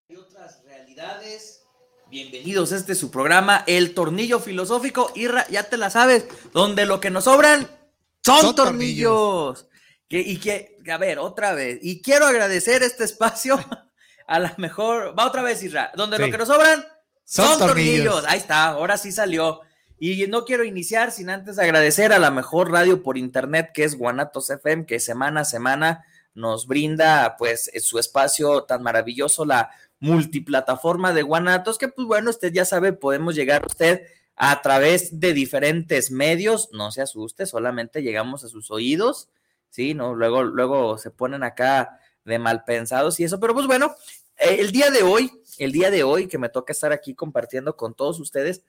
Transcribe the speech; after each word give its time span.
Y 0.06 0.16
otras 0.16 0.62
realidades. 0.66 1.62
Bienvenidos 2.10 2.72
a 2.72 2.76
este 2.76 2.94
su 2.94 3.10
programa, 3.10 3.64
El 3.66 3.94
Tornillo 3.94 4.38
Filosófico. 4.38 5.12
y 5.14 5.28
ya 5.50 5.62
te 5.62 5.78
la 5.78 5.88
sabes, 5.88 6.26
donde 6.52 6.84
lo 6.84 7.00
que 7.00 7.08
nos 7.08 7.24
sobran 7.24 7.79
son, 8.24 8.54
tornillos. 8.54 9.66
y 10.08 10.38
que, 10.38 10.78
a 10.90 10.98
ver, 10.98 11.18
otra 11.18 11.52
vez. 11.52 11.78
Y 11.82 12.02
quiero 12.02 12.26
agradecer 12.26 12.82
este 12.82 13.04
espacio 13.04 13.58
a 14.26 14.38
la 14.38 14.54
mejor. 14.58 15.18
Va 15.18 15.26
otra 15.26 15.42
vez, 15.42 15.62
Isra. 15.62 15.92
Donde 15.94 16.18
lo 16.18 16.30
que 16.30 16.38
nos 16.38 16.48
sobran 16.48 16.84
son, 17.24 17.58
tornillos. 17.58 18.24
Ahí 18.26 18.38
está, 18.38 18.66
ahora 18.66 18.98
sí 18.98 19.12
salió. 19.12 19.60
Y 19.98 20.26
no 20.28 20.46
quiero 20.46 20.64
iniciar 20.64 21.12
sin 21.12 21.28
antes 21.28 21.58
agradecer 21.58 22.12
a 22.14 22.18
la 22.18 22.30
mejor 22.30 22.70
radio 22.70 23.02
por 23.02 23.18
internet 23.18 23.70
que 23.74 23.84
es 23.84 23.98
Guanatos 23.98 24.48
FM, 24.48 24.86
que 24.86 24.98
semana 24.98 25.42
a 25.42 25.44
semana 25.44 26.04
nos 26.32 26.66
brinda 26.66 27.36
pues 27.38 27.70
su 27.80 27.98
espacio 27.98 28.62
tan 28.62 28.82
maravilloso, 28.82 29.44
la 29.44 29.70
multiplataforma 29.98 31.12
de 31.12 31.22
Guanatos, 31.22 31.76
que 31.76 31.88
pues 31.88 32.06
bueno, 32.06 32.30
usted 32.30 32.52
ya 32.52 32.64
sabe, 32.64 32.94
podemos 32.94 33.34
llegar 33.34 33.62
a 33.62 33.66
usted 33.66 34.06
a 34.36 34.62
través 34.62 35.20
de 35.20 35.34
diferentes 35.34 36.10
medios, 36.10 36.70
no 36.72 36.90
se 36.92 37.02
asuste, 37.02 37.46
solamente 37.46 38.02
llegamos 38.02 38.44
a 38.44 38.48
sus 38.48 38.70
oídos, 38.70 39.28
¿sí? 39.68 39.94
¿No? 39.94 40.14
Luego, 40.14 40.42
luego 40.44 40.98
se 40.98 41.10
ponen 41.10 41.42
acá 41.42 42.00
de 42.24 42.38
mal 42.38 42.64
pensados 42.64 43.20
y 43.20 43.24
eso, 43.24 43.38
pero 43.40 43.54
pues 43.54 43.66
bueno, 43.66 43.94
eh, 44.38 44.56
el 44.60 44.72
día 44.72 44.90
de 44.90 45.02
hoy, 45.02 45.30
el 45.58 45.72
día 45.72 45.90
de 45.90 46.02
hoy 46.02 46.26
que 46.26 46.38
me 46.38 46.48
toca 46.48 46.72
estar 46.72 46.92
aquí 46.92 47.14
compartiendo 47.14 47.76
con 47.76 47.94
todos 47.94 48.18
ustedes, 48.20 48.62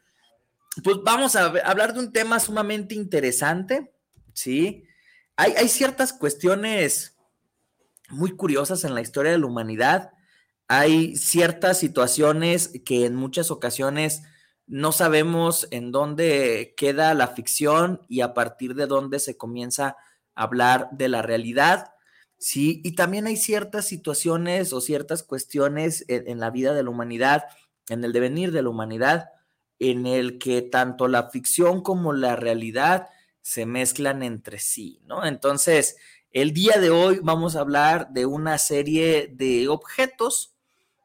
pues 0.83 0.97
vamos 1.03 1.35
a 1.35 1.45
hablar 1.65 1.93
de 1.93 1.99
un 1.99 2.13
tema 2.13 2.39
sumamente 2.39 2.95
interesante, 2.95 3.93
¿sí? 4.33 4.85
Hay, 5.35 5.53
hay 5.57 5.67
ciertas 5.67 6.13
cuestiones 6.13 7.15
muy 8.09 8.35
curiosas 8.35 8.83
en 8.83 8.93
la 8.93 9.01
historia 9.01 9.31
de 9.31 9.37
la 9.37 9.47
humanidad, 9.47 10.11
hay 10.67 11.15
ciertas 11.17 11.79
situaciones 11.79 12.71
que 12.85 13.05
en 13.05 13.15
muchas 13.15 13.51
ocasiones 13.51 14.23
no 14.71 14.93
sabemos 14.93 15.67
en 15.71 15.91
dónde 15.91 16.73
queda 16.77 17.13
la 17.13 17.27
ficción 17.27 17.99
y 18.07 18.21
a 18.21 18.33
partir 18.33 18.73
de 18.73 18.87
dónde 18.87 19.19
se 19.19 19.35
comienza 19.35 19.97
a 20.33 20.43
hablar 20.43 20.87
de 20.93 21.09
la 21.09 21.21
realidad. 21.21 21.91
Sí, 22.37 22.79
y 22.85 22.93
también 22.93 23.27
hay 23.27 23.35
ciertas 23.35 23.85
situaciones 23.85 24.71
o 24.71 24.79
ciertas 24.79 25.23
cuestiones 25.23 26.05
en, 26.07 26.39
la 26.39 26.51
vida 26.51 26.73
de 26.73 26.83
la 26.83 26.89
humanidad, 26.89 27.43
en 27.89 28.05
el 28.05 28.13
devenir 28.13 28.53
de 28.53 28.61
la 28.61 28.69
humanidad, 28.69 29.31
en 29.77 30.05
el 30.05 30.39
que 30.39 30.61
tanto 30.61 31.09
la 31.09 31.29
ficción 31.31 31.81
como 31.81 32.13
la 32.13 32.37
realidad 32.37 33.09
se 33.41 33.65
mezclan 33.65 34.23
entre 34.23 34.57
sí, 34.59 35.01
¿no? 35.05 35.25
Entonces, 35.25 35.97
el 36.31 36.53
día 36.53 36.79
de 36.79 36.91
hoy 36.91 37.19
vamos 37.21 37.57
a 37.57 37.59
hablar 37.59 38.11
de 38.11 38.25
una 38.25 38.57
serie 38.57 39.33
de 39.33 39.67
objetos, 39.67 40.55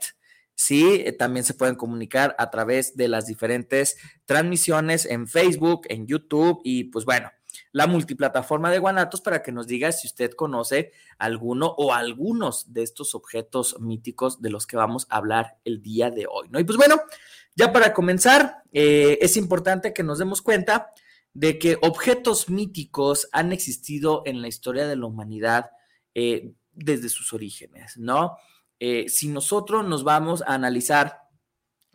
Sí, 0.56 1.02
eh, 1.06 1.14
también 1.14 1.44
se 1.44 1.56
pueden 1.56 1.76
comunicar 1.76 2.36
a 2.38 2.52
través 2.52 2.96
de 2.96 3.08
las 3.08 3.26
diferentes 3.26 3.98
transmisiones 4.26 5.06
en 5.06 5.28
Facebook, 5.28 5.82
en 5.90 6.06
YouTube 6.06 6.62
y 6.64 6.86
pues 6.86 7.06
bueno, 7.06 7.32
la 7.74 7.88
multiplataforma 7.88 8.72
de 8.72 8.80
Guanatos 8.80 9.20
para 9.20 9.42
que 9.42 9.52
nos 9.52 9.68
diga 9.68 9.92
si 9.92 10.08
usted 10.08 10.32
conoce 10.32 10.92
alguno 11.18 11.74
o 11.78 11.94
algunos 11.94 12.72
de 12.72 12.84
estos 12.84 13.16
objetos 13.16 13.80
míticos 13.82 14.42
de 14.42 14.52
los 14.52 14.66
que 14.66 14.78
vamos 14.78 15.08
a 15.10 15.18
hablar 15.18 15.58
el 15.66 15.82
día 15.82 16.12
de 16.12 16.28
hoy, 16.30 16.48
¿no? 16.50 16.60
Y 16.60 16.64
pues 16.64 16.78
bueno, 16.78 17.02
ya 17.56 17.74
para 17.74 17.94
comenzar, 17.94 18.64
eh, 18.72 19.18
es 19.22 19.36
importante 19.38 19.92
que 19.92 20.04
nos 20.04 20.20
demos 20.20 20.42
cuenta 20.42 20.94
de 21.34 21.58
que 21.58 21.78
objetos 21.82 22.48
míticos 22.48 23.28
han 23.32 23.52
existido 23.52 24.22
en 24.26 24.42
la 24.42 24.48
historia 24.48 24.88
de 24.88 24.96
la 24.96 25.08
humanidad 25.08 25.72
eh, 26.14 26.54
desde 26.74 27.10
sus 27.10 27.34
orígenes, 27.34 27.98
¿no? 27.98 28.38
Eh, 28.80 29.10
si 29.10 29.30
nosotros 29.30 29.84
nos 29.88 30.04
vamos 30.04 30.44
a 30.44 30.54
analizar 30.54 31.23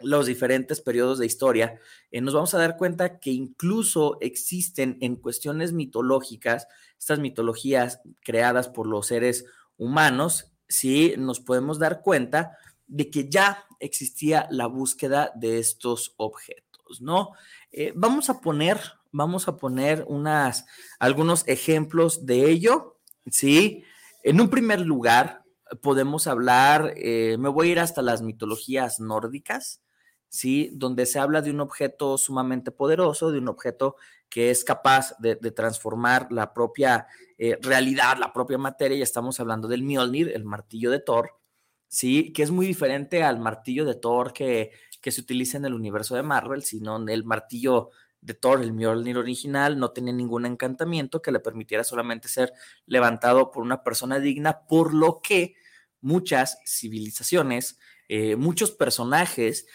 los 0.00 0.26
diferentes 0.26 0.80
periodos 0.80 1.18
de 1.18 1.26
historia, 1.26 1.80
eh, 2.10 2.20
nos 2.20 2.34
vamos 2.34 2.54
a 2.54 2.58
dar 2.58 2.76
cuenta 2.76 3.18
que 3.18 3.30
incluso 3.30 4.18
existen 4.20 4.96
en 5.00 5.16
cuestiones 5.16 5.72
mitológicas, 5.72 6.68
estas 6.98 7.18
mitologías 7.18 8.00
creadas 8.22 8.68
por 8.68 8.86
los 8.86 9.06
seres 9.06 9.44
humanos, 9.76 10.52
sí 10.68 11.14
nos 11.18 11.40
podemos 11.40 11.78
dar 11.78 12.02
cuenta 12.02 12.56
de 12.86 13.10
que 13.10 13.28
ya 13.28 13.64
existía 13.80 14.48
la 14.50 14.66
búsqueda 14.66 15.32
de 15.34 15.58
estos 15.58 16.14
objetos, 16.16 17.00
¿no? 17.00 17.32
Eh, 17.70 17.92
vamos 17.94 18.30
a 18.30 18.40
poner, 18.40 18.80
vamos 19.12 19.48
a 19.48 19.56
poner 19.56 20.04
unas, 20.08 20.66
algunos 20.98 21.46
ejemplos 21.46 22.26
de 22.26 22.50
ello, 22.50 22.98
¿sí? 23.30 23.84
En 24.22 24.40
un 24.40 24.48
primer 24.48 24.80
lugar, 24.80 25.44
podemos 25.82 26.26
hablar, 26.26 26.94
eh, 26.96 27.36
me 27.38 27.48
voy 27.48 27.68
a 27.68 27.72
ir 27.72 27.80
hasta 27.80 28.02
las 28.02 28.22
mitologías 28.22 29.00
nórdicas, 29.00 29.82
¿sí? 30.28 30.70
Donde 30.74 31.06
se 31.06 31.18
habla 31.18 31.42
de 31.42 31.50
un 31.50 31.60
objeto 31.60 32.18
sumamente 32.18 32.70
poderoso, 32.70 33.30
de 33.30 33.38
un 33.38 33.48
objeto 33.48 33.96
que 34.28 34.50
es 34.50 34.64
capaz 34.64 35.14
de, 35.18 35.36
transformar 35.36 36.30
la 36.30 36.52
propia 36.52 37.06
eh, 37.38 37.58
realidad, 37.62 38.18
la 38.18 38.32
propia 38.32 38.58
materia, 38.58 38.98
y 38.98 39.02
estamos 39.02 39.40
hablando 39.40 39.68
del 39.68 39.82
Mjolnir, 39.82 40.30
el 40.34 40.44
martillo 40.44 40.90
de 40.90 41.00
Thor, 41.00 41.38
¿sí? 41.86 42.32
Que 42.32 42.42
es 42.42 42.50
muy 42.50 42.66
diferente 42.66 43.22
al 43.22 43.40
martillo 43.40 43.84
de 43.84 43.94
Thor 43.94 44.32
que, 44.32 44.72
que 45.00 45.10
se 45.10 45.20
utiliza 45.20 45.56
en 45.56 45.64
el 45.64 45.74
universo 45.74 46.14
de 46.14 46.22
Marvel, 46.22 46.62
sino 46.62 46.96
el 47.08 47.24
martillo 47.24 47.90
de 48.20 48.34
Thor, 48.34 48.62
el 48.62 48.72
Mjolnir 48.72 49.16
original, 49.16 49.78
no 49.78 49.92
tenía 49.92 50.12
ningún 50.12 50.44
encantamiento 50.44 51.22
que 51.22 51.32
le 51.32 51.40
permitiera 51.40 51.84
solamente 51.84 52.28
ser 52.28 52.52
levantado 52.86 53.50
por 53.50 53.62
una 53.62 53.82
persona 53.82 54.18
digna, 54.18 54.66
por 54.66 54.92
lo 54.92 55.20
que 55.22 55.54
muchas 56.00 56.58
civilizaciones, 56.66 57.78
eh, 58.08 58.36
muchos 58.36 58.70
personajes 58.70 59.66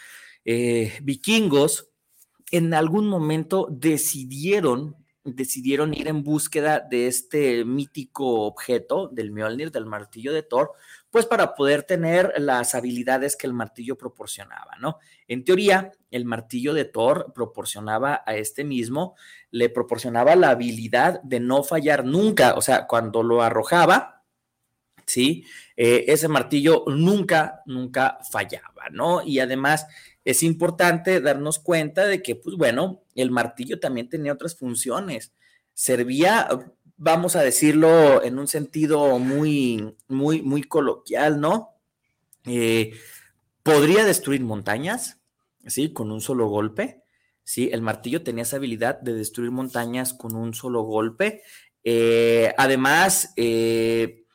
eh, 0.46 0.94
vikingos 1.02 1.90
en 2.52 2.74
algún 2.74 3.08
momento 3.08 3.68
decidieron, 3.72 4.96
decidieron 5.24 5.94
ir 5.94 6.08
en 6.08 6.24
búsqueda 6.24 6.80
de 6.80 7.08
este 7.08 7.66
mítico 7.66 8.42
objeto 8.42 9.08
del 9.08 9.32
Mjolnir, 9.32 9.72
del 9.72 9.88
martillo 9.88 10.32
de 10.34 10.44
Thor, 10.44 10.72
pues 11.10 11.26
para 11.26 11.56
poder 11.56 11.84
tener 11.84 12.34
las 12.38 12.76
habilidades 12.76 13.36
que 13.36 13.48
el 13.48 13.54
martillo 13.54 13.98
proporcionaba, 13.98 14.76
¿no? 14.80 15.00
En 15.28 15.44
teoría, 15.44 15.94
el 16.12 16.26
martillo 16.26 16.74
de 16.74 16.86
Thor 16.86 17.32
proporcionaba 17.34 18.22
a 18.26 18.36
este 18.36 18.64
mismo, 18.64 19.16
le 19.50 19.70
proporcionaba 19.70 20.36
la 20.36 20.50
habilidad 20.50 21.22
de 21.24 21.40
no 21.40 21.64
fallar 21.64 22.06
nunca, 22.06 22.54
o 22.54 22.62
sea, 22.62 22.86
cuando 22.86 23.24
lo 23.24 23.42
arrojaba, 23.42 24.24
¿sí? 25.06 25.46
Eh, 25.76 26.06
ese 26.08 26.28
martillo 26.28 26.84
nunca, 26.88 27.62
nunca 27.66 28.20
fallaba, 28.32 28.90
¿no? 28.92 29.24
Y 29.24 29.40
además 29.40 29.88
es 30.26 30.44
importante 30.44 31.22
darnos 31.22 31.60
cuenta 31.60 32.06
de 32.06 32.22
que, 32.22 32.36
pues 32.36 32.56
bueno, 32.56 33.04
el 33.16 33.32
martillo 33.32 33.80
también 33.80 34.10
tenía 34.10 34.34
otras 34.34 34.56
funciones. 34.56 35.34
Servía 35.74 36.48
vamos 36.98 37.36
a 37.36 37.42
decirlo 37.42 38.24
en 38.24 38.40
un 38.40 38.48
sentido 38.48 39.20
muy, 39.20 39.96
muy, 40.08 40.42
muy 40.42 40.64
coloquial, 40.64 41.40
¿no? 41.40 41.72
Eh, 42.46 42.94
podría 43.62 44.06
destruir 44.06 44.42
montañas, 44.42 45.20
¿sí? 45.68 45.92
Con 45.94 46.12
un 46.12 46.22
solo 46.22 46.48
golpe, 46.48 47.04
¿sí? 47.44 47.70
El 47.74 47.82
martillo 47.82 48.24
tenía 48.24 48.44
esa 48.44 48.58
habilidad 48.58 49.02
de 49.02 49.14
destruir 49.14 49.52
montañas 49.52 50.14
con 50.14 50.36
un 50.36 50.54
solo 50.54 50.84
golpe. 50.84 51.42
Eh, 51.84 52.54
además, 52.58 53.34
eh, 53.36 54.26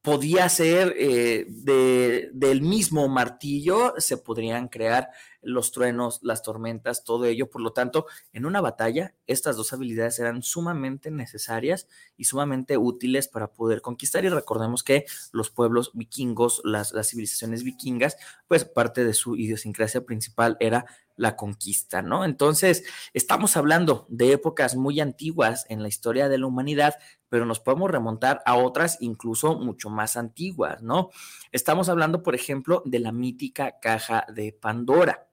podía 0.00 0.48
ser 0.48 0.94
del 0.94 2.60
mismo 2.62 3.08
martillo, 3.08 3.94
se 3.98 4.16
podrían 4.16 4.68
crear 4.68 5.10
los 5.42 5.72
truenos, 5.72 6.20
las 6.22 6.42
tormentas, 6.42 7.04
todo 7.04 7.24
ello. 7.24 7.50
Por 7.50 7.60
lo 7.60 7.72
tanto, 7.72 8.06
en 8.32 8.46
una 8.46 8.60
batalla, 8.60 9.14
estas 9.26 9.56
dos 9.56 9.72
habilidades 9.72 10.18
eran 10.18 10.42
sumamente 10.42 11.10
necesarias 11.10 11.88
y 12.16 12.24
sumamente 12.24 12.78
útiles 12.78 13.28
para 13.28 13.52
poder 13.52 13.82
conquistar. 13.82 14.24
Y 14.24 14.28
recordemos 14.28 14.82
que 14.82 15.04
los 15.32 15.50
pueblos 15.50 15.90
vikingos, 15.94 16.62
las, 16.64 16.92
civilizaciones 17.06 17.64
vikingas, 17.64 18.16
pues 18.48 18.64
parte 18.64 19.04
de 19.04 19.14
su 19.14 19.36
idiosincrasia 19.36 20.04
principal 20.04 20.56
era 20.60 20.86
la 21.16 21.36
conquista, 21.36 22.02
¿no? 22.02 22.24
Entonces, 22.24 22.84
estamos 23.12 23.56
hablando 23.56 24.06
de 24.08 24.32
épocas 24.32 24.76
muy 24.76 25.00
antiguas 25.00 25.66
en 25.68 25.82
la 25.82 25.88
historia 25.88 26.28
de 26.28 26.38
la 26.38 26.46
humanidad, 26.46 26.94
pero 27.28 27.44
nos 27.46 27.60
podemos 27.60 27.90
remontar 27.90 28.42
a 28.46 28.56
otras 28.56 28.98
incluso 29.00 29.58
mucho 29.58 29.90
más 29.90 30.16
antiguas, 30.16 30.82
¿no? 30.82 31.10
Estamos 31.50 31.88
hablando, 31.88 32.22
por 32.22 32.34
ejemplo, 32.34 32.82
de 32.86 32.98
la 32.98 33.12
mítica 33.12 33.78
caja 33.80 34.26
de 34.34 34.52
Pandora. 34.52 35.31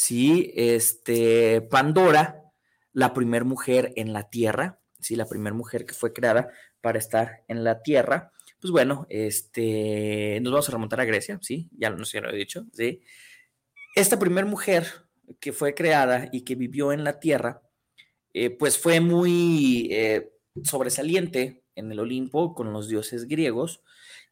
Sí, 0.00 0.52
este, 0.54 1.60
Pandora, 1.60 2.44
la 2.92 3.12
primera 3.12 3.44
mujer 3.44 3.92
en 3.96 4.12
la 4.12 4.30
Tierra, 4.30 4.78
sí, 5.00 5.16
la 5.16 5.26
primera 5.26 5.56
mujer 5.56 5.86
que 5.86 5.92
fue 5.92 6.12
creada 6.12 6.52
para 6.80 7.00
estar 7.00 7.42
en 7.48 7.64
la 7.64 7.82
Tierra, 7.82 8.30
pues 8.60 8.70
bueno, 8.70 9.08
este, 9.10 10.38
nos 10.40 10.52
vamos 10.52 10.68
a 10.68 10.72
remontar 10.72 11.00
a 11.00 11.04
Grecia, 11.04 11.40
sí, 11.42 11.68
ya 11.76 11.90
no 11.90 11.96
lo 11.96 12.30
he 12.30 12.36
dicho, 12.36 12.64
sí. 12.72 13.00
Esta 13.96 14.20
primera 14.20 14.46
mujer 14.46 14.86
que 15.40 15.52
fue 15.52 15.74
creada 15.74 16.28
y 16.30 16.42
que 16.42 16.54
vivió 16.54 16.92
en 16.92 17.02
la 17.02 17.18
Tierra, 17.18 17.60
eh, 18.34 18.50
pues 18.50 18.78
fue 18.78 19.00
muy 19.00 19.88
eh, 19.90 20.30
sobresaliente 20.62 21.64
en 21.74 21.90
el 21.90 21.98
Olimpo 21.98 22.54
con 22.54 22.72
los 22.72 22.88
dioses 22.88 23.26
griegos 23.26 23.82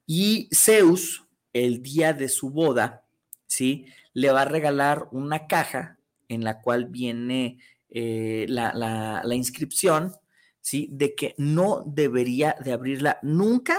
y 0.06 0.48
Zeus, 0.54 1.24
el 1.52 1.82
día 1.82 2.12
de 2.12 2.28
su 2.28 2.50
boda, 2.50 3.04
¿sí? 3.48 3.86
Le 4.16 4.32
va 4.32 4.42
a 4.42 4.44
regalar 4.46 5.08
una 5.12 5.46
caja 5.46 5.98
en 6.28 6.42
la 6.42 6.62
cual 6.62 6.86
viene 6.86 7.58
eh, 7.90 8.46
la, 8.48 9.22
inscripción, 9.30 10.14
¿sí? 10.62 10.88
De 10.90 11.14
que 11.14 11.34
no 11.36 11.82
debería 11.86 12.56
de 12.64 12.72
abrirla 12.72 13.18
nunca 13.20 13.78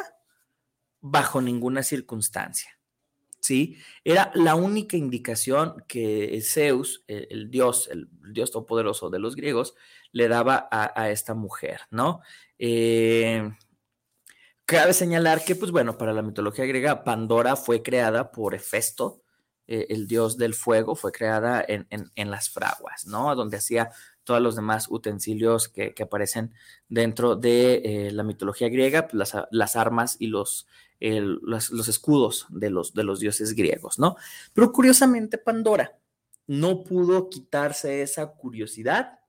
bajo 1.01 1.41
ninguna 1.41 1.81
circunstancia, 1.81 2.79
¿sí? 3.39 3.77
Era 4.03 4.31
la 4.35 4.53
única 4.53 4.95
indicación 4.95 5.83
que 5.87 6.39
Zeus, 6.43 7.03
el, 7.07 7.49
dios, 7.49 7.89
el, 7.91 8.07
dios 8.31 8.51
todopoderoso 8.51 9.09
de 9.09 9.17
los 9.17 9.35
griegos, 9.35 9.73
le 10.11 10.27
daba 10.27 10.69
a, 10.69 11.09
esta 11.09 11.33
mujer, 11.33 11.81
¿no? 11.89 12.21
Eh, 12.59 13.49
cabe 14.65 14.93
señalar 14.93 15.43
que, 15.43 15.55
pues 15.55 15.71
bueno, 15.71 15.97
para 15.97 16.13
la 16.13 16.21
mitología 16.21 16.65
griega, 16.65 17.03
Pandora 17.03 17.55
fue 17.55 17.81
creada 17.81 18.31
por 18.31 18.53
Hefesto, 18.53 19.23
eh, 19.67 19.87
el 19.89 20.07
dios 20.07 20.37
del 20.37 20.53
fuego, 20.53 20.95
fue 20.95 21.11
creada 21.11 21.63
en, 21.67 22.31
las 22.31 22.49
fraguas, 22.49 23.05
¿no? 23.05 23.35
Donde 23.35 23.57
hacía 23.57 23.91
todos 24.23 24.41
los 24.41 24.55
demás 24.55 24.87
utensilios 24.89 25.67
que, 25.67 25.93
aparecen 26.01 26.53
dentro 26.89 27.35
de 27.35 27.81
eh, 27.83 28.11
la 28.11 28.23
mitología 28.23 28.69
griega, 28.69 29.07
pues, 29.07 29.33
las, 29.51 29.75
armas 29.75 30.15
y 30.19 30.27
los, 30.27 30.67
los, 30.99 31.87
escudos 31.87 32.47
de 32.49 32.69
los, 32.69 32.93
de 32.93 33.03
los 33.03 33.19
dioses 33.19 33.53
griegos, 33.53 33.99
¿no? 33.99 34.15
Pero 34.53 34.71
curiosamente 34.71 35.37
Pandora 35.37 35.97
no 36.47 36.83
pudo 36.83 37.29
quitarse 37.29 38.01
esa 38.01 38.27
curiosidad, 38.33 39.19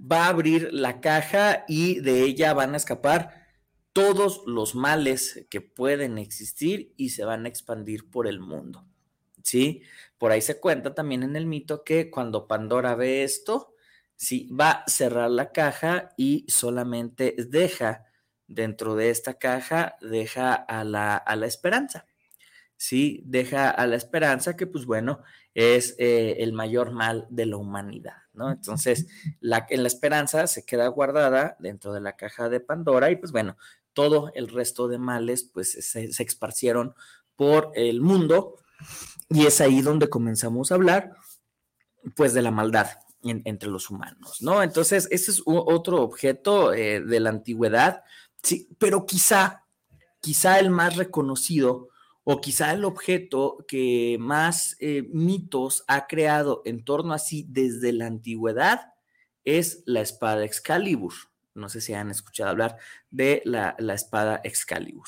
va 0.00 0.26
a 0.26 0.28
abrir 0.28 0.72
la 0.72 1.00
caja 1.00 1.64
y 1.68 2.00
de 2.00 2.24
ella 2.24 2.52
van 2.54 2.74
a 2.74 2.76
escapar 2.76 3.46
todos 3.92 4.42
los 4.46 4.74
males 4.74 5.46
que 5.48 5.62
pueden 5.62 6.18
existir 6.18 6.92
y 6.96 7.10
se 7.10 7.24
van 7.24 7.46
a 7.46 7.48
expandir 7.48 8.10
por 8.10 8.26
el 8.26 8.40
mundo. 8.40 8.84
¿Sí? 9.46 9.82
Por 10.18 10.32
ahí 10.32 10.42
se 10.42 10.58
cuenta 10.58 10.92
también 10.92 11.22
en 11.22 11.36
el 11.36 11.46
mito 11.46 11.84
que 11.84 12.10
cuando 12.10 12.48
Pandora 12.48 12.96
ve 12.96 13.22
esto, 13.22 13.74
sí, 14.16 14.48
va 14.48 14.70
a 14.70 14.88
cerrar 14.88 15.30
la 15.30 15.52
caja 15.52 16.12
y 16.16 16.44
solamente 16.48 17.36
deja 17.38 18.06
dentro 18.48 18.96
de 18.96 19.10
esta 19.10 19.34
caja, 19.34 19.96
deja 20.00 20.52
a 20.52 20.82
la, 20.82 21.16
a 21.16 21.36
la 21.36 21.46
esperanza. 21.46 22.06
Sí, 22.76 23.22
deja 23.24 23.70
a 23.70 23.86
la 23.86 23.94
esperanza 23.94 24.56
que, 24.56 24.66
pues 24.66 24.84
bueno, 24.84 25.22
es 25.54 25.94
eh, 25.98 26.38
el 26.40 26.52
mayor 26.52 26.90
mal 26.90 27.26
de 27.30 27.46
la 27.46 27.56
humanidad, 27.56 28.16
¿no? 28.34 28.50
Entonces, 28.50 29.06
la, 29.40 29.64
en 29.70 29.82
la 29.82 29.88
esperanza 29.88 30.48
se 30.48 30.66
queda 30.66 30.88
guardada 30.88 31.56
dentro 31.60 31.92
de 31.92 32.00
la 32.00 32.16
caja 32.16 32.48
de 32.48 32.58
Pandora 32.58 33.12
y, 33.12 33.16
pues 33.16 33.30
bueno, 33.30 33.56
todo 33.92 34.32
el 34.34 34.48
resto 34.48 34.88
de 34.88 34.98
males, 34.98 35.44
pues 35.44 35.72
se, 35.72 36.12
se 36.12 36.22
esparcieron 36.24 36.94
por 37.36 37.70
el 37.76 38.00
mundo 38.00 38.56
y 39.28 39.46
es 39.46 39.60
ahí 39.60 39.80
donde 39.80 40.08
comenzamos 40.08 40.70
a 40.70 40.76
hablar, 40.76 41.12
pues, 42.14 42.34
de 42.34 42.42
la 42.42 42.50
maldad 42.50 42.88
entre 43.22 43.68
los 43.68 43.90
humanos, 43.90 44.40
¿no? 44.40 44.62
Entonces, 44.62 45.08
ese 45.10 45.32
es 45.32 45.42
otro 45.44 46.02
objeto 46.02 46.72
eh, 46.72 47.00
de 47.00 47.20
la 47.20 47.30
antigüedad, 47.30 48.04
sí, 48.42 48.68
pero 48.78 49.04
quizá, 49.04 49.64
quizá 50.20 50.60
el 50.60 50.70
más 50.70 50.96
reconocido 50.96 51.88
o 52.22 52.40
quizá 52.40 52.72
el 52.72 52.84
objeto 52.84 53.64
que 53.68 54.16
más 54.20 54.76
eh, 54.80 55.08
mitos 55.12 55.84
ha 55.86 56.06
creado 56.06 56.62
en 56.64 56.84
torno 56.84 57.14
a 57.14 57.18
sí 57.18 57.46
desde 57.48 57.92
la 57.92 58.06
antigüedad 58.06 58.92
es 59.44 59.82
la 59.86 60.00
espada 60.00 60.44
Excalibur. 60.44 61.14
No 61.54 61.68
sé 61.68 61.80
si 61.80 61.94
han 61.94 62.10
escuchado 62.10 62.50
hablar 62.50 62.76
de 63.10 63.42
la, 63.44 63.76
la 63.78 63.94
espada 63.94 64.40
Excalibur. 64.44 65.06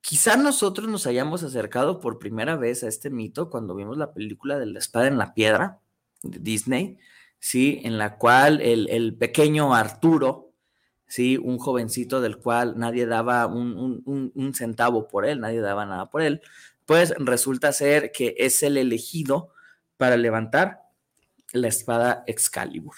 Quizá 0.00 0.36
nosotros 0.36 0.88
nos 0.88 1.06
hayamos 1.06 1.42
acercado 1.42 2.00
por 2.00 2.18
primera 2.18 2.56
vez 2.56 2.82
a 2.82 2.88
este 2.88 3.10
mito 3.10 3.50
cuando 3.50 3.74
vimos 3.74 3.98
la 3.98 4.12
película 4.12 4.58
de 4.58 4.66
la 4.66 4.78
espada 4.78 5.08
en 5.08 5.18
la 5.18 5.34
piedra 5.34 5.80
de 6.22 6.38
Disney, 6.38 6.98
¿sí? 7.38 7.80
En 7.84 7.98
la 7.98 8.16
cual 8.16 8.60
el, 8.60 9.16
pequeño 9.16 9.74
Arturo, 9.74 10.52
¿sí? 11.06 11.36
Un 11.36 11.58
jovencito 11.58 12.20
del 12.20 12.38
cual 12.38 12.78
nadie 12.78 13.06
daba 13.06 13.46
un, 13.46 14.52
centavo 14.54 15.08
por 15.08 15.26
él, 15.26 15.40
nadie 15.40 15.60
daba 15.60 15.84
nada 15.84 16.10
por 16.10 16.22
él, 16.22 16.40
pues 16.86 17.12
resulta 17.18 17.72
ser 17.72 18.12
que 18.12 18.34
es 18.38 18.62
el 18.62 18.76
elegido 18.76 19.52
para 19.96 20.16
levantar 20.16 20.80
la 21.52 21.68
espada 21.68 22.24
Excalibur. 22.26 22.96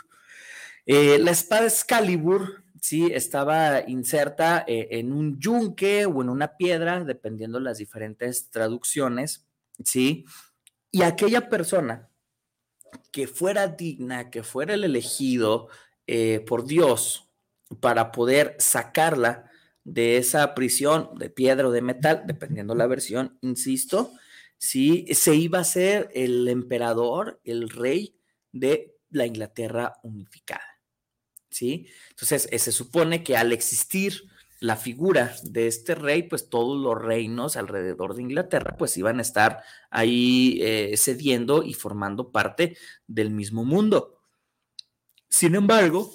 Eh, 0.87 1.19
la 1.19 1.31
espada 1.31 1.67
Excalibur, 1.67 2.60
sí, 2.81 3.11
estaba 3.13 3.89
inserta 3.89 4.65
eh, 4.67 4.89
en 4.93 5.13
un 5.13 5.39
yunque 5.39 6.07
o 6.07 6.23
en 6.23 6.29
una 6.29 6.57
piedra, 6.57 7.05
dependiendo 7.05 7.61
las 7.61 7.79
diferentes 7.79 8.51
traducciones, 8.51 9.47
sí, 9.85 10.25
y 10.91 11.03
aquella 11.03 11.49
persona 11.49 12.09
que 13.13 13.27
fuera 13.27 13.69
digna, 13.69 14.31
que 14.31 14.43
fuera 14.43 14.75
el 14.75 14.85
elegido 14.85 15.69
eh, 16.07 16.41
por 16.41 16.67
Dios 16.67 17.29
para 17.81 18.11
poder 18.13 18.57
sacarla 18.59 19.51
de 19.85 20.17
esa 20.17 20.55
prisión 20.55 21.11
de 21.19 21.31
piedra 21.31 21.69
o 21.69 21.71
de 21.71 21.83
metal, 21.83 22.25
dependiendo 22.27 22.75
la 22.75 22.87
versión, 22.87 23.39
insisto, 23.41 24.13
sí, 24.59 25.07
se 25.13 25.35
iba 25.35 25.61
a 25.61 25.65
ser 25.65 26.11
el 26.15 26.49
emperador, 26.49 27.41
el 27.45 27.71
rey 27.71 28.17
de 28.53 28.97
la 29.11 29.27
Inglaterra 29.27 29.99
unificada. 30.03 30.70
¿Sí? 31.51 31.89
Entonces, 32.11 32.49
eh, 32.53 32.59
se 32.59 32.73
supone 32.73 33.25
que 33.25 33.37
al 33.37 33.53
existir 33.53 34.23
la 34.61 34.77
figura 34.77 35.35
de 35.43 35.67
este 35.67 35.95
rey, 35.95 36.23
pues 36.25 36.49
todos 36.49 36.79
los 36.79 37.01
reinos 37.01 37.57
alrededor 37.57 38.15
de 38.15 38.23
Inglaterra, 38.23 38.77
pues 38.79 38.97
iban 38.99 39.19
a 39.19 39.23
estar 39.23 39.63
ahí 39.91 40.59
eh, 40.63 40.97
cediendo 40.97 41.63
y 41.63 41.75
formando 41.75 42.31
parte 42.31 42.77
del 43.07 43.31
mismo 43.31 43.65
mundo. 43.65 44.19
Sin 45.29 45.55
embargo, 45.55 46.13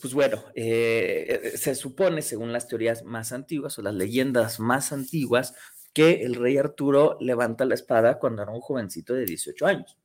pues 0.00 0.12
bueno, 0.12 0.42
eh, 0.54 1.52
se 1.56 1.76
supone, 1.76 2.22
según 2.22 2.52
las 2.52 2.66
teorías 2.66 3.04
más 3.04 3.32
antiguas 3.32 3.78
o 3.78 3.82
las 3.82 3.94
leyendas 3.94 4.58
más 4.58 4.92
antiguas, 4.92 5.54
que 5.92 6.24
el 6.24 6.34
rey 6.34 6.58
Arturo 6.58 7.16
levanta 7.20 7.64
la 7.64 7.74
espada 7.74 8.18
cuando 8.18 8.42
era 8.42 8.52
un 8.52 8.60
jovencito 8.60 9.14
de 9.14 9.24
18 9.24 9.66
años. 9.66 9.96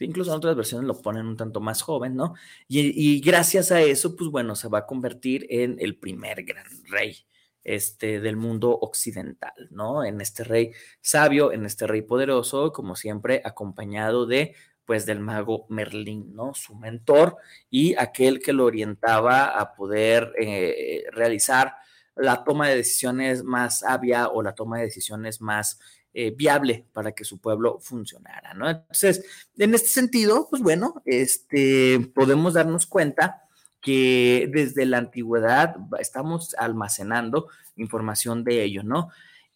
Incluso 0.00 0.30
en 0.30 0.36
otras 0.36 0.56
versiones 0.56 0.86
lo 0.86 1.00
ponen 1.00 1.26
un 1.26 1.36
tanto 1.36 1.60
más 1.60 1.82
joven, 1.82 2.14
¿no? 2.14 2.34
Y, 2.68 3.20
gracias 3.20 3.72
a 3.72 3.80
eso, 3.80 4.16
pues 4.16 4.30
bueno, 4.30 4.54
se 4.54 4.68
va 4.68 4.78
a 4.80 4.86
convertir 4.86 5.46
en 5.50 5.76
el 5.80 5.96
primer 5.98 6.44
gran 6.44 6.66
rey 6.90 7.16
este, 7.64 8.20
del 8.20 8.36
mundo 8.36 8.70
occidental, 8.70 9.68
¿no? 9.70 10.04
En 10.04 10.20
este 10.20 10.44
rey 10.44 10.72
sabio, 11.00 11.52
en 11.52 11.66
este 11.66 11.86
rey 11.86 12.02
poderoso, 12.02 12.72
como 12.72 12.96
siempre, 12.96 13.42
acompañado 13.44 14.26
de, 14.26 14.54
pues, 14.84 15.04
del 15.06 15.20
mago 15.20 15.66
Merlín, 15.68 16.34
¿no? 16.34 16.54
Su 16.54 16.74
mentor 16.76 17.36
y 17.70 17.94
aquel 17.96 18.40
que 18.40 18.52
lo 18.52 18.64
orientaba 18.64 19.58
a 19.58 19.74
poder 19.74 20.32
eh, 20.38 21.04
realizar 21.12 21.74
la 22.18 22.42
toma 22.44 22.68
de 22.68 22.76
decisiones 22.76 23.44
más 23.44 23.80
sabia 23.80 24.28
o 24.28 24.42
la 24.42 24.54
toma 24.54 24.78
de 24.78 24.84
decisiones 24.84 25.40
más 25.40 25.78
eh, 26.20 26.34
viable 26.36 26.84
para 26.92 27.12
que 27.12 27.22
su 27.22 27.38
pueblo 27.38 27.78
funcionara, 27.78 28.52
¿no? 28.52 28.68
Entonces, 28.68 29.24
en 29.56 29.72
este 29.72 29.86
sentido, 29.86 30.48
pues 30.50 30.60
bueno, 30.60 31.00
este, 31.04 32.10
podemos 32.12 32.54
darnos 32.54 32.86
cuenta 32.86 33.44
que 33.80 34.50
desde 34.52 34.84
la 34.84 34.98
antigüedad 34.98 35.76
estamos 36.00 36.56
almacenando 36.58 37.46
información 37.76 38.42
de 38.42 38.64
ello, 38.64 38.82
¿no? 38.82 39.10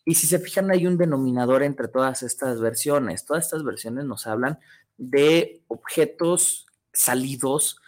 Y 0.04 0.14
si 0.14 0.28
se 0.28 0.38
fijan, 0.38 0.70
hay 0.70 0.86
un 0.86 0.98
denominador 0.98 1.64
entre 1.64 1.88
todas 1.88 2.22
estas 2.22 2.60
versiones. 2.60 3.24
Todas 3.24 3.46
estas 3.46 3.64
versiones 3.64 4.04
nos 4.04 4.28
hablan 4.28 4.60
de 4.96 5.64
objetos 5.66 6.68
salidos 6.92 7.80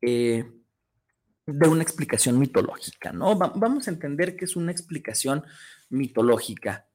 eh, 0.00 0.50
de 1.44 1.68
una 1.68 1.82
explicación 1.82 2.38
mitológica, 2.38 3.12
¿no? 3.12 3.36
vamos 3.36 3.88
a 3.88 3.90
entender 3.90 4.36
que 4.36 4.46
es 4.46 4.56
una 4.56 4.72
explicación 4.72 5.44
mitológica. 5.90 6.86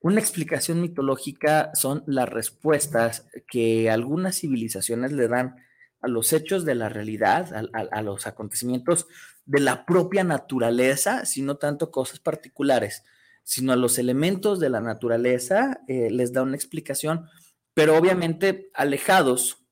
Una 0.00 0.20
explicación 0.20 0.80
mitológica 0.80 1.70
son 1.74 2.04
las 2.06 2.28
respuestas 2.28 3.26
que 3.48 3.90
algunas 3.90 4.38
civilizaciones 4.40 5.12
le 5.12 5.28
dan 5.28 5.56
a 6.00 6.08
los 6.08 6.32
hechos 6.32 6.64
de 6.64 6.74
la 6.74 6.88
realidad, 6.88 7.52
a, 7.72 8.02
los 8.02 8.26
acontecimientos 8.26 9.06
de 9.46 9.60
la 9.60 9.86
propia 9.86 10.22
naturaleza, 10.24 11.24
sino 11.24 11.56
tanto 11.56 11.90
cosas 11.90 12.20
particulares, 12.20 13.02
sino 13.42 13.72
a 13.72 13.76
los 13.76 13.98
elementos 13.98 14.60
de 14.60 14.70
la 14.70 14.80
naturaleza 14.80 15.80
eh, 15.88 16.10
les 16.10 16.32
da 16.32 16.42
una 16.42 16.56
explicación, 16.56 17.26
pero 17.74 17.96
obviamente 17.96 18.70
alejados 18.74 19.64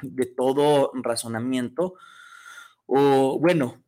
de 0.00 0.26
todo 0.26 0.92
razonamiento 0.94 1.94
o, 2.86 3.38
bueno, 3.40 3.82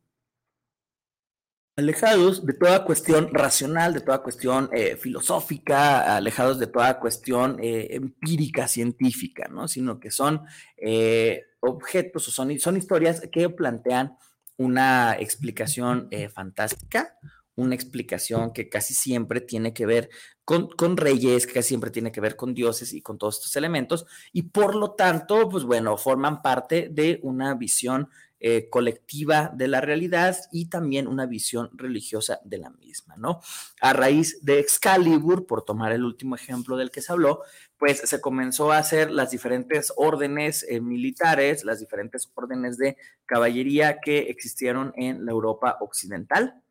alejados 1.79 2.45
de 2.45 2.53
toda 2.53 2.83
cuestión 2.83 3.29
racional, 3.33 3.93
de 3.93 4.01
toda 4.01 4.21
cuestión 4.21 4.69
eh, 4.71 4.97
filosófica, 4.97 6.15
alejados 6.15 6.59
de 6.59 6.67
toda 6.67 6.99
cuestión 6.99 7.57
eh, 7.61 7.87
empírica, 7.91 8.67
científica, 8.67 9.47
¿no? 9.49 9.67
Sino 9.67 9.99
que 9.99 10.11
son 10.11 10.43
eh, 10.77 11.45
objetos 11.61 12.27
o 12.27 12.31
son, 12.31 12.57
son 12.59 12.77
historias 12.77 13.21
que 13.31 13.49
plantean 13.49 14.17
una 14.57 15.13
explicación 15.17 16.09
fantástica, 16.33 17.15
una 17.55 17.75
explicación 17.75 18.51
que 18.51 18.67
casi 18.67 18.93
siempre 18.93 19.39
tiene 19.39 19.73
que 19.73 19.85
ver 19.85 20.09
con, 20.43 20.67
con, 20.67 20.97
reyes, 20.97 21.47
que 21.47 21.53
casi 21.53 21.69
siempre 21.69 21.91
tiene 21.91 22.11
que 22.11 22.19
ver 22.19 22.35
con 22.35 22.53
dioses 22.53 22.91
y 22.93 23.01
con 23.01 23.17
todos 23.17 23.37
estos 23.37 23.55
elementos, 23.55 24.05
y 24.33 24.43
por 24.43 24.75
lo 24.75 24.91
tanto, 24.91 25.47
pues 25.47 25.63
bueno, 25.63 25.95
forman 25.95 26.41
parte 26.41 26.89
de 26.91 27.19
una 27.23 27.55
visión 27.55 28.09
eh, 28.41 28.69
colectiva 28.69 29.51
de 29.53 29.67
la 29.67 29.81
realidad 29.81 30.37
y 30.51 30.69
también 30.69 31.07
una 31.07 31.25
visión 31.25 31.69
religiosa 31.73 32.39
de 32.45 32.57
la 32.57 32.69
misma, 32.69 33.15
¿no? 33.17 33.41
A 33.81 33.91
raíz 33.91 34.39
de 34.43 34.59
Excalibur, 34.59 35.45
por 35.45 35.65
tomar 35.65 35.91
el 35.91 36.05
último 36.05 36.35
ejemplo 36.35 36.77
del 36.77 36.89
que 36.89 37.01
se 37.01 37.11
habló, 37.11 37.41
pues 37.77 37.99
se 37.99 38.21
comenzó 38.21 38.71
a 38.71 38.77
hacer 38.77 39.11
las 39.11 39.31
diferentes 39.31 39.91
órdenes 39.97 40.65
eh, 40.69 40.79
militares, 40.79 41.65
las 41.65 41.79
diferentes 41.79 42.31
órdenes 42.33 42.77
de 42.77 42.95
caballería 43.25 43.99
que 43.99 44.29
existieron 44.29 44.93
en 44.95 45.25
la 45.25 45.31
Europa 45.31 45.77
occidental. 45.81 46.61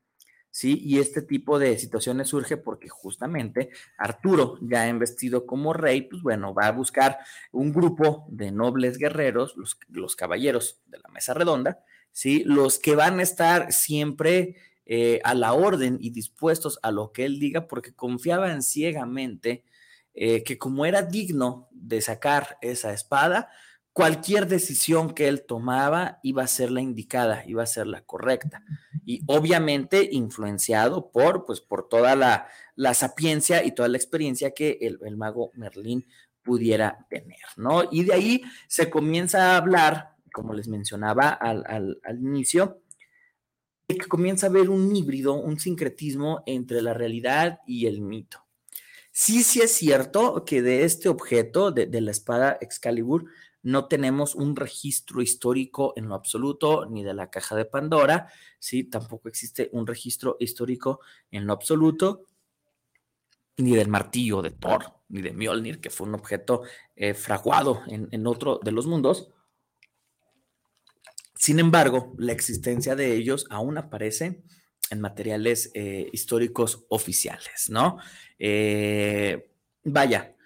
¿Sí? 0.59 0.83
Y 0.85 0.99
este 0.99 1.23
tipo 1.23 1.61
de 1.61 1.79
situaciones 1.79 2.31
surge 2.31 2.57
porque 2.57 2.88
justamente 2.88 3.71
Arturo, 3.97 4.59
ya 4.61 4.88
investido 4.88 5.47
como 5.47 5.73
rey, 5.73 6.03
pues 6.03 6.21
bueno, 6.21 6.53
va 6.53 6.67
a 6.67 6.73
buscar 6.73 7.21
un 7.53 7.73
grupo 7.73 8.27
de 8.29 8.50
nobles 8.50 8.99
guerreros, 8.99 9.55
los, 9.57 10.17
caballeros 10.17 10.81
de 10.87 10.99
la 10.99 11.09
mesa 11.11 11.33
redonda, 11.33 11.85
¿sí? 12.11 12.43
Los 12.45 12.81
que 12.81 12.97
van 12.97 13.21
a 13.21 13.23
estar 13.23 13.73
siempre 13.73 14.57
eh, 14.85 15.21
a 15.23 15.35
la 15.35 15.53
orden 15.53 15.97
y 16.00 16.11
dispuestos 16.11 16.81
a 16.83 16.91
lo 16.91 17.12
que 17.12 17.25
él 17.25 17.38
diga 17.38 17.69
porque 17.69 17.95
confiaban 17.95 18.65
ciegamente 18.65 19.62
eh, 20.12 20.43
que 20.43 20.59
como 20.59 20.85
era 20.87 21.03
digno 21.03 21.69
de 21.71 22.00
sacar 22.00 22.59
esa 22.62 22.93
espada, 22.93 23.49
cualquier 23.99 24.47
decisión 24.47 25.12
que 25.12 25.26
él 25.26 25.45
tomaba 25.45 26.21
iba 26.23 26.45
a 26.45 26.47
ser 26.47 26.71
la 26.71 26.81
indicada, 26.81 27.43
iba 27.49 27.64
a 27.64 27.67
ser 27.67 27.88
la 27.88 28.02
correcta. 28.02 28.62
Y 29.05 29.23
obviamente 29.26 30.09
influenciado 30.12 31.11
por, 31.11 31.45
pues, 31.45 31.61
por 31.61 31.88
toda 31.88 32.14
la, 32.14 32.47
sapiencia 32.95 33.64
y 33.64 33.73
toda 33.73 33.88
la 33.88 33.97
experiencia 33.97 34.52
que 34.52 34.78
el, 34.83 35.17
mago 35.17 35.50
Merlín 35.55 36.07
pudiera 36.45 37.09
tener, 37.11 37.40
¿no? 37.57 37.88
Y 37.90 38.05
de 38.05 38.14
ahí 38.14 38.43
se 38.69 38.88
comienza 38.88 39.55
a 39.55 39.57
hablar, 39.57 40.14
como 40.33 40.55
les 40.55 40.69
mencionaba 40.69 41.31
al, 41.31 41.64
al 42.05 42.19
inicio, 42.21 42.81
de 43.88 43.97
que 43.97 44.07
comienza 44.07 44.47
a 44.47 44.50
haber 44.50 44.71
un 44.71 44.95
híbrido, 44.95 45.35
un 45.35 45.59
sincretismo 45.59 46.45
entre 46.47 46.83
la 46.83 46.95
realidad 46.95 47.59
y 47.67 47.87
el 47.87 48.00
mito. 48.00 48.47
Sí, 49.11 49.43
sí 49.43 49.61
es 49.61 49.73
cierto 49.73 50.45
que 50.45 50.62
de 50.62 50.85
este 50.85 51.09
objeto, 51.09 51.73
de, 51.73 51.87
de 51.87 52.00
la 52.00 52.12
espada 52.12 52.57
Excalibur, 52.61 53.25
no 53.69 53.87
tenemos 53.87 54.35
un 54.35 54.57
registro 54.57 55.21
histórico 55.21 55.93
en 55.95 56.09
lo 56.09 56.15
absoluto, 56.15 56.87
ni 56.87 57.05
de 57.05 57.13
la 57.13 57.29
caja 57.29 57.55
de 57.55 57.67
Pandora, 57.67 58.33
¿sí? 58.59 58.85
Tampoco 58.85 59.29
existe 59.29 59.69
un 59.73 59.87
registro 59.87 60.39
histórico 60.41 61.01
en 61.31 61.47
lo 61.47 61.53
absoluto, 61.53 62.25
ni 63.59 63.77
del 63.77 63.89
martillo 63.89 64.41
de 64.41 64.53
Thor, 64.53 64.95
ni 65.11 65.21
de 65.21 65.33
Mjolnir, 65.33 65.83
que 65.83 65.91
fue 65.91 66.07
un 66.07 66.15
objeto 66.15 66.63
eh, 66.97 67.13
fraguado 67.13 67.83
en, 67.89 68.27
otro 68.27 68.59
de 68.63 68.73
los 68.73 68.87
mundos. 68.87 69.29
Sin 71.35 71.59
embargo, 71.59 72.15
la 72.17 72.33
existencia 72.33 72.97
de 72.97 73.15
ellos 73.17 73.45
aún 73.51 73.77
aparece 73.77 74.45
en 74.89 75.01
materiales 75.03 75.71
eh, 75.75 76.09
históricos 76.11 76.87
oficiales, 76.89 77.69
¿no? 77.69 77.99
Eh, 78.39 79.51
vaya, 79.85 80.38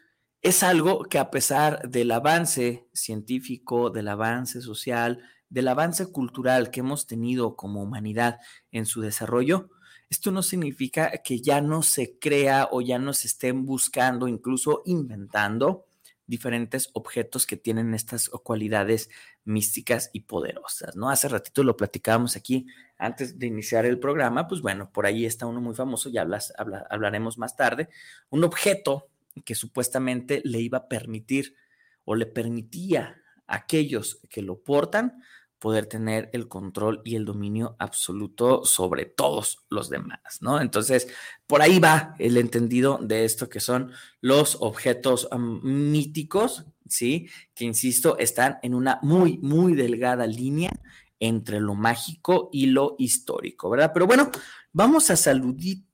es 0.43 0.65
algo 0.65 1.05
que 1.05 1.19
a 1.19 1.31
pesar 1.31 1.89
del 1.89 2.11
avance 2.11 2.89
científico, 2.93 3.91
del 3.91 4.09
avance 4.09 4.61
social, 4.61 5.23
del 5.49 5.69
avance 5.69 6.07
cultural 6.07 6.71
que 6.71 6.81
hemos 6.81 7.07
tenido 7.07 7.55
como 7.55 7.83
humanidad 7.83 8.41
en 8.73 8.85
su 8.85 9.01
desarrollo, 9.01 9.71
esto 10.11 10.33
no 10.33 10.43
significa 10.43 11.11
que 11.25 11.41
ya 11.41 11.61
no 11.61 11.83
se 11.83 12.19
crea 12.19 12.69
o 12.73 12.81
ya 12.81 12.99
no 12.99 13.15
se 13.15 13.29
estén 13.29 13.65
buscando, 13.65 14.27
incluso 14.27 14.83
inventando 14.85 15.87
diferentes 16.27 16.91
objetos 16.93 17.47
que 17.47 17.57
tienen 17.57 17.95
estas 17.95 18.29
cualidades 18.29 19.11
místicas 19.45 20.11
y 20.13 20.21
poderosas, 20.21 20.97
¿no? 20.97 21.09
Hace 21.09 21.29
ratito 21.29 21.63
lo 21.63 21.77
platicábamos 21.77 22.37
aquí 22.37 22.67
antes 22.99 23.39
de 23.39 23.47
iniciar 23.47 23.87
el 23.87 23.99
programa, 23.99 24.49
pues 24.49 24.61
bueno, 24.61 24.91
por 24.93 25.07
ahí 25.07 25.25
está 25.25 25.47
uno 25.47 25.61
muy 25.61 25.75
famoso, 25.75 26.11
ya 26.11 26.23
hablas, 26.23 26.53
hablaremos 26.91 27.39
más 27.39 27.57
tarde, 27.57 27.89
un 28.31 28.45
objeto 28.45 29.12
que 29.45 29.55
supuestamente 29.55 30.43
le 30.45 30.61
iba 30.61 30.79
a 30.79 30.89
permitir 30.89 31.55
o 32.05 32.15
le 32.15 32.27
permitía 32.27 33.23
a 33.47 33.57
aquellos 33.57 34.21
que 34.29 34.43
lo 34.43 34.63
portan 34.63 35.23
poder 35.63 35.87
tener 35.87 36.29
el 36.33 36.49
control 36.49 37.03
y 37.05 37.15
el 37.15 37.25
dominio 37.25 37.77
absoluto 37.79 38.65
sobre 38.65 39.07
todos 39.07 39.65
los 39.71 39.89
demás, 39.89 40.39
¿no? 40.41 40.61
Entonces, 40.61 41.07
por 41.47 41.63
ahí 41.63 41.79
va 41.79 42.17
el 42.19 42.37
entendido 42.37 42.99
de 43.01 43.25
esto 43.25 43.49
que 43.49 43.61
son 43.61 43.93
los 44.21 44.57
objetos 44.61 45.29
míticos, 45.63 46.65
¿sí? 46.89 47.29
Que, 47.55 47.65
insisto, 47.65 48.19
están 48.19 48.59
en 48.63 48.75
una 48.75 48.99
muy, 49.03 49.39
muy 49.39 49.75
delgada 49.75 50.27
línea 50.27 50.73
entre 51.21 51.61
lo 51.61 51.77
mágico 51.77 52.51
y 52.53 52.67
lo 52.67 52.97
histórico, 52.99 53.71
¿verdad? 53.71 53.93
Pero 53.95 54.09
bueno, 54.09 54.33
vamos 54.73 55.11
a 55.11 55.17
saluditos, 55.17 55.92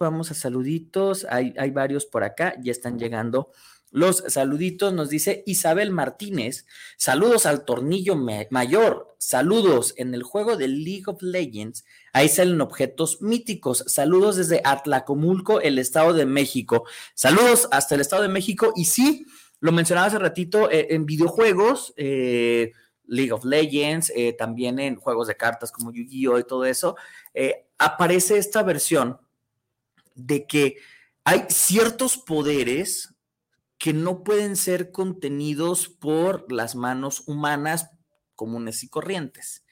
vamos 0.00 0.30
a 0.30 0.34
saluditos, 0.34 1.26
hay, 1.28 1.54
hay 1.58 1.70
varios 1.70 2.06
por 2.06 2.24
acá, 2.24 2.54
ya 2.62 2.72
están 2.72 2.98
llegando 2.98 3.50
los 3.96 4.24
saluditos 4.28 4.92
nos 4.92 5.08
dice 5.08 5.42
Isabel 5.46 5.90
Martínez. 5.90 6.66
Saludos 6.96 7.46
al 7.46 7.64
tornillo 7.64 8.16
mayor. 8.50 9.16
Saludos 9.18 9.94
en 9.96 10.12
el 10.12 10.22
juego 10.22 10.56
de 10.56 10.68
League 10.68 11.04
of 11.06 11.22
Legends. 11.22 11.84
Ahí 12.12 12.28
salen 12.28 12.60
objetos 12.60 13.22
míticos. 13.22 13.84
Saludos 13.86 14.36
desde 14.36 14.60
Atlacomulco, 14.64 15.60
el 15.60 15.78
Estado 15.78 16.12
de 16.12 16.26
México. 16.26 16.84
Saludos 17.14 17.68
hasta 17.70 17.94
el 17.94 18.00
Estado 18.00 18.22
de 18.22 18.28
México. 18.28 18.72
Y 18.76 18.86
sí, 18.86 19.24
lo 19.60 19.72
mencionaba 19.72 20.08
hace 20.08 20.18
ratito 20.18 20.70
eh, 20.70 20.88
en 20.90 21.06
videojuegos. 21.06 21.94
Eh, 21.96 22.72
League 23.08 23.32
of 23.32 23.44
Legends, 23.44 24.12
eh, 24.16 24.34
también 24.36 24.80
en 24.80 24.96
juegos 24.96 25.28
de 25.28 25.36
cartas 25.36 25.70
como 25.70 25.92
Yu-Gi-Oh! 25.92 26.40
y 26.40 26.44
todo 26.44 26.64
eso, 26.64 26.96
aparece 27.78 28.36
esta 28.36 28.64
versión 28.64 29.20
de 30.16 30.46
que 30.46 30.76
hay 31.24 31.44
ciertos 31.48 32.18
poderes 32.18 33.14
que 33.78 33.92
no 33.92 34.24
pueden 34.24 34.56
ser 34.56 34.90
contenidos 34.90 35.88
por 35.88 36.50
las 36.50 36.74
manos 36.74 37.24
humanas 37.26 37.90
comunes 38.34 38.82
y 38.82 38.88
corrientes. 38.88 39.64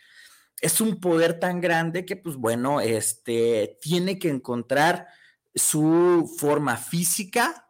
Es 0.60 0.80
un 0.80 1.00
poder 1.00 1.40
tan 1.40 1.60
grande 1.60 2.04
que, 2.04 2.16
pues 2.16 2.36
bueno, 2.36 2.80
este, 2.80 3.78
tiene 3.80 4.18
que 4.18 4.28
encontrar 4.28 5.08
su 5.54 6.32
forma 6.38 6.76
física 6.76 7.68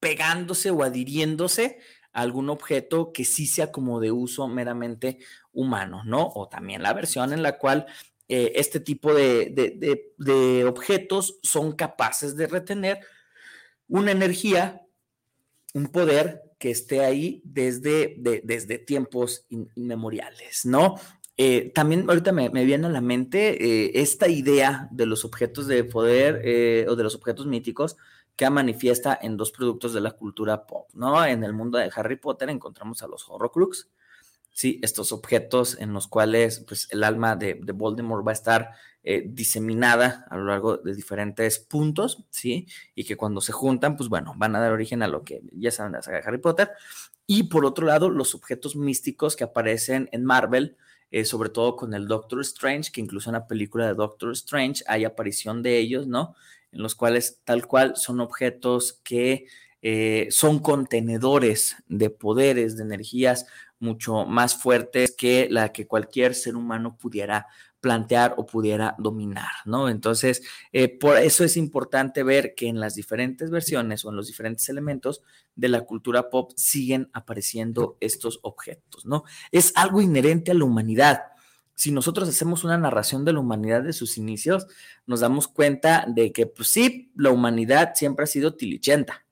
pegándose 0.00 0.70
o 0.70 0.82
adhiriéndose 0.82 1.78
a 2.12 2.22
algún 2.22 2.50
objeto 2.50 3.12
que 3.12 3.24
sí 3.24 3.46
sea 3.46 3.70
como 3.70 4.00
de 4.00 4.12
uso 4.12 4.48
meramente 4.48 5.18
humano, 5.52 6.02
¿no? 6.04 6.30
O 6.34 6.48
también 6.48 6.82
la 6.82 6.92
versión 6.92 7.32
en 7.32 7.42
la 7.42 7.58
cual 7.58 7.86
eh, 8.34 8.50
este 8.54 8.80
tipo 8.80 9.12
de, 9.12 10.08
de 10.16 10.64
objetos 10.64 11.38
son 11.42 11.72
capaces 11.72 12.34
de 12.34 12.46
retener 12.46 13.00
una 13.88 14.10
energía 14.10 14.80
un 15.74 15.88
poder 15.88 16.40
que 16.58 16.70
esté 16.70 17.04
ahí 17.04 17.42
desde, 17.44 18.14
desde 18.42 18.78
tiempos 18.78 19.44
inmemoriales, 19.50 20.64
¿no? 20.64 20.94
Eh, 21.36 21.72
también 21.74 22.08
ahorita 22.08 22.32
me, 22.32 22.48
viene 22.48 22.86
a 22.86 22.90
la 22.90 23.02
mente 23.02 23.62
eh, 23.62 24.00
esta 24.00 24.28
idea 24.28 24.88
de 24.92 25.04
los 25.04 25.26
objetos 25.26 25.66
de 25.66 25.84
poder 25.84 26.88
o 26.88 26.96
de 26.96 27.02
los 27.02 27.14
objetos 27.14 27.44
míticos 27.44 27.98
que 28.34 28.48
manifiesta 28.48 29.18
en 29.20 29.36
dos 29.36 29.52
productos 29.52 29.92
de 29.92 30.00
la 30.00 30.12
cultura 30.12 30.66
pop, 30.66 30.88
¿no? 30.94 31.22
En 31.22 31.44
el 31.44 31.52
mundo 31.52 31.76
de 31.76 31.90
Harry 31.94 32.16
Potter 32.16 32.48
encontramos 32.48 33.02
a 33.02 33.08
los 33.08 33.28
Horrocrux, 33.28 33.90
¿sí? 34.52 34.78
Estos 34.82 35.12
objetos 35.12 35.76
en 35.80 35.92
los 35.92 36.06
cuales 36.08 36.60
pues, 36.66 36.88
el 36.90 37.04
alma 37.04 37.36
de, 37.36 37.58
de 37.62 37.72
Voldemort 37.72 38.26
va 38.26 38.32
a 38.32 38.34
estar 38.34 38.70
eh, 39.04 39.24
diseminada 39.26 40.26
a 40.30 40.36
lo 40.36 40.44
largo 40.44 40.76
de 40.76 40.94
diferentes 40.94 41.58
puntos, 41.58 42.24
¿sí? 42.30 42.68
Y 42.94 43.02
que 43.02 43.16
cuando 43.16 43.40
se 43.40 43.50
juntan, 43.50 43.96
pues 43.96 44.08
bueno, 44.08 44.32
van 44.36 44.54
a 44.54 44.60
dar 44.60 44.70
origen 44.70 45.02
a 45.02 45.08
lo 45.08 45.24
que 45.24 45.42
ya 45.50 45.72
saben 45.72 45.94
la 45.94 46.02
saga 46.02 46.18
de 46.18 46.24
Harry 46.24 46.38
Potter. 46.38 46.70
Y 47.26 47.44
por 47.44 47.64
otro 47.64 47.84
lado, 47.84 48.10
los 48.10 48.36
objetos 48.36 48.76
místicos 48.76 49.34
que 49.34 49.42
aparecen 49.42 50.08
en 50.12 50.24
Marvel, 50.24 50.76
eh, 51.10 51.24
sobre 51.24 51.48
todo 51.48 51.74
con 51.74 51.94
el 51.94 52.06
Doctor 52.06 52.42
Strange, 52.42 52.92
que 52.92 53.00
incluso 53.00 53.30
en 53.30 53.34
la 53.34 53.48
película 53.48 53.88
de 53.88 53.94
Doctor 53.94 54.30
Strange 54.34 54.84
hay 54.86 55.04
aparición 55.04 55.64
de 55.64 55.78
ellos, 55.78 56.06
¿no? 56.06 56.36
En 56.70 56.80
los 56.80 56.94
cuales 56.94 57.40
tal 57.42 57.66
cual 57.66 57.96
son 57.96 58.20
objetos 58.20 59.00
que 59.02 59.46
eh, 59.82 60.28
son 60.30 60.60
contenedores 60.60 61.74
de 61.88 62.08
poderes, 62.08 62.76
de 62.76 62.84
energías 62.84 63.46
mucho 63.82 64.24
más 64.24 64.56
fuertes 64.56 65.14
que 65.16 65.48
la 65.50 65.72
que 65.72 65.86
cualquier 65.86 66.34
ser 66.34 66.56
humano 66.56 66.96
pudiera 66.96 67.48
plantear 67.82 68.34
o 68.36 68.46
pudiera 68.46 68.94
dominar, 68.96 69.50
¿no? 69.64 69.88
Entonces, 69.88 70.42
eh, 70.72 70.88
por 70.88 71.18
eso 71.18 71.42
es 71.42 71.56
importante 71.56 72.22
ver 72.22 72.54
que 72.54 72.68
en 72.68 72.78
las 72.78 72.94
diferentes 72.94 73.50
versiones 73.50 74.04
o 74.04 74.10
en 74.10 74.16
los 74.16 74.28
diferentes 74.28 74.68
elementos 74.68 75.22
de 75.56 75.68
la 75.68 75.80
cultura 75.80 76.30
pop 76.30 76.52
siguen 76.54 77.10
apareciendo 77.12 77.96
estos 78.00 78.38
objetos, 78.42 79.04
¿no? 79.04 79.24
Es 79.50 79.72
algo 79.74 80.00
inherente 80.00 80.52
a 80.52 80.54
la 80.54 80.64
humanidad. 80.64 81.22
Si 81.74 81.90
nosotros 81.90 82.28
hacemos 82.28 82.62
una 82.62 82.78
narración 82.78 83.24
de 83.24 83.32
la 83.32 83.40
humanidad 83.40 83.82
de 83.82 83.92
sus 83.92 84.16
inicios, 84.16 84.68
nos 85.04 85.18
damos 85.18 85.48
cuenta 85.48 86.04
de 86.06 86.32
que, 86.32 86.46
pues 86.46 86.68
sí, 86.68 87.10
la 87.16 87.30
humanidad 87.30 87.94
siempre 87.96 88.22
ha 88.22 88.28
sido 88.28 88.54
tilichenta, 88.54 89.26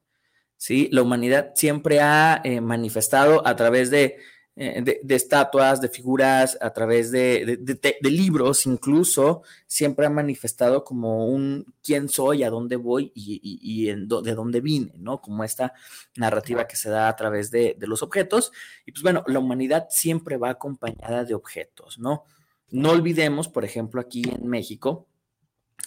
¿sí? 0.56 0.88
La 0.90 1.02
humanidad 1.02 1.52
siempre 1.54 2.00
ha 2.00 2.40
eh, 2.42 2.60
manifestado 2.60 3.46
a 3.46 3.54
través 3.54 3.92
de 3.92 4.16
eh, 4.62 5.00
de, 5.02 5.14
estatuas, 5.14 5.80
de 5.80 5.88
figuras, 5.88 6.58
a 6.60 6.70
través 6.74 7.10
de, 7.10 7.58
libros 8.02 8.66
incluso, 8.66 9.40
siempre 9.66 10.04
ha 10.04 10.10
manifestado 10.10 10.84
como 10.84 11.28
un 11.28 11.64
quién 11.82 12.10
soy, 12.10 12.42
a 12.42 12.50
dónde 12.50 12.76
voy 12.76 13.10
y, 13.14 13.86
de 13.86 14.34
dónde 14.34 14.60
vine, 14.60 14.92
¿no? 14.98 15.22
Como 15.22 15.44
esta 15.44 15.72
narrativa 16.14 16.68
que 16.68 16.76
se 16.76 16.90
da 16.90 17.08
a 17.08 17.16
través 17.16 17.50
de, 17.50 17.74
los 17.80 18.02
objetos. 18.02 18.52
Y 18.84 18.92
pues 18.92 19.02
bueno, 19.02 19.24
la 19.28 19.38
humanidad 19.38 19.86
siempre 19.88 20.36
va 20.36 20.50
acompañada 20.50 21.24
de 21.24 21.32
objetos, 21.32 21.98
¿no? 21.98 22.24
No 22.68 22.90
olvidemos, 22.90 23.48
por 23.48 23.64
ejemplo, 23.64 23.98
aquí 23.98 24.24
en 24.28 24.46
México, 24.46 25.08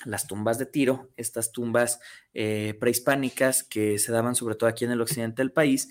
las 0.04 0.26
tumbas 0.26 0.58
de 0.58 0.66
tiro, 0.66 1.12
estas 1.16 1.52
tumbas 1.52 2.00
eh, 2.34 2.76
prehispánicas 2.80 3.62
que 3.62 4.00
se 4.00 4.12
daban 4.12 4.34
sobre 4.34 4.56
todo 4.56 4.68
aquí 4.68 4.84
en 4.84 4.90
el 4.90 5.02
occidente 5.02 5.44
del 5.44 5.52
país, 5.52 5.90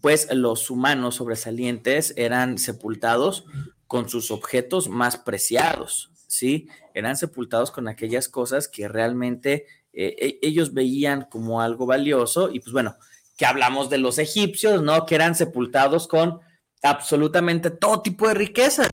pues 0.00 0.28
los 0.32 0.70
humanos 0.70 1.16
sobresalientes 1.16 2.12
eran 2.16 2.58
sepultados 2.58 3.44
con 3.86 4.08
sus 4.08 4.30
objetos 4.30 4.88
más 4.88 5.16
preciados, 5.16 6.10
¿sí? 6.26 6.68
Eran 6.94 7.16
sepultados 7.16 7.70
con 7.70 7.86
aquellas 7.88 8.28
cosas 8.28 8.68
que 8.68 8.88
realmente 8.88 9.66
eh, 9.92 10.16
e, 10.18 10.38
ellos 10.42 10.74
veían 10.74 11.26
como 11.30 11.60
algo 11.60 11.86
valioso 11.86 12.50
y 12.52 12.60
pues 12.60 12.72
bueno, 12.72 12.96
que 13.36 13.46
hablamos 13.46 13.88
de 13.88 13.98
los 13.98 14.18
egipcios, 14.18 14.82
¿no? 14.82 15.06
Que 15.06 15.14
eran 15.14 15.34
sepultados 15.34 16.08
con 16.08 16.40
absolutamente 16.82 17.70
todo 17.70 18.02
tipo 18.02 18.26
de 18.26 18.34
riquezas, 18.34 18.90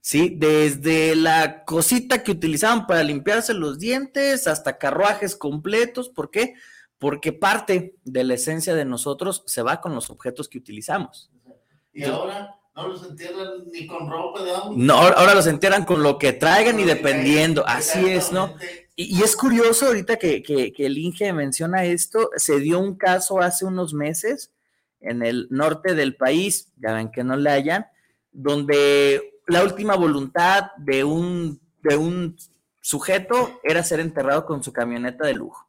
¿sí? 0.00 0.34
Desde 0.38 1.14
la 1.14 1.64
cosita 1.64 2.22
que 2.22 2.32
utilizaban 2.32 2.86
para 2.86 3.02
limpiarse 3.02 3.52
los 3.52 3.78
dientes 3.78 4.46
hasta 4.46 4.78
carruajes 4.78 5.36
completos, 5.36 6.08
¿por 6.08 6.30
qué? 6.30 6.40
porque 6.46 6.54
parte 7.40 7.96
de 8.04 8.24
la 8.24 8.34
esencia 8.34 8.74
de 8.74 8.84
nosotros 8.84 9.42
se 9.46 9.62
va 9.62 9.80
con 9.80 9.94
los 9.94 10.10
objetos 10.10 10.48
que 10.48 10.58
utilizamos. 10.58 11.30
Y 11.92 12.04
ahora 12.04 12.58
no 12.74 12.88
los 12.88 13.04
entierran 13.04 13.70
ni 13.72 13.86
con 13.86 14.08
ropa 14.08 14.42
de. 14.42 14.52
No, 14.76 14.94
ahora 14.94 15.34
los 15.34 15.46
entierran 15.46 15.84
con 15.84 16.02
lo 16.02 16.18
que 16.18 16.32
traigan 16.32 16.78
y 16.80 16.84
dependiendo, 16.84 17.66
así 17.66 18.08
es, 18.08 18.32
¿no? 18.32 18.54
Y, 18.94 19.22
es 19.22 19.36
curioso 19.36 19.86
ahorita 19.86 20.16
que, 20.16 20.42
que, 20.42 20.72
que 20.72 20.86
el 20.86 20.98
Inge 20.98 21.32
menciona 21.32 21.84
esto, 21.84 22.30
se 22.36 22.60
dio 22.60 22.78
un 22.78 22.94
caso 22.96 23.40
hace 23.40 23.64
unos 23.64 23.94
meses 23.94 24.52
en 25.00 25.22
el 25.22 25.48
norte 25.50 25.94
del 25.94 26.14
país, 26.14 26.72
ya 26.76 26.92
ven 26.92 27.10
que 27.10 27.24
no 27.24 27.36
le 27.36 27.50
hayan, 27.50 27.86
donde 28.30 29.40
la 29.46 29.64
última 29.64 29.96
voluntad 29.96 30.70
de 30.78 31.04
un, 31.04 31.60
de 31.82 31.96
un 31.96 32.36
sujeto 32.80 33.60
era 33.62 33.82
ser 33.82 34.00
enterrado 34.00 34.46
con 34.46 34.62
su 34.62 34.72
camioneta 34.72 35.26
de 35.26 35.34
lujo. 35.34 35.68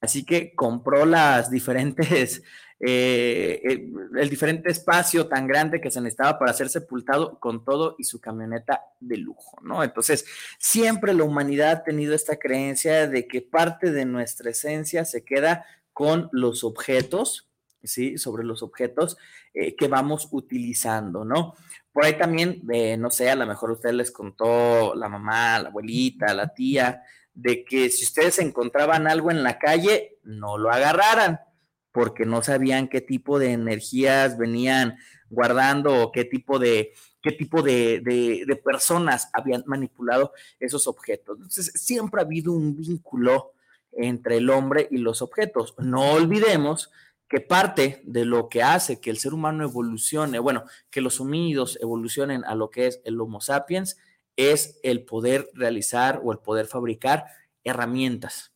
Así 0.00 0.24
que 0.24 0.54
compró 0.54 1.04
las 1.04 1.50
diferentes, 1.50 2.42
eh, 2.80 3.60
eh, 3.62 3.92
el, 4.18 4.30
diferente 4.30 4.70
espacio 4.70 5.28
tan 5.28 5.46
grande 5.46 5.80
que 5.80 5.90
se 5.90 6.00
necesitaba 6.00 6.38
para 6.38 6.54
ser 6.54 6.70
sepultado 6.70 7.38
con 7.38 7.64
todo 7.64 7.96
y 7.98 8.04
su 8.04 8.20
camioneta 8.20 8.82
de 8.98 9.18
lujo, 9.18 9.58
¿no? 9.62 9.84
Entonces, 9.84 10.24
siempre 10.58 11.12
la 11.12 11.24
humanidad 11.24 11.70
ha 11.70 11.84
tenido 11.84 12.14
esta 12.14 12.36
creencia 12.36 13.06
de 13.06 13.28
que 13.28 13.42
parte 13.42 13.92
de 13.92 14.06
nuestra 14.06 14.50
esencia 14.50 15.04
se 15.04 15.22
queda 15.22 15.66
con 15.92 16.30
los 16.32 16.64
objetos, 16.64 17.50
¿sí? 17.82 18.16
Sobre 18.16 18.44
los 18.44 18.62
objetos 18.62 19.18
eh, 19.52 19.76
que 19.76 19.88
vamos 19.88 20.28
utilizando, 20.30 21.26
¿no? 21.26 21.54
Por 21.92 22.04
ahí 22.04 22.16
también, 22.16 22.62
no 22.98 23.10
sé, 23.10 23.28
a 23.30 23.34
lo 23.34 23.44
mejor 23.46 23.72
usted 23.72 23.90
les 23.90 24.12
contó 24.12 24.94
la 24.94 25.08
mamá, 25.08 25.58
la 25.58 25.70
abuelita, 25.70 26.32
la 26.32 26.54
tía, 26.54 27.02
de 27.40 27.64
que 27.64 27.88
si 27.88 28.04
ustedes 28.04 28.38
encontraban 28.38 29.06
algo 29.06 29.30
en 29.30 29.42
la 29.42 29.58
calle, 29.58 30.18
no 30.24 30.58
lo 30.58 30.70
agarraran, 30.70 31.40
porque 31.90 32.26
no 32.26 32.42
sabían 32.42 32.88
qué 32.88 33.00
tipo 33.00 33.38
de 33.38 33.52
energías 33.52 34.36
venían 34.36 34.98
guardando 35.30 36.02
o 36.02 36.12
qué 36.12 36.24
tipo 36.24 36.58
de, 36.58 36.92
qué 37.22 37.32
tipo 37.32 37.62
de, 37.62 38.00
de, 38.00 38.56
personas 38.56 39.30
habían 39.32 39.64
manipulado 39.66 40.32
esos 40.58 40.86
objetos. 40.86 41.36
Entonces, 41.36 41.72
siempre 41.74 42.20
ha 42.20 42.24
habido 42.24 42.52
un 42.52 42.76
vínculo 42.76 43.52
entre 43.92 44.36
el 44.36 44.50
hombre 44.50 44.86
y 44.90 44.98
los 44.98 45.22
objetos. 45.22 45.74
No 45.78 46.12
olvidemos 46.12 46.90
que 47.26 47.40
parte 47.40 48.02
de 48.04 48.26
lo 48.26 48.50
que 48.50 48.62
hace 48.62 49.00
que 49.00 49.08
el 49.08 49.18
ser 49.18 49.32
humano 49.32 49.64
evolucione, 49.64 50.38
bueno, 50.40 50.64
que 50.90 51.00
los 51.00 51.20
homínidos 51.20 51.78
evolucionen 51.80 52.44
a 52.44 52.54
lo 52.54 52.70
que 52.70 52.88
es 52.88 53.00
el 53.04 53.18
Homo 53.20 53.40
sapiens, 53.40 53.96
es 54.40 54.78
el 54.82 55.04
poder 55.04 55.50
realizar 55.54 56.20
o 56.24 56.32
el 56.32 56.38
poder 56.38 56.66
fabricar 56.66 57.26
herramientas. 57.64 58.52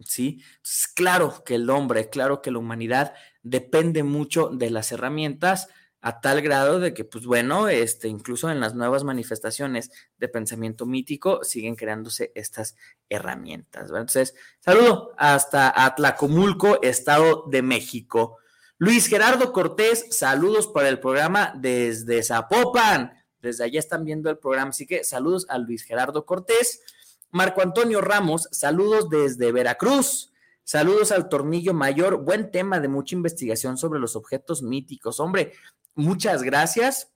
¿Sí? 0.00 0.42
Es 0.62 0.86
claro 0.94 1.42
que 1.44 1.56
el 1.56 1.68
hombre, 1.70 2.08
claro 2.08 2.40
que 2.40 2.52
la 2.52 2.58
humanidad 2.58 3.14
depende 3.42 4.04
mucho 4.04 4.48
de 4.48 4.70
las 4.70 4.92
herramientas 4.92 5.68
a 6.00 6.20
tal 6.20 6.40
grado 6.42 6.78
de 6.78 6.94
que, 6.94 7.04
pues 7.04 7.26
bueno, 7.26 7.68
este, 7.68 8.06
incluso 8.08 8.50
en 8.50 8.60
las 8.60 8.74
nuevas 8.74 9.02
manifestaciones 9.02 9.90
de 10.16 10.28
pensamiento 10.28 10.86
mítico 10.86 11.42
siguen 11.42 11.74
creándose 11.74 12.30
estas 12.34 12.76
herramientas. 13.08 13.90
Entonces, 13.90 14.34
saludo 14.60 15.12
hasta 15.18 15.72
Atlacomulco, 15.84 16.80
Estado 16.82 17.44
de 17.50 17.62
México. 17.62 18.38
Luis 18.78 19.08
Gerardo 19.08 19.52
Cortés, 19.52 20.06
saludos 20.10 20.68
para 20.68 20.88
el 20.88 21.00
programa 21.00 21.52
desde 21.56 22.22
Zapopan. 22.22 23.17
Desde 23.40 23.64
allá 23.64 23.78
están 23.78 24.04
viendo 24.04 24.30
el 24.30 24.38
programa, 24.38 24.70
así 24.70 24.86
que 24.86 25.04
saludos 25.04 25.46
a 25.48 25.58
Luis 25.58 25.82
Gerardo 25.82 26.26
Cortés. 26.26 26.80
Marco 27.30 27.62
Antonio 27.62 28.00
Ramos, 28.00 28.48
saludos 28.52 29.08
desde 29.08 29.52
Veracruz. 29.52 30.32
Saludos 30.64 31.12
al 31.12 31.28
Tornillo 31.28 31.72
Mayor. 31.72 32.24
Buen 32.24 32.50
tema 32.50 32.78
de 32.80 32.88
mucha 32.88 33.14
investigación 33.14 33.78
sobre 33.78 34.00
los 34.00 34.16
objetos 34.16 34.62
míticos. 34.62 35.18
Hombre, 35.18 35.52
muchas 35.94 36.42
gracias. 36.42 37.10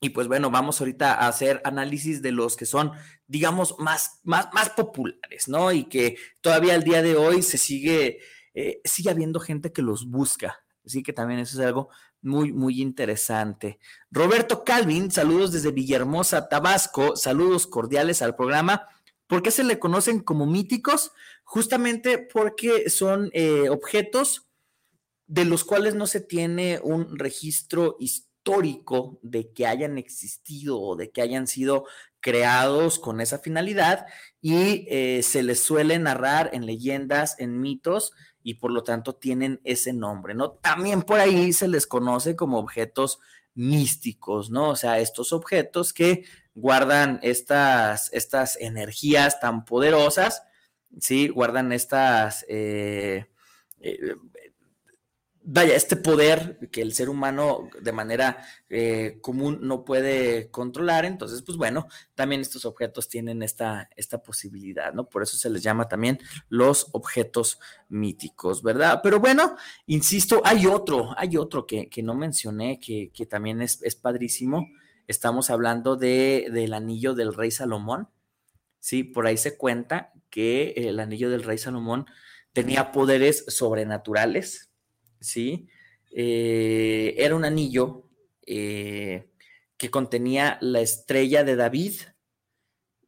Y 0.00 0.10
pues 0.10 0.28
bueno, 0.28 0.50
vamos 0.50 0.80
ahorita 0.80 1.14
a 1.14 1.26
hacer 1.26 1.60
análisis 1.64 2.22
de 2.22 2.30
los 2.30 2.56
que 2.56 2.66
son, 2.66 2.92
digamos, 3.26 3.76
más, 3.78 4.20
más, 4.24 4.48
más 4.52 4.70
populares, 4.70 5.48
¿no? 5.48 5.72
Y 5.72 5.84
que 5.84 6.16
todavía 6.40 6.74
al 6.74 6.84
día 6.84 7.02
de 7.02 7.16
hoy 7.16 7.42
se 7.42 7.58
sigue, 7.58 8.20
eh, 8.54 8.80
sigue 8.84 9.10
habiendo 9.10 9.40
gente 9.40 9.72
que 9.72 9.82
los 9.82 10.08
busca. 10.08 10.62
Así 10.84 11.02
que 11.02 11.12
también 11.12 11.40
eso 11.40 11.60
es 11.60 11.66
algo 11.66 11.88
muy, 12.26 12.52
muy 12.52 12.82
interesante. 12.82 13.78
Roberto 14.10 14.64
Calvin, 14.64 15.10
saludos 15.10 15.52
desde 15.52 15.70
Villahermosa, 15.70 16.48
Tabasco, 16.48 17.16
saludos 17.16 17.66
cordiales 17.66 18.20
al 18.20 18.36
programa. 18.36 18.88
¿Por 19.26 19.42
qué 19.42 19.50
se 19.50 19.64
le 19.64 19.78
conocen 19.78 20.20
como 20.20 20.44
míticos? 20.44 21.12
Justamente 21.44 22.18
porque 22.18 22.90
son 22.90 23.30
eh, 23.32 23.68
objetos 23.70 24.46
de 25.26 25.44
los 25.44 25.64
cuales 25.64 25.94
no 25.94 26.06
se 26.06 26.20
tiene 26.20 26.80
un 26.82 27.18
registro 27.18 27.96
histórico 27.98 29.18
de 29.22 29.52
que 29.52 29.66
hayan 29.66 29.98
existido 29.98 30.80
o 30.80 30.96
de 30.96 31.10
que 31.10 31.22
hayan 31.22 31.46
sido 31.46 31.86
creados 32.20 32.98
con 32.98 33.20
esa 33.20 33.38
finalidad 33.38 34.06
y 34.40 34.86
eh, 34.88 35.22
se 35.22 35.42
les 35.42 35.60
suele 35.60 35.98
narrar 35.98 36.50
en 36.52 36.66
leyendas, 36.66 37.36
en 37.38 37.60
mitos 37.60 38.12
y 38.46 38.54
por 38.54 38.70
lo 38.70 38.84
tanto 38.84 39.16
tienen 39.16 39.60
ese 39.64 39.92
nombre, 39.92 40.32
¿no? 40.32 40.52
También 40.52 41.02
por 41.02 41.18
ahí 41.18 41.52
se 41.52 41.66
les 41.66 41.84
conoce 41.84 42.36
como 42.36 42.60
objetos 42.60 43.18
místicos, 43.56 44.50
¿no? 44.50 44.68
O 44.68 44.76
sea, 44.76 45.00
estos 45.00 45.32
objetos 45.32 45.92
que 45.92 46.26
guardan 46.54 47.18
estas, 47.24 48.08
estas 48.12 48.54
energías 48.60 49.40
tan 49.40 49.64
poderosas, 49.64 50.44
¿sí? 51.00 51.26
Guardan 51.26 51.72
estas, 51.72 52.46
eh, 52.48 53.26
eh, 53.80 54.14
vaya, 55.48 55.76
este 55.76 55.94
poder 55.94 56.58
que 56.72 56.82
el 56.82 56.92
ser 56.92 57.08
humano 57.08 57.70
de 57.80 57.92
manera 57.92 58.44
eh, 58.68 59.18
común 59.22 59.60
no 59.62 59.84
puede 59.84 60.50
controlar. 60.50 61.04
Entonces, 61.04 61.42
pues 61.42 61.56
bueno, 61.56 61.86
también 62.14 62.40
estos 62.40 62.64
objetos 62.64 63.08
tienen 63.08 63.42
esta, 63.42 63.88
esta 63.96 64.22
posibilidad, 64.22 64.92
¿no? 64.92 65.08
Por 65.08 65.22
eso 65.22 65.36
se 65.36 65.48
les 65.48 65.62
llama 65.62 65.88
también 65.88 66.18
los 66.48 66.88
objetos 66.92 67.60
míticos, 67.88 68.62
¿verdad? 68.62 69.00
Pero 69.02 69.20
bueno, 69.20 69.56
insisto, 69.86 70.42
hay 70.44 70.66
otro, 70.66 71.14
hay 71.16 71.36
otro 71.36 71.64
que, 71.66 71.88
no 72.02 72.14
mencioné, 72.14 72.80
que, 72.80 73.26
también 73.26 73.62
es, 73.62 73.80
es, 73.82 73.94
padrísimo. 73.94 74.68
Estamos 75.06 75.50
hablando 75.50 75.94
de, 75.96 76.48
del 76.52 76.74
anillo 76.74 77.14
del 77.14 77.32
rey 77.32 77.52
Salomón. 77.52 78.08
Sí, 78.80 79.04
por 79.04 79.26
ahí 79.26 79.36
se 79.36 79.56
cuenta 79.56 80.12
que 80.28 80.74
el 80.76 80.98
anillo 80.98 81.30
del 81.30 81.44
rey 81.44 81.58
Salomón 81.58 82.06
tenía 82.52 82.90
poderes 82.90 83.44
sobrenaturales, 83.48 84.70
¿sí? 85.20 85.68
Eh, 86.18 87.14
era 87.18 87.36
un 87.36 87.44
anillo 87.44 88.08
eh, 88.46 89.28
que 89.76 89.90
contenía 89.90 90.56
la 90.62 90.80
estrella 90.80 91.44
de 91.44 91.56
David, 91.56 91.92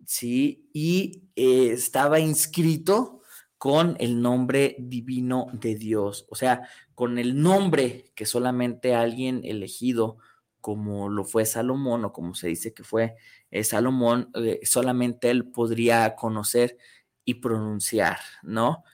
¿sí? 0.04 0.68
Y 0.74 1.22
eh, 1.34 1.70
estaba 1.72 2.20
inscrito 2.20 3.22
con 3.56 3.96
el 3.98 4.20
nombre 4.20 4.76
divino 4.78 5.46
de 5.52 5.74
Dios, 5.74 6.26
o 6.28 6.36
sea, 6.36 6.68
con 6.94 7.18
el 7.18 7.40
nombre 7.40 8.12
que 8.14 8.26
solamente 8.26 8.94
alguien 8.94 9.40
elegido 9.42 10.18
como 10.60 11.08
lo 11.08 11.24
fue 11.24 11.46
Salomón 11.46 12.04
o 12.04 12.12
como 12.12 12.34
se 12.34 12.48
dice 12.48 12.74
que 12.74 12.84
fue 12.84 13.16
Salomón, 13.62 14.30
solamente 14.64 15.30
él 15.30 15.46
podría 15.50 16.14
conocer 16.14 16.76
y 17.24 17.34
pronunciar, 17.34 18.18
¿no? 18.42 18.84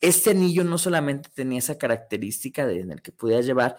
Este 0.00 0.30
anillo 0.30 0.64
no 0.64 0.78
solamente 0.78 1.30
tenía 1.34 1.58
esa 1.58 1.78
característica 1.78 2.66
de, 2.66 2.80
en 2.80 2.92
el 2.92 3.02
que 3.02 3.12
podía 3.12 3.40
llevar 3.40 3.76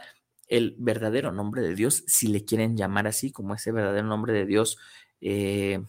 el 0.47 0.75
verdadero 0.79 1.31
nombre 1.31 1.61
de 1.61 1.75
Dios, 1.75 2.03
si 2.07 2.27
le 2.27 2.43
quieren 2.43 2.75
llamar 2.75 3.07
así, 3.07 3.31
como 3.31 3.53
ese 3.53 3.71
verdadero 3.71 4.07
nombre 4.07 4.33
de 4.33 4.45
Dios 4.45 4.77
eh, 5.21 5.81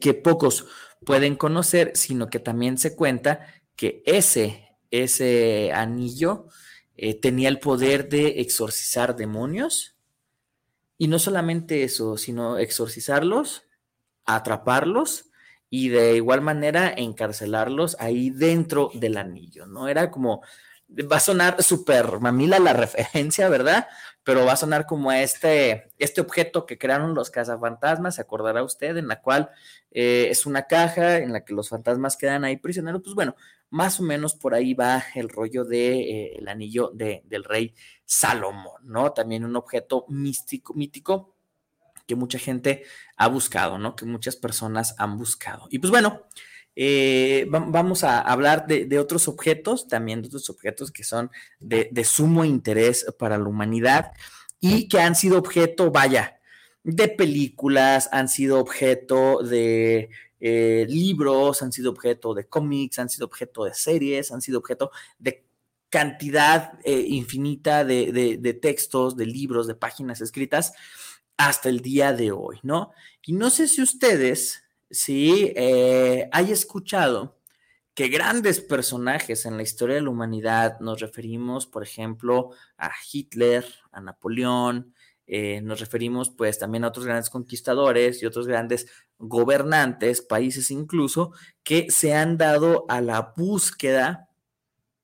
que, 0.00 0.14
pocos 0.14 0.66
pueden 1.04 1.36
conocer, 1.36 1.92
sino 1.94 2.28
que 2.28 2.38
también 2.38 2.78
se 2.78 2.94
cuenta 2.94 3.46
que 3.76 4.02
ese, 4.04 4.68
ese 4.90 5.72
anillo 5.72 6.46
eh, 6.96 7.18
tenía 7.18 7.48
el 7.48 7.58
poder 7.58 8.08
de 8.08 8.40
exorcizar 8.40 9.16
demonios. 9.16 9.96
Y 10.98 11.08
no 11.08 11.18
solamente 11.18 11.82
eso, 11.82 12.18
sino 12.18 12.58
exorcizarlos, 12.58 13.64
atraparlos 14.26 15.29
y 15.70 15.88
de 15.88 16.16
igual 16.16 16.40
manera 16.40 16.92
encarcelarlos 16.94 17.96
ahí 18.00 18.30
dentro 18.30 18.90
del 18.92 19.16
anillo, 19.16 19.66
¿no? 19.66 19.88
Era 19.88 20.10
como, 20.10 20.42
va 20.90 21.16
a 21.16 21.20
sonar 21.20 21.62
súper 21.62 22.18
mamila 22.18 22.58
la 22.58 22.72
referencia, 22.72 23.48
¿verdad? 23.48 23.86
Pero 24.24 24.44
va 24.44 24.52
a 24.52 24.56
sonar 24.56 24.84
como 24.86 25.12
este, 25.12 25.90
este 25.98 26.20
objeto 26.20 26.66
que 26.66 26.76
crearon 26.76 27.14
los 27.14 27.30
cazafantasmas, 27.30 28.16
se 28.16 28.22
acordará 28.22 28.64
usted, 28.64 28.96
en 28.96 29.08
la 29.08 29.22
cual 29.22 29.50
eh, 29.92 30.26
es 30.30 30.44
una 30.44 30.66
caja 30.66 31.18
en 31.18 31.32
la 31.32 31.44
que 31.44 31.54
los 31.54 31.68
fantasmas 31.68 32.16
quedan 32.16 32.44
ahí 32.44 32.56
prisioneros, 32.56 33.02
pues 33.02 33.14
bueno, 33.14 33.36
más 33.70 34.00
o 34.00 34.02
menos 34.02 34.34
por 34.34 34.54
ahí 34.54 34.74
va 34.74 35.04
el 35.14 35.28
rollo 35.28 35.64
del 35.64 35.70
de, 35.70 36.34
eh, 36.34 36.44
anillo 36.48 36.90
de, 36.92 37.22
del 37.26 37.44
rey 37.44 37.74
Salomón, 38.04 38.82
¿no? 38.82 39.12
También 39.12 39.44
un 39.44 39.54
objeto 39.54 40.04
místico, 40.08 40.74
mítico 40.74 41.36
que 42.10 42.16
mucha 42.16 42.40
gente 42.40 42.82
ha 43.16 43.28
buscado, 43.28 43.78
¿no? 43.78 43.94
Que 43.94 44.04
muchas 44.04 44.34
personas 44.34 44.96
han 44.98 45.16
buscado. 45.16 45.68
Y 45.70 45.78
pues 45.78 45.92
bueno, 45.92 46.26
eh, 46.74 47.46
vamos 47.48 48.02
a 48.02 48.20
hablar 48.20 48.66
de, 48.66 48.98
otros 48.98 49.28
objetos, 49.28 49.86
también 49.86 50.22
de 50.22 50.26
otros 50.26 50.50
objetos 50.50 50.90
que 50.90 51.04
son 51.04 51.30
de, 51.60 52.04
sumo 52.04 52.44
interés 52.44 53.06
para 53.16 53.38
la 53.38 53.44
humanidad 53.44 54.10
y 54.58 54.88
que 54.88 54.98
han 54.98 55.14
sido 55.14 55.38
objeto, 55.38 55.92
vaya, 55.92 56.40
de 56.82 57.06
películas, 57.06 58.08
han 58.10 58.28
sido 58.28 58.58
objeto 58.58 59.44
de 59.44 60.10
eh, 60.40 60.86
libros, 60.88 61.62
han 61.62 61.70
sido 61.70 61.92
objeto 61.92 62.34
de 62.34 62.48
cómics, 62.48 62.98
han 62.98 63.08
sido 63.08 63.26
objeto 63.26 63.64
de 63.66 63.74
series, 63.74 64.32
han 64.32 64.42
sido 64.42 64.58
objeto 64.58 64.90
de 65.20 65.44
cantidad 65.90 66.72
eh, 66.84 67.04
infinita 67.08 67.84
de, 67.84 68.58
textos, 68.60 69.16
de 69.16 69.26
libros, 69.26 69.68
de 69.68 69.76
páginas 69.76 70.20
escritas 70.20 70.72
hasta 71.40 71.70
el 71.70 71.80
día 71.80 72.12
de 72.12 72.32
hoy, 72.32 72.58
¿no? 72.62 72.92
Y 73.24 73.32
no 73.32 73.48
sé 73.48 73.66
si 73.66 73.80
ustedes, 73.80 74.62
sí, 74.90 75.52
eh, 75.56 76.28
hay 76.32 76.52
escuchado 76.52 77.38
que 77.94 78.08
grandes 78.08 78.60
personajes 78.60 79.46
en 79.46 79.56
la 79.56 79.62
historia 79.62 79.96
de 79.96 80.02
la 80.02 80.10
humanidad, 80.10 80.78
nos 80.80 81.00
referimos, 81.00 81.66
por 81.66 81.82
ejemplo, 81.82 82.50
a 82.76 82.90
Hitler, 83.10 83.64
a 83.90 84.02
Napoleón, 84.02 84.94
eh, 85.26 85.62
nos 85.62 85.80
referimos 85.80 86.28
pues 86.28 86.58
también 86.58 86.84
a 86.84 86.88
otros 86.88 87.06
grandes 87.06 87.30
conquistadores 87.30 88.22
y 88.22 88.26
otros 88.26 88.46
grandes 88.46 88.86
gobernantes, 89.18 90.20
países 90.20 90.70
incluso, 90.70 91.32
que 91.62 91.90
se 91.90 92.14
han 92.14 92.36
dado 92.36 92.84
a 92.88 93.00
la 93.00 93.32
búsqueda 93.34 94.28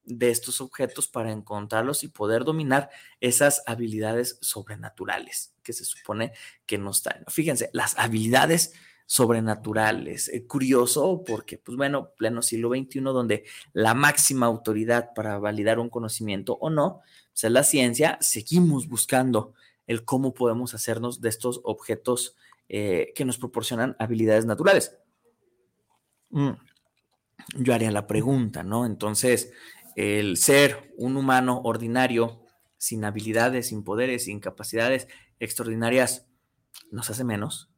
de 0.07 0.31
estos 0.31 0.61
objetos 0.61 1.09
para 1.09 1.33
encontrarlos 1.33 2.05
y 2.05 2.09
poder 2.09 2.45
dominar 2.45 2.90
esas 3.21 3.62
habilidades 3.66 4.38
sobrenaturales 4.40 5.55
que 5.62 5.73
se 5.73 5.85
supone 5.85 6.33
que 6.64 6.79
nos 6.79 7.03
traen. 7.03 7.25
Fíjense, 7.29 7.71
las 7.73 7.99
habilidades 7.99 8.73
sobrenaturales. 9.07 10.29
Eh, 10.29 10.47
curioso 10.47 11.23
porque, 11.25 11.59
pues 11.59 11.77
bueno, 11.77 12.11
pleno 12.16 12.42
siglo 12.42 12.71
XXI, 12.71 13.01
donde 13.01 13.45
la 13.73 13.95
máxima 13.95 14.47
autoridad 14.47 15.11
para 15.14 15.38
validar 15.38 15.79
un 15.79 15.88
conocimiento 15.88 16.59
o 16.61 16.71
no, 16.71 17.01
pues 17.33 17.45
es 17.45 17.53
la 17.53 17.62
ciencia, 17.62 18.19
seguimos 18.21 18.88
buscando 18.88 19.55
el 19.87 20.05
cómo 20.05 20.35
podemos 20.35 20.75
hacernos 20.75 21.21
de 21.21 21.29
estos 21.29 21.61
objetos 21.62 22.37
eh, 22.69 23.12
que 23.14 23.25
nos 23.25 23.38
proporcionan 23.38 23.95
habilidades 24.01 24.45
naturales. 24.45 24.99
Mm, 26.31 26.51
yo 27.59 27.75
haría 27.75 27.92
la 27.92 28.09
pregunta, 28.09 28.64
¿no? 28.64 28.85
Entonces, 28.85 29.53
el 29.96 30.37
ser 30.37 30.92
un 30.96 31.16
humano 31.16 31.62
ordinario, 31.64 32.42
sin 32.78 33.04
habilidades, 33.04 33.68
sin 33.68 33.82
poderes, 33.82 34.24
sin 34.24 34.38
capacidades 34.38 35.09
extraordinarias, 35.40 36.26
nos 36.92 37.11
hace 37.11 37.24
menos, 37.24 37.70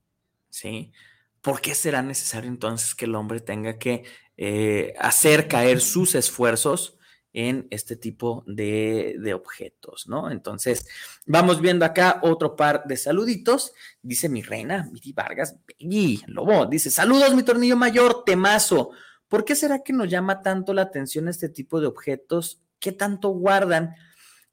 ¿sí? 0.51 0.93
¿Por 1.41 1.61
qué 1.61 1.75
será 1.75 2.03
necesario 2.03 2.51
entonces 2.51 2.95
que 2.95 3.05
el 3.07 3.15
hombre 3.15 3.41
tenga 3.41 3.79
que 3.79 4.05
eh, 4.37 4.93
hacer 4.99 5.47
caer 5.49 5.81
sus 5.81 6.17
esfuerzos 6.17 6.99
en 7.33 7.69
este 7.71 7.95
tipo 7.95 8.43
de, 8.47 9.33
objetos, 9.33 10.09
¿no? 10.09 10.31
Entonces, 10.31 10.89
vamos 11.25 11.61
viendo 11.61 11.85
acá 11.85 12.19
otro 12.23 12.57
par 12.57 12.85
de 12.87 12.97
saluditos. 12.97 13.73
Dice 14.03 14.29
mi 14.29 14.43
reina, 14.43 14.89
Miri 14.93 15.13
Vargas, 15.13 15.57
y 15.79 16.21
Lobo, 16.27 16.67
dice, 16.67 16.91
saludos, 16.91 17.35
mi 17.35 17.45
tornillo 17.45 17.77
mayor, 17.77 18.25
temazo. 18.25 18.91
¿Por 19.29 19.45
qué 19.45 19.55
será 19.55 19.83
que 19.83 19.93
nos 19.93 20.09
llama 20.09 20.41
tanto 20.41 20.73
la 20.73 20.83
atención 20.83 21.29
este 21.29 21.49
tipo 21.49 21.81
de 21.81 21.87
objetos? 21.87 22.61
¿Qué 22.81 22.93
tanto 22.93 23.29
guardan? 23.29 23.95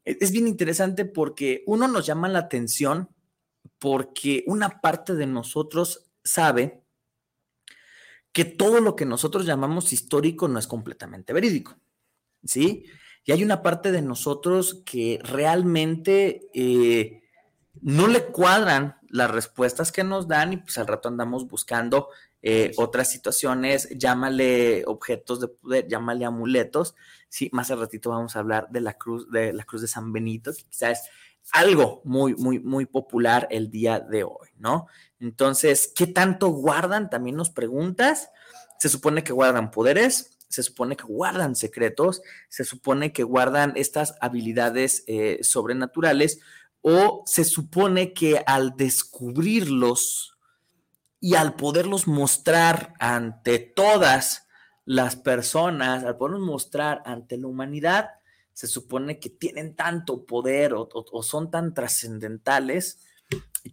E, 0.04 0.18
es 0.20 0.32
bien 0.32 0.48
interesante 0.48 1.06
porque 1.06 1.64
uno 1.66 1.88
nos 1.88 2.06
llama 2.06 2.28
la 2.28 2.40
atención 2.40 3.10
porque 3.80 4.44
una 4.48 4.82
parte 4.82 5.16
de 5.16 5.26
nosotros 5.26 6.12
sabe 6.24 6.84
que 8.32 8.46
todo 8.46 8.82
lo 8.82 8.96
que 8.96 9.06
nosotros 9.06 9.46
llamamos 9.46 9.94
histórico 9.94 10.48
no 10.48 10.60
es 10.60 10.68
completamente 10.68 11.32
verídico. 11.32 11.78
¿sí? 12.44 12.86
Y 13.24 13.32
hay 13.32 13.44
una 13.44 13.62
parte 13.62 13.92
de 13.92 14.02
nosotros 14.02 14.84
que 14.86 15.20
realmente 15.24 16.50
eh, 16.54 17.24
no 17.82 18.08
le 18.08 18.26
cuadran 18.26 18.98
las 19.10 19.32
respuestas 19.32 19.92
que 19.92 20.04
nos 20.04 20.28
dan 20.28 20.54
y 20.54 20.58
pues 20.58 20.78
al 20.78 20.88
rato 20.88 21.08
andamos 21.08 21.48
buscando 21.48 22.10
eh, 22.48 22.74
otras 22.78 23.10
situaciones, 23.10 23.90
llámale 23.98 24.84
objetos 24.86 25.42
de 25.42 25.48
poder, 25.48 25.88
llámale 25.88 26.26
amuletos, 26.26 26.94
sí, 27.28 27.50
más 27.52 27.72
al 27.72 27.80
ratito 27.80 28.12
vamos 28.12 28.36
a 28.36 28.40
hablar 28.40 28.68
de 28.70 28.82
la 28.82 28.94
cruz, 28.94 29.28
de 29.32 29.52
la 29.52 29.64
cruz 29.64 29.82
de 29.82 29.88
San 29.88 30.14
Benito, 30.14 30.54
que 30.54 30.64
quizás 30.64 31.00
es 31.02 31.10
algo 31.54 32.04
muy, 32.04 32.36
muy, 32.36 32.60
muy 32.60 32.86
popular 32.86 33.48
el 33.50 33.72
día 33.72 34.00
de 34.00 34.26
hoy, 34.26 34.50
¿no? 34.60 34.86
Entonces, 35.20 35.92
¿qué 35.96 36.06
tanto 36.06 36.50
guardan? 36.50 37.10
También 37.10 37.36
nos 37.36 37.50
preguntas. 37.50 38.30
Se 38.78 38.90
supone 38.90 39.24
que 39.24 39.34
guardan 39.34 39.72
poderes, 39.72 40.38
se 40.48 40.62
supone 40.62 40.96
que 40.96 41.06
guardan 41.06 41.56
secretos, 41.56 42.22
se 42.48 42.64
supone 42.64 43.12
que 43.12 43.24
guardan 43.24 43.74
estas 43.76 44.14
habilidades 44.22 45.04
eh, 45.08 45.40
sobrenaturales 45.42 46.42
o 46.82 47.24
se 47.26 47.44
supone 47.44 48.14
que 48.14 48.44
al 48.46 48.76
descubrirlos 48.78 50.35
y 51.26 51.34
al 51.34 51.56
poderlos 51.56 52.08
mostrar 52.08 52.94
ante 53.00 53.58
todas 53.58 54.48
las 54.86 55.16
personas, 55.16 56.04
al 56.04 56.18
poderlos 56.18 56.44
mostrar 56.44 57.02
ante 57.04 57.36
la 57.40 57.48
humanidad, 57.48 58.12
se 58.54 58.68
supone 58.68 59.20
que 59.20 59.32
tienen 59.32 59.76
tanto 59.76 60.28
poder 60.28 60.76
o, 60.76 61.24
son 61.24 61.50
tan 61.50 61.74
trascendentales 61.74 63.00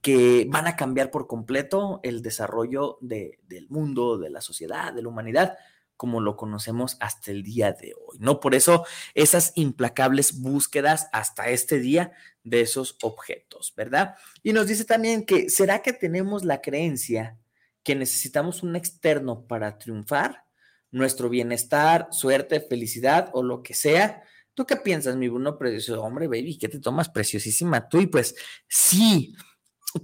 que 0.00 0.46
van 0.48 0.66
a 0.66 0.76
cambiar 0.76 1.10
por 1.10 1.26
completo 1.26 2.00
el 2.02 2.22
desarrollo 2.22 2.96
del 3.02 3.66
mundo, 3.68 4.16
de 4.16 4.30
la 4.30 4.40
sociedad, 4.40 4.94
de 4.94 5.02
la 5.02 5.08
humanidad 5.10 5.58
como 5.98 6.22
lo 6.22 6.38
conocemos 6.38 6.96
hasta 7.00 7.30
el 7.30 7.42
día 7.42 7.72
de 7.74 7.94
hoy, 7.94 8.16
¿no? 8.18 8.40
Por 8.40 8.54
eso 8.54 8.86
esas 9.14 9.52
implacables 9.56 10.40
búsquedas 10.40 11.08
hasta 11.12 11.50
este 11.50 11.78
día 11.78 12.12
de 12.44 12.62
esos 12.62 12.96
objetos, 13.02 13.74
¿verdad? 13.76 14.16
Y 14.42 14.54
nos 14.54 14.66
dice 14.66 14.84
también 14.84 15.26
que, 15.26 15.50
¿será 15.50 15.82
que 15.82 15.92
tenemos 15.92 16.44
la 16.44 16.60
creencia 16.60 17.38
que 17.82 17.94
necesitamos 17.94 18.62
un 18.62 18.76
externo 18.76 19.46
para 19.46 19.78
triunfar? 19.78 20.44
Nuestro 20.90 21.28
bienestar, 21.28 22.08
suerte, 22.10 22.60
felicidad 22.60 23.30
o 23.32 23.42
lo 23.42 23.62
que 23.62 23.74
sea. 23.74 24.22
¿Tú 24.54 24.66
qué 24.66 24.76
piensas, 24.76 25.16
mi 25.16 25.28
Bruno 25.28 25.56
precioso? 25.58 26.02
Hombre, 26.02 26.26
baby, 26.26 26.58
¿qué 26.58 26.68
te 26.68 26.78
tomas 26.78 27.08
preciosísima 27.08 27.88
tú? 27.88 28.00
Y 28.00 28.06
pues 28.06 28.34
sí, 28.68 29.34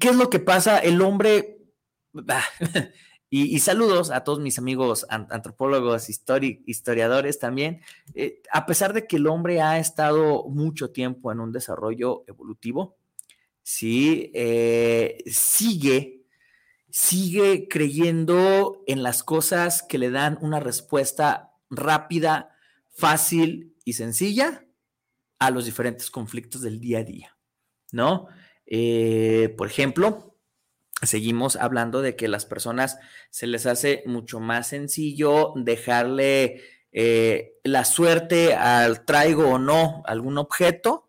¿qué 0.01 0.09
es 0.09 0.17
lo 0.17 0.31
que 0.31 0.41
pasa? 0.41 0.79
El 0.79 1.03
hombre... 1.03 1.59
Y, 3.31 3.59
saludos 3.59 4.11
a 4.11 4.25
todos 4.25 4.41
mis 4.41 4.59
amigos 4.59 5.05
antropólogos, 5.11 6.09
historiadores 6.09 7.39
también. 7.39 7.83
Eh, 8.15 8.41
a 8.51 8.65
pesar 8.65 8.95
de 8.95 9.07
que 9.07 9.17
el 9.17 9.27
hombre 9.27 9.61
ha 9.61 9.79
estado 9.79 10.45
mucho 10.49 10.93
tiempo 10.93 11.31
en 11.31 11.41
un 11.41 11.53
desarrollo 11.53 12.25
evolutivo, 12.27 12.97
sí, 13.63 14.31
eh, 14.33 15.23
sigue, 15.27 16.18
sigue 17.01 17.69
creyendo 17.69 18.83
en 18.89 19.05
las 19.05 19.23
cosas 19.23 19.85
que 19.85 19.99
le 19.99 20.11
dan 20.11 20.37
una 20.41 20.59
respuesta 20.59 21.55
rápida, 21.71 22.57
fácil 22.89 23.77
y 23.85 23.93
sencilla 23.93 24.67
a 25.39 25.53
los 25.53 25.65
diferentes 25.65 26.11
conflictos 26.11 26.61
del 26.61 26.81
día 26.81 26.99
a 26.99 27.05
día, 27.05 27.39
¿no? 27.93 28.27
Eh, 28.67 29.55
por 29.57 29.69
ejemplo, 29.69 30.35
seguimos 31.01 31.55
hablando 31.55 32.03
de 32.03 32.17
que 32.17 32.27
las 32.27 32.47
personas 32.47 32.99
se 33.31 33.47
les 33.47 33.67
hace 33.67 34.03
mucho 34.05 34.41
más 34.41 34.67
sencillo 34.67 35.53
dejarle 35.55 36.63
eh, 36.91 37.61
la 37.63 37.85
suerte 37.85 38.55
al 38.55 39.05
traigo 39.05 39.49
o 39.51 39.59
no 39.61 40.03
algún 40.05 40.37
objeto, 40.37 41.08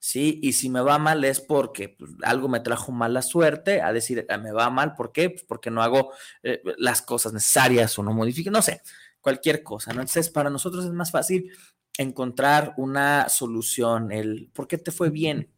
¿sí? 0.00 0.40
Y 0.42 0.54
si 0.54 0.68
me 0.68 0.80
va 0.80 0.98
mal 0.98 1.24
es 1.24 1.40
porque 1.40 1.90
pues, 1.90 2.10
algo 2.22 2.48
me 2.48 2.58
trajo 2.58 2.90
mala 2.90 3.22
suerte, 3.22 3.82
a 3.82 3.92
decir, 3.92 4.26
ah, 4.28 4.38
me 4.38 4.50
va 4.50 4.68
mal, 4.70 4.94
¿por 4.94 5.12
qué? 5.12 5.30
Pues 5.30 5.44
porque 5.44 5.70
no 5.70 5.82
hago 5.82 6.12
eh, 6.42 6.60
las 6.78 7.02
cosas 7.02 7.32
necesarias 7.32 7.96
o 7.98 8.02
no 8.02 8.12
modifico, 8.12 8.50
no 8.50 8.62
sé, 8.62 8.82
cualquier 9.20 9.62
cosa, 9.62 9.92
¿no? 9.92 10.00
Entonces, 10.00 10.30
para 10.30 10.50
nosotros 10.50 10.84
es 10.84 10.92
más 10.92 11.12
fácil 11.12 11.52
encontrar 11.98 12.74
una 12.78 13.28
solución, 13.28 14.10
el 14.10 14.50
por 14.54 14.66
qué 14.66 14.78
te 14.78 14.90
fue 14.90 15.10
bien. 15.10 15.50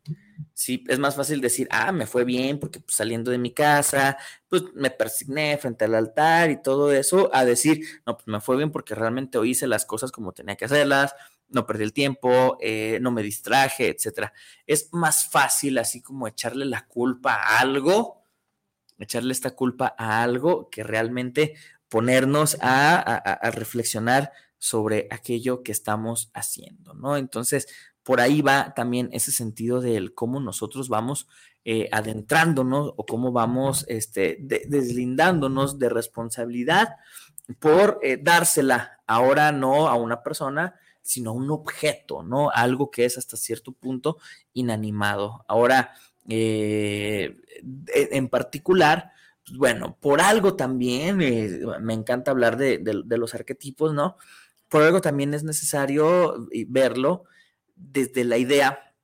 Sí, 0.54 0.82
es 0.88 0.98
más 0.98 1.14
fácil 1.14 1.40
decir, 1.40 1.68
ah, 1.70 1.92
me 1.92 2.06
fue 2.06 2.24
bien 2.24 2.58
porque 2.58 2.80
pues, 2.80 2.96
saliendo 2.96 3.30
de 3.30 3.38
mi 3.38 3.52
casa, 3.52 4.18
pues 4.48 4.64
me 4.74 4.90
persigné 4.90 5.56
frente 5.58 5.84
al 5.84 5.94
altar 5.94 6.50
y 6.50 6.60
todo 6.60 6.90
eso, 6.92 7.30
a 7.32 7.44
decir, 7.44 7.84
no, 8.06 8.16
pues 8.16 8.26
me 8.26 8.40
fue 8.40 8.56
bien 8.56 8.72
porque 8.72 8.96
realmente 8.96 9.38
hice 9.46 9.68
las 9.68 9.86
cosas 9.86 10.10
como 10.10 10.32
tenía 10.32 10.56
que 10.56 10.64
hacerlas, 10.64 11.14
no 11.52 11.66
perdí 11.66 11.84
el 11.84 11.92
tiempo, 11.92 12.56
eh, 12.60 12.98
no 13.00 13.10
me 13.10 13.22
distraje, 13.22 13.88
etcétera. 13.88 14.32
Es 14.66 14.88
más 14.92 15.28
fácil 15.30 15.78
así 15.78 16.00
como 16.00 16.26
echarle 16.26 16.64
la 16.64 16.86
culpa 16.86 17.34
a 17.34 17.60
algo, 17.60 18.22
echarle 18.98 19.32
esta 19.32 19.52
culpa 19.52 19.94
a 19.98 20.22
algo 20.22 20.68
que 20.70 20.82
realmente 20.82 21.54
ponernos 21.88 22.56
a 22.60 23.50
reflexionar 23.52 24.32
sobre 24.58 25.08
aquello 25.10 25.62
que 25.62 25.72
estamos 25.72 26.30
haciendo, 26.34 26.94
¿no? 26.94 27.16
Entonces, 27.16 27.66
por 28.02 28.20
ahí 28.20 28.42
va 28.42 28.74
también 28.74 29.08
ese 29.12 29.32
sentido 29.32 29.80
del 29.80 30.14
cómo 30.14 30.40
nosotros 30.40 30.88
vamos 30.88 31.28
eh, 31.64 31.88
adentrándonos 31.92 32.92
o 32.96 33.06
cómo 33.06 33.30
vamos 33.30 33.84
este, 33.88 34.38
deslindándonos 34.40 35.78
de 35.78 35.88
responsabilidad 35.88 36.96
por 37.60 38.00
eh, 38.02 38.18
dársela 38.20 39.00
ahora 39.06 39.52
no 39.52 39.88
a 39.88 39.94
una 39.94 40.22
persona, 40.22 40.74
sino 41.02 41.32
un 41.32 41.50
objeto, 41.50 42.22
¿no? 42.22 42.50
Algo 42.50 42.90
que 42.90 43.04
es 43.04 43.18
hasta 43.18 43.36
cierto 43.36 43.72
punto 43.72 44.18
inanimado. 44.52 45.44
Ahora, 45.48 45.92
eh, 46.28 47.36
en 47.94 48.28
particular, 48.28 49.12
pues, 49.44 49.58
bueno, 49.58 49.98
por 50.00 50.20
algo 50.20 50.54
también, 50.54 51.16
me 51.18 51.94
encanta 51.94 52.30
hablar 52.30 52.56
de, 52.56 52.80
los 53.08 53.34
arquetipos, 53.34 53.92
¿no? 53.92 54.16
Por 54.68 54.82
algo 54.82 55.00
también 55.00 55.34
es 55.34 55.44
necesario 55.44 56.48
verlo 56.68 57.24
desde 57.74 58.24
la 58.24 58.38
idea, 58.38 58.94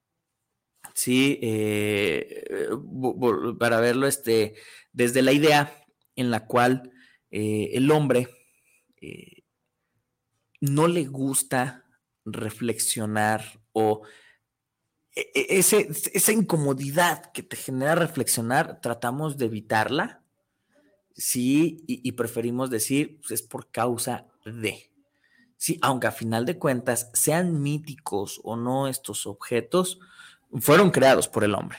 ¿sí? 0.94 1.38
Eh, 1.42 2.68
para 3.58 3.80
verlo 3.80 4.06
este, 4.06 4.54
desde 4.92 5.22
la 5.22 5.32
idea 5.32 5.72
en 6.16 6.30
la 6.30 6.46
cual 6.46 6.92
eh, 7.30 7.70
el 7.74 7.90
hombre 7.90 8.28
eh, 9.00 9.44
no 10.60 10.88
le 10.88 11.04
gusta 11.04 11.84
reflexionar 12.32 13.60
o 13.72 14.02
e, 15.14 15.32
e, 15.34 15.58
esa 15.58 16.32
incomodidad 16.32 17.32
que 17.32 17.42
te 17.42 17.56
genera 17.56 17.94
reflexionar, 17.94 18.80
tratamos 18.80 19.36
de 19.36 19.46
evitarla, 19.46 20.22
sí, 21.14 21.84
y, 21.86 22.08
y 22.08 22.12
preferimos 22.12 22.70
decir, 22.70 23.18
pues 23.20 23.32
es 23.32 23.42
por 23.42 23.70
causa 23.70 24.26
de. 24.44 24.90
Sí, 25.56 25.78
aunque 25.82 26.06
a 26.06 26.12
final 26.12 26.46
de 26.46 26.56
cuentas 26.56 27.10
sean 27.14 27.60
míticos 27.60 28.40
o 28.44 28.54
no 28.56 28.86
estos 28.86 29.26
objetos, 29.26 29.98
fueron 30.60 30.90
creados 30.90 31.26
por 31.26 31.42
el 31.42 31.54
hombre. 31.54 31.78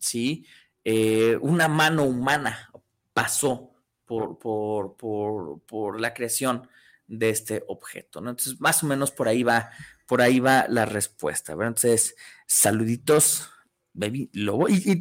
Sí, 0.00 0.44
eh, 0.84 1.38
una 1.40 1.68
mano 1.68 2.04
humana 2.04 2.70
pasó 3.12 3.70
por, 4.04 4.38
por, 4.38 4.96
por, 4.96 5.60
por 5.60 6.00
la 6.00 6.14
creación 6.14 6.68
de 7.06 7.30
este 7.30 7.64
objeto, 7.68 8.20
¿no? 8.20 8.30
Entonces, 8.30 8.60
más 8.60 8.82
o 8.82 8.86
menos 8.86 9.10
por 9.10 9.28
ahí 9.28 9.42
va, 9.42 9.70
por 10.06 10.22
ahí 10.22 10.40
va 10.40 10.66
la 10.68 10.86
respuesta, 10.86 11.54
¿verdad? 11.54 11.76
Entonces, 11.76 12.14
saluditos, 12.46 13.50
baby 13.92 14.30
lobo. 14.32 14.68
Y, 14.70 15.00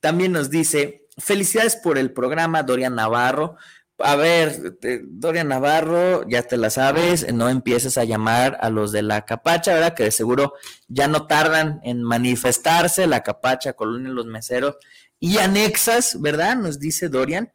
también 0.00 0.32
nos 0.32 0.50
dice, 0.50 1.06
felicidades 1.18 1.76
por 1.76 1.98
el 1.98 2.12
programa, 2.12 2.62
Dorian 2.62 2.94
Navarro. 2.94 3.56
A 4.00 4.14
ver, 4.14 4.78
Dorian 5.08 5.48
Navarro, 5.48 6.28
ya 6.28 6.42
te 6.42 6.56
la 6.56 6.70
sabes, 6.70 7.32
no 7.32 7.48
empieces 7.48 7.98
a 7.98 8.04
llamar 8.04 8.56
a 8.60 8.70
los 8.70 8.92
de 8.92 9.02
la 9.02 9.24
capacha, 9.24 9.74
¿verdad? 9.74 9.94
Que 9.94 10.04
de 10.04 10.10
seguro 10.12 10.54
ya 10.86 11.08
no 11.08 11.26
tardan 11.26 11.80
en 11.82 12.04
manifestarse, 12.04 13.08
la 13.08 13.24
capacha, 13.24 13.72
colonia, 13.72 14.10
los 14.10 14.26
meseros 14.26 14.76
y 15.18 15.38
anexas, 15.38 16.20
¿verdad? 16.20 16.56
Nos 16.56 16.78
dice 16.78 17.08
Dorian. 17.08 17.52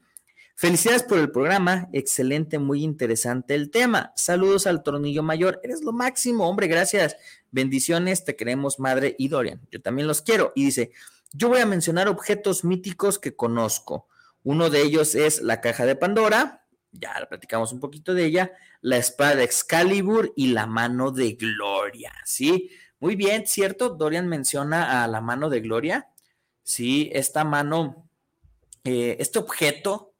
Felicidades 0.63 1.04
por 1.04 1.19
el 1.19 1.30
programa, 1.30 1.89
excelente, 1.91 2.58
muy 2.58 2.86
interesante 2.86 3.54
el 3.54 3.69
tema. 3.69 4.13
Saludos 4.15 4.65
al 4.65 4.82
tornillo 4.82 5.21
mayor, 5.21 5.60
eres 5.62 5.84
lo 5.84 5.91
máximo, 5.91 6.47
hombre, 6.47 6.67
gracias. 6.67 7.17
Bendiciones, 7.52 8.23
te 8.23 8.38
queremos, 8.38 8.80
madre 8.80 9.13
y 9.19 9.28
Dorian. 9.28 9.60
Yo 9.71 9.82
también 9.82 10.08
los 10.08 10.21
quiero. 10.21 10.54
Y 10.56 10.63
dice, 10.63 10.93
yo 11.34 11.49
voy 11.49 11.60
a 11.60 11.65
mencionar 11.65 12.08
objetos 12.08 12.63
míticos 12.63 13.19
que 13.19 13.36
conozco. 13.36 14.08
Uno 14.41 14.69
de 14.69 14.84
ellos 14.84 15.15
es 15.15 15.41
la 15.41 15.60
caja 15.60 15.86
de 15.86 15.97
Pandora, 15.97 16.65
ya 16.93 17.28
platicamos 17.28 17.73
un 17.73 17.82
poquito 17.82 18.13
de 18.13 18.23
ella, 18.23 18.54
la 18.80 18.95
espada 18.95 19.36
de 19.36 19.43
Excalibur 19.43 20.32
y 20.38 20.54
la 20.54 20.65
mano 20.65 21.12
de 21.12 21.34
Gloria, 21.34 22.13
¿sí? 22.23 22.69
Muy 23.02 23.17
bien, 23.17 23.47
¿cierto? 23.47 23.89
Dorian 23.89 24.30
menciona 24.30 25.04
a 25.04 25.10
la 25.10 25.19
mano 25.19 25.49
de 25.49 25.60
Gloria. 25.60 26.08
Sí, 26.63 27.10
esta 27.12 27.43
mano, 27.43 28.10
eh, 28.86 29.17
este 29.19 29.39
objeto, 29.39 30.12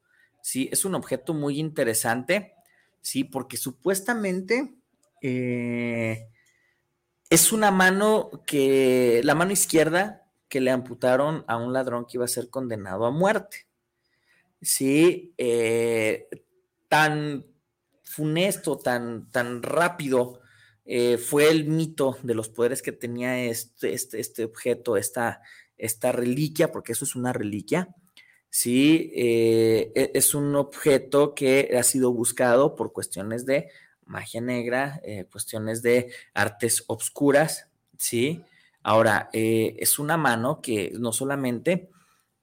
sí, 0.44 0.68
es 0.72 0.84
un 0.84 0.94
objeto 0.94 1.34
muy 1.34 1.58
interesante, 1.58 2.54
sí, 3.02 3.24
porque 3.24 3.56
supuestamente 3.56 4.76
eh, 5.22 6.28
es 7.30 7.54
una 7.54 7.72
mano 7.72 8.30
que, 8.46 9.22
la 9.24 9.36
mano 9.36 9.54
izquierda 9.54 10.28
que 10.50 10.60
le 10.60 10.70
amputaron 10.70 11.46
a 11.48 11.56
un 11.56 11.72
ladrón 11.72 12.06
que 12.06 12.18
iba 12.18 12.26
a 12.26 12.28
ser 12.28 12.50
condenado 12.50 13.06
a 13.06 13.12
muerte. 13.12 13.68
Sí, 14.62 15.34
eh, 15.38 16.28
tan 16.90 17.46
funesto, 18.04 18.78
tan, 18.78 19.32
tan 19.32 19.64
rápido 19.64 20.42
fue 21.26 21.50
el 21.50 21.66
mito 21.66 22.18
de 22.22 22.36
los 22.36 22.50
poderes 22.50 22.82
que 22.82 22.92
tenía 22.92 23.46
este, 23.46 23.94
este, 23.94 24.20
este 24.20 24.44
objeto, 24.44 24.98
esta, 24.98 25.42
esta 25.78 26.12
reliquia, 26.12 26.72
porque 26.72 26.92
eso 26.92 27.06
es 27.06 27.16
una 27.16 27.32
reliquia, 27.32 27.96
¿sí? 28.54 29.12
Eh, 29.16 29.92
e, 29.96 30.12
es 30.14 30.36
un 30.36 30.56
objeto 30.56 31.34
que 31.34 31.76
ha 31.76 31.82
sido 31.82 32.14
buscado 32.14 32.76
por 32.76 32.94
cuestiones 32.94 33.48
de 33.48 33.72
magia 34.06 34.42
negra, 34.42 35.02
eh, 35.04 35.26
cuestiones 35.32 35.82
de 35.82 36.12
artes 36.36 36.84
obscuras, 36.86 37.72
¿sí? 37.98 38.44
Ahora, 38.84 39.30
eh, 39.34 39.76
es 39.80 39.98
una 39.98 40.18
mano 40.18 40.62
que 40.62 40.92
no 41.00 41.14
solamente 41.14 41.90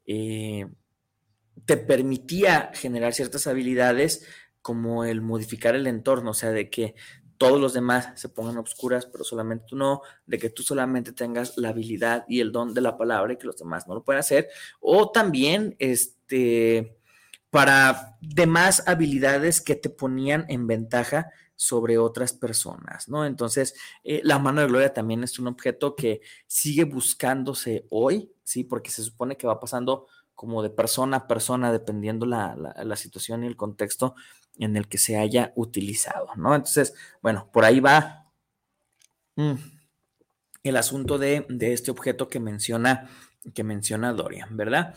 te 0.05 1.77
permitía 1.77 2.73
generar 2.75 3.15
ciertas 3.15 3.47
habilidades 3.47 4.27
como 4.63 5.05
el 5.05 5.21
modificar 5.21 5.77
el 5.77 5.87
entorno, 5.87 6.33
o 6.33 6.35
sea, 6.35 6.51
de 6.51 6.69
que 6.71 6.97
todos 7.41 7.59
los 7.59 7.73
demás 7.73 8.11
se 8.17 8.29
pongan 8.29 8.59
obscuras, 8.59 9.07
pero 9.07 9.25
solamente 9.25 9.65
tú 9.67 9.75
no, 9.75 10.03
de 10.27 10.39
que 10.39 10.51
tú 10.51 10.63
solamente 10.63 11.13
tengas 11.13 11.57
la 11.57 11.71
habilidad 11.71 12.27
y 12.29 12.41
el 12.41 12.53
don 12.53 12.75
de 12.75 12.83
la 12.83 12.99
palabra 12.99 13.33
y 13.33 13.39
que 13.39 13.47
los 13.47 13.57
demás 13.57 13.89
no 13.89 13.95
lo 13.95 14.05
puedan 14.05 14.21
hacer, 14.21 14.51
o 14.79 15.11
también 15.11 15.75
este 15.79 16.99
para 17.49 18.19
demás 18.21 18.87
habilidades 18.87 19.63
que 19.63 19.75
te 19.75 19.89
ponían 19.89 20.45
en 20.51 20.67
ventaja 20.67 21.31
sobre 21.57 21.97
otras 21.97 22.35
personas, 22.35 23.09
¿no? 23.09 23.25
Entonces, 23.25 23.75
eh, 24.05 24.21
la 24.23 24.39
mano 24.39 24.61
de 24.61 24.67
gloria 24.67 24.93
también 24.93 25.25
es 25.25 25.39
un 25.39 25.47
objeto 25.47 25.97
que 25.97 26.21
sigue 26.47 26.85
buscándose 26.85 27.87
hoy, 27.89 28.35
¿sí? 28.45 28.65
Porque 28.65 28.91
se 28.91 29.03
supone 29.03 29.39
que 29.39 29.47
va 29.47 29.59
pasando 29.59 30.09
como 30.35 30.63
de 30.63 30.69
persona 30.69 31.17
a 31.17 31.27
persona, 31.27 31.73
dependiendo 31.73 32.27
la, 32.27 32.55
la 32.85 32.97
situación 32.97 33.45
y 33.45 33.47
el 33.47 33.57
contexto 33.57 34.15
en 34.59 34.77
el 34.77 34.89
que 34.89 34.99
se 34.99 35.17
haya 35.17 35.53
utilizado, 35.57 36.29
¿no? 36.37 36.55
Entonces, 36.55 36.95
bueno, 37.23 37.49
por 37.53 37.65
ahí 37.65 37.81
va 37.81 38.27
mm, 39.37 39.55
el 40.63 40.77
asunto 40.77 41.19
de, 41.19 41.47
este 41.61 41.91
objeto 41.91 42.29
que 42.29 42.41
menciona, 42.41 43.09
que 43.55 43.65
menciona 43.65 44.13
Dorian, 44.13 44.57
¿verdad? 44.57 44.95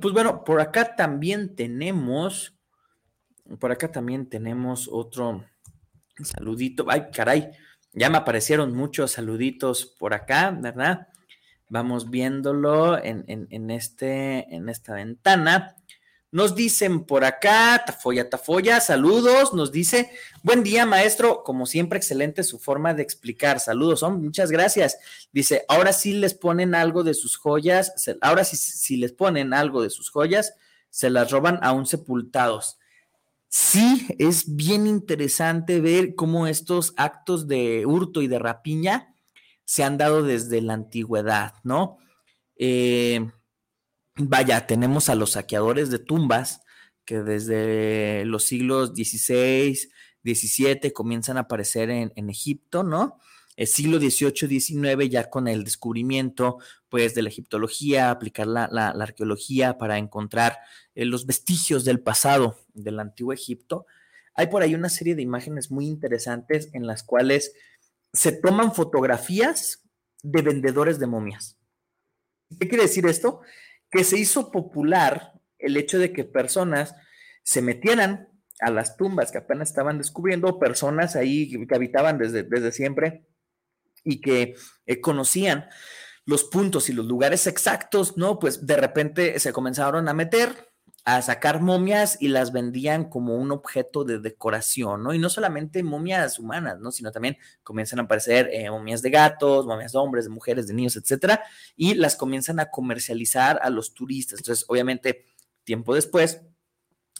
Pues 0.00 0.12
bueno, 0.12 0.44
por 0.44 0.60
acá 0.60 0.96
también 0.96 1.54
tenemos, 1.54 2.54
por 3.58 3.72
acá 3.72 3.90
también 3.90 4.28
tenemos 4.28 4.88
otro 4.90 5.44
saludito. 6.22 6.86
Ay, 6.88 7.06
caray, 7.12 7.50
ya 7.92 8.10
me 8.10 8.18
aparecieron 8.18 8.74
muchos 8.74 9.12
saluditos 9.12 9.86
por 9.86 10.12
acá, 10.12 10.50
¿verdad? 10.50 11.08
Vamos 11.68 12.10
viéndolo 12.10 13.02
en, 13.02 13.24
en, 13.26 13.70
este, 13.70 14.54
en 14.54 14.68
esta 14.68 14.94
ventana. 14.94 15.76
Nos 16.32 16.54
dicen 16.54 17.04
por 17.04 17.24
acá, 17.24 17.82
Tafoya, 17.86 18.28
Tafoya, 18.28 18.80
saludos. 18.80 19.54
Nos 19.54 19.70
dice, 19.70 20.10
buen 20.42 20.62
día, 20.62 20.84
maestro. 20.84 21.42
Como 21.44 21.66
siempre, 21.66 21.98
excelente 21.98 22.42
su 22.42 22.58
forma 22.58 22.94
de 22.94 23.02
explicar. 23.02 23.60
Saludos, 23.60 24.02
hombre, 24.02 24.24
muchas 24.24 24.50
gracias. 24.50 24.98
Dice, 25.32 25.64
ahora 25.68 25.92
sí 25.92 26.14
les 26.14 26.34
ponen 26.34 26.74
algo 26.74 27.04
de 27.04 27.14
sus 27.14 27.36
joyas, 27.36 27.92
ahora 28.20 28.44
sí, 28.44 28.56
si 28.56 28.96
les 28.96 29.12
ponen 29.12 29.54
algo 29.54 29.82
de 29.82 29.90
sus 29.90 30.10
joyas, 30.10 30.54
se 30.90 31.10
las 31.10 31.30
roban 31.30 31.60
aún 31.62 31.86
sepultados. 31.86 32.78
Sí, 33.48 34.06
es 34.18 34.56
bien 34.56 34.86
interesante 34.86 35.80
ver 35.80 36.14
cómo 36.14 36.46
estos 36.46 36.92
actos 36.96 37.46
de 37.46 37.86
hurto 37.86 38.20
y 38.20 38.26
de 38.26 38.38
rapiña 38.38 39.14
se 39.64 39.84
han 39.84 39.96
dado 39.96 40.22
desde 40.22 40.60
la 40.60 40.74
antigüedad, 40.74 41.54
¿no? 41.62 41.98
Eh, 42.56 43.30
vaya, 44.16 44.66
tenemos 44.66 45.08
a 45.08 45.14
los 45.14 45.32
saqueadores 45.32 45.90
de 45.90 45.98
tumbas 45.98 46.62
que 47.04 47.22
desde 47.22 48.24
los 48.24 48.44
siglos 48.44 48.90
XVI, 48.90 49.78
XVII 50.24 50.92
comienzan 50.92 51.36
a 51.36 51.40
aparecer 51.40 51.88
en, 51.90 52.30
Egipto, 52.30 52.82
¿no? 52.82 53.20
El 53.54 53.68
siglo 53.68 53.98
XVIII, 53.98 54.60
XIX, 54.60 55.08
ya 55.08 55.30
con 55.30 55.48
el 55.48 55.64
descubrimiento, 55.64 56.58
pues, 56.88 57.14
de 57.14 57.22
la 57.22 57.28
egiptología, 57.28 58.10
aplicar 58.10 58.48
la, 58.48 58.64
arqueología 58.88 59.78
para 59.78 59.98
encontrar 59.98 60.58
eh, 60.94 61.04
los 61.04 61.26
vestigios 61.26 61.84
del 61.84 62.00
pasado 62.00 62.58
del 62.74 62.98
antiguo 62.98 63.32
Egipto. 63.32 63.86
Hay 64.34 64.48
por 64.48 64.62
ahí 64.62 64.74
una 64.74 64.88
serie 64.88 65.14
de 65.14 65.22
imágenes 65.22 65.70
muy 65.70 65.86
interesantes 65.86 66.68
en 66.74 66.86
las 66.86 67.02
cuales 67.02 67.52
se 68.12 68.32
toman 68.32 68.74
fotografías 68.74 69.84
de 70.22 70.42
vendedores 70.42 70.98
de 70.98 71.06
momias. 71.06 71.56
¿Qué 72.60 72.68
quiere 72.68 72.84
decir 72.84 73.06
esto? 73.06 73.40
Que 73.90 74.04
se 74.04 74.18
hizo 74.18 74.50
popular 74.50 75.32
el 75.58 75.76
hecho 75.76 75.98
de 75.98 76.12
que 76.12 76.24
personas 76.24 76.94
se 77.42 77.62
metieran 77.62 78.28
a 78.60 78.70
las 78.70 78.96
tumbas 78.96 79.30
que 79.30 79.38
apenas 79.38 79.68
estaban 79.68 79.98
descubriendo, 79.98 80.58
personas 80.58 81.16
ahí 81.16 81.66
que 81.66 81.74
habitaban 81.74 82.18
desde, 82.18 82.42
desde 82.42 82.72
siempre 82.72 83.26
y 84.02 84.20
que 84.20 84.54
eh, 84.86 85.00
conocían 85.00 85.68
los 86.24 86.44
puntos 86.44 86.88
y 86.88 86.92
los 86.92 87.06
lugares 87.06 87.46
exactos, 87.46 88.16
¿no? 88.16 88.38
Pues 88.38 88.66
de 88.66 88.76
repente 88.76 89.38
se 89.38 89.52
comenzaron 89.52 90.08
a 90.08 90.14
meter 90.14 90.72
a 91.06 91.22
sacar 91.22 91.62
momias 91.62 92.18
y 92.20 92.26
las 92.26 92.50
vendían 92.50 93.08
como 93.08 93.36
un 93.36 93.52
objeto 93.52 94.02
de 94.02 94.18
decoración, 94.18 95.04
¿no? 95.04 95.14
Y 95.14 95.20
no 95.20 95.30
solamente 95.30 95.84
momias 95.84 96.40
humanas, 96.40 96.80
¿no? 96.80 96.90
Sino 96.90 97.12
también 97.12 97.38
comienzan 97.62 98.00
a 98.00 98.02
aparecer 98.02 98.50
eh, 98.52 98.68
momias 98.68 99.02
de 99.02 99.10
gatos, 99.10 99.66
momias 99.66 99.92
de 99.92 99.98
hombres, 99.98 100.24
de 100.24 100.32
mujeres, 100.32 100.66
de 100.66 100.74
niños, 100.74 100.96
etcétera, 100.96 101.44
y 101.76 101.94
las 101.94 102.16
comienzan 102.16 102.58
a 102.58 102.70
comercializar 102.70 103.60
a 103.62 103.70
los 103.70 103.94
turistas. 103.94 104.40
Entonces, 104.40 104.64
obviamente, 104.66 105.26
tiempo 105.62 105.94
después, 105.94 106.42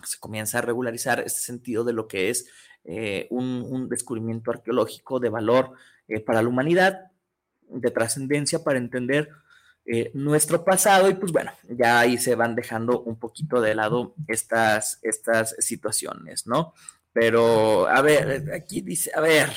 se 0.02 0.18
comienza 0.18 0.58
a 0.58 0.62
regularizar 0.62 1.20
este 1.20 1.38
sentido 1.38 1.84
de 1.84 1.92
lo 1.92 2.08
que 2.08 2.30
es 2.30 2.48
eh, 2.82 3.28
un, 3.30 3.88
descubrimiento 3.88 4.50
arqueológico 4.50 5.20
de 5.20 5.28
valor 5.28 5.74
eh, 6.08 6.18
para 6.18 6.42
la 6.42 6.48
humanidad, 6.48 7.12
de 7.68 7.90
trascendencia 7.92 8.64
para 8.64 8.78
entender 8.78 9.30
eh, 9.88 10.10
nuestro 10.14 10.64
pasado 10.64 11.08
y 11.08 11.14
pues 11.14 11.30
bueno, 11.30 11.52
ya 11.68 12.00
ahí 12.00 12.18
se 12.18 12.34
van 12.34 12.56
dejando 12.56 13.02
un 13.02 13.16
poquito 13.16 13.60
de 13.60 13.74
lado 13.74 14.14
estas, 14.26 14.98
estas 15.02 15.54
situaciones, 15.60 16.46
¿no? 16.46 16.74
Pero, 17.12 17.86
a 17.88 18.02
ver, 18.02 18.52
aquí 18.52 18.82
dice, 18.82 19.10
a 19.14 19.20
ver, 19.20 19.50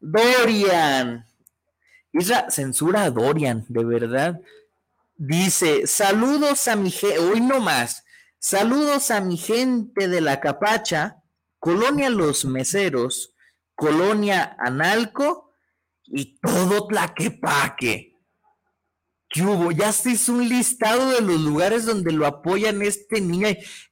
Dorian. 0.00 1.24
Isra 2.12 2.50
censura 2.50 3.04
a 3.04 3.10
Dorian, 3.10 3.66
de 3.68 3.84
verdad. 3.84 4.40
Dice, 5.14 5.86
saludos 5.86 6.66
a 6.66 6.74
mi 6.74 6.90
gente, 6.90 7.18
hoy 7.18 7.40
no 7.40 7.60
más, 7.60 8.04
saludos 8.38 9.10
a 9.10 9.20
mi 9.20 9.36
gente 9.36 10.08
de 10.08 10.20
la 10.20 10.40
Capacha, 10.40 11.22
Colonia 11.58 12.08
Los 12.08 12.44
Meseros, 12.44 13.34
Colonia 13.74 14.56
Analco 14.58 15.52
y 16.04 16.40
todo 16.40 16.86
Tlaquepaque. 16.86 18.17
¿Qué 19.28 19.42
hubo? 19.42 19.70
Ya 19.72 19.92
se 19.92 20.30
un 20.30 20.48
listado 20.48 21.10
de 21.10 21.20
los 21.20 21.40
lugares 21.40 21.84
donde 21.84 22.12
lo 22.12 22.26
apoyan 22.26 22.82
este 22.82 23.20
niño. 23.20 23.48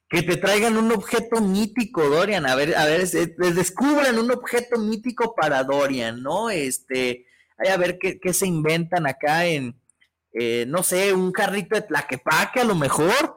Que 0.09 0.23
te 0.23 0.37
traigan 0.37 0.77
un 0.77 0.93
objeto 0.93 1.41
mítico, 1.41 2.09
Dorian. 2.09 2.47
A 2.47 2.55
ver, 2.55 2.77
a 2.77 2.85
ver, 2.85 3.09
descubran 3.09 4.19
un 4.19 4.31
objeto 4.31 4.79
mítico 4.79 5.35
para 5.35 5.65
Dorian, 5.65 6.23
¿no? 6.23 6.49
Este, 6.49 7.27
a 7.59 7.77
ver 7.77 7.99
qué, 7.99 8.21
qué 8.21 8.33
se 8.33 8.47
inventan 8.47 9.07
acá 9.07 9.47
en, 9.47 9.75
eh, 10.33 10.65
no 10.69 10.83
sé, 10.83 11.13
un 11.13 11.33
carrito 11.33 11.75
de 11.75 11.83
tlaquepaque 11.83 12.61
a 12.61 12.65
lo 12.65 12.75
mejor. 12.75 13.37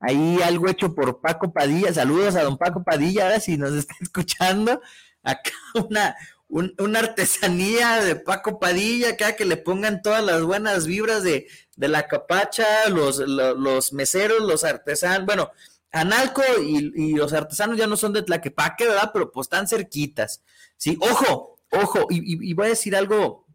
Ahí 0.00 0.38
algo 0.42 0.68
hecho 0.68 0.94
por 0.94 1.20
Paco 1.20 1.52
Padilla. 1.52 1.92
Saludos 1.92 2.36
a 2.36 2.42
don 2.42 2.56
Paco 2.56 2.82
Padilla, 2.82 3.24
ahora 3.24 3.40
si 3.40 3.56
nos 3.56 3.72
está 3.72 3.94
escuchando. 4.00 4.80
Acá 5.22 5.50
una, 5.74 6.16
una 6.48 6.98
artesanía 7.00 8.02
de 8.02 8.16
Paco 8.16 8.58
Padilla, 8.58 9.10
acá 9.10 9.36
que 9.36 9.44
le 9.44 9.58
pongan 9.58 10.00
todas 10.00 10.24
las 10.24 10.42
buenas 10.42 10.86
vibras 10.86 11.22
de, 11.22 11.46
la 11.76 12.08
capacha, 12.08 12.88
los, 12.88 13.18
los, 13.18 13.92
meseros, 13.92 14.40
los 14.40 14.64
artesanos, 14.64 15.26
bueno, 15.26 15.50
Analco 15.90 16.42
y, 16.62 17.14
los 17.14 17.32
artesanos 17.32 17.76
ya 17.76 17.86
no 17.86 17.96
son 17.96 18.12
de 18.12 18.22
Tlaquepaque, 18.22 18.86
¿verdad? 18.86 19.10
Pero 19.12 19.30
pues 19.30 19.46
están 19.46 19.68
cerquitas. 19.68 20.42
Sí, 20.76 20.98
ojo, 21.00 21.58
ojo, 21.70 22.06
y, 22.10 22.52
voy 22.54 22.66
a 22.66 22.70
decir 22.70 22.96
algo 22.96 23.46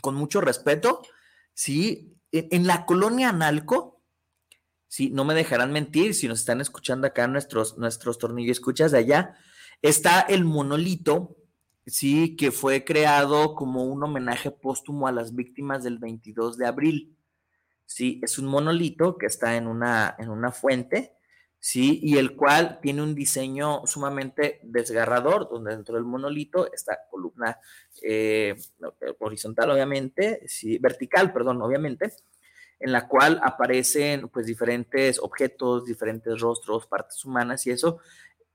con 0.00 0.14
mucho 0.14 0.40
respeto, 0.40 1.02
sí, 1.54 2.16
en, 2.30 2.48
en 2.50 2.66
la 2.66 2.86
colonia 2.86 3.30
Analco, 3.30 4.00
sí, 4.86 5.10
no 5.10 5.24
me 5.24 5.34
dejarán 5.34 5.72
mentir 5.72 6.14
si 6.14 6.28
nos 6.28 6.40
están 6.40 6.60
escuchando 6.60 7.06
acá 7.06 7.26
nuestros, 7.26 7.78
nuestros 7.78 8.18
tornillos 8.18 8.58
escuchas 8.58 8.92
de 8.92 8.98
allá, 8.98 9.36
está 9.82 10.20
el 10.20 10.44
monolito 10.44 11.36
sí, 11.86 12.36
que 12.36 12.50
fue 12.50 12.84
creado 12.84 13.54
como 13.54 13.84
un 13.84 14.02
homenaje 14.02 14.50
póstumo 14.50 15.06
a 15.08 15.12
las 15.12 15.34
víctimas 15.34 15.82
del 15.84 15.98
22 15.98 16.56
de 16.56 16.66
abril. 16.66 17.16
Sí, 17.86 18.20
es 18.22 18.38
un 18.38 18.46
monolito 18.46 19.18
que 19.18 19.26
está 19.26 19.56
en 19.56 19.66
una, 19.66 20.14
en 20.18 20.30
una 20.30 20.52
fuente, 20.52 21.14
sí, 21.58 22.00
y 22.02 22.16
el 22.16 22.36
cual 22.36 22.78
tiene 22.80 23.02
un 23.02 23.14
diseño 23.14 23.86
sumamente 23.86 24.60
desgarrador, 24.62 25.48
donde 25.50 25.74
dentro 25.76 25.96
del 25.96 26.04
monolito 26.04 26.72
está 26.72 26.98
columna 27.10 27.58
eh, 28.02 28.54
horizontal, 29.18 29.70
obviamente, 29.70 30.42
sí, 30.46 30.78
vertical, 30.78 31.32
perdón, 31.32 31.60
obviamente, 31.60 32.12
en 32.82 32.90
la 32.92 33.06
cual 33.06 33.40
aparecen 33.42 34.28
pues 34.28 34.46
diferentes 34.46 35.20
objetos, 35.20 35.84
diferentes 35.84 36.40
rostros, 36.40 36.86
partes 36.88 37.24
humanas 37.24 37.64
y 37.66 37.70
eso 37.70 38.00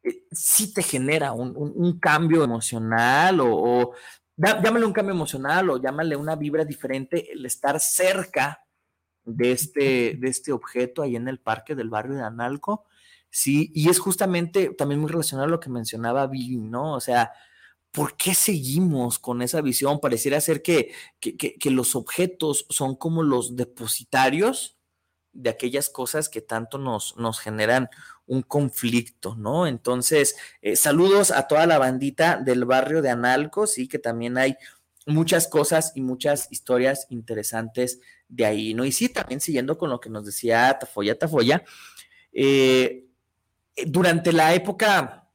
eh, 0.08 0.24
sí 0.32 0.74
te 0.74 0.84
genera 0.84 1.32
un, 1.34 2.00
cambio 2.00 2.44
emocional 2.44 3.40
o, 3.42 3.92
llámale 4.36 4.86
un 4.86 4.94
cambio 4.94 5.14
emocional 5.14 5.70
o 5.70 5.82
llámale 5.82 6.16
una 6.16 6.36
vibra 6.36 6.64
diferente 6.64 7.32
el 7.32 7.46
estar 7.46 7.80
cerca 7.80 8.64
de 9.26 9.52
este, 9.52 10.16
de 10.18 10.28
este 10.30 10.52
objeto 10.52 11.02
ahí 11.02 11.16
en 11.16 11.28
el 11.28 11.40
parque 11.40 11.76
del 11.76 11.90
barrio 11.90 12.16
de 12.16 12.24
Analco. 12.24 12.86
Sí, 13.30 13.72
y 13.74 13.90
es 13.90 14.00
justamente 14.00 14.70
también 14.70 15.02
muy 15.02 15.12
relacionado 15.12 15.48
a 15.48 15.52
lo 15.52 15.60
que 15.60 15.70
mencionaba 15.70 16.28
Billy, 16.28 16.58
¿no? 16.58 16.94
O 16.94 17.00
sea, 17.02 17.34
¿por 17.92 18.16
qué 18.16 18.34
seguimos 18.34 19.20
con 19.20 19.42
esa 19.42 19.62
visión? 19.62 20.00
Pareciera 20.00 20.40
ser 20.40 20.62
que, 20.62 20.94
que 21.20 21.72
los 21.72 21.96
objetos 21.96 22.66
son 22.70 22.96
como 22.96 23.24
los 23.24 23.58
depositarios 23.58 24.77
de 25.38 25.52
aquellas 25.52 25.90
cosas 25.90 26.30
que 26.30 26.42
tanto 26.42 26.80
nos, 26.80 27.16
nos 27.18 27.40
generan 27.40 27.90
un 28.26 28.42
conflicto, 28.42 29.36
¿no? 29.36 29.68
Entonces, 29.68 30.36
eh, 30.62 30.76
saludos 30.76 31.32
a 31.32 31.48
toda 31.48 31.68
la 31.68 31.78
bandita 31.78 32.38
del 32.38 32.66
barrio 32.66 33.02
de 33.02 33.12
Analco, 33.12 33.68
sí, 33.68 33.88
que 33.88 34.00
también 34.00 34.38
hay 34.38 34.58
muchas 35.06 35.48
cosas 35.48 35.94
y 35.96 36.02
muchas 36.02 36.52
historias 36.52 37.06
interesantes 37.10 38.00
de 38.28 38.46
ahí, 38.46 38.74
¿no? 38.74 38.84
Y 38.84 38.92
sí, 38.92 39.10
también 39.10 39.40
siguiendo 39.40 39.78
con 39.78 39.92
lo 39.92 40.00
que 40.00 40.10
nos 40.10 40.26
decía 40.26 40.76
Tafoya 40.80 41.18
Tafoya, 41.18 41.64
eh, 42.34 43.06
durante 43.86 44.34
la 44.34 44.56
época 44.56 45.30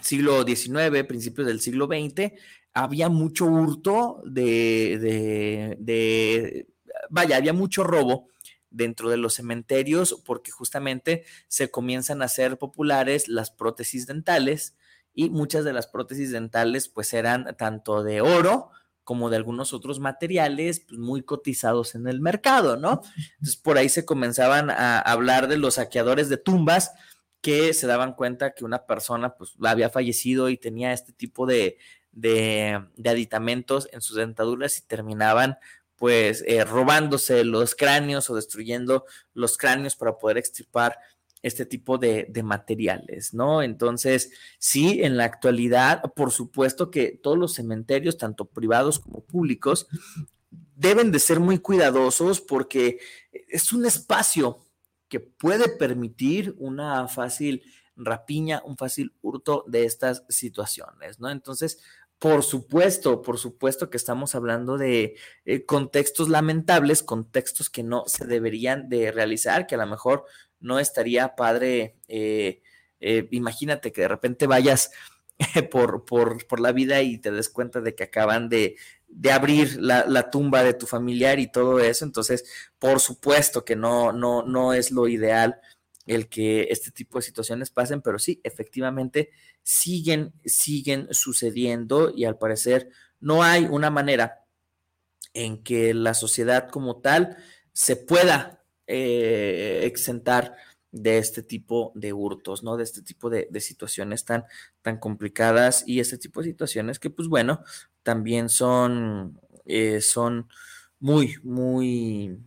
siglo 0.00 0.44
XIX, 0.44 1.04
principios 1.06 1.48
del 1.48 1.60
siglo 1.60 1.86
XX, 1.86 2.32
había 2.74 3.08
mucho 3.08 3.46
hurto 3.46 4.22
de, 4.24 4.98
de, 5.00 5.76
de 5.80 6.68
vaya, 7.10 7.36
había 7.36 7.52
mucho 7.52 7.82
robo 7.82 8.31
dentro 8.72 9.10
de 9.10 9.16
los 9.16 9.34
cementerios 9.34 10.20
porque 10.24 10.50
justamente 10.50 11.24
se 11.48 11.70
comienzan 11.70 12.22
a 12.22 12.26
hacer 12.26 12.58
populares 12.58 13.28
las 13.28 13.50
prótesis 13.50 14.06
dentales 14.06 14.76
y 15.14 15.30
muchas 15.30 15.64
de 15.64 15.72
las 15.72 15.86
prótesis 15.86 16.32
dentales 16.32 16.88
pues 16.88 17.12
eran 17.12 17.56
tanto 17.56 18.02
de 18.02 18.20
oro 18.20 18.70
como 19.04 19.30
de 19.30 19.36
algunos 19.36 19.72
otros 19.72 20.00
materiales 20.00 20.80
pues, 20.80 20.98
muy 20.98 21.22
cotizados 21.22 21.94
en 21.94 22.06
el 22.06 22.20
mercado, 22.20 22.76
¿no? 22.76 23.02
Entonces 23.34 23.56
por 23.56 23.78
ahí 23.78 23.88
se 23.88 24.04
comenzaban 24.04 24.70
a 24.70 25.00
hablar 25.00 25.48
de 25.48 25.58
los 25.58 25.74
saqueadores 25.74 26.28
de 26.28 26.36
tumbas 26.36 26.92
que 27.40 27.74
se 27.74 27.88
daban 27.88 28.14
cuenta 28.14 28.54
que 28.54 28.64
una 28.64 28.86
persona 28.86 29.34
pues 29.34 29.54
había 29.62 29.90
fallecido 29.90 30.48
y 30.48 30.56
tenía 30.56 30.92
este 30.92 31.12
tipo 31.12 31.44
de, 31.44 31.76
de, 32.12 32.80
de 32.96 33.10
aditamentos 33.10 33.88
en 33.92 34.00
sus 34.00 34.16
dentaduras 34.16 34.78
y 34.78 34.86
terminaban 34.86 35.58
pues 36.02 36.42
eh, 36.48 36.64
robándose 36.64 37.44
los 37.44 37.76
cráneos 37.76 38.28
o 38.28 38.34
destruyendo 38.34 39.04
los 39.34 39.56
cráneos 39.56 39.94
para 39.94 40.18
poder 40.18 40.36
extirpar 40.36 40.98
este 41.42 41.64
tipo 41.64 41.96
de, 41.96 42.28
materiales, 42.42 43.34
¿no? 43.34 43.62
Entonces, 43.62 44.32
sí, 44.58 45.04
en 45.04 45.16
la 45.16 45.26
actualidad, 45.26 46.02
por 46.16 46.32
supuesto 46.32 46.90
que 46.90 47.20
todos 47.22 47.38
los 47.38 47.54
cementerios, 47.54 48.18
tanto 48.18 48.46
privados 48.46 48.98
como 48.98 49.20
públicos, 49.20 49.86
deben 50.74 51.12
de 51.12 51.20
ser 51.20 51.38
muy 51.38 51.60
cuidadosos 51.60 52.40
porque 52.40 52.98
es 53.30 53.72
un 53.72 53.86
espacio 53.86 54.58
que 55.06 55.20
puede 55.20 55.68
permitir 55.68 56.56
una 56.58 57.06
fácil 57.06 57.62
rapiña, 57.94 58.60
un 58.64 58.76
fácil 58.76 59.14
hurto 59.22 59.64
de 59.68 59.84
estas 59.84 60.24
situaciones, 60.28 61.20
¿no? 61.20 61.30
Entonces, 61.30 61.78
por 62.22 62.44
supuesto, 62.44 63.20
por 63.20 63.36
supuesto 63.36 63.90
que 63.90 63.96
estamos 63.96 64.36
hablando 64.36 64.78
de 64.78 65.16
eh, 65.44 65.66
contextos 65.66 66.28
lamentables, 66.28 67.02
contextos 67.02 67.68
que 67.68 67.82
no 67.82 68.04
se 68.06 68.28
deberían 68.28 68.88
de 68.88 69.10
realizar, 69.10 69.66
que 69.66 69.74
a 69.74 69.78
lo 69.78 69.88
mejor 69.88 70.24
no 70.60 70.78
estaría 70.78 71.34
padre. 71.34 71.96
Eh, 72.06 72.62
eh, 73.00 73.26
imagínate 73.32 73.90
que 73.90 74.02
de 74.02 74.08
repente 74.08 74.46
vayas 74.46 74.92
por, 75.72 76.04
por, 76.04 76.60
la 76.60 76.70
vida 76.70 77.02
y 77.02 77.18
te 77.18 77.32
des 77.32 77.48
cuenta 77.48 77.80
de 77.80 77.96
que 77.96 78.04
acaban 78.04 78.48
de, 78.48 78.76
abrir 79.28 79.82
la, 79.82 80.06
la, 80.06 80.30
tumba 80.30 80.62
de 80.62 80.74
tu 80.74 80.86
familiar 80.86 81.40
y 81.40 81.50
todo 81.50 81.80
eso. 81.80 82.04
Entonces, 82.04 82.44
por 82.78 83.00
supuesto 83.00 83.64
que 83.64 83.74
no, 83.74 84.12
no, 84.12 84.44
no 84.44 84.74
es 84.74 84.92
lo 84.92 85.08
ideal 85.08 85.60
el 86.06 86.28
que 86.28 86.68
este 86.70 86.90
tipo 86.90 87.18
de 87.18 87.22
situaciones 87.22 87.70
pasen, 87.70 88.02
pero 88.02 88.18
sí, 88.18 88.40
efectivamente 88.44 89.30
siguen, 89.62 90.32
siguen 90.44 91.08
sucediendo 91.10 92.12
y 92.14 92.24
al 92.24 92.38
parecer 92.38 92.88
no 93.20 93.42
hay 93.42 93.64
una 93.64 93.90
manera 93.90 94.44
en 95.34 95.62
que 95.62 95.94
la 95.94 96.14
sociedad 96.14 96.68
como 96.68 97.00
tal 97.00 97.36
se 97.72 97.96
pueda 97.96 98.62
eh, 98.86 99.80
exentar 99.84 100.56
de 100.90 101.18
este 101.18 101.42
tipo 101.42 101.92
de 101.94 102.12
hurtos, 102.12 102.62
¿no? 102.62 102.76
De 102.76 102.84
este 102.84 103.00
tipo 103.02 103.30
de, 103.30 103.48
situaciones 103.60 104.24
tan, 104.24 104.44
tan 104.82 104.98
complicadas 104.98 105.84
y 105.86 106.00
este 106.00 106.18
tipo 106.18 106.40
de 106.40 106.48
situaciones 106.48 106.98
que, 106.98 107.08
pues 107.08 107.28
bueno, 107.28 107.62
también 108.02 108.50
son, 108.50 109.40
eh, 109.64 110.02
son 110.02 110.48
muy, 111.00 111.36
muy, 111.42 112.38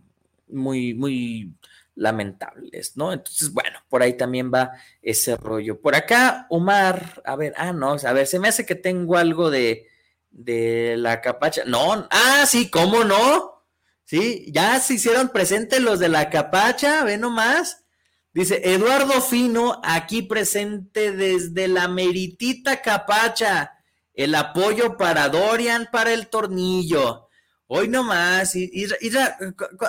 muy, 0.46 0.94
muy 0.94 1.54
lamentables, 1.96 2.96
¿no? 2.96 3.12
Entonces, 3.12 3.52
bueno, 3.52 3.80
por 3.88 4.02
ahí 4.02 4.16
también 4.16 4.52
va 4.54 4.72
ese 5.02 5.36
rollo. 5.36 5.80
Por 5.80 5.96
acá, 5.96 6.46
Omar, 6.50 7.22
a 7.24 7.34
ver, 7.34 7.54
ah, 7.56 7.72
no, 7.72 7.96
a 8.00 8.12
ver, 8.12 8.26
se 8.26 8.38
me 8.38 8.48
hace 8.48 8.64
que 8.64 8.76
tengo 8.76 9.16
algo 9.16 9.50
de, 9.50 9.88
de 10.30 10.96
la 10.98 11.20
capacha. 11.20 11.62
No, 11.66 12.06
ah, 12.10 12.44
sí, 12.46 12.70
¿cómo 12.70 13.02
no? 13.02 13.64
Sí, 14.04 14.46
ya 14.52 14.78
se 14.78 14.94
hicieron 14.94 15.30
presentes 15.30 15.80
los 15.80 15.98
de 15.98 16.08
la 16.08 16.30
capacha, 16.30 17.02
ve 17.02 17.18
nomás. 17.18 17.84
Dice 18.32 18.60
Eduardo 18.62 19.20
Fino, 19.22 19.80
aquí 19.82 20.22
presente 20.22 21.10
desde 21.10 21.68
la 21.68 21.88
meritita 21.88 22.82
capacha. 22.82 23.72
El 24.12 24.34
apoyo 24.34 24.96
para 24.96 25.28
Dorian 25.28 25.88
para 25.90 26.12
el 26.12 26.28
tornillo. 26.28 27.28
Hoy 27.66 27.88
nomás, 27.88 28.54
y, 28.54 28.86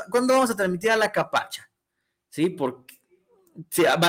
¿cuándo 0.09 0.33
vamos 0.33 0.49
a 0.49 0.55
transmitir 0.55 0.91
a 0.91 0.97
la 0.97 1.11
capacha? 1.11 1.66
¿Sí? 2.37 2.49
Porque 2.51 3.01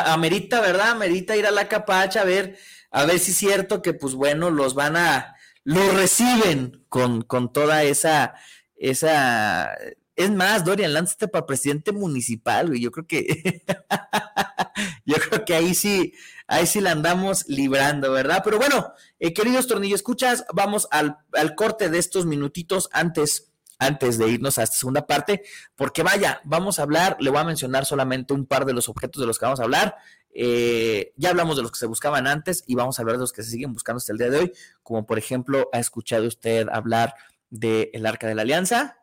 amerita, 0.04 0.60
¿verdad? 0.60 0.90
Amerita 0.90 1.34
ir 1.34 1.46
a 1.46 1.50
la 1.50 1.66
capacha 1.66 2.20
a 2.20 2.24
ver, 2.24 2.58
a 2.90 3.06
ver 3.06 3.18
si 3.18 3.30
es 3.30 3.38
cierto 3.38 3.80
que, 3.80 3.94
pues 3.94 4.14
bueno, 4.14 4.50
los 4.50 4.74
van 4.74 4.96
a, 4.96 5.34
lo 5.64 5.92
reciben 5.92 6.84
con, 6.90 7.22
con 7.22 7.50
toda 7.54 7.84
esa, 7.84 8.34
esa, 8.76 9.70
es 10.14 10.30
más, 10.30 10.66
Dorian, 10.66 10.92
lánzate 10.92 11.26
para 11.26 11.46
presidente 11.46 11.92
municipal, 11.92 12.66
güey. 12.66 12.82
Yo 12.82 12.92
creo 12.92 13.06
que, 13.06 13.64
yo 15.06 15.16
creo 15.16 15.46
que 15.46 15.54
ahí 15.54 15.74
sí, 15.74 16.12
ahí 16.46 16.66
sí 16.66 16.82
la 16.82 16.92
andamos 16.92 17.48
librando, 17.48 18.12
¿verdad? 18.12 18.42
Pero 18.44 18.58
bueno, 18.58 18.92
eh, 19.20 19.32
queridos 19.32 19.66
tornillos, 19.66 20.00
escuchas, 20.00 20.44
vamos 20.52 20.86
al, 20.90 21.16
al 21.32 21.54
corte 21.54 21.88
de 21.88 21.96
estos 21.96 22.26
minutitos 22.26 22.90
antes 22.92 23.47
antes 23.78 24.18
de 24.18 24.28
irnos 24.28 24.58
a 24.58 24.64
esta 24.64 24.76
segunda 24.76 25.06
parte, 25.06 25.42
porque 25.76 26.02
vaya, 26.02 26.40
vamos 26.44 26.78
a 26.78 26.82
hablar, 26.82 27.16
le 27.20 27.30
voy 27.30 27.38
a 27.38 27.44
mencionar 27.44 27.84
solamente 27.84 28.34
un 28.34 28.46
par 28.46 28.64
de 28.64 28.72
los 28.72 28.88
objetos 28.88 29.20
de 29.20 29.26
los 29.26 29.38
que 29.38 29.44
vamos 29.44 29.60
a 29.60 29.64
hablar. 29.64 29.96
Eh, 30.30 31.12
ya 31.16 31.30
hablamos 31.30 31.56
de 31.56 31.62
los 31.62 31.72
que 31.72 31.78
se 31.78 31.86
buscaban 31.86 32.26
antes 32.26 32.64
y 32.66 32.74
vamos 32.74 32.98
a 32.98 33.02
hablar 33.02 33.16
de 33.16 33.22
los 33.22 33.32
que 33.32 33.42
se 33.42 33.50
siguen 33.50 33.72
buscando 33.72 33.98
hasta 33.98 34.12
el 34.12 34.18
día 34.18 34.30
de 34.30 34.38
hoy, 34.38 34.52
como 34.82 35.06
por 35.06 35.18
ejemplo, 35.18 35.68
ha 35.72 35.78
escuchado 35.78 36.26
usted 36.26 36.68
hablar 36.70 37.14
del 37.50 38.04
Arca 38.04 38.26
de 38.26 38.34
la 38.34 38.42
Alianza, 38.42 38.98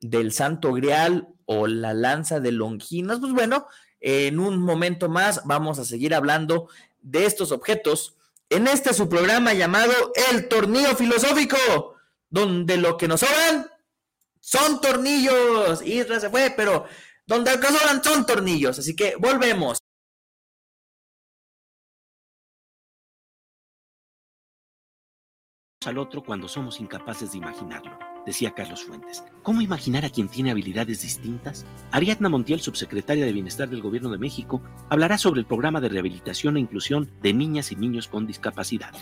del 0.00 0.32
Santo 0.32 0.72
Grial 0.72 1.28
o 1.46 1.66
la 1.66 1.94
lanza 1.94 2.40
de 2.40 2.52
Longinas. 2.52 3.20
Pues 3.20 3.32
bueno, 3.32 3.66
en 4.00 4.38
un 4.38 4.58
momento 4.58 5.08
más 5.08 5.42
vamos 5.44 5.78
a 5.78 5.84
seguir 5.84 6.14
hablando 6.14 6.68
de 7.00 7.26
estos 7.26 7.52
objetos 7.52 8.16
en 8.50 8.66
este 8.66 8.92
su 8.92 9.08
programa 9.08 9.54
llamado 9.54 9.92
El 10.30 10.48
Tornillo 10.48 10.94
Filosófico, 10.96 11.56
donde 12.30 12.76
lo 12.76 12.96
que 12.96 13.08
nos 13.08 13.20
sobran 13.20 13.66
son 14.44 14.80
tornillos. 14.80 15.80
Isra 15.82 16.20
se 16.20 16.28
fue, 16.28 16.52
pero 16.54 16.84
donde 17.26 17.52
sobran 17.52 18.04
son 18.04 18.26
tornillos. 18.26 18.78
Así 18.78 18.94
que 18.94 19.16
volvemos. 19.16 19.78
Al 25.86 25.98
otro 25.98 26.22
cuando 26.22 26.48
somos 26.48 26.80
incapaces 26.80 27.32
de 27.32 27.38
imaginarlo, 27.38 27.98
decía 28.24 28.54
Carlos 28.54 28.84
Fuentes. 28.84 29.22
¿Cómo 29.42 29.60
imaginar 29.60 30.04
a 30.04 30.10
quien 30.10 30.28
tiene 30.28 30.50
habilidades 30.50 31.02
distintas? 31.02 31.66
Ariadna 31.90 32.28
Montiel, 32.28 32.60
subsecretaria 32.60 33.24
de 33.24 33.32
Bienestar 33.32 33.68
del 33.68 33.82
Gobierno 33.82 34.10
de 34.10 34.18
México, 34.18 34.62
hablará 34.88 35.18
sobre 35.18 35.40
el 35.40 35.46
programa 35.46 35.80
de 35.80 35.88
rehabilitación 35.88 36.56
e 36.56 36.60
inclusión 36.60 37.10
de 37.22 37.32
niñas 37.32 37.72
y 37.72 37.76
niños 37.76 38.08
con 38.08 38.26
discapacidad. 38.26 38.92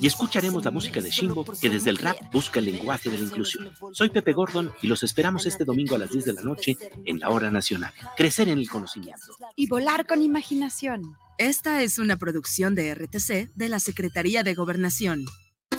Y 0.00 0.06
escucharemos 0.06 0.64
la 0.64 0.70
música 0.70 1.00
de 1.00 1.10
Shimbo, 1.10 1.44
que 1.44 1.70
desde 1.70 1.90
el 1.90 1.98
rap 1.98 2.16
busca 2.32 2.60
el 2.60 2.66
lenguaje 2.66 3.10
de 3.10 3.18
la 3.18 3.24
inclusión. 3.24 3.70
Soy 3.92 4.10
Pepe 4.10 4.32
Gordon 4.32 4.72
y 4.82 4.86
los 4.86 5.02
esperamos 5.02 5.46
este 5.46 5.64
domingo 5.64 5.96
a 5.96 5.98
las 5.98 6.10
10 6.10 6.24
de 6.24 6.32
la 6.34 6.42
noche 6.42 6.76
en 7.04 7.18
la 7.18 7.30
Hora 7.30 7.50
Nacional. 7.50 7.92
Crecer 8.16 8.48
en 8.48 8.58
el 8.58 8.68
conocimiento. 8.68 9.22
Y 9.56 9.66
volar 9.66 10.06
con 10.06 10.22
imaginación. 10.22 11.16
Esta 11.38 11.82
es 11.82 11.98
una 11.98 12.16
producción 12.18 12.74
de 12.74 12.94
RTC 12.94 13.52
de 13.54 13.68
la 13.68 13.80
Secretaría 13.80 14.42
de 14.42 14.54
Gobernación. 14.54 15.24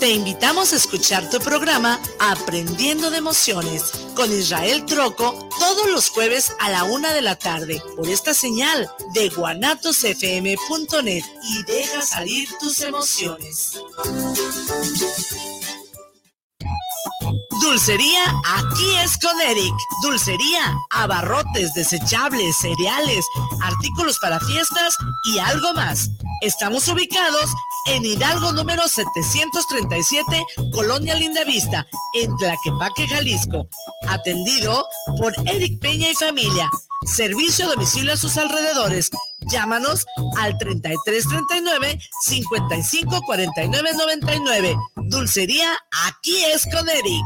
Te 0.03 0.11
invitamos 0.11 0.73
a 0.73 0.75
escuchar 0.75 1.29
tu 1.29 1.39
programa 1.39 1.97
Aprendiendo 2.19 3.09
de 3.09 3.19
Emociones 3.19 3.83
con 4.17 4.29
Israel 4.33 4.83
Troco 4.85 5.47
todos 5.57 5.89
los 5.89 6.09
jueves 6.09 6.53
a 6.59 6.69
la 6.69 6.83
una 6.83 7.13
de 7.13 7.21
la 7.21 7.37
tarde 7.37 7.81
por 7.95 8.09
esta 8.09 8.33
señal 8.33 8.91
de 9.13 9.29
guanatosfm.net 9.29 11.23
y 11.43 11.63
deja 11.63 12.01
salir 12.01 12.49
tus 12.59 12.81
emociones. 12.81 13.79
Dulcería 17.61 18.23
aquí 18.55 18.95
es 19.03 19.17
con 19.17 19.39
Eric. 19.41 19.73
Dulcería, 20.01 20.75
abarrotes, 20.89 21.73
desechables, 21.73 22.57
cereales, 22.57 23.25
artículos 23.61 24.17
para 24.19 24.39
fiestas 24.39 24.95
y 25.25 25.39
algo 25.39 25.73
más. 25.73 26.09
Estamos 26.41 26.87
ubicados 26.87 27.49
en 27.87 28.05
Hidalgo 28.05 28.51
número 28.53 28.87
737, 28.87 30.45
Colonia 30.73 31.15
Lindavista, 31.15 31.85
en 32.13 32.35
Tlaquepaque, 32.37 33.07
Jalisco. 33.07 33.67
Atendido 34.07 34.85
por 35.17 35.33
Eric 35.45 35.79
Peña 35.79 36.09
y 36.09 36.15
familia. 36.15 36.69
Servicio 37.05 37.65
a 37.65 37.69
domicilio 37.69 38.13
a 38.13 38.17
sus 38.17 38.37
alrededores. 38.37 39.09
Llámanos 39.51 40.05
al 40.39 40.57
3339 40.57 41.99
554999. 42.25 44.75
Dulcería, 45.09 45.77
aquí 46.07 46.43
es 46.45 46.65
con 46.71 46.89
Eric. 46.89 47.25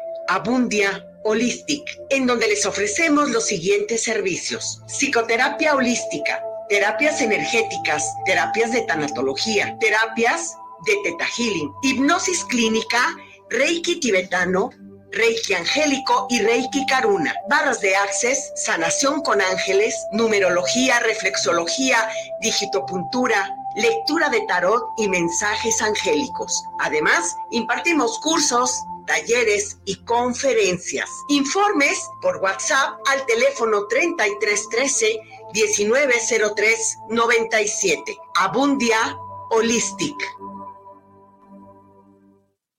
Abundia 0.31 1.05
Holistic, 1.25 1.83
en 2.09 2.25
donde 2.25 2.47
les 2.47 2.65
ofrecemos 2.65 3.29
los 3.31 3.47
siguientes 3.47 4.01
servicios. 4.03 4.81
Psicoterapia 4.87 5.75
holística, 5.75 6.41
terapias 6.69 7.19
energéticas, 7.19 8.05
terapias 8.25 8.71
de 8.71 8.81
tanatología, 8.83 9.77
terapias 9.81 10.55
de 10.85 10.93
teta 11.03 11.25
healing, 11.37 11.69
hipnosis 11.83 12.45
clínica, 12.45 13.13
reiki 13.49 13.99
tibetano, 13.99 14.69
Reiki 15.11 15.53
Angélico 15.53 16.27
y 16.29 16.39
Reiki 16.39 16.85
Karuna. 16.85 17.35
Barras 17.49 17.81
de 17.81 17.93
Access, 17.93 18.53
sanación 18.55 19.21
con 19.21 19.41
ángeles, 19.41 19.93
numerología, 20.13 21.01
reflexología, 21.01 22.09
digitopuntura, 22.41 23.53
lectura 23.75 24.29
de 24.29 24.41
tarot 24.41 24.83
y 24.97 25.07
mensajes 25.07 25.81
angélicos. 25.81 26.63
Además, 26.79 27.35
impartimos 27.51 28.19
cursos, 28.19 28.83
talleres 29.07 29.77
y 29.85 29.95
conferencias. 30.05 31.09
Informes 31.29 32.07
por 32.21 32.37
WhatsApp 32.37 32.99
al 33.11 33.25
teléfono 33.25 33.87
3313 33.87 35.19
1903 35.53 36.97
97. 37.09 38.17
Abundia 38.35 39.17
Holistic. 39.49 40.15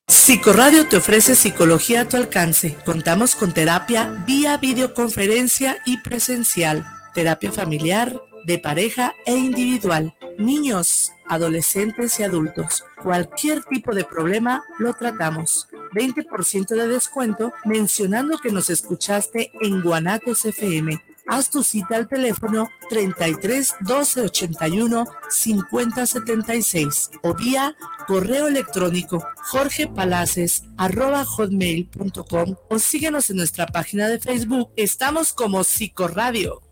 Psicoradio 0.08 0.88
te 0.88 0.98
ofrece 0.98 1.34
psicología 1.34 2.02
a 2.02 2.08
tu 2.08 2.16
alcance. 2.16 2.76
Contamos 2.84 3.34
con 3.34 3.52
terapia 3.52 4.24
vía 4.26 4.56
videoconferencia 4.56 5.78
y 5.84 5.98
presencial, 5.98 6.86
terapia 7.12 7.50
familiar, 7.50 8.22
de 8.44 8.58
pareja 8.58 9.14
e 9.26 9.36
individual, 9.36 10.14
niños, 10.38 11.12
adolescentes 11.26 12.18
y 12.20 12.24
adultos. 12.24 12.84
Cualquier 13.02 13.64
tipo 13.64 13.94
de 13.94 14.04
problema 14.04 14.64
lo 14.78 14.94
tratamos. 14.94 15.68
20% 15.92 16.68
de 16.68 16.88
descuento 16.88 17.52
mencionando 17.64 18.38
que 18.38 18.50
nos 18.50 18.70
escuchaste 18.70 19.52
en 19.60 19.82
Guanatos 19.82 20.44
FM. 20.44 21.02
Haz 21.26 21.50
tu 21.50 21.62
cita 21.62 21.96
al 21.96 22.08
teléfono 22.08 22.68
33 22.88 23.76
12 23.80 24.22
81 24.22 25.06
50 25.30 26.06
76 26.06 27.10
o 27.22 27.34
vía 27.34 27.76
correo 28.08 28.48
electrónico 28.48 29.24
jorgepalaces 29.36 30.64
arroba 30.76 31.24
hotmail.com 31.24 32.56
o 32.68 32.78
síguenos 32.78 33.30
en 33.30 33.36
nuestra 33.36 33.66
página 33.66 34.08
de 34.08 34.18
Facebook. 34.18 34.70
Estamos 34.76 35.32
como 35.32 35.62
Psicoradio. 35.62 36.71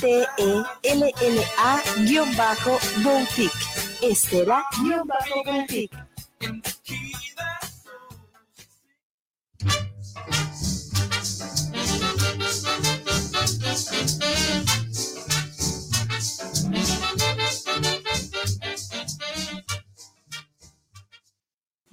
T-E-L-L-A-Boutique. 0.01 0.41
Estela-Boutique. 4.01 5.95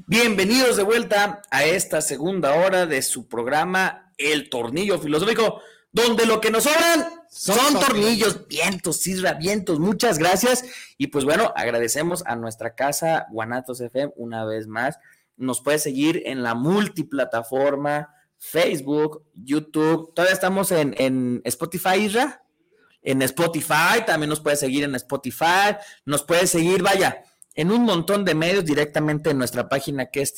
Bienvenidos 0.06 0.78
de 0.78 0.82
vuelta 0.82 1.42
a 1.50 1.64
esta 1.64 2.00
segunda 2.00 2.54
hora 2.54 2.86
de 2.86 3.02
su 3.02 3.28
programa 3.28 4.14
El 4.16 4.48
Tornillo 4.48 4.98
Filosófico, 4.98 5.60
donde 5.92 6.24
lo 6.24 6.40
que 6.40 6.50
nos 6.50 6.64
sobran 6.64 7.17
son, 7.30 7.80
tornillos, 7.80 8.46
vientos, 8.48 9.02
Cisra, 9.02 9.34
vientos. 9.34 9.78
Muchas 9.78 10.18
gracias. 10.18 10.64
Y 10.96 11.08
pues 11.08 11.24
bueno, 11.24 11.52
agradecemos 11.56 12.24
a 12.26 12.36
nuestra 12.36 12.74
casa 12.74 13.26
Guanatos 13.30 13.80
FM 13.80 14.12
una 14.16 14.44
vez 14.44 14.66
más 14.66 14.98
nos 15.38 15.62
puedes 15.62 15.82
seguir 15.82 16.22
en 16.26 16.42
la 16.42 16.54
multiplataforma, 16.54 18.12
Facebook, 18.36 19.24
YouTube. 19.34 20.12
Todavía 20.14 20.34
estamos 20.34 20.70
en, 20.72 20.94
en 20.98 21.40
Spotify, 21.44 22.00
Isra. 22.00 22.44
En 23.00 23.22
Spotify, 23.22 24.04
también 24.04 24.28
nos 24.28 24.40
puedes 24.40 24.60
seguir 24.60 24.84
en 24.84 24.94
Spotify. 24.96 25.76
Nos 26.04 26.24
puedes 26.24 26.50
seguir, 26.50 26.82
vaya, 26.82 27.22
en 27.54 27.70
un 27.70 27.84
montón 27.84 28.24
de 28.24 28.34
medios 28.34 28.64
directamente 28.64 29.30
en 29.30 29.38
nuestra 29.38 29.68
página 29.68 30.06
que 30.06 30.20
es 30.20 30.34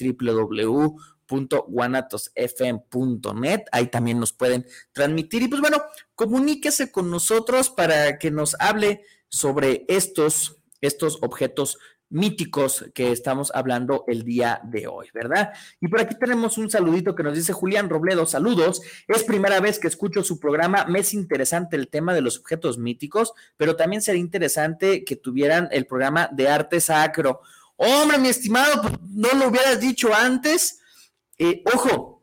www.guanatosfm.net. 1.31 3.61
Ahí 3.73 3.87
también 3.87 4.19
nos 4.19 4.33
pueden 4.33 4.67
transmitir. 4.93 5.43
Y 5.43 5.49
pues 5.49 5.61
bueno, 5.61 5.83
comuníquese 6.15 6.91
con 6.91 7.11
nosotros 7.11 7.69
para 7.71 8.19
que 8.19 8.31
nos 8.31 8.57
hable 8.59 9.03
sobre 9.29 9.85
estos, 9.89 10.57
estos 10.81 11.19
objetos 11.23 11.77
míticos 12.13 12.87
que 12.93 13.13
estamos 13.13 13.53
hablando 13.55 14.03
el 14.09 14.25
día 14.25 14.61
de 14.65 14.89
hoy, 14.89 15.07
¿verdad? 15.15 15.53
Y 15.81 15.87
por 15.87 16.01
aquí 16.01 16.17
tenemos 16.19 16.59
un 16.59 16.69
saludito 16.69 17.15
que 17.15 17.23
nos 17.23 17.37
dice 17.37 17.53
Julián 17.53 17.89
Robledo, 17.89 18.27
saludos, 18.27 18.83
es 19.07 19.23
primera 19.23 19.61
vez 19.61 19.79
que 19.79 19.87
escucho 19.87 20.25
su 20.25 20.41
programa, 20.41 20.87
me 20.87 20.99
es 20.99 21.15
interesante 21.15 21.77
el 21.77 21.87
tema 21.87 22.13
de 22.13 22.23
los 22.23 22.37
objetos 22.37 22.79
míticos, 22.79 23.33
pero 23.57 23.77
también 23.77 24.03
sería 24.03 24.21
interesante 24.21 25.05
que 25.05 25.15
tuvieran 25.15 25.69
el 25.71 25.87
programa 25.87 26.29
de 26.33 26.49
arte 26.49 26.81
sacro. 26.81 27.43
Hombre, 27.77 28.19
mi 28.19 28.27
estimado, 28.29 28.83
pues, 28.83 28.95
no 29.09 29.29
lo 29.39 29.47
hubieras 29.49 29.81
dicho 29.81 30.13
antes. 30.13 30.80
Eh, 31.43 31.63
ojo, 31.75 32.23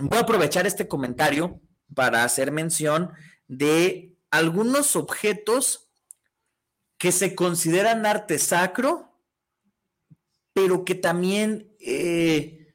voy 0.00 0.18
a 0.18 0.22
aprovechar 0.22 0.66
este 0.66 0.88
comentario 0.88 1.60
para 1.94 2.24
hacer 2.24 2.50
mención 2.50 3.12
de 3.46 4.16
algunos 4.32 4.96
objetos 4.96 5.92
que 6.98 7.12
se 7.12 7.36
consideran 7.36 8.04
arte 8.04 8.40
sacro, 8.40 9.16
pero 10.52 10.84
que 10.84 10.96
también 10.96 11.72
eh, 11.78 12.72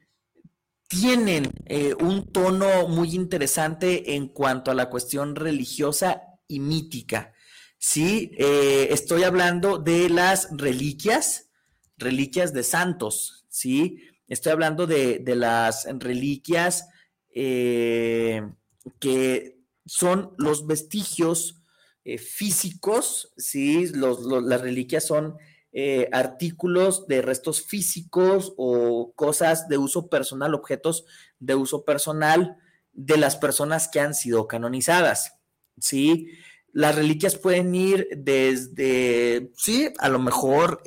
tienen 0.88 1.52
eh, 1.66 1.94
un 2.00 2.32
tono 2.32 2.88
muy 2.88 3.14
interesante 3.14 4.14
en 4.14 4.28
cuanto 4.28 4.70
a 4.70 4.74
la 4.74 4.88
cuestión 4.88 5.36
religiosa 5.36 6.22
y 6.46 6.60
mítica. 6.60 7.34
Sí, 7.76 8.32
estoy 8.38 9.22
hablando 9.22 9.76
de 9.78 10.08
las 10.08 10.48
reliquias, 10.50 11.50
reliquias 11.98 12.52
de 12.54 12.64
santos, 12.64 13.46
¿sí? 13.50 14.07
Estoy 14.28 14.52
hablando 14.52 14.86
de, 14.86 15.18
de 15.18 15.36
las 15.36 15.86
reliquias 15.98 16.88
que 17.32 19.58
son 19.86 20.34
los 20.38 20.66
vestigios 20.66 21.62
eh, 22.04 22.18
físicos, 22.18 23.32
¿sí? 23.36 23.90
las 23.92 24.60
reliquias 24.60 25.06
son 25.06 25.36
eh, 25.72 26.08
artículos 26.12 27.06
de 27.06 27.22
restos 27.22 27.62
físicos 27.62 28.54
o 28.56 29.12
cosas 29.14 29.68
de 29.68 29.78
uso 29.78 30.08
personal, 30.08 30.54
objetos 30.54 31.04
de 31.38 31.54
uso 31.54 31.84
personal 31.84 32.56
de 32.92 33.16
las 33.16 33.36
personas 33.36 33.88
que 33.88 34.00
han 34.00 34.14
sido 34.14 34.48
canonizadas, 34.48 35.34
¿sí? 35.78 36.28
Las 36.72 36.94
reliquias 36.94 37.36
pueden 37.36 37.74
ir 37.74 38.08
desde, 38.16 39.50
sí, 39.54 39.92
a 39.98 40.08
lo 40.08 40.18
mejor 40.18 40.82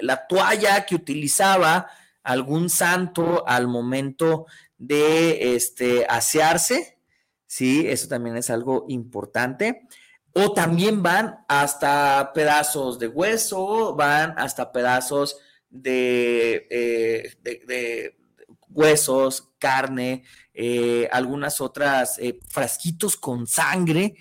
la 0.00 0.26
toalla 0.26 0.84
que 0.86 0.94
utilizaba 0.94 1.88
algún 2.22 2.68
santo 2.68 3.46
al 3.46 3.68
momento 3.68 4.46
de 4.78 5.54
este, 5.54 6.06
asearse, 6.08 6.98
¿sí? 7.46 7.86
Eso 7.88 8.08
también 8.08 8.36
es 8.36 8.50
algo 8.50 8.84
importante. 8.88 9.86
O 10.32 10.52
también 10.52 11.02
van 11.02 11.38
hasta 11.48 12.32
pedazos 12.34 12.98
de 12.98 13.08
hueso, 13.08 13.94
van 13.94 14.34
hasta 14.36 14.70
pedazos 14.72 15.38
de, 15.70 16.66
eh, 16.68 18.16
huesos, 18.68 19.52
carne, 19.58 20.24
eh, 20.52 21.08
algunas 21.10 21.60
otras 21.60 22.18
eh, 22.18 22.38
frasquitos 22.48 23.16
con 23.16 23.46
sangre, 23.46 24.16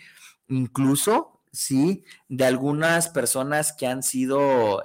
incluso, 0.48 1.42
¿sí? 1.52 2.06
De 2.30 2.46
algunas 2.46 3.10
personas 3.10 3.74
que 3.74 3.88
han 3.88 4.04
sido 4.04 4.84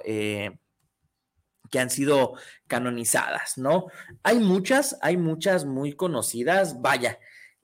que 1.71 1.79
han 1.79 1.89
sido 1.89 2.33
canonizadas, 2.67 3.57
¿no? 3.57 3.87
Hay 4.21 4.37
muchas, 4.39 4.97
hay 5.01 5.17
muchas 5.17 5.65
muy 5.65 5.93
conocidas, 5.93 6.79
vaya, 6.81 7.17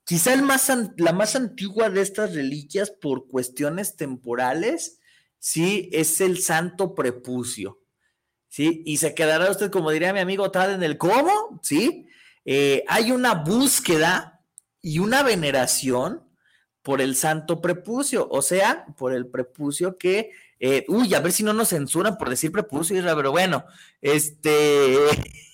Quizá 0.07 0.33
el 0.33 0.41
más, 0.41 0.71
la 0.95 1.11
más 1.11 1.35
antigua 1.35 1.89
de 1.89 1.99
estas 1.99 2.33
reliquias 2.33 2.91
por 2.91 3.27
cuestiones 3.27 3.97
temporales, 3.97 5.01
sí, 5.37 5.89
es 5.91 6.21
el 6.21 6.41
santo 6.41 6.95
prepucio. 6.95 7.81
¿Sí? 8.47 8.83
Y 8.85 8.97
se 8.97 9.13
quedará 9.13 9.51
usted, 9.51 9.69
como 9.69 9.91
diría 9.91 10.13
mi 10.13 10.21
amigo 10.21 10.49
Tad, 10.49 10.73
en 10.73 10.81
el 10.81 10.97
cómo, 10.97 11.59
¿sí? 11.61 12.07
Eh, 12.45 12.85
hay 12.87 13.11
una 13.11 13.33
búsqueda 13.33 14.41
y 14.81 14.99
una 14.99 15.23
veneración 15.23 16.23
por 16.83 17.01
el 17.01 17.17
santo 17.17 17.59
prepucio, 17.59 18.29
o 18.31 18.41
sea, 18.41 18.85
por 18.97 19.11
el 19.13 19.27
prepucio 19.27 19.97
que, 19.97 20.31
eh, 20.59 20.85
uy, 20.87 21.13
a 21.13 21.19
ver 21.19 21.31
si 21.31 21.43
no 21.43 21.53
nos 21.53 21.69
censuran 21.69 22.17
por 22.17 22.29
decir 22.29 22.51
prepucio, 22.51 23.01
pero 23.15 23.31
bueno, 23.31 23.65
este, 24.01 24.97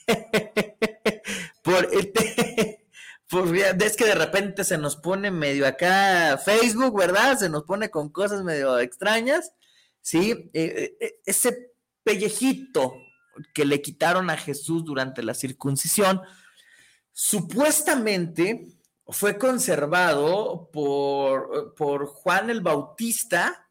por 1.63 1.89
este, 1.91 2.87
pues 3.29 3.51
es 3.81 3.97
que 3.97 4.05
de 4.05 4.15
repente 4.15 4.63
se 4.63 4.77
nos 4.77 4.95
pone 4.95 5.29
medio 5.31 5.67
acá 5.67 6.37
Facebook, 6.37 6.97
¿verdad? 6.97 7.37
Se 7.37 7.49
nos 7.49 7.63
pone 7.63 7.89
con 7.89 8.09
cosas 8.09 8.43
medio 8.43 8.79
extrañas, 8.79 9.53
¿sí? 10.01 10.49
Eh, 10.53 10.95
eh, 10.99 11.19
ese 11.25 11.73
pellejito 12.03 12.93
que 13.53 13.65
le 13.65 13.81
quitaron 13.81 14.29
a 14.29 14.37
Jesús 14.37 14.85
durante 14.85 15.23
la 15.23 15.33
circuncisión, 15.33 16.21
supuestamente 17.11 18.67
fue 19.07 19.37
conservado 19.37 20.69
por, 20.71 21.73
por 21.75 22.05
Juan 22.05 22.49
el 22.49 22.61
Bautista, 22.61 23.69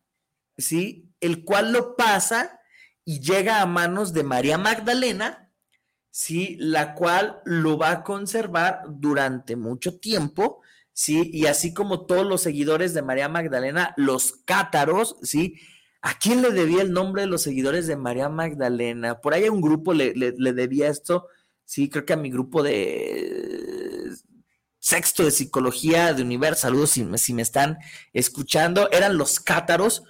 ¿sí? 0.59 1.12
El 1.23 1.45
cual 1.45 1.73
lo 1.73 1.97
pasa 1.97 2.61
y 3.05 3.21
llega 3.21 3.63
a 3.63 3.67
manos 3.67 4.13
de 4.13 4.25
María 4.25 4.59
Magdalena, 4.59 5.51
¿sí? 6.11 6.57
La 6.61 6.95
cual 6.95 7.41
lo 7.45 7.79
va 7.79 7.91
a 7.91 8.03
conservar 8.05 8.83
durante 8.89 9.57
mucho 9.57 9.99
tiempo, 9.99 10.61
¿sí? 10.93 11.31
Y 11.33 11.47
así 11.47 11.75
como 11.75 12.07
todos 12.07 12.27
los 12.27 12.43
seguidores 12.43 12.95
de 12.95 13.03
María 13.03 13.29
Magdalena, 13.29 13.95
los 13.97 14.33
cátaros, 14.45 15.17
¿sí? 15.23 15.57
¿A 16.03 16.19
quién 16.19 16.43
le 16.43 16.51
debía 16.51 16.83
el 16.83 16.93
nombre 16.93 17.23
de 17.23 17.29
los 17.29 17.43
seguidores 17.43 17.87
de 17.87 17.97
María 17.97 18.29
Magdalena? 18.29 19.21
Por 19.21 19.35
ahí 19.35 19.49
un 19.49 19.61
grupo 19.61 19.95
le, 19.95 20.13
debía 20.13 20.89
esto, 20.89 21.29
sí, 21.65 21.89
creo 21.89 22.05
que 22.05 22.13
a 22.13 22.17
mi 22.17 22.31
grupo 22.31 22.63
de 22.63 24.11
sexto 24.79 25.25
de 25.25 25.31
psicología 25.31 26.13
de 26.13 26.23
Universo, 26.23 26.63
saludos 26.63 26.91
si, 26.91 27.07
si 27.19 27.35
me 27.35 27.43
están 27.43 27.79
escuchando, 28.13 28.91
eran 28.91 29.17
los 29.17 29.39
cátaros, 29.39 30.03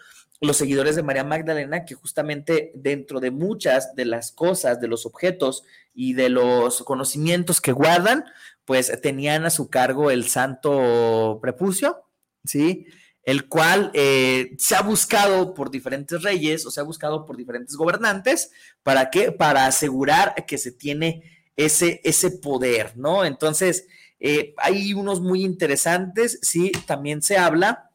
los 0.43 0.57
seguidores 0.57 0.97
de 0.97 1.05
María 1.05 1.23
Magdalena, 1.23 1.85
que 1.85 1.95
justamente 1.95 2.73
dentro 2.75 3.21
de 3.21 3.31
muchas 3.31 3.95
de 3.95 4.05
las 4.05 4.33
cosas, 4.33 4.81
de 4.81 4.89
los 4.89 5.07
objetos 5.07 5.63
y 5.95 6.15
de 6.15 6.31
los 6.31 6.83
conocimientos 6.83 7.61
que 7.61 7.71
guardan, 7.71 8.25
pues 8.65 9.01
tenían 9.01 9.45
a 9.45 9.51
su 9.51 9.71
cargo 9.71 10.11
el 10.11 10.29
santo 10.29 11.39
prepucio, 11.41 12.03
¿sí? 12.45 12.87
El 13.23 13.49
cual 13.49 13.93
eh, 13.95 14.57
se 14.59 14.75
ha 14.75 14.83
buscado 14.83 15.55
por 15.55 15.71
diferentes 15.71 16.23
reyes 16.25 16.67
o 16.67 16.73
se 16.73 16.81
ha 16.81 16.85
buscado 16.85 17.25
por 17.25 17.37
diferentes 17.37 17.77
gobernantes. 17.77 18.51
¿Para 18.83 19.11
qué? 19.11 19.31
Para 19.31 19.67
asegurar 19.67 20.35
que 20.45 20.59
se 20.59 20.73
tiene 20.73 21.23
ese, 21.55 22.01
ese 22.03 22.33
poder, 22.33 22.97
¿no? 22.97 23.25
Entonces, 23.25 23.87
eh, 24.19 24.55
hay 24.57 24.93
unos 24.93 25.21
muy 25.21 25.45
interesantes, 25.45 26.41
sí, 26.43 26.73
también 26.85 27.23
se 27.23 27.39
habla, 27.39 27.91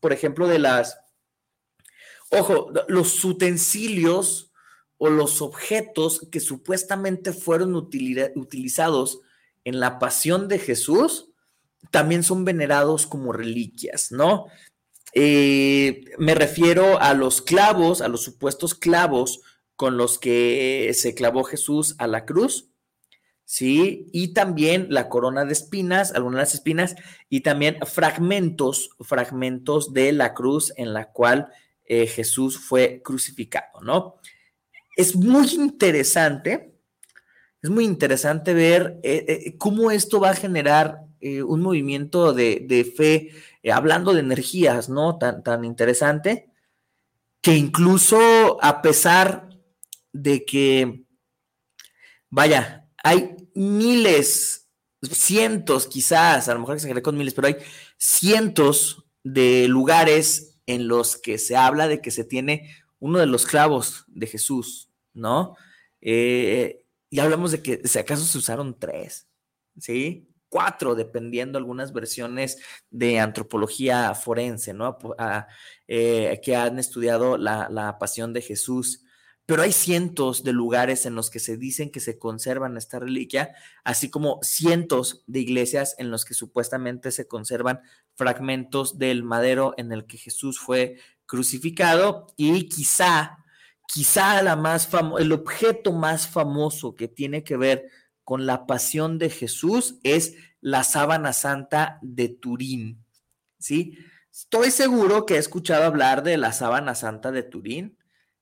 por 0.00 0.12
ejemplo, 0.12 0.48
de 0.48 0.58
las 0.58 0.98
Ojo, 2.30 2.72
los 2.88 3.24
utensilios 3.24 4.52
o 4.98 5.10
los 5.10 5.42
objetos 5.42 6.26
que 6.30 6.40
supuestamente 6.40 7.32
fueron 7.32 7.74
utilizados 7.74 9.20
en 9.64 9.80
la 9.80 9.98
pasión 9.98 10.48
de 10.48 10.58
Jesús 10.58 11.30
también 11.90 12.22
son 12.22 12.44
venerados 12.44 13.06
como 13.06 13.32
reliquias, 13.32 14.12
¿no? 14.12 14.46
Eh, 15.12 16.04
me 16.18 16.34
refiero 16.34 17.00
a 17.00 17.14
los 17.14 17.42
clavos, 17.42 18.00
a 18.00 18.08
los 18.08 18.22
supuestos 18.22 18.74
clavos 18.74 19.40
con 19.74 19.96
los 19.96 20.18
que 20.18 20.90
se 20.94 21.14
clavó 21.14 21.42
Jesús 21.42 21.96
a 21.98 22.06
la 22.06 22.26
cruz, 22.26 22.68
¿sí? 23.44 24.06
Y 24.12 24.34
también 24.34 24.86
la 24.90 25.08
corona 25.08 25.44
de 25.44 25.52
espinas, 25.52 26.12
algunas 26.12 26.54
espinas, 26.54 26.94
y 27.28 27.40
también 27.40 27.78
fragmentos, 27.86 28.90
fragmentos 29.00 29.92
de 29.92 30.12
la 30.12 30.34
cruz 30.34 30.72
en 30.76 30.92
la 30.92 31.10
cual 31.10 31.48
eh, 31.92 32.06
Jesús 32.06 32.56
fue 32.56 33.02
crucificado, 33.02 33.80
¿no? 33.82 34.20
Es 34.94 35.16
muy 35.16 35.48
interesante, 35.54 36.78
es 37.60 37.68
muy 37.68 37.84
interesante 37.84 38.54
ver 38.54 39.00
eh, 39.02 39.24
eh, 39.26 39.58
cómo 39.58 39.90
esto 39.90 40.20
va 40.20 40.30
a 40.30 40.36
generar 40.36 41.00
un 41.20 41.60
movimiento 41.60 42.32
de, 42.32 42.92
fe, 42.96 43.32
hablando 43.72 44.14
de 44.14 44.20
energías, 44.20 44.88
¿no? 44.88 45.18
Tan, 45.18 45.42
tan 45.42 45.64
interesante, 45.64 46.48
que 47.42 47.56
incluso 47.56 48.62
a 48.62 48.82
pesar 48.82 49.48
de 50.12 50.44
que 50.44 51.02
vaya, 52.28 52.88
hay 53.02 53.36
miles, 53.56 54.68
cientos 55.02 55.88
quizás, 55.88 56.48
a 56.48 56.54
lo 56.54 56.60
mejor 56.60 56.76
exageré 56.76 57.02
con 57.02 57.18
miles, 57.18 57.34
pero 57.34 57.48
hay 57.48 57.56
cientos 57.98 59.04
de 59.24 59.66
lugares 59.66 60.49
en 60.66 60.88
los 60.88 61.16
que 61.16 61.38
se 61.38 61.56
habla 61.56 61.88
de 61.88 62.00
que 62.00 62.10
se 62.10 62.24
tiene 62.24 62.74
uno 62.98 63.18
de 63.18 63.26
los 63.26 63.46
clavos 63.46 64.04
de 64.08 64.26
Jesús, 64.26 64.90
¿no? 65.14 65.56
Eh, 66.00 66.84
y 67.08 67.18
hablamos 67.18 67.50
de 67.52 67.62
que 67.62 67.80
si 67.84 67.98
acaso 67.98 68.24
se 68.24 68.38
usaron 68.38 68.78
tres, 68.78 69.28
¿sí? 69.78 70.28
Cuatro, 70.48 70.94
dependiendo 70.94 71.58
algunas 71.58 71.92
versiones 71.92 72.58
de 72.90 73.20
antropología 73.20 74.14
forense, 74.14 74.74
¿no? 74.74 74.98
Eh, 75.88 76.40
que 76.42 76.56
han 76.56 76.78
estudiado 76.78 77.36
la, 77.36 77.68
la 77.70 77.98
pasión 77.98 78.32
de 78.32 78.42
Jesús 78.42 79.04
pero 79.50 79.64
hay 79.64 79.72
cientos 79.72 80.44
de 80.44 80.52
lugares 80.52 81.06
en 81.06 81.16
los 81.16 81.28
que 81.28 81.40
se 81.40 81.56
dicen 81.56 81.90
que 81.90 81.98
se 81.98 82.20
conservan 82.20 82.76
esta 82.76 83.00
reliquia, 83.00 83.52
así 83.82 84.08
como 84.08 84.38
cientos 84.42 85.24
de 85.26 85.40
iglesias 85.40 85.96
en 85.98 86.12
los 86.12 86.24
que 86.24 86.34
supuestamente 86.34 87.10
se 87.10 87.26
conservan 87.26 87.80
fragmentos 88.14 88.96
del 88.96 89.24
madero 89.24 89.74
en 89.76 89.90
el 89.90 90.06
que 90.06 90.18
Jesús 90.18 90.60
fue 90.60 90.98
crucificado 91.26 92.28
y 92.36 92.68
quizá, 92.68 93.38
quizá 93.88 94.40
la 94.40 94.54
más 94.54 94.88
el 95.18 95.32
objeto 95.32 95.90
más 95.94 96.28
famoso 96.28 96.94
que 96.94 97.08
tiene 97.08 97.42
que 97.42 97.56
ver 97.56 97.90
con 98.22 98.46
la 98.46 98.66
pasión 98.66 99.18
de 99.18 99.30
Jesús 99.30 99.98
es 100.04 100.36
la 100.60 100.84
sábana 100.84 101.32
santa 101.32 101.98
de 102.02 102.28
Turín. 102.28 103.04
¿Sí? 103.58 103.98
Estoy 104.30 104.70
seguro 104.70 105.26
que 105.26 105.34
he 105.34 105.38
escuchado 105.38 105.86
hablar 105.86 106.22
de 106.22 106.36
la 106.36 106.52
sábana 106.52 106.94
santa 106.94 107.32
de 107.32 107.42
Turín 107.42 107.98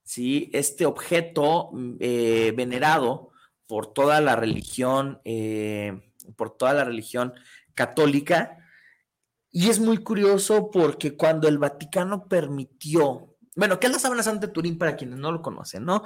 ¿sí? 0.09 0.49
Este 0.53 0.87
objeto 0.87 1.69
mm, 1.71 1.97
eh, 1.99 2.51
venerado 2.57 3.29
por 3.67 3.93
toda 3.93 4.19
la 4.21 4.35
religión, 4.35 5.21
eh, 5.23 6.01
por 6.35 6.57
toda 6.57 6.73
la 6.73 6.83
religión 6.83 7.33
católica. 7.75 8.57
Y 9.51 9.69
es 9.69 9.79
muy 9.79 9.99
curioso 9.99 10.71
porque 10.71 11.15
cuando 11.15 11.47
el 11.47 11.59
Vaticano 11.59 12.27
permitió, 12.27 13.35
bueno, 13.55 13.79
¿qué 13.79 13.85
es 13.85 13.93
la 13.93 13.99
sábana 13.99 14.23
santa 14.23 14.47
de 14.47 14.53
Turín 14.53 14.79
para 14.79 14.95
quienes 14.95 15.19
no 15.19 15.31
lo 15.31 15.43
conocen, 15.43 15.85
no? 15.85 16.03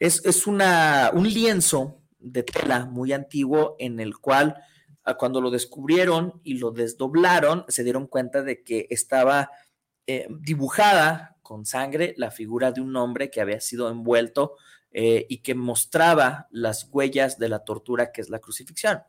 Es, 0.00 0.24
es 0.24 0.48
una, 0.48 1.12
un 1.14 1.28
lienzo 1.28 2.02
de 2.18 2.42
tela 2.42 2.86
muy 2.86 3.12
antiguo 3.12 3.76
en 3.78 4.00
el 4.00 4.18
cual 4.18 4.56
ah, 5.04 5.14
cuando 5.14 5.40
lo 5.40 5.52
descubrieron 5.52 6.40
y 6.42 6.54
lo 6.54 6.72
desdoblaron, 6.72 7.66
se 7.68 7.84
dieron 7.84 8.08
cuenta 8.08 8.42
de 8.42 8.64
que 8.64 8.88
estaba 8.90 9.48
eh, 10.06 10.26
dibujada 10.28 11.36
con 11.42 11.64
sangre 11.64 12.14
la 12.16 12.30
figura 12.30 12.72
de 12.72 12.80
un 12.80 12.94
hombre 12.96 13.30
que 13.30 13.40
había 13.40 13.60
sido 13.60 13.90
envuelto 13.90 14.56
eh, 14.90 15.26
y 15.28 15.38
que 15.38 15.54
mostraba 15.54 16.46
las 16.50 16.88
huellas 16.92 17.38
de 17.38 17.48
la 17.48 17.60
tortura 17.60 18.12
que 18.12 18.20
es 18.20 18.28
la 18.28 18.38
crucifixión. 18.38 19.02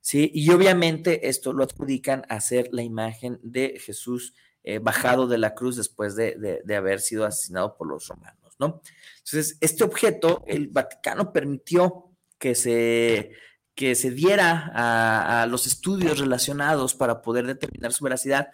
¿sí? 0.00 0.30
Y 0.34 0.50
obviamente 0.50 1.28
esto 1.28 1.52
lo 1.52 1.64
adjudican 1.64 2.24
a 2.28 2.40
ser 2.40 2.68
la 2.72 2.82
imagen 2.82 3.38
de 3.42 3.78
Jesús 3.78 4.34
eh, 4.64 4.78
bajado 4.78 5.26
de 5.26 5.38
la 5.38 5.54
cruz 5.54 5.76
después 5.76 6.16
de, 6.16 6.62
haber 6.76 7.00
sido 7.00 7.24
asesinado 7.24 7.76
por 7.76 7.88
los 7.88 8.06
romanos, 8.08 8.54
¿no? 8.60 8.80
Entonces, 9.18 9.58
este 9.60 9.82
objeto, 9.82 10.44
el 10.46 10.68
Vaticano 10.68 11.32
permitió 11.32 12.10
que 12.38 12.54
se, 12.54 13.32
que 13.74 13.94
se 13.96 14.10
diera 14.10 14.70
a 14.74 15.46
los 15.46 15.66
estudios 15.66 16.20
relacionados 16.20 16.94
para 16.94 17.22
poder 17.22 17.46
determinar 17.46 17.92
su 17.92 18.04
veracidad 18.04 18.50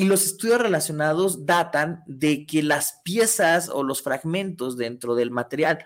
y 0.00 0.06
los 0.06 0.24
estudios 0.24 0.62
relacionados 0.62 1.44
datan 1.44 2.02
de 2.06 2.46
que 2.46 2.62
las 2.62 3.02
piezas 3.04 3.68
o 3.68 3.82
los 3.82 4.00
fragmentos 4.00 4.78
dentro 4.78 5.14
del 5.14 5.30
material 5.30 5.84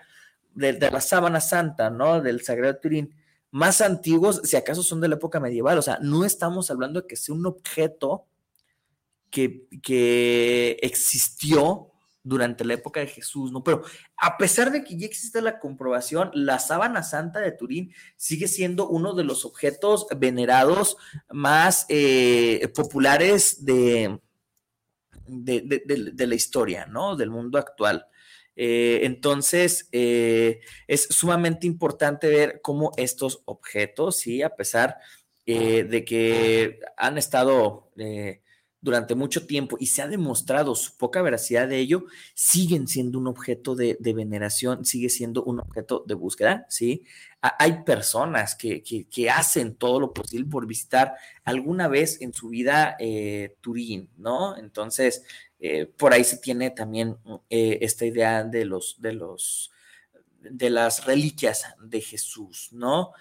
de, 0.53 0.79
la 0.79 1.01
sábana 1.01 1.41
santa, 1.41 1.89
¿no? 1.89 2.21
Del 2.21 2.41
Sagrado 2.41 2.77
Turín, 2.77 3.13
más 3.51 3.81
antiguos, 3.81 4.39
si 4.45 4.55
acaso 4.55 4.83
son 4.83 5.01
de 5.01 5.09
la 5.09 5.15
época 5.15 5.41
medieval. 5.41 5.77
O 5.77 5.81
sea, 5.81 5.99
no 6.01 6.23
estamos 6.23 6.71
hablando 6.71 7.01
de 7.01 7.07
que 7.07 7.17
sea 7.17 7.35
un 7.35 7.45
objeto 7.45 8.25
que, 9.29 9.67
que 9.83 10.77
existió 10.81 11.91
durante 12.25 12.65
la 12.65 12.73
época 12.73 12.99
de 12.99 13.07
Jesús, 13.07 13.51
¿no? 13.51 13.63
Pero 13.63 13.83
a 14.17 14.35
pesar 14.37 14.71
de 14.71 14.83
que 14.83 14.97
ya 14.97 15.05
existe 15.05 15.41
la 15.41 15.59
comprobación, 15.59 16.31
la 16.33 16.57
sábana 16.57 17.03
santa 17.03 17.39
de 17.39 17.51
Turín 17.51 17.93
sigue 18.17 18.47
siendo 18.47 18.89
uno 18.89 19.13
de 19.13 19.23
los 19.23 19.45
objetos 19.45 20.07
venerados 20.17 20.97
más 21.29 21.85
eh, 21.87 22.67
populares 22.75 23.63
de, 23.63 24.19
de, 25.27 26.27
la 26.27 26.35
historia, 26.35 26.87
¿no? 26.87 27.15
Del 27.15 27.29
mundo 27.29 27.59
actual. 27.59 28.07
Eh, 28.55 29.01
entonces, 29.03 29.87
eh, 29.91 30.61
es 30.87 31.03
sumamente 31.11 31.67
importante 31.67 32.27
ver 32.27 32.59
cómo 32.63 32.91
estos 32.97 33.43
objetos, 33.45 34.17
sí, 34.17 34.41
a 34.41 34.55
pesar 34.55 34.97
de 35.45 36.03
que 36.03 36.79
han 36.97 37.19
estado 37.19 37.91
durante 38.85 39.15
mucho 39.15 39.47
tiempo 39.47 39.77
y 39.79 39.87
se 39.87 40.03
ha 40.03 40.07
demostrado 40.07 40.75
su 40.75 40.95
poca 40.95 41.23
veracidad 41.23 41.67
de 41.67 41.79
ello, 41.79 42.05
siguen 42.35 42.87
siendo 42.87 43.17
un 43.17 43.25
objeto 43.25 43.75
de, 43.75 43.97
veneración, 43.99 44.85
sigue 44.85 45.09
siendo 45.09 45.43
un 45.43 45.59
objeto 45.59 46.03
de 46.05 46.13
búsqueda, 46.13 46.67
¿sí? 46.69 47.03
hay 47.41 47.83
personas 47.83 48.55
que, 48.55 48.83
hacen 49.33 49.75
todo 49.75 49.99
lo 49.99 50.13
posible 50.13 50.47
por 50.47 50.67
visitar 50.67 51.15
alguna 51.43 51.87
vez 51.87 52.21
en 52.21 52.31
su 52.31 52.49
vida 52.49 52.95
eh, 52.99 53.55
Turín, 53.59 54.07
¿no? 54.17 54.55
Entonces, 54.55 55.23
eh, 55.59 55.87
por 55.87 56.13
ahí 56.13 56.23
se 56.23 56.37
tiene 56.37 56.69
también 56.69 57.17
eh, 57.49 57.79
esta 57.81 58.05
idea 58.05 58.43
de 58.43 58.65
los, 58.65 59.01
de 59.01 59.13
los, 59.13 59.71
de 60.41 60.69
las 60.69 61.05
reliquias 61.05 61.65
de 61.81 62.01
Jesús, 62.01 62.69
¿no? 62.71 63.13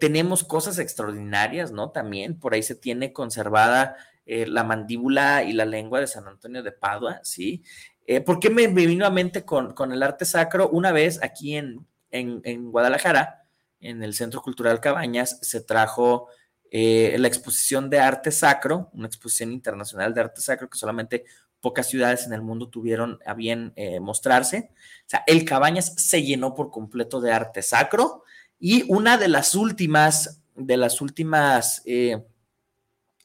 tenemos 0.00 0.44
cosas 0.44 0.78
extraordinarias, 0.78 1.72
¿no? 1.72 1.90
También 1.90 2.38
por 2.38 2.54
ahí 2.54 2.62
se 2.62 2.76
tiene 2.76 3.12
conservada 3.12 3.96
eh, 4.30 4.46
la 4.46 4.62
mandíbula 4.62 5.42
y 5.42 5.54
la 5.54 5.64
lengua 5.64 6.00
de 6.00 6.06
San 6.06 6.28
Antonio 6.28 6.62
de 6.62 6.70
Padua, 6.70 7.18
¿sí? 7.22 7.64
Eh, 8.06 8.20
¿Por 8.20 8.38
qué 8.38 8.50
me, 8.50 8.66
vino 8.66 9.06
a 9.06 9.10
mente 9.10 9.42
con, 9.42 9.72
el 9.90 10.02
arte 10.02 10.26
sacro? 10.26 10.68
Una 10.68 10.92
vez 10.92 11.18
aquí 11.22 11.56
en, 11.56 11.86
en, 12.10 12.70
Guadalajara, 12.70 13.46
en 13.80 14.02
el 14.02 14.12
Centro 14.12 14.42
Cultural 14.42 14.80
Cabañas, 14.80 15.38
se 15.40 15.62
trajo 15.62 16.28
eh, 16.70 17.16
la 17.18 17.26
exposición 17.26 17.88
de 17.88 18.00
arte 18.00 18.30
sacro, 18.30 18.90
una 18.92 19.06
exposición 19.06 19.50
internacional 19.50 20.12
de 20.12 20.20
arte 20.20 20.42
sacro 20.42 20.68
que 20.68 20.76
solamente 20.76 21.24
pocas 21.62 21.88
ciudades 21.88 22.26
en 22.26 22.34
el 22.34 22.42
mundo 22.42 22.68
tuvieron 22.68 23.18
a 23.24 23.32
bien 23.32 23.72
mostrarse. 24.02 24.72
O 25.06 25.08
sea, 25.08 25.24
el 25.26 25.46
Cabañas 25.46 25.94
se 25.96 26.22
llenó 26.22 26.54
por 26.54 26.70
completo 26.70 27.22
de 27.22 27.32
arte 27.32 27.62
sacro 27.62 28.24
y 28.60 28.84
una 28.92 29.16
de 29.16 29.28
las 29.28 29.54
últimas, 29.54 30.42
de 30.54 30.76
las 30.76 31.00
últimas 31.00 31.82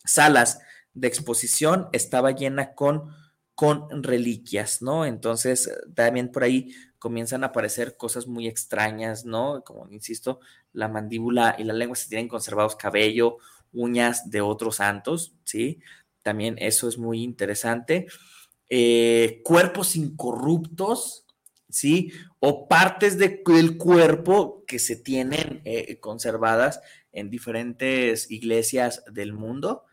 salas 0.05 0.59
de 0.93 1.07
exposición 1.07 1.87
estaba 1.91 2.31
llena 2.31 2.73
con, 2.73 3.13
con 3.55 4.03
reliquias, 4.03 4.81
¿no? 4.81 5.05
Entonces, 5.05 5.71
también 5.93 6.31
por 6.31 6.43
ahí 6.43 6.73
comienzan 6.99 7.43
a 7.43 7.47
aparecer 7.47 7.97
cosas 7.97 8.27
muy 8.27 8.47
extrañas, 8.47 9.25
¿no? 9.25 9.63
Como 9.63 9.89
insisto, 9.89 10.39
la 10.71 10.87
mandíbula 10.87 11.55
y 11.57 11.63
la 11.63 11.73
lengua 11.73 11.95
se 11.95 12.09
tienen 12.09 12.27
conservados 12.27 12.75
cabello, 12.75 13.37
uñas 13.73 14.29
de 14.29 14.41
otros 14.41 14.77
santos, 14.77 15.35
¿sí? 15.43 15.81
También 16.21 16.55
eso 16.59 16.87
es 16.87 16.97
muy 16.97 17.21
interesante. 17.23 18.07
Eh, 18.69 19.41
cuerpos 19.43 19.95
incorruptos, 19.95 21.25
¿sí? 21.69 22.11
O 22.39 22.67
partes 22.67 23.17
del 23.17 23.43
cuerpo 23.77 24.63
que 24.65 24.79
se 24.79 24.95
tienen 24.95 25.61
eh, 25.65 25.99
conservadas 25.99 26.79
en 27.11 27.29
diferentes 27.29 28.31
iglesias 28.31 29.03
del 29.11 29.33
mundo. 29.33 29.83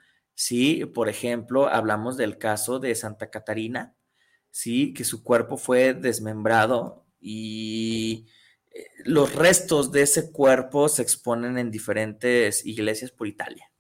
Sí, 0.41 0.86
por 0.86 1.11
ejemplo, 1.11 1.68
hablamos 1.68 2.16
del 2.16 2.38
caso 2.38 2.78
de 2.78 2.95
Santa 2.95 3.28
Catarina, 3.28 3.95
sí, 4.51 4.95
que 4.95 5.05
su 5.05 5.22
cuerpo 5.22 5.59
fue 5.59 5.93
desmembrado 5.93 7.05
y 7.20 8.26
eh, 8.70 8.86
los 9.05 9.34
restos 9.34 9.93
de 9.93 10.01
ese 10.01 10.32
cuerpo 10.32 10.88
se 10.88 11.03
exponen 11.03 11.59
en 11.59 11.70
diferentes 11.70 12.64
iglesias 12.64 13.11
por 13.11 13.26
Italia. 13.26 13.70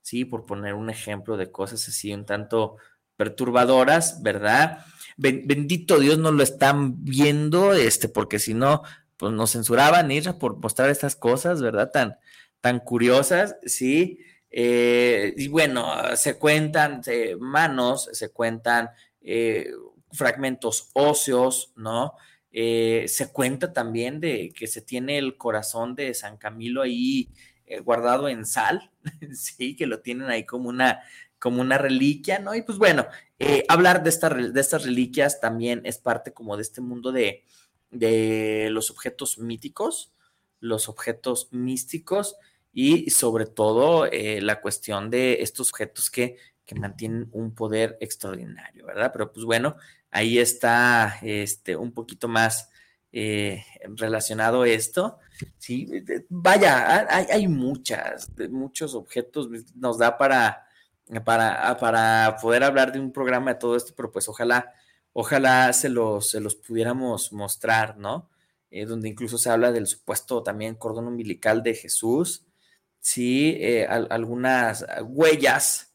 Sí, 0.00 0.24
por 0.24 0.46
poner 0.46 0.72
un 0.72 0.88
ejemplo 0.88 1.36
de 1.36 1.52
cosas 1.52 1.86
así 1.86 2.10
un 2.14 2.24
tanto 2.24 2.78
perturbadoras, 3.16 4.22
¿verdad? 4.22 4.86
Bendito 5.18 5.98
Dios 5.98 6.16
no 6.16 6.32
lo 6.32 6.42
están 6.42 7.04
viendo, 7.04 7.74
este, 7.74 8.08
porque 8.08 8.38
si 8.38 8.54
no, 8.54 8.82
pues 9.18 9.34
nos 9.34 9.50
censuraban 9.50 10.10
ir 10.10 10.32
por 10.40 10.56
mostrar 10.56 10.88
estas 10.88 11.16
cosas, 11.16 11.60
¿verdad? 11.60 11.90
Tan, 11.92 12.16
tan 12.62 12.80
curiosas, 12.80 13.56
sí. 13.66 14.20
Eh, 14.50 15.34
y 15.36 15.48
bueno, 15.48 15.86
se 16.16 16.38
cuentan 16.38 17.02
manos, 17.38 18.08
se 18.12 18.30
cuentan 18.30 18.90
eh, 19.20 19.70
fragmentos 20.12 20.90
óseos, 20.94 21.72
¿no? 21.76 22.14
Eh, 22.50 23.04
se 23.08 23.30
cuenta 23.30 23.72
también 23.72 24.20
de 24.20 24.52
que 24.56 24.66
se 24.66 24.80
tiene 24.80 25.18
el 25.18 25.36
corazón 25.36 25.94
de 25.94 26.14
San 26.14 26.38
Camilo 26.38 26.82
ahí 26.82 27.28
guardado 27.84 28.30
en 28.30 28.46
sal, 28.46 28.90
sí, 29.34 29.76
que 29.76 29.86
lo 29.86 30.00
tienen 30.00 30.30
ahí 30.30 30.46
como 30.46 30.70
una, 30.70 31.02
como 31.38 31.60
una 31.60 31.76
reliquia, 31.76 32.38
¿no? 32.38 32.54
Y 32.54 32.62
pues 32.62 32.78
bueno, 32.78 33.06
hablar 33.68 34.02
de, 34.02 34.10
de 34.52 34.60
estas 34.60 34.84
reliquias 34.84 35.38
también 35.38 35.82
es 35.84 35.98
parte 35.98 36.32
como 36.32 36.56
de 36.56 36.62
este 36.62 36.80
mundo 36.80 37.12
de, 37.12 37.44
de 37.90 38.68
los 38.70 38.90
objetos 38.90 39.38
míticos, 39.38 40.14
los 40.60 40.88
objetos 40.88 41.48
místicos 41.52 42.36
y 42.72 43.10
sobre 43.10 43.46
todo 43.46 44.06
eh, 44.06 44.40
la 44.40 44.60
cuestión 44.60 45.10
de 45.10 45.42
estos 45.42 45.70
objetos 45.70 46.10
que, 46.10 46.36
que, 46.64 46.74
mantienen 46.74 47.28
un 47.32 47.54
poder 47.54 47.96
extraordinario, 48.00 48.86
¿verdad? 48.86 49.10
Pero 49.12 49.32
pues 49.32 49.44
bueno, 49.44 49.76
ahí 50.10 50.38
está 50.38 51.18
este, 51.22 51.76
un 51.76 51.92
poquito 51.92 52.28
más 52.28 52.70
eh, 53.10 53.64
relacionado 53.96 54.64
esto. 54.64 55.18
Sí, 55.58 55.88
vaya, 56.28 57.06
hay, 57.08 57.26
hay 57.30 57.48
muchas, 57.48 58.30
muchos 58.50 58.94
objetos, 58.94 59.48
nos 59.74 59.98
da 59.98 60.18
para, 60.18 60.66
para, 61.24 61.76
para 61.78 62.36
poder 62.40 62.64
hablar 62.64 62.92
de 62.92 63.00
un 63.00 63.12
programa 63.12 63.54
de 63.54 63.60
todo 63.60 63.76
esto, 63.76 63.94
pero 63.96 64.10
pues 64.10 64.28
ojalá, 64.28 64.72
ojalá 65.12 65.72
se 65.72 65.88
los, 65.88 66.30
se 66.30 66.40
los 66.40 66.54
pudiéramos 66.54 67.32
mostrar, 67.32 67.96
¿no? 67.98 68.28
Eh, 68.70 68.84
donde 68.84 69.08
incluso 69.08 69.38
se 69.38 69.48
habla 69.48 69.72
del 69.72 69.86
supuesto 69.86 70.42
también 70.42 70.74
cordón 70.74 71.06
umbilical 71.06 71.62
de 71.62 71.74
Jesús, 71.74 72.44
sí, 73.00 73.56
eh, 73.60 73.86
algunas 73.86 74.84
huellas, 75.02 75.94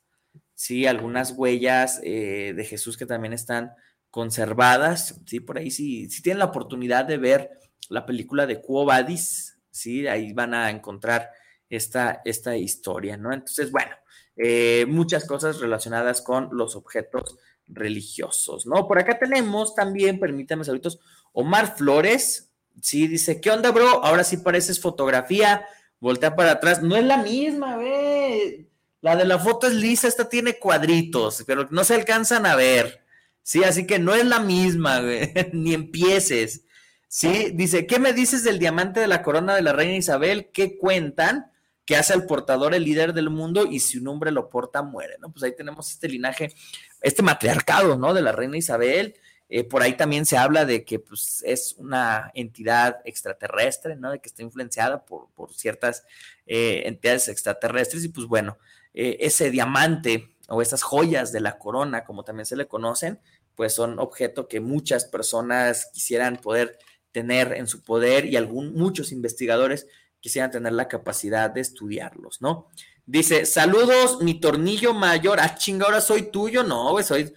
sí, 0.54 0.86
algunas 0.86 1.32
huellas 1.32 2.02
de 2.02 2.66
Jesús 2.68 2.98
que 2.98 3.06
también 3.06 3.34
están 3.34 3.74
conservadas, 4.14 5.20
¿sí? 5.26 5.40
Por 5.40 5.58
ahí, 5.58 5.72
si, 5.72 6.08
si 6.08 6.22
tienen 6.22 6.38
la 6.38 6.46
oportunidad 6.46 7.04
de 7.04 7.18
ver 7.18 7.50
la 7.90 8.06
película 8.06 8.46
de 8.46 8.62
Quo 8.62 8.86
Vadis, 8.86 9.58
¿sí? 9.72 10.06
Ahí 10.08 10.34
van 10.34 10.54
a 10.54 10.70
encontrar 10.70 11.32
esta, 11.68 12.22
esta 12.24 12.56
historia, 12.56 13.18
¿no? 13.18 13.34
Entonces, 13.34 13.72
bueno, 13.72 13.96
eh, 14.36 14.86
muchas 14.88 15.26
cosas 15.26 15.60
relacionadas 15.60 16.22
con 16.22 16.50
los 16.52 16.76
objetos 16.76 17.38
religiosos, 17.66 18.66
¿no? 18.66 18.88
Por 18.88 19.00
acá 19.00 19.18
tenemos 19.18 19.74
también, 19.74 20.20
permítanme 20.20 20.64
saludos, 20.64 21.00
Omar 21.32 21.76
Flores, 21.76 22.52
sí, 22.82 23.08
dice, 23.08 23.42
¿qué 23.42 23.50
onda, 23.50 23.72
bro? 23.72 24.04
Ahora 24.04 24.24
sí 24.24 24.38
pareces 24.38 24.80
fotografía, 24.80 25.66
voltea 26.04 26.36
para 26.36 26.52
atrás, 26.52 26.84
no 26.84 26.98
es 26.98 27.06
la 27.06 27.16
misma, 27.16 27.78
ve, 27.78 28.68
la 29.00 29.16
de 29.16 29.24
la 29.24 29.40
foto 29.40 29.68
es 29.68 29.74
lisa, 29.74 30.06
esta 30.10 30.28
tiene 30.28 30.60
cuadritos, 30.60 31.46
pero 31.48 31.66
no 31.72 31.86
se 31.86 31.96
alcanzan 31.96 32.46
a 32.46 32.58
ver. 32.58 33.02
Sí, 33.42 33.64
así 33.64 33.88
que 33.88 34.00
no 34.00 34.14
es 34.14 34.26
la 34.26 34.42
misma, 34.42 35.00
güey, 35.00 35.32
ni 35.54 35.74
empieces. 35.74 36.66
Sí, 37.08 37.52
dice, 37.54 37.88
¿qué 37.88 38.00
me 38.00 38.12
dices 38.12 38.44
del 38.44 38.60
diamante 38.60 39.00
de 39.00 39.08
la 39.08 39.22
corona 39.22 39.56
de 39.56 39.62
la 39.62 39.72
reina 39.72 39.96
Isabel? 39.96 40.50
¿Qué 40.52 40.78
cuentan? 40.78 41.52
Que 41.86 41.96
hace 41.96 42.12
al 42.12 42.26
portador 42.26 42.74
el 42.74 42.84
líder 42.84 43.14
del 43.14 43.30
mundo 43.30 43.66
y 43.66 43.80
si 43.80 43.98
un 43.98 44.08
hombre 44.10 44.32
lo 44.32 44.50
porta, 44.50 44.82
muere, 44.82 45.16
¿no? 45.22 45.32
Pues 45.32 45.44
ahí 45.44 45.56
tenemos 45.56 45.90
este 45.90 46.10
linaje, 46.10 46.54
este 47.00 47.24
matriarcado, 47.24 47.98
¿no? 47.98 48.14
De 48.14 48.22
la 48.22 48.34
reina 48.34 48.58
Isabel. 48.58 49.16
Eh, 49.56 49.64
por 49.64 49.84
ahí 49.84 49.96
también 49.96 50.26
se 50.26 50.36
habla 50.36 50.66
de 50.66 50.84
que 50.84 50.98
pues, 50.98 51.44
es 51.46 51.76
una 51.78 52.32
entidad 52.34 53.02
extraterrestre, 53.06 53.96
¿no? 53.96 54.10
De 54.10 54.20
que 54.20 54.28
está 54.28 54.42
influenciada 54.42 55.06
por, 55.06 55.30
por 55.36 55.54
ciertas 55.54 56.08
eh, 56.48 56.82
entidades 56.88 57.28
extraterrestres 57.28 58.04
y 58.04 58.10
pues 58.10 58.26
bueno, 58.26 58.58
eh, 58.96 59.18
ese 59.20 59.52
diamante 59.52 60.36
o 60.48 60.64
esas 60.64 60.82
joyas 60.82 61.32
de 61.32 61.40
la 61.40 61.60
corona, 61.60 62.04
como 62.04 62.24
también 62.24 62.48
se 62.48 62.56
le 62.56 62.68
conocen, 62.68 63.20
pues 63.54 63.76
son 63.76 64.00
objeto 64.00 64.48
que 64.48 64.60
muchas 64.60 65.06
personas 65.06 65.88
quisieran 65.94 66.38
poder 66.38 66.80
tener 67.12 67.54
en 67.54 67.68
su 67.68 67.84
poder 67.84 68.26
y 68.26 68.38
algún, 68.38 68.74
muchos 68.74 69.12
investigadores 69.12 69.86
quisieran 70.20 70.50
tener 70.50 70.74
la 70.74 70.88
capacidad 70.88 71.52
de 71.52 71.62
estudiarlos, 71.62 72.42
¿no? 72.42 72.70
Dice, 73.06 73.46
saludos, 73.46 74.20
mi 74.24 74.40
tornillo 74.40 74.96
mayor, 74.96 75.40
ah, 75.40 75.54
chinga, 75.54 75.86
ahora 75.86 76.02
soy 76.02 76.32
tuyo, 76.32 76.64
no, 76.64 76.90
güey, 76.90 77.06
soy, 77.06 77.32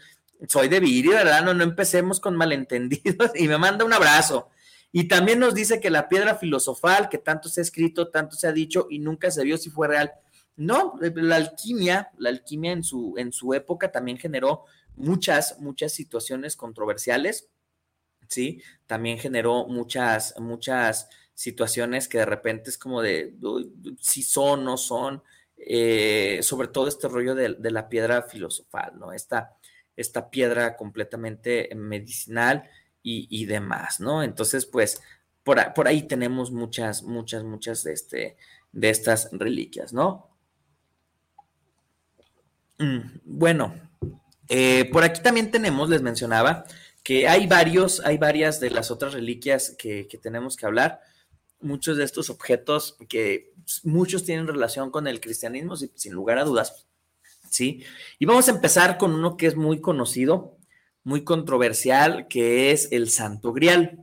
soy 0.49 0.69
de 0.69 0.81
Viri, 0.81 1.09
¿verdad? 1.09 1.45
No, 1.45 1.55
no 1.55 1.65
empecemos 1.65 2.21
con 2.21 2.37
malentendidos 2.37 3.31
y 3.35 3.49
me 3.49 3.59
manda 3.59 3.85
un 3.85 3.93
abrazo. 3.93 4.51
Y 4.93 5.09
también 5.09 5.39
nos 5.39 5.55
dice 5.55 5.81
que 5.81 5.91
la 5.91 6.09
piedra 6.09 6.37
filosofal, 6.37 7.09
que 7.09 7.19
tanto 7.19 7.49
se 7.49 7.61
ha 7.61 7.63
escrito, 7.63 8.09
tanto 8.09 8.37
se 8.37 8.47
ha 8.47 8.53
dicho 8.53 8.87
y 8.89 8.99
nunca 8.99 9.31
se 9.31 9.45
vio 9.45 9.59
si 9.59 9.71
fue 9.71 9.89
real, 9.89 10.13
no, 10.57 10.99
eh, 11.03 11.13
la 11.15 11.37
alquimia, 11.37 12.11
la 12.17 12.31
alquimia 12.31 12.73
en 12.73 12.83
su, 12.83 13.15
en 13.19 13.33
su 13.33 13.53
época 13.53 13.93
también 13.93 14.17
generó 14.17 14.65
muchas, 14.97 15.61
muchas 15.61 15.93
situaciones 15.93 16.57
controversiales, 16.57 17.51
¿sí? 18.29 18.63
También 18.87 19.19
generó 19.19 19.67
muchas, 19.67 20.35
muchas 20.39 21.09
situaciones 21.35 22.09
que 22.09 22.19
de 22.19 22.25
repente 22.25 22.71
es 22.71 22.79
como 22.79 23.03
de 23.03 23.37
si 24.01 24.23
son, 24.23 24.65
no 24.65 24.79
son, 24.79 25.23
eh, 25.59 26.41
sobre 26.43 26.69
todo 26.69 26.89
este 26.89 27.09
rollo 27.09 27.35
de, 27.35 27.57
la 27.71 27.89
piedra 27.89 28.23
filosofal, 28.23 28.99
¿no? 28.99 29.13
Esta, 29.13 29.57
esta 29.97 30.31
piedra 30.31 30.77
completamente 30.77 31.71
medicinal 31.75 32.69
y, 33.03 33.45
demás, 33.47 34.01
¿no? 34.01 34.25
Entonces, 34.25 34.67
pues, 34.67 35.01
por, 35.45 35.73
por, 35.75 35.87
ahí 35.87 36.03
tenemos 36.03 36.51
muchas, 36.51 37.05
muchas, 37.05 37.45
muchas 37.45 37.85
de, 37.85 37.93
este, 37.93 38.37
de 38.73 38.91
estas 38.91 39.29
reliquias, 39.31 39.93
¿no? 39.93 40.29
Mm, 42.79 43.21
bueno, 43.25 43.75
eh, 44.49 44.89
por 44.93 45.05
aquí 45.05 45.23
también 45.23 45.51
tenemos, 45.51 45.89
les 45.89 46.03
mencionaba, 46.03 46.65
que 47.03 47.29
hay 47.29 47.47
varios, 47.47 48.01
hay 48.01 48.19
varias 48.19 48.61
de 48.61 48.71
las 48.71 48.91
otras 48.91 49.15
reliquias 49.15 49.75
que, 49.79 50.09
tenemos 50.23 50.57
que 50.57 50.67
hablar. 50.67 51.01
Muchos 51.61 51.97
de 51.97 52.05
estos 52.05 52.31
objetos 52.31 52.97
que 53.09 53.55
muchos 53.85 54.25
tienen 54.25 54.47
relación 54.47 54.91
con 54.91 55.07
el 55.07 55.21
cristianismo, 55.21 55.77
sin 55.77 56.13
lugar 56.13 56.39
a 56.39 56.45
dudas. 56.45 56.87
Y 57.61 58.27
vamos 58.27 58.49
a 58.49 58.53
empezar 58.53 58.99
con 58.99 59.15
uno 59.15 59.37
que 59.37 59.47
es 59.47 59.57
muy 59.57 59.81
conocido, 59.81 60.57
muy 61.05 61.25
controversial, 61.25 62.27
que 62.29 62.73
es 62.73 62.89
el 62.93 63.11
Santo 63.11 63.53
Grial. 63.53 63.99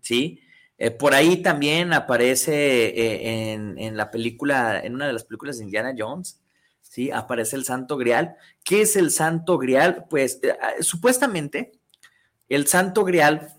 ¿sí? 0.00 0.40
Eh, 0.78 0.90
por 0.90 1.14
ahí 1.14 1.42
también 1.42 1.92
aparece 1.92 2.86
eh, 2.86 3.52
en, 3.52 3.78
en, 3.78 3.96
la 3.96 4.10
película, 4.10 4.80
en 4.80 4.94
una 4.94 5.06
de 5.06 5.12
las 5.12 5.24
películas 5.24 5.58
de 5.58 5.64
Indiana 5.64 5.94
Jones, 5.96 6.40
¿sí? 6.82 7.10
Aparece 7.10 7.56
el 7.56 7.64
Santo 7.64 7.96
Grial. 7.96 8.36
¿Qué 8.62 8.82
es 8.82 8.96
el 8.96 9.10
Santo 9.10 9.58
Grial? 9.58 10.06
Pues 10.08 10.40
eh, 10.42 10.56
ah, 10.60 10.72
supuestamente 10.80 11.72
el 12.48 12.66
Santo 12.66 13.04
Grial 13.04 13.54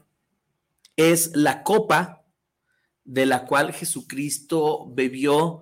es 0.96 1.36
la 1.36 1.64
copa 1.64 2.24
de 3.04 3.26
la 3.26 3.46
cual 3.46 3.74
Jesucristo 3.74 4.88
bebió 4.90 5.62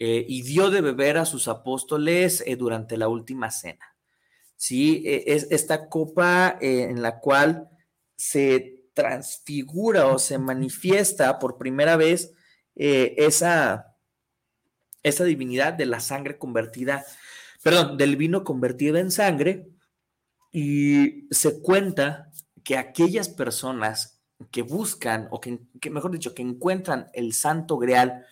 eh, 0.00 0.24
y 0.28 0.42
dio 0.42 0.70
de 0.70 0.80
beber 0.80 1.16
a 1.18 1.24
sus 1.24 1.46
apóstoles 1.46 2.42
eh, 2.44 2.56
durante 2.56 2.96
la 2.96 3.06
última 3.06 3.52
cena. 3.52 3.94
Sí, 4.56 5.04
e, 5.06 5.22
es 5.28 5.46
esta 5.52 5.88
copa 5.88 6.58
en 6.60 7.00
la 7.00 7.20
cual 7.20 7.68
se 8.16 8.86
transfigura 8.92 10.08
o 10.08 10.18
se 10.18 10.38
manifiesta 10.38 11.38
por 11.38 11.56
primera 11.56 11.96
vez 11.96 12.32
esa, 12.74 13.94
esa 15.02 15.24
divinidad 15.24 15.74
de 15.74 15.86
la 15.86 16.00
sangre 16.00 16.38
convertida, 16.38 17.04
perdón, 17.62 17.96
del 17.96 18.16
vino 18.16 18.42
convertido 18.42 18.96
en 18.96 19.10
sangre, 19.10 19.70
y 20.52 21.28
se 21.30 21.60
cuenta 21.60 22.30
que 22.64 22.76
aquellas 22.76 23.28
personas 23.28 24.20
que 24.50 24.62
buscan, 24.62 25.28
o 25.30 25.40
que, 25.40 25.60
mejor 25.90 26.10
dicho, 26.10 26.34
que 26.34 26.42
encuentran 26.42 27.08
el 27.12 27.32
santo 27.32 27.78
grial 27.78 28.26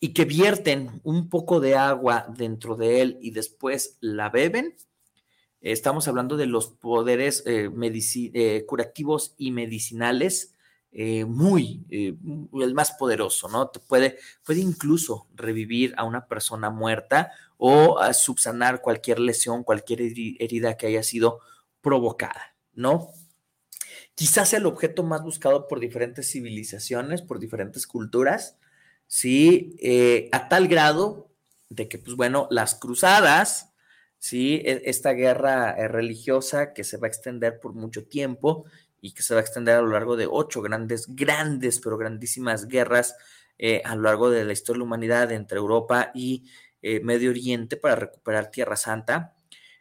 y 0.00 0.12
que 0.12 0.24
vierten 0.24 1.00
un 1.02 1.28
poco 1.28 1.60
de 1.60 1.76
agua 1.76 2.26
dentro 2.36 2.76
de 2.76 3.00
él 3.00 3.18
y 3.20 3.32
después 3.32 3.98
la 4.00 4.30
beben, 4.30 4.76
estamos 5.60 6.06
hablando 6.06 6.36
de 6.36 6.46
los 6.46 6.68
poderes 6.68 7.42
eh, 7.46 7.70
eh, 8.34 8.64
curativos 8.66 9.34
y 9.36 9.50
medicinales 9.50 10.54
eh, 10.90 11.24
muy, 11.24 11.84
el 11.90 12.74
más 12.74 12.92
poderoso, 12.92 13.48
¿no? 13.48 13.70
Puede, 13.88 14.18
puede 14.44 14.60
incluso 14.60 15.26
revivir 15.34 15.92
a 15.98 16.04
una 16.04 16.26
persona 16.26 16.70
muerta 16.70 17.30
o 17.58 17.98
a 17.98 18.14
subsanar 18.14 18.80
cualquier 18.80 19.18
lesión, 19.18 19.64
cualquier 19.64 20.00
herida 20.00 20.76
que 20.76 20.86
haya 20.86 21.02
sido 21.02 21.40
provocada, 21.82 22.56
¿no? 22.72 23.10
Quizás 24.14 24.52
el 24.54 24.66
objeto 24.66 25.02
más 25.02 25.22
buscado 25.22 25.68
por 25.68 25.78
diferentes 25.78 26.30
civilizaciones, 26.30 27.22
por 27.22 27.38
diferentes 27.38 27.86
culturas, 27.86 28.57
¿sí? 29.08 29.76
Eh, 29.80 30.28
a 30.30 30.48
tal 30.48 30.68
grado 30.68 31.32
de 31.68 31.88
que, 31.88 31.98
pues 31.98 32.16
bueno, 32.16 32.46
las 32.52 32.76
cruzadas, 32.76 33.74
¿sí? 34.18 34.62
E, 34.64 34.82
esta 34.86 35.12
guerra 35.12 35.74
religiosa 35.88 36.72
que 36.72 36.84
se 36.84 36.98
va 36.98 37.08
a 37.08 37.10
extender 37.10 37.58
por 37.58 37.74
mucho 37.74 38.06
tiempo 38.06 38.66
y 39.00 39.12
que 39.12 39.22
se 39.22 39.34
va 39.34 39.40
a 39.40 39.42
extender 39.42 39.76
a 39.76 39.82
lo 39.82 39.88
largo 39.88 40.16
de 40.16 40.28
ocho 40.30 40.62
grandes, 40.62 41.06
grandes, 41.08 41.80
pero 41.80 41.98
grandísimas 41.98 42.68
guerras 42.68 43.16
eh, 43.58 43.82
a 43.84 43.96
lo 43.96 44.02
largo 44.02 44.30
de 44.30 44.44
la 44.44 44.52
historia 44.52 44.78
de 44.78 44.78
la 44.78 44.84
humanidad 44.84 45.32
entre 45.32 45.58
Europa 45.58 46.12
y 46.14 46.44
eh, 46.80 47.00
Medio 47.00 47.30
Oriente 47.30 47.76
para 47.76 47.96
recuperar 47.96 48.50
Tierra 48.50 48.76
Santa. 48.76 49.34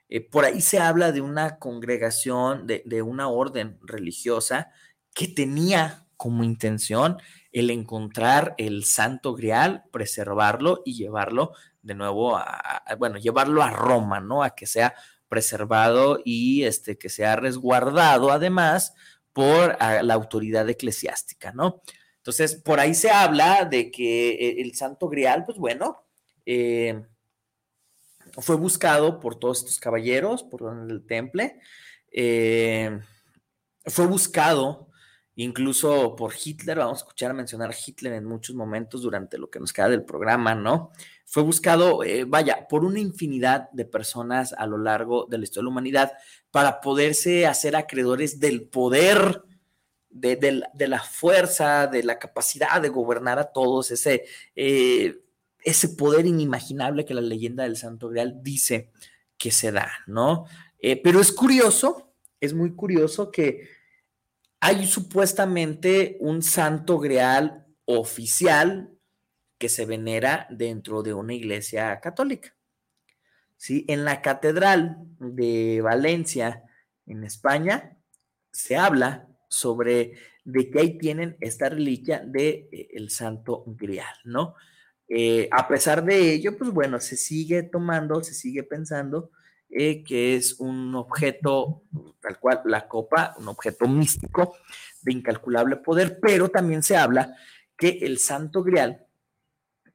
Eh, 0.10 0.22
por 0.22 0.46
ahí 0.46 0.62
se 0.62 0.80
habla 0.80 1.12
de 1.12 1.22
una 1.22 1.60
congregación, 1.60 2.66
de, 2.66 2.82
de, 2.86 3.02
una 3.04 3.28
orden 3.28 3.78
religiosa 3.82 4.72
que 5.14 5.28
tenía 5.28 6.07
como 6.18 6.44
intención 6.44 7.18
el 7.52 7.70
encontrar 7.70 8.56
el 8.58 8.84
santo 8.84 9.34
grial, 9.34 9.86
preservarlo 9.92 10.82
y 10.86 10.96
llevarlo 10.96 11.54
de 11.82 11.96
nuevo 11.96 12.36
a, 12.36 12.84
bueno, 12.98 13.18
llevarlo 13.18 13.64
a 13.64 13.70
Roma, 13.70 14.20
¿no? 14.20 14.44
A 14.44 14.56
que 14.56 14.68
sea 14.68 14.94
preservado 15.30 16.20
y 16.26 16.64
este, 16.64 16.98
que 16.98 17.10
sea 17.10 17.36
resguardado 17.36 18.32
además 18.32 18.94
por 19.32 19.78
la 19.80 20.14
autoridad 20.14 20.68
eclesiástica, 20.68 21.52
¿no? 21.52 21.82
Entonces, 22.18 22.56
por 22.56 22.80
ahí 22.80 22.94
se 22.94 23.10
habla 23.10 23.66
de 23.66 23.90
que 23.90 24.32
eh, 24.32 24.62
el 24.62 24.76
Santo 24.76 25.08
Grial, 25.08 25.46
pues 25.46 25.58
bueno, 25.58 26.04
eh, 26.46 27.02
fue 28.40 28.56
buscado 28.56 29.20
por 29.20 29.40
todos 29.40 29.60
estos 29.60 29.80
caballeros, 29.80 30.44
por 30.44 30.64
el 30.90 31.06
temple, 31.06 31.60
eh, 32.12 33.00
fue 33.86 34.08
buscado 34.08 34.87
incluso 35.38 36.16
por 36.16 36.34
Hitler, 36.34 36.80
vamos 36.80 37.00
a 37.00 37.04
escuchar 37.04 37.34
mencionar 37.34 37.70
a 37.70 37.76
Hitler 37.76 38.14
en 38.14 38.26
muchos 38.26 38.56
momentos 38.56 39.04
durante 39.04 39.38
lo 39.38 39.50
que 39.50 39.60
nos 39.60 39.72
queda 39.72 39.88
del 39.88 40.04
programa, 40.04 40.56
¿no? 40.56 40.92
Fue 41.26 41.44
buscado, 41.44 42.04
eh, 42.04 42.26
vaya, 42.26 42.68
por 42.68 42.84
una 42.84 43.00
infinidad 43.00 43.70
de 43.72 43.86
personas 43.86 44.54
a 44.54 44.66
lo 44.66 44.80
largo 44.80 45.28
de 45.30 45.38
la 45.38 45.44
historia 45.44 45.62
de 45.62 45.66
la 45.66 45.72
humanidad 45.72 46.12
para 46.50 46.82
poderse 46.82 47.46
hacer 47.46 47.76
acreedores 47.76 48.40
del 48.40 48.64
poder, 48.64 49.44
de, 50.10 50.64
la 50.88 51.00
fuerza, 51.04 51.86
de 51.86 52.02
la 52.02 52.18
capacidad 52.18 52.82
de 52.82 52.90
gobernar 52.90 53.38
a 53.38 53.52
todos, 53.52 53.92
ese, 53.92 54.26
eh, 54.56 55.22
ese 55.64 55.90
poder 55.90 56.26
inimaginable 56.26 57.06
que 57.06 57.14
la 57.14 57.22
leyenda 57.22 57.64
del 57.64 57.78
Santo 57.78 58.10
Grial 58.10 58.42
dice 58.42 58.90
que 59.38 59.52
se 59.52 59.72
da, 59.72 59.92
¿no? 60.08 60.46
Eh, 60.80 61.00
pero 61.00 61.20
es 61.20 61.32
curioso, 61.32 62.12
es 62.42 62.56
muy 62.56 62.74
curioso 62.74 63.30
que 63.32 63.77
hay 64.60 64.86
supuestamente 64.86 66.18
un 66.20 66.42
santo 66.42 67.00
grial 67.00 67.66
oficial 67.86 68.92
que 69.58 69.70
se 69.70 69.86
venera 69.86 70.48
dentro 70.50 71.04
de 71.04 71.14
una 71.14 71.34
iglesia 71.34 72.00
católica. 72.00 72.56
¿Sí? 73.56 73.86
En 73.88 74.06
la 74.06 74.22
catedral 74.22 74.98
de 75.20 75.82
Valencia, 75.82 76.64
en 77.06 77.24
España, 77.24 77.98
se 78.52 78.78
habla 78.78 79.28
sobre 79.50 80.14
de 80.44 80.70
que 80.70 80.80
ahí 80.80 80.98
tienen 80.98 81.38
esta 81.40 81.70
reliquia 81.70 82.22
de 82.26 82.70
eh, 82.72 82.90
el 82.94 83.10
santo 83.10 83.64
grial, 83.66 84.16
¿no? 84.24 84.56
Eh, 85.10 85.48
a 85.52 85.68
pesar 85.68 86.04
de 86.04 86.34
ello, 86.34 86.58
pues 86.58 86.72
bueno, 86.72 87.00
se 87.00 87.18
sigue 87.18 87.64
tomando, 87.64 88.24
se 88.24 88.34
sigue 88.34 88.64
pensando 88.64 89.32
eh, 89.70 90.04
que 90.04 90.36
es 90.36 90.60
un 90.60 90.96
objeto, 90.96 91.84
tal 92.22 92.40
cual, 92.40 92.62
la 92.66 92.88
copa, 92.88 93.36
un 93.38 93.48
objeto 93.50 93.88
místico 93.88 94.58
de 95.02 95.12
incalculable 95.14 95.78
poder, 95.78 96.20
pero 96.20 96.50
también 96.50 96.84
se 96.84 96.98
habla 96.98 97.36
que 97.78 98.00
el 98.02 98.18
Santo 98.18 98.64
Grial 98.64 99.06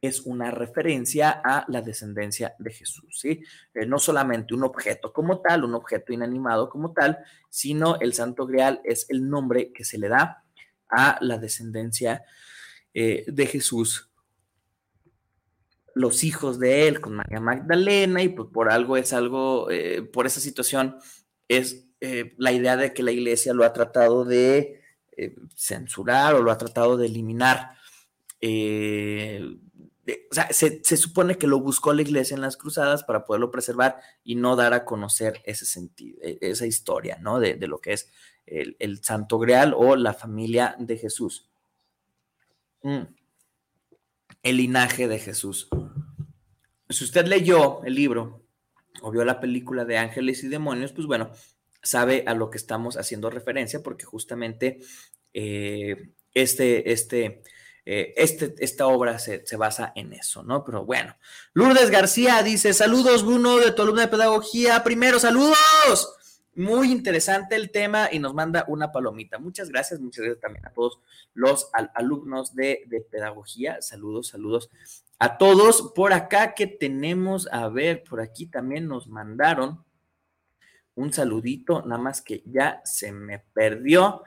es 0.02 0.20
una 0.22 0.50
referencia 0.50 1.30
a 1.30 1.64
la 1.68 1.80
descendencia 1.80 2.54
de 2.58 2.72
Jesús, 2.72 3.20
¿sí? 3.20 3.42
Eh, 3.72 3.86
no 3.86 3.98
solamente 3.98 4.52
un 4.52 4.64
objeto 4.64 5.12
como 5.12 5.40
tal, 5.40 5.64
un 5.64 5.74
objeto 5.74 6.12
inanimado 6.12 6.68
como 6.68 6.92
tal, 6.92 7.18
sino 7.48 7.98
el 8.00 8.12
Santo 8.12 8.46
Grial 8.46 8.80
es 8.84 9.06
el 9.08 9.28
nombre 9.28 9.72
que 9.72 9.84
se 9.84 9.98
le 9.98 10.08
da 10.08 10.44
a 10.88 11.18
la 11.20 11.38
descendencia 11.38 12.24
eh, 12.92 13.24
de 13.28 13.46
Jesús 13.46 14.11
los 15.94 16.24
hijos 16.24 16.58
de 16.58 16.88
él 16.88 17.00
con 17.00 17.14
María 17.14 17.40
Magdalena 17.40 18.22
y 18.22 18.28
pues 18.28 18.48
por 18.52 18.70
algo 18.70 18.96
es 18.96 19.12
algo, 19.12 19.70
eh, 19.70 20.02
por 20.02 20.26
esa 20.26 20.40
situación 20.40 20.96
es 21.48 21.86
eh, 22.00 22.34
la 22.38 22.52
idea 22.52 22.76
de 22.76 22.92
que 22.94 23.02
la 23.02 23.12
iglesia 23.12 23.54
lo 23.54 23.64
ha 23.64 23.72
tratado 23.72 24.24
de 24.24 24.80
eh, 25.16 25.36
censurar 25.54 26.34
o 26.34 26.42
lo 26.42 26.50
ha 26.50 26.58
tratado 26.58 26.96
de 26.96 27.06
eliminar. 27.06 27.76
o 28.40 30.34
sea, 30.34 30.48
se, 30.52 30.96
supone 30.96 31.36
que 31.36 31.46
lo 31.46 31.60
buscó 31.60 31.92
la 31.92 32.02
iglesia 32.02 32.34
en 32.34 32.40
las 32.40 32.56
cruzadas 32.56 33.04
para 33.04 33.24
poderlo 33.24 33.50
preservar 33.50 33.98
y 34.24 34.34
no 34.34 34.56
dar 34.56 34.72
a 34.74 34.84
conocer 34.84 35.42
ese 35.44 35.66
sentido, 35.66 36.18
e, 36.22 36.38
esa 36.40 36.66
historia, 36.66 37.18
¿no? 37.20 37.38
De, 37.38 37.56
lo 37.66 37.78
que 37.78 37.92
es 37.92 38.10
el, 38.46 39.02
Santo 39.02 39.38
Grial 39.38 39.74
o 39.76 39.94
la 39.96 40.14
familia 40.14 40.74
de 40.78 40.96
Jesús. 40.96 41.48
Mm 42.82 43.21
el 44.42 44.56
linaje 44.56 45.08
de 45.08 45.18
Jesús. 45.18 45.68
Si 46.88 47.04
usted 47.04 47.26
leyó 47.26 47.82
el 47.84 47.94
libro 47.94 48.44
o 49.00 49.10
vio 49.10 49.24
la 49.24 49.40
película 49.40 49.84
de 49.84 49.98
Ángeles 49.98 50.44
y 50.44 50.48
Demonios, 50.48 50.92
pues 50.92 51.06
bueno, 51.06 51.30
sabe 51.82 52.24
a 52.26 52.34
lo 52.34 52.50
que 52.50 52.58
estamos 52.58 52.96
haciendo 52.96 53.30
referencia 53.30 53.82
porque 53.82 54.04
justamente 54.04 54.80
eh, 55.32 56.10
este, 56.34 56.92
este, 56.92 57.42
eh, 57.84 58.14
este, 58.16 58.54
esta 58.58 58.86
obra 58.86 59.18
se, 59.18 59.44
se, 59.46 59.56
basa 59.56 59.92
en 59.96 60.12
eso, 60.12 60.42
¿no? 60.42 60.64
Pero 60.64 60.84
bueno, 60.84 61.16
Lourdes 61.54 61.90
García 61.90 62.42
dice, 62.42 62.72
saludos 62.74 63.24
Bruno 63.24 63.58
de 63.58 63.72
tu 63.72 63.82
alumna 63.82 64.02
de 64.02 64.08
pedagogía, 64.08 64.84
primero 64.84 65.18
saludos. 65.18 65.56
Muy 66.54 66.92
interesante 66.92 67.56
el 67.56 67.70
tema 67.70 68.10
y 68.12 68.18
nos 68.18 68.34
manda 68.34 68.66
una 68.68 68.92
palomita. 68.92 69.38
Muchas 69.38 69.70
gracias, 69.70 70.00
muchas 70.00 70.24
gracias 70.24 70.42
también 70.42 70.66
a 70.66 70.70
todos 70.70 71.00
los 71.32 71.70
alumnos 71.94 72.54
de, 72.54 73.06
pedagogía. 73.10 73.80
Saludos, 73.80 74.28
saludos 74.28 74.68
a 75.18 75.38
todos. 75.38 75.92
Por 75.94 76.12
acá 76.12 76.52
que 76.54 76.66
tenemos, 76.66 77.48
a 77.50 77.68
ver, 77.68 78.04
por 78.04 78.20
aquí 78.20 78.44
también 78.46 78.86
nos 78.86 79.08
mandaron 79.08 79.82
un 80.94 81.10
saludito, 81.10 81.80
nada 81.86 82.02
más 82.02 82.20
que 82.20 82.42
ya 82.44 82.82
se 82.84 83.12
me 83.12 83.38
perdió. 83.38 84.22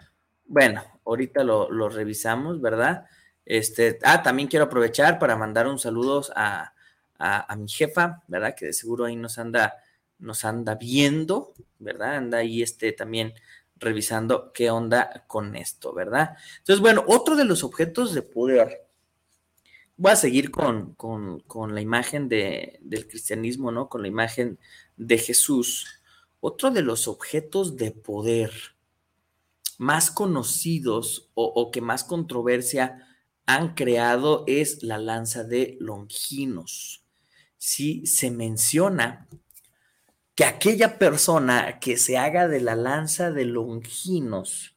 Bueno, 0.47 0.83
ahorita 1.05 1.43
lo, 1.43 1.89
revisamos, 1.89 2.59
¿verdad? 2.59 3.05
Este, 3.45 3.99
ah, 4.03 4.23
también 4.23 4.47
quiero 4.47 4.65
aprovechar 4.65 5.19
para 5.19 5.35
mandar 5.35 5.67
un 5.67 5.77
saludo 5.77 6.23
a, 6.35 6.73
a 7.19 7.55
mi 7.55 7.67
jefa, 7.67 8.23
¿verdad? 8.27 8.55
Que 8.55 8.65
de 8.65 8.73
seguro 8.73 9.05
ahí 9.05 9.15
nos 9.15 9.37
anda 9.37 9.75
nos 10.19 10.45
anda 10.45 10.75
viendo, 10.75 11.53
¿verdad? 11.79 12.15
Anda 12.15 12.39
ahí 12.39 12.61
este 12.61 12.91
también 12.91 13.33
revisando 13.77 14.51
qué 14.53 14.69
onda 14.71 15.25
con 15.27 15.55
esto, 15.55 15.93
¿verdad? 15.93 16.37
Entonces, 16.59 16.81
bueno, 16.81 17.03
otro 17.07 17.35
de 17.35 17.45
los 17.45 17.63
objetos 17.63 18.13
de 18.13 18.21
poder, 18.21 18.87
voy 19.97 20.11
a 20.11 20.15
seguir 20.15 20.51
con, 20.51 20.95
la 21.73 21.81
imagen 21.81 22.29
de, 22.29 22.79
del 22.81 23.07
cristianismo, 23.07 23.71
¿no? 23.71 23.89
Con 23.89 24.01
la 24.01 24.07
imagen 24.07 24.59
de 24.97 25.17
Jesús. 25.17 25.87
Otro 26.39 26.71
de 26.71 26.81
los 26.81 27.07
objetos 27.07 27.75
de 27.75 27.91
poder 27.91 28.51
más 29.77 30.09
conocidos 30.09 31.29
o, 31.33 31.45
o 31.45 31.71
que 31.71 31.81
más 31.81 32.03
controversia 32.03 33.05
han 33.45 33.75
creado 33.75 34.43
es 34.47 34.83
la 34.83 34.97
lanza 34.97 35.43
de 35.43 35.77
Longinos. 35.79 37.03
Sí, 37.57 38.05
se 38.05 38.31
menciona 38.31 39.27
que 40.35 40.43
aquella 40.43 40.99
persona 40.99 41.79
que 41.79 41.97
se 41.97 42.17
haga 42.17 42.47
de 42.47 42.59
la 42.59 42.75
lanza 42.75 43.31
de 43.31 43.45
Longinos 43.45 44.75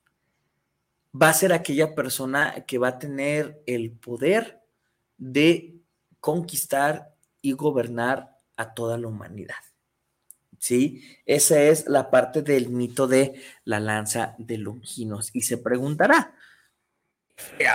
va 1.20 1.30
a 1.30 1.34
ser 1.34 1.52
aquella 1.52 1.96
persona 1.96 2.64
que 2.66 2.78
va 2.78 2.88
a 2.88 2.98
tener 2.98 3.60
el 3.66 3.90
poder 3.90 4.62
de 5.16 5.80
conquistar 6.20 7.14
y 7.42 7.52
gobernar 7.52 8.36
a 8.56 8.72
toda 8.72 8.98
la 8.98 9.08
humanidad. 9.08 9.56
¿Sí? 10.58 11.04
Esa 11.24 11.60
es 11.62 11.88
la 11.88 12.10
parte 12.10 12.42
del 12.42 12.68
mito 12.68 13.06
de 13.06 13.40
la 13.64 13.78
lanza 13.80 14.34
de 14.38 14.58
Longinos. 14.58 15.30
Y 15.32 15.42
se 15.42 15.58
preguntará, 15.58 16.34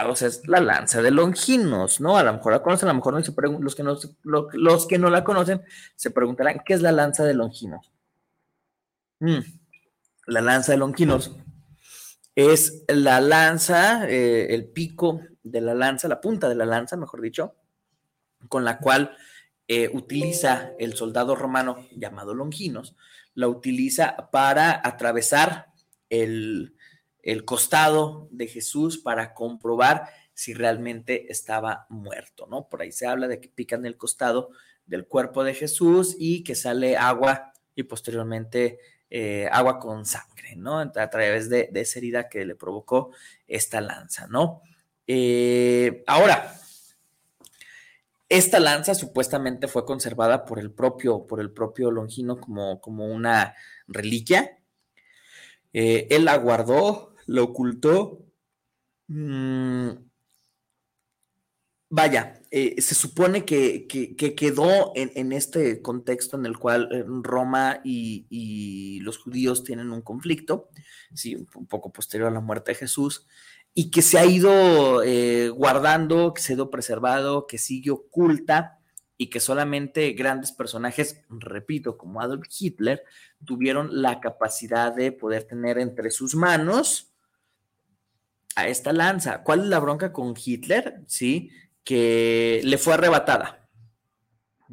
o 0.07 0.15
sea, 0.15 0.27
es 0.27 0.47
la 0.47 0.59
lanza 0.59 1.01
de 1.01 1.11
Longinos, 1.11 2.01
¿no? 2.01 2.17
A 2.17 2.23
lo 2.23 2.33
mejor 2.33 2.53
la 2.53 2.61
conocen, 2.61 2.89
a 2.89 2.93
lo 2.93 2.97
mejor 2.97 3.13
no, 3.13 3.21
se 3.23 3.31
los, 3.61 3.75
que 3.75 3.83
no, 3.83 3.97
los 4.53 4.87
que 4.87 4.97
no 4.97 5.09
la 5.09 5.23
conocen 5.23 5.61
se 5.95 6.11
preguntarán, 6.11 6.61
¿qué 6.65 6.73
es 6.73 6.81
la 6.81 6.91
lanza 6.91 7.23
de 7.23 7.33
Longinos? 7.33 7.91
Mm, 9.19 9.39
la 10.27 10.41
lanza 10.41 10.73
de 10.73 10.77
Longinos 10.77 11.31
es 12.35 12.83
la 12.87 13.21
lanza, 13.21 14.07
eh, 14.09 14.53
el 14.53 14.65
pico 14.65 15.21
de 15.43 15.61
la 15.61 15.73
lanza, 15.73 16.07
la 16.07 16.19
punta 16.19 16.49
de 16.49 16.55
la 16.55 16.65
lanza, 16.65 16.97
mejor 16.97 17.21
dicho, 17.21 17.55
con 18.49 18.65
la 18.65 18.79
cual 18.79 19.15
eh, 19.67 19.89
utiliza 19.93 20.71
el 20.79 20.95
soldado 20.95 21.35
romano 21.35 21.87
llamado 21.95 22.33
Longinos, 22.33 22.95
la 23.33 23.47
utiliza 23.47 24.29
para 24.31 24.81
atravesar 24.83 25.67
el, 26.09 26.75
el 27.23 27.45
costado 27.45 28.27
de 28.31 28.47
Jesús 28.47 28.99
para 28.99 29.33
comprobar 29.33 30.09
si 30.33 30.53
realmente 30.53 31.31
estaba 31.31 31.87
muerto, 31.89 32.47
¿no? 32.47 32.67
Por 32.67 32.81
ahí 32.81 32.91
se 32.91 33.07
habla 33.07 33.27
de 33.27 33.39
que 33.39 33.49
pican 33.49 33.85
el 33.85 33.97
costado 33.97 34.49
del 34.85 35.07
cuerpo 35.07 35.43
de 35.43 35.53
Jesús 35.53 36.15
y 36.19 36.43
que 36.43 36.55
sale 36.55 36.97
agua 36.97 37.53
y 37.75 37.83
posteriormente 37.83 38.79
eh, 39.09 39.47
agua 39.51 39.79
con 39.79 40.05
sangre, 40.05 40.55
¿no? 40.55 40.79
A 40.79 41.09
través 41.09 41.49
de, 41.49 41.69
esa 41.73 41.99
herida 41.99 42.29
que 42.29 42.45
le 42.45 42.55
provocó 42.55 43.11
esta 43.47 43.79
lanza, 43.79 44.27
¿no? 44.27 44.61
Eh, 45.07 46.03
ahora, 46.07 46.55
esta 48.27 48.59
lanza 48.59 48.95
supuestamente 48.95 49.67
fue 49.67 49.85
conservada 49.85 50.45
por 50.45 50.59
el 50.59 50.71
propio, 50.71 51.25
por 51.25 51.39
el 51.39 51.51
propio 51.51 51.91
Longino 51.91 52.41
como, 52.41 52.81
como 52.81 53.05
una 53.05 53.55
reliquia. 53.87 54.57
Eh, 55.71 56.07
él 56.09 56.25
la 56.25 56.35
guardó, 56.37 57.12
lo 57.25 57.43
ocultó. 57.43 58.25
Mm, 59.07 59.89
vaya, 61.89 62.41
eh, 62.49 62.81
se 62.81 62.95
supone 62.95 63.45
que, 63.45 63.87
quedó 63.87 64.93
en, 64.95 65.31
este 65.31 65.81
contexto 65.81 66.37
en 66.37 66.45
el 66.45 66.57
cual 66.57 66.89
eh, 66.91 67.03
Roma 67.07 67.81
y, 67.83 68.99
los 69.01 69.17
judíos 69.17 69.63
tienen 69.63 69.91
un 69.91 70.01
conflicto, 70.01 70.69
sí, 71.13 71.35
un 71.35 71.67
poco 71.67 71.91
posterior 71.91 72.29
a 72.29 72.33
la 72.33 72.41
muerte 72.41 72.71
de 72.71 72.75
Jesús. 72.75 73.27
y 73.75 73.89
que 73.91 74.01
se 74.03 74.19
ha 74.19 74.25
ido 74.25 75.03
eh, 75.03 75.49
guardando, 75.49 76.33
que 76.33 76.41
se 76.41 76.53
ha 76.53 76.55
ido 76.55 76.69
preservado, 76.69 77.47
que 77.47 77.57
sigue 77.57 77.91
oculta 77.91 78.79
y 79.17 79.29
que 79.29 79.39
solamente 79.39 80.11
grandes 80.13 80.51
personajes, 80.51 81.23
repito, 81.29 81.97
como 81.97 82.21
Adolf 82.21 82.47
Hitler, 82.59 83.03
tuvieron 83.45 84.01
la 84.01 84.19
capacidad 84.19 84.93
de 84.95 85.11
poder 85.11 85.43
tener 85.45 85.79
entre 85.79 86.11
sus 86.11 86.35
manos 86.35 87.12
a 88.55 88.67
esta 88.67 88.93
lanza. 88.93 89.43
¿Cuál 89.43 89.61
es 89.61 89.65
la 89.67 89.79
bronca 89.79 90.11
con 90.11 90.33
Hitler? 90.37 91.01
Sí, 91.07 91.51
que 91.83 92.61
le 92.63 92.77
fue 92.77 92.93
arrebatada. 92.93 93.67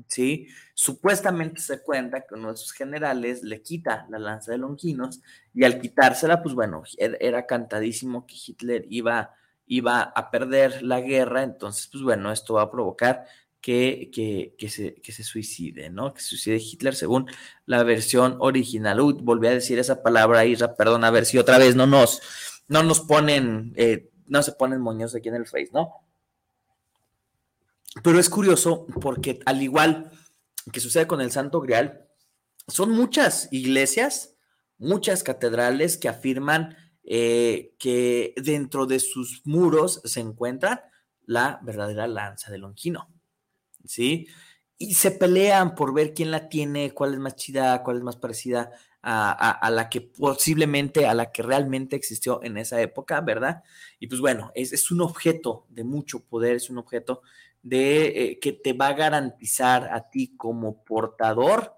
Sí, 0.08 0.48
supuestamente 0.74 1.60
se 1.60 1.82
cuenta 1.82 2.22
que 2.22 2.34
uno 2.34 2.52
de 2.52 2.56
sus 2.56 2.72
generales 2.72 3.42
le 3.42 3.60
quita 3.62 4.06
la 4.08 4.18
lanza 4.18 4.52
de 4.52 4.58
Longinos 4.58 5.20
y 5.52 5.64
al 5.64 5.80
quitársela, 5.80 6.42
pues 6.42 6.54
bueno, 6.54 6.82
er, 6.96 7.18
era 7.20 7.46
cantadísimo 7.46 8.26
que 8.26 8.34
Hitler 8.34 8.86
iba, 8.88 9.34
iba 9.66 10.00
a 10.02 10.30
perder 10.30 10.82
la 10.82 11.00
guerra, 11.00 11.42
entonces, 11.42 11.88
pues 11.92 12.02
bueno, 12.02 12.32
esto 12.32 12.54
va 12.54 12.62
a 12.62 12.70
provocar 12.70 13.26
que, 13.60 14.10
que, 14.56 14.68
se, 14.70 14.94
que 14.94 15.12
se 15.12 15.22
suicide, 15.22 15.90
¿no? 15.90 16.14
Que 16.14 16.22
se 16.22 16.28
suicide 16.28 16.56
Hitler 16.56 16.94
según 16.94 17.26
la 17.66 17.82
versión 17.82 18.36
original. 18.40 19.00
Uy, 19.00 19.16
volví 19.20 19.48
a 19.48 19.50
decir 19.50 19.78
esa 19.78 20.02
palabra, 20.02 20.46
Isra, 20.46 20.74
perdón, 20.74 21.04
a 21.04 21.10
ver 21.10 21.26
si 21.26 21.36
otra 21.36 21.58
vez 21.58 21.76
no 21.76 21.86
nos, 21.86 22.22
no 22.70 22.84
nos 22.84 23.00
ponen, 23.00 23.72
eh, 23.76 24.10
no 24.26 24.42
se 24.44 24.52
ponen 24.52 24.80
moños 24.80 25.14
aquí 25.14 25.28
en 25.28 25.34
el 25.34 25.46
Face, 25.46 25.70
¿no? 25.72 25.90
Pero 28.04 28.20
es 28.20 28.30
curioso 28.30 28.86
porque 29.00 29.40
al 29.44 29.60
igual 29.60 30.12
que 30.72 30.78
sucede 30.78 31.08
con 31.08 31.20
el 31.20 31.32
Santo 31.32 31.60
Grial, 31.60 32.06
son 32.68 32.92
muchas 32.92 33.48
iglesias, 33.50 34.36
muchas 34.78 35.24
catedrales 35.24 35.98
que 35.98 36.08
afirman 36.08 36.76
eh, 37.02 37.74
que 37.80 38.34
dentro 38.36 38.86
de 38.86 39.00
sus 39.00 39.42
muros 39.44 40.00
se 40.04 40.20
encuentra 40.20 40.92
la 41.26 41.58
verdadera 41.64 42.06
lanza 42.06 42.52
de 42.52 42.58
Longino, 42.58 43.12
¿sí? 43.84 44.28
Y 44.78 44.94
se 44.94 45.10
pelean 45.10 45.74
por 45.74 45.92
ver 45.92 46.14
quién 46.14 46.30
la 46.30 46.48
tiene, 46.48 46.92
cuál 46.92 47.14
es 47.14 47.18
más 47.18 47.34
chida, 47.34 47.82
cuál 47.82 47.96
es 47.96 48.04
más 48.04 48.16
parecida 48.16 48.70
a, 49.02 49.70
la 49.70 49.88
que 49.88 50.02
posiblemente, 50.02 51.06
a 51.06 51.14
la 51.14 51.32
que 51.32 51.42
realmente 51.42 51.96
existió 51.96 52.42
en 52.42 52.58
esa 52.58 52.80
época, 52.80 53.20
¿verdad? 53.20 53.62
Y 53.98 54.06
pues 54.08 54.20
bueno, 54.20 54.52
es, 54.54 54.72
es 54.72 54.90
un 54.90 55.00
objeto 55.00 55.66
de 55.70 55.84
mucho 55.84 56.24
poder, 56.24 56.56
es 56.56 56.68
un 56.68 56.78
objeto 56.78 57.22
de 57.62 58.06
eh, 58.06 58.38
que 58.40 58.52
te 58.52 58.72
va 58.72 58.88
a 58.88 58.94
garantizar 58.94 59.92
a 59.92 60.10
ti 60.10 60.34
como 60.36 60.82
portador 60.84 61.76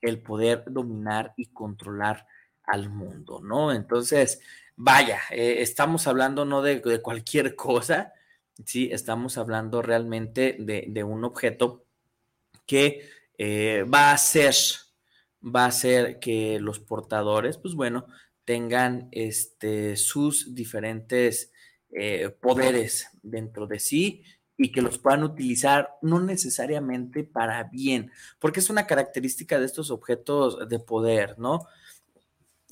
el 0.00 0.22
poder 0.22 0.64
dominar 0.68 1.34
y 1.36 1.46
controlar 1.46 2.26
al 2.64 2.90
mundo, 2.90 3.40
¿no? 3.42 3.72
Entonces, 3.72 4.40
vaya, 4.76 5.20
eh, 5.30 5.56
estamos 5.60 6.06
hablando 6.06 6.44
no 6.44 6.62
de, 6.62 6.80
cualquier 7.02 7.56
cosa, 7.56 8.12
sí, 8.64 8.88
estamos 8.92 9.38
hablando 9.38 9.82
realmente 9.82 10.56
de, 10.58 11.04
un 11.04 11.24
objeto 11.24 11.84
que 12.66 13.08
eh, 13.38 13.84
va 13.92 14.12
a 14.12 14.18
ser, 14.18 14.54
va 15.46 15.64
a 15.64 15.68
hacer 15.68 16.18
que 16.18 16.58
los 16.60 16.80
portadores, 16.80 17.58
pues 17.58 17.74
bueno, 17.74 18.06
tengan 18.44 19.08
este, 19.12 19.96
sus 19.96 20.54
diferentes 20.54 21.52
poderes 22.40 23.08
dentro 23.22 23.66
de 23.66 23.78
sí 23.78 24.22
y 24.56 24.72
que 24.72 24.82
los 24.82 24.98
puedan 24.98 25.22
utilizar 25.22 25.90
no 26.02 26.20
necesariamente 26.20 27.24
para 27.24 27.64
bien, 27.64 28.10
porque 28.38 28.60
es 28.60 28.70
una 28.70 28.86
característica 28.86 29.58
de 29.58 29.66
estos 29.66 29.90
objetos 29.90 30.68
de 30.68 30.78
poder, 30.78 31.38
¿no? 31.38 31.66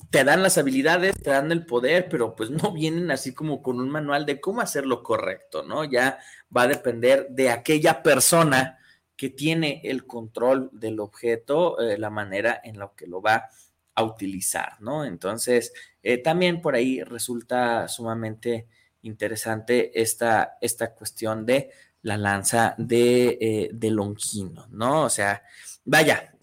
Te 0.09 0.23
dan 0.23 0.43
las 0.43 0.57
habilidades, 0.57 1.15
te 1.21 1.29
dan 1.29 1.51
el 1.51 1.65
poder, 1.65 2.07
pero 2.09 2.35
pues 2.35 2.49
no 2.49 2.71
vienen 2.73 3.11
así 3.11 3.33
como 3.33 3.61
con 3.61 3.79
un 3.79 3.89
manual 3.89 4.25
de 4.25 4.39
cómo 4.39 4.61
hacer 4.61 4.85
lo 4.85 5.03
correcto, 5.03 5.63
¿no? 5.63 5.83
Ya 5.83 6.19
va 6.55 6.63
a 6.63 6.67
depender 6.67 7.27
de 7.29 7.49
aquella 7.49 8.01
persona 8.01 8.79
que 9.15 9.29
tiene 9.29 9.81
el 9.83 10.05
control 10.05 10.69
del 10.73 10.99
objeto, 10.99 11.79
eh, 11.79 11.97
la 11.97 12.09
manera 12.09 12.59
en 12.63 12.77
la 12.79 12.91
que 12.95 13.07
lo 13.07 13.21
va 13.21 13.49
a 13.93 14.03
utilizar, 14.03 14.81
¿no? 14.81 15.05
Entonces, 15.05 15.73
eh, 16.03 16.17
también 16.17 16.61
por 16.61 16.75
ahí 16.75 17.01
resulta 17.01 17.87
sumamente 17.87 18.67
interesante 19.03 20.01
esta, 20.01 20.57
esta 20.59 20.93
cuestión 20.93 21.45
de 21.45 21.71
la 22.01 22.17
lanza 22.17 22.75
de, 22.77 23.37
eh, 23.39 23.69
de 23.73 23.91
Longino, 23.91 24.67
¿no? 24.69 25.03
O 25.03 25.09
sea, 25.09 25.43
vaya, 25.85 26.33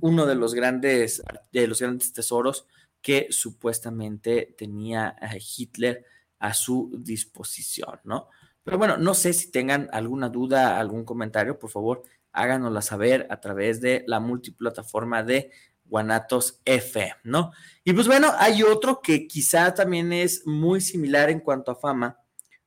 uno 0.00 0.26
de 0.26 0.34
los 0.34 0.54
grandes, 0.54 1.22
de 1.52 1.66
los 1.66 1.80
grandes 1.80 2.12
tesoros 2.12 2.66
que 3.00 3.28
supuestamente 3.30 4.54
tenía 4.58 5.16
Hitler 5.56 6.04
a 6.38 6.52
su 6.52 6.90
disposición, 6.98 8.00
¿no? 8.04 8.28
Pero 8.64 8.78
bueno, 8.78 8.96
no 8.96 9.14
sé 9.14 9.32
si 9.34 9.50
tengan 9.50 9.88
alguna 9.92 10.30
duda, 10.30 10.78
algún 10.80 11.04
comentario, 11.04 11.58
por 11.58 11.70
favor, 11.70 12.02
háganosla 12.32 12.82
saber 12.82 13.26
a 13.30 13.38
través 13.40 13.80
de 13.80 14.04
la 14.06 14.20
multiplataforma 14.20 15.22
de 15.22 15.52
Guanatos 15.84 16.62
F, 16.64 17.14
¿no? 17.24 17.52
Y 17.84 17.92
pues 17.92 18.06
bueno, 18.06 18.32
hay 18.38 18.62
otro 18.62 19.02
que 19.02 19.28
quizá 19.28 19.74
también 19.74 20.12
es 20.12 20.46
muy 20.46 20.80
similar 20.80 21.28
en 21.28 21.40
cuanto 21.40 21.70
a 21.70 21.76
fama, 21.76 22.18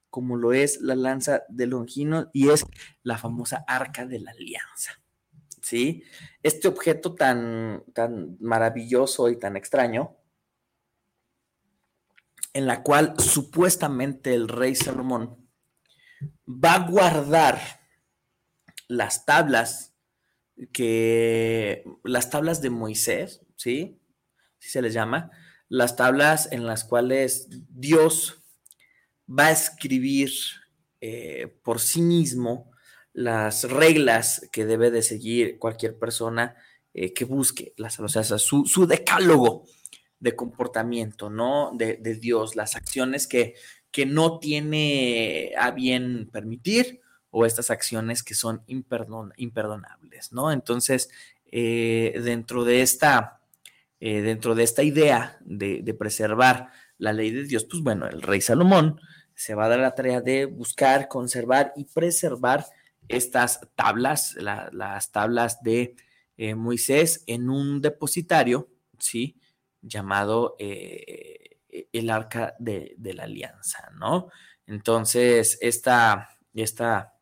como 0.10 0.38
lo 0.38 0.54
es 0.54 0.82
la 0.82 0.96
lanza 0.96 1.44
de 1.50 1.66
Longino 1.66 2.30
y 2.32 2.50
es 2.50 2.64
la 3.02 3.18
famosa 3.18 3.66
Arca 3.68 4.06
de 4.06 4.20
la 4.20 4.32
Alianza. 4.32 5.02
¿Sí? 5.62 6.04
Este 6.44 6.68
objeto 6.68 7.16
tan, 7.16 7.84
tan 7.94 8.38
maravilloso 8.40 9.30
y 9.30 9.38
tan 9.38 9.58
extraño, 9.58 10.16
en 12.54 12.68
la 12.68 12.84
cual 12.84 13.16
supuestamente 13.18 14.34
el 14.34 14.48
rey 14.48 14.76
Salomón 14.76 15.47
va 16.48 16.74
a 16.74 16.88
guardar 16.88 17.60
las 18.88 19.26
tablas 19.26 19.94
que 20.72 21.84
las 22.04 22.30
tablas 22.30 22.62
de 22.62 22.70
Moisés, 22.70 23.42
¿sí? 23.56 24.00
Así 24.60 24.70
se 24.70 24.82
les 24.82 24.94
llama, 24.94 25.30
las 25.70 25.96
tablas 25.96 26.50
en 26.52 26.66
las 26.66 26.84
cuales 26.84 27.48
Dios 27.70 28.42
va 29.28 29.48
a 29.48 29.52
escribir 29.52 30.32
eh, 31.02 31.60
por 31.64 31.80
sí 31.80 32.02
mismo 32.02 32.72
las 33.14 33.64
reglas 33.64 34.48
que 34.52 34.66
debe 34.66 34.90
de 34.90 35.02
seguir 35.02 35.60
cualquier 35.60 35.98
persona 35.98 36.56
eh, 36.94 37.14
que 37.14 37.26
busque 37.26 37.74
las, 37.78 38.00
o 38.00 38.08
sea, 38.08 38.24
su, 38.24 38.66
su, 38.66 38.88
decálogo 38.88 39.66
de 40.20 40.36
comportamiento, 40.36 41.30
¿no? 41.30 41.72
De, 41.76 41.98
de, 41.98 42.16
Dios, 42.16 42.56
las 42.56 42.76
acciones 42.76 43.28
que, 43.28 43.56
que 43.92 44.06
no 44.06 44.40
tiene 44.40 45.54
a 45.58 45.72
bien 45.72 46.30
permitir 46.32 47.02
o 47.30 47.46
estas 47.46 47.70
acciones 47.70 48.24
que 48.24 48.36
son 48.36 48.64
imperdonables, 48.68 50.32
¿no? 50.32 50.52
Entonces, 50.52 51.10
eh, 51.52 52.20
dentro 52.24 52.64
de 52.64 52.82
esta, 52.82 53.42
eh, 54.00 54.22
dentro 54.22 54.56
de 54.56 54.64
esta 54.64 54.84
idea 54.84 55.38
de, 55.42 55.94
preservar 55.98 56.72
la 56.98 57.14
ley 57.14 57.32
de 57.32 57.44
Dios, 57.44 57.66
pues 57.66 57.84
bueno, 57.84 58.08
el 58.08 58.22
rey 58.22 58.42
Salomón 58.42 59.00
se 59.36 59.56
va 59.56 59.66
a 59.66 59.70
dar 59.70 59.80
la 59.80 59.96
tarea 59.96 60.22
de 60.22 60.46
buscar, 60.46 61.08
conservar 61.08 61.74
y 61.76 61.86
preservar 61.86 62.66
estas 63.08 63.62
tablas, 63.76 64.36
las 64.36 65.12
tablas 65.12 65.62
de 65.62 65.96
eh, 66.38 66.56
Moisés 66.56 67.24
en 67.28 67.50
un 67.50 67.82
depositario, 67.82 68.70
¿sí? 69.00 69.40
Llamado 69.82 70.56
el 71.70 72.10
arca 72.10 72.56
de, 72.60 72.96
la 73.00 73.24
alianza, 73.24 73.92
¿no? 74.00 74.30
Entonces, 74.66 75.58
esta, 75.62 76.30
esta 76.54 77.18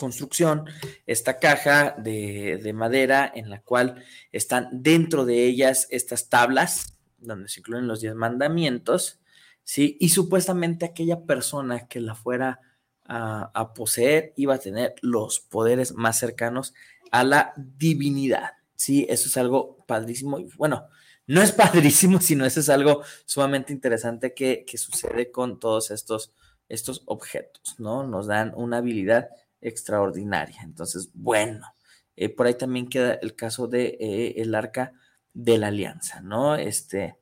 construcción 0.00 0.64
esta 1.06 1.38
caja 1.38 1.94
de, 1.98 2.72
madera 2.74 3.30
en 3.34 3.50
la 3.50 3.60
cual 3.60 4.02
están 4.32 4.68
dentro 4.72 5.26
de 5.26 5.44
ellas 5.44 5.86
estas 5.90 6.30
tablas 6.30 6.98
donde 7.18 7.48
se 7.48 7.60
incluyen 7.60 7.86
los 7.86 8.00
diez 8.00 8.14
mandamientos, 8.14 9.20
¿sí? 9.62 9.98
Y 10.00 10.08
supuestamente 10.08 10.86
aquella 10.86 11.20
persona 11.20 11.86
que 11.86 12.00
la 12.00 12.14
fuera 12.14 12.60
a, 13.04 13.74
poseer 13.74 14.32
iba 14.36 14.54
a 14.54 14.58
tener 14.58 14.94
los 15.02 15.40
poderes 15.40 15.92
más 15.92 16.18
cercanos 16.18 16.72
a 17.10 17.24
la 17.24 17.52
divinidad, 17.56 18.52
¿sí? 18.74 19.06
Eso 19.10 19.28
es 19.28 19.36
algo 19.36 19.84
padrísimo. 19.86 20.38
Y 20.38 20.48
bueno, 20.56 20.88
no 21.30 21.42
es 21.42 21.52
padrísimo, 21.52 22.20
sino 22.20 22.44
eso 22.44 22.58
es 22.58 22.68
algo 22.68 23.02
sumamente 23.24 23.72
interesante 23.72 24.34
que, 24.34 24.64
que 24.66 24.76
sucede 24.76 25.30
con 25.30 25.60
todos 25.60 25.92
estos, 25.92 26.32
estos 26.68 27.02
objetos, 27.06 27.76
¿no? 27.78 28.02
Nos 28.04 28.26
dan 28.26 28.52
una 28.56 28.78
habilidad 28.78 29.28
extraordinaria. 29.60 30.60
Entonces, 30.64 31.10
bueno, 31.14 31.72
eh, 32.16 32.30
por 32.30 32.46
ahí 32.46 32.54
también 32.54 32.88
queda 32.88 33.14
el 33.14 33.36
caso 33.36 33.68
de 33.68 33.96
eh, 34.00 34.54
arca 34.54 34.92
de 35.32 35.58
la 35.58 35.68
alianza, 35.68 36.20
¿no? 36.20 36.56
Este. 36.56 37.16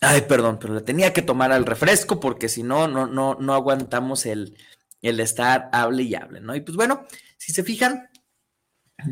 Ay, 0.00 0.22
perdón, 0.22 0.58
pero 0.60 0.74
le 0.74 0.80
tenía 0.80 1.12
que 1.12 1.22
tomar 1.22 1.52
al 1.52 1.66
refresco 1.66 2.18
porque 2.18 2.48
si 2.48 2.64
no, 2.64 2.88
no, 2.88 3.06
no, 3.06 3.36
no 3.36 3.54
aguantamos 3.54 4.26
el, 4.26 4.56
el 5.02 5.20
estar 5.20 5.68
hable 5.72 6.02
y 6.02 6.14
hable, 6.16 6.40
¿no? 6.40 6.56
Y 6.56 6.60
pues 6.62 6.76
bueno, 6.76 7.06
si 7.36 7.52
se 7.52 7.62
fijan, 7.62 8.08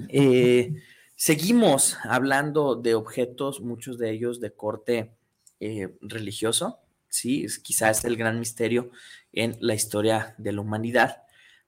eh, 0.08 0.74
seguimos 1.16 1.96
hablando 2.04 2.76
de 2.76 2.94
objetos, 2.94 3.60
muchos 3.60 3.98
de 3.98 4.10
ellos 4.10 4.38
de 4.38 4.52
corte 4.52 5.16
eh, 5.58 5.96
religioso, 6.02 6.80
sí, 7.08 7.44
es, 7.44 7.58
quizás 7.58 8.04
el 8.04 8.16
gran 8.16 8.38
misterio 8.38 8.90
en 9.32 9.56
la 9.60 9.74
historia 9.74 10.34
de 10.38 10.52
la 10.52 10.60
humanidad, 10.60 11.22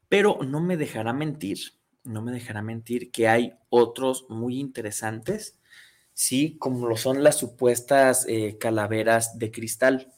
pero 0.08 0.38
no 0.46 0.60
me 0.60 0.76
dejará 0.76 1.12
mentir, 1.12 1.58
no 2.04 2.22
me 2.22 2.32
dejará 2.32 2.62
mentir 2.62 3.10
que 3.10 3.28
hay 3.28 3.54
otros 3.70 4.26
muy 4.28 4.60
interesantes, 4.60 5.58
sí, 6.12 6.56
como 6.58 6.86
lo 6.86 6.96
son 6.96 7.24
las 7.24 7.38
supuestas 7.38 8.26
eh, 8.28 8.58
calaveras 8.60 9.38
de 9.38 9.50
cristal, 9.50 10.12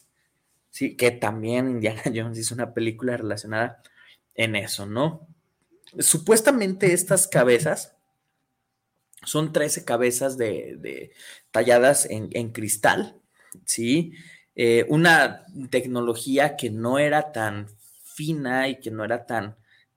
sí, 0.70 0.97
que 0.97 1.12
también 1.12 1.70
Indiana 1.70 2.02
Jones 2.15 2.39
hizo 2.39 2.55
una 2.55 2.74
película 2.74 3.16
relacionada 3.16 3.81
en 4.35 4.57
eso, 4.57 4.86
¿no? 4.86 5.28
Supuestamente 5.98 6.93
estas 6.93 7.27
cabezas 7.28 7.97
son 9.24 9.52
13 9.52 9.84
cabezas 9.84 10.36
de, 10.36 11.12
talladas 11.51 12.06
en, 12.10 12.51
cristal, 12.52 13.20
¿sí? 13.64 14.12
Eh, 14.55 14.86
una 14.88 15.44
tecnología 15.70 16.56
que 16.56 16.70
no 16.70 16.98
era 16.98 17.32
tan 17.32 17.68
fina 18.05 18.68
y 18.68 18.80
que 18.80 18.90
no 18.90 19.05
era 19.05 19.26
tan, 19.26 19.56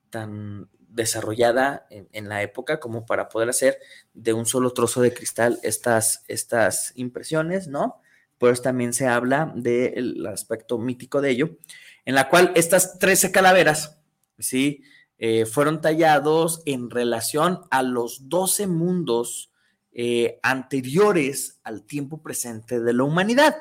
tan 0.09 0.69
desarrollada 0.93 1.87
en, 1.89 2.29
la 2.29 2.43
época 2.43 2.79
como 2.79 3.05
para 3.05 3.27
poder 3.27 3.49
hacer 3.49 3.79
de 4.13 4.33
un 4.33 4.45
solo 4.45 4.71
trozo 4.71 5.01
de 5.01 5.13
cristal 5.13 5.59
estas, 5.63 6.23
estas 6.27 6.93
impresiones, 6.95 7.67
¿no? 7.67 7.99
Pues 8.37 8.61
también 8.61 8.93
se 8.93 9.07
habla 9.07 9.51
del 9.55 10.25
aspecto 10.27 10.77
mítico 10.77 11.19
de 11.21 11.31
ello, 11.31 11.57
en 12.05 12.15
la 12.15 12.29
cual 12.29 12.51
estas 12.55 12.99
13 12.99 13.31
calaveras, 13.31 13.97
¿sí? 14.37 14.83
Eh, 15.25 15.45
fueron 15.45 15.79
tallados 15.79 16.61
en 16.65 16.89
relación 16.89 17.61
a 17.71 17.81
los 17.81 18.27
12 18.27 18.67
mundos 18.67 19.53
eh, 19.93 20.37
anteriores 20.43 21.61
al 21.63 21.83
tiempo 21.83 22.21
presente 22.21 22.81
de 22.81 22.91
la 22.91 23.05
humanidad. 23.05 23.55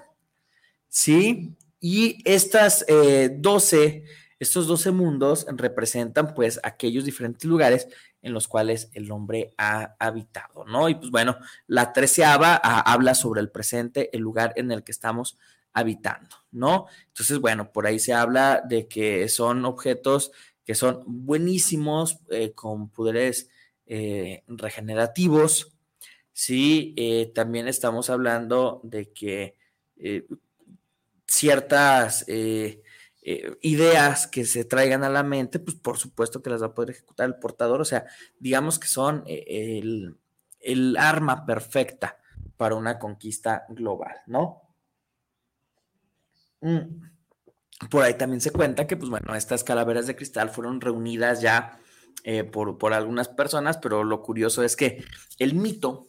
¿Sí? 0.88 1.54
Y 1.78 2.18
estas 2.24 2.84
12, 2.88 3.84
eh, 3.84 4.04
estos 4.40 4.66
12 4.66 4.90
mundos 4.90 5.46
representan 5.50 6.34
pues 6.34 6.58
aquellos 6.64 7.04
diferentes 7.04 7.44
lugares 7.44 7.86
en 8.22 8.32
los 8.32 8.48
cuales 8.48 8.90
el 8.94 9.12
hombre 9.12 9.54
ha 9.56 9.94
habitado, 10.00 10.64
¿no? 10.64 10.88
Y 10.88 10.96
pues 10.96 11.12
bueno, 11.12 11.36
la 11.68 11.92
treceava 11.92 12.60
ah, 12.60 12.80
habla 12.92 13.14
sobre 13.14 13.40
el 13.40 13.50
presente, 13.50 14.10
el 14.12 14.22
lugar 14.22 14.52
en 14.56 14.72
el 14.72 14.82
que 14.82 14.90
estamos 14.90 15.38
habitando, 15.72 16.36
¿no? 16.50 16.86
Entonces, 17.06 17.38
bueno, 17.38 17.72
por 17.72 17.86
ahí 17.86 18.00
se 18.00 18.12
habla 18.12 18.62
de 18.68 18.88
que 18.88 19.28
son 19.28 19.64
objetos 19.64 20.32
que 20.64 20.74
son 20.74 21.02
buenísimos 21.06 22.18
eh, 22.30 22.52
con 22.52 22.88
poderes 22.88 23.48
eh, 23.86 24.44
regenerativos. 24.46 25.74
Sí, 26.32 26.94
eh, 26.96 27.30
también 27.34 27.68
estamos 27.68 28.10
hablando 28.10 28.80
de 28.84 29.12
que 29.12 29.56
ciertas 31.26 32.26
ideas 32.26 34.26
que 34.26 34.44
se 34.44 34.64
traigan 34.64 35.04
a 35.04 35.08
la 35.08 35.22
mente, 35.22 35.60
pues 35.60 35.76
por 35.76 35.98
supuesto 35.98 36.42
que 36.42 36.50
las 36.50 36.62
va 36.62 36.66
a 36.66 36.74
poder 36.74 36.90
ejecutar 36.90 37.28
el 37.28 37.36
portador. 37.36 37.80
O 37.80 37.84
sea, 37.84 38.06
digamos 38.40 38.78
que 38.78 38.88
son 38.88 39.24
el, 39.26 40.16
arma 40.98 41.46
perfecta 41.46 42.18
para 42.56 42.74
una 42.74 42.98
conquista 42.98 43.64
global, 43.68 44.16
¿no? 44.26 44.62
Mm 46.60 47.11
por 47.90 48.04
ahí 48.04 48.14
también 48.14 48.40
se 48.40 48.50
cuenta 48.50 48.86
que, 48.86 48.96
pues 48.96 49.10
bueno, 49.10 49.34
estas 49.34 49.64
calaveras 49.64 50.06
de 50.06 50.16
cristal 50.16 50.50
fueron 50.50 50.80
reunidas 50.80 51.40
ya 51.40 51.78
eh, 52.24 52.44
por, 52.44 52.78
por, 52.78 52.92
algunas 52.92 53.28
personas, 53.28 53.78
pero 53.78 54.04
lo 54.04 54.22
curioso 54.22 54.62
es 54.62 54.76
que 54.76 55.04
el 55.38 55.54
mito 55.54 56.08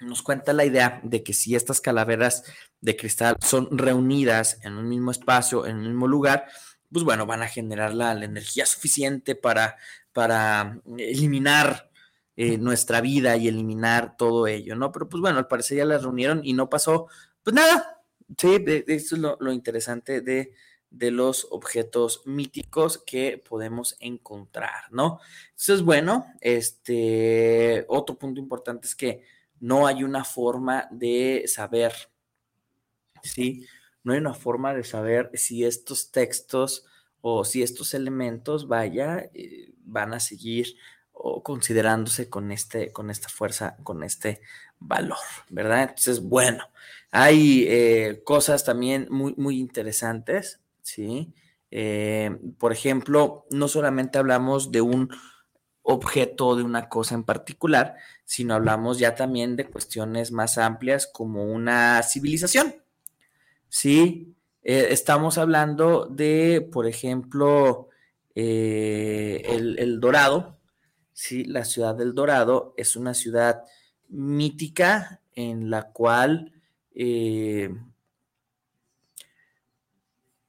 nos 0.00 0.22
cuenta 0.22 0.52
la 0.52 0.64
idea 0.64 1.00
de 1.02 1.22
que 1.22 1.32
si 1.32 1.56
estas 1.56 1.80
calaveras 1.80 2.44
de 2.80 2.96
cristal 2.96 3.36
son 3.40 3.76
reunidas 3.76 4.60
en 4.62 4.74
un 4.74 4.88
mismo 4.88 5.10
espacio, 5.10 5.66
en 5.66 5.78
un 5.78 5.88
mismo 5.88 6.06
lugar, 6.06 6.46
pues 6.92 7.04
bueno, 7.04 7.26
van 7.26 7.42
a 7.42 7.48
generar 7.48 7.94
la, 7.94 8.12
energía 8.12 8.64
suficiente 8.64 9.34
para, 9.34 9.76
para 10.12 10.80
eliminar 10.96 11.90
eh, 12.36 12.56
nuestra 12.58 13.00
vida 13.00 13.36
y 13.36 13.48
eliminar 13.48 14.16
todo 14.16 14.46
ello, 14.46 14.76
¿no? 14.76 14.92
Pero 14.92 15.08
pues 15.08 15.20
bueno, 15.20 15.38
al 15.38 15.48
parecer 15.48 15.78
ya 15.78 15.84
las 15.84 16.02
reunieron 16.02 16.42
y 16.44 16.52
no 16.52 16.70
pasó, 16.70 17.08
pues 17.42 17.54
nada. 17.54 17.96
Sí, 18.36 18.62
eso 18.86 19.16
es 19.16 19.22
lo 19.40 19.52
interesante 19.52 20.20
de, 20.20 20.52
de 20.90 21.10
los 21.10 21.46
objetos 21.50 22.22
míticos 22.26 22.98
que 22.98 23.38
podemos 23.38 23.96
encontrar, 24.00 24.90
¿no? 24.90 25.20
Entonces, 25.50 25.82
bueno, 25.82 26.26
este, 26.40 27.84
otro 27.88 28.16
punto 28.16 28.40
importante 28.40 28.86
es 28.86 28.94
que 28.94 29.24
no 29.60 29.86
hay 29.86 30.04
una 30.04 30.24
forma 30.24 30.88
de 30.90 31.44
saber, 31.46 31.92
¿sí? 33.22 33.66
No 34.02 34.12
hay 34.12 34.18
una 34.20 34.34
forma 34.34 34.74
de 34.74 34.84
saber 34.84 35.30
si 35.34 35.64
estos 35.64 36.10
textos 36.10 36.86
o 37.20 37.44
si 37.44 37.62
estos 37.62 37.94
elementos, 37.94 38.68
vaya, 38.68 39.30
eh, 39.34 39.72
van 39.84 40.14
a 40.14 40.20
seguir 40.20 40.76
o 41.12 41.42
considerándose 41.42 42.30
con, 42.30 42.52
este, 42.52 42.92
con 42.92 43.10
esta 43.10 43.28
fuerza, 43.28 43.76
con 43.82 44.04
este 44.04 44.40
valor, 44.78 45.18
¿verdad? 45.50 45.82
Entonces, 45.82 46.20
bueno, 46.20 46.64
hay 47.10 47.66
eh, 47.68 48.22
cosas 48.24 48.64
también 48.64 49.08
muy, 49.10 49.34
muy 49.36 49.58
interesantes 49.58 50.60
¿sí? 50.88 51.34
Eh, 51.70 52.38
por 52.58 52.72
ejemplo, 52.72 53.46
no 53.50 53.68
solamente 53.68 54.18
hablamos 54.18 54.72
de 54.72 54.80
un 54.80 55.10
objeto, 55.82 56.56
de 56.56 56.62
una 56.62 56.88
cosa 56.88 57.14
en 57.14 57.24
particular, 57.24 57.96
sino 58.24 58.54
hablamos 58.54 58.98
ya 58.98 59.14
también 59.14 59.56
de 59.56 59.66
cuestiones 59.66 60.32
más 60.32 60.56
amplias 60.56 61.06
como 61.06 61.44
una 61.44 62.02
civilización, 62.02 62.74
¿sí? 63.68 64.34
Eh, 64.62 64.88
estamos 64.90 65.36
hablando 65.36 66.06
de, 66.06 66.66
por 66.72 66.86
ejemplo, 66.86 67.88
eh, 68.34 69.42
el, 69.46 70.00
Dorado, 70.00 70.58
¿sí? 71.12 71.44
La 71.44 71.64
ciudad 71.64 71.94
del 71.94 72.14
Dorado 72.14 72.74
es 72.78 72.96
una 72.96 73.12
ciudad 73.12 73.62
mítica 74.08 75.20
en 75.34 75.70
la 75.70 75.92
cual 75.92 76.52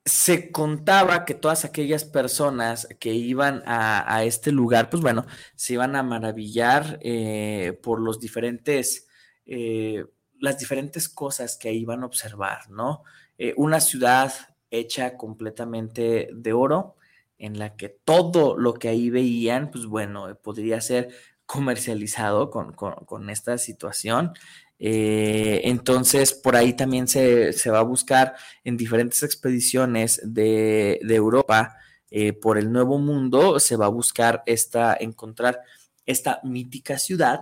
se 0.10 0.52
contaba 0.52 1.23
que 1.23 1.36
todas 1.36 1.65
aquellas 1.65 2.03
personas 2.03 2.88
que 2.99 3.14
iban 3.14 3.61
a, 3.65 4.23
este 4.23 4.52
lugar, 4.52 4.90
pues 4.90 5.02
bueno, 5.02 5.26
se 5.56 5.73
iban 5.73 5.95
a 5.95 6.03
maravillar 6.03 6.99
eh, 7.02 7.80
por 7.84 7.99
los 8.02 8.19
diferentes, 8.19 9.07
eh, 9.45 10.06
las 10.40 10.57
diferentes 10.57 11.10
cosas 11.10 11.57
que 11.57 11.73
iban 11.73 12.02
a 12.03 12.07
observar, 12.07 12.69
¿no? 12.69 13.03
Eh, 13.38 13.53
una 13.56 13.80
ciudad 13.80 14.34
hecha 14.72 15.15
completamente 15.15 16.30
de 16.34 16.53
oro, 16.53 16.95
en 17.38 17.60
la 17.60 17.76
que 17.76 17.90
todo 17.90 18.57
lo 18.57 18.73
que 18.73 18.90
ahí 18.90 19.10
veían, 19.10 19.72
pues 19.72 19.86
bueno, 19.86 20.36
podría 20.41 20.81
ser 20.81 21.10
comercializado 21.45 22.49
con, 22.49 22.73
con 22.73 23.30
esta 23.30 23.57
situación. 23.57 24.34
Eh, 24.80 25.61
entonces, 25.65 26.34
por 26.34 26.56
ahí 26.56 26.73
también 26.73 27.07
se, 27.07 27.53
va 27.69 27.80
a 27.80 27.84
buscar 27.84 28.35
en 28.64 28.77
diferentes 28.77 29.23
expediciones 29.23 30.22
de, 30.23 30.99
Europa 31.01 31.76
eh, 32.10 32.34
por 32.34 32.57
el 32.57 32.72
Nuevo 32.72 32.97
Mundo, 32.97 33.60
se 33.60 33.76
va 33.76 33.88
a 33.88 33.89
buscar 33.89 34.41
esta, 34.45 34.95
encontrar 34.99 35.61
esta 36.06 36.39
mítica 36.43 36.97
ciudad, 36.97 37.41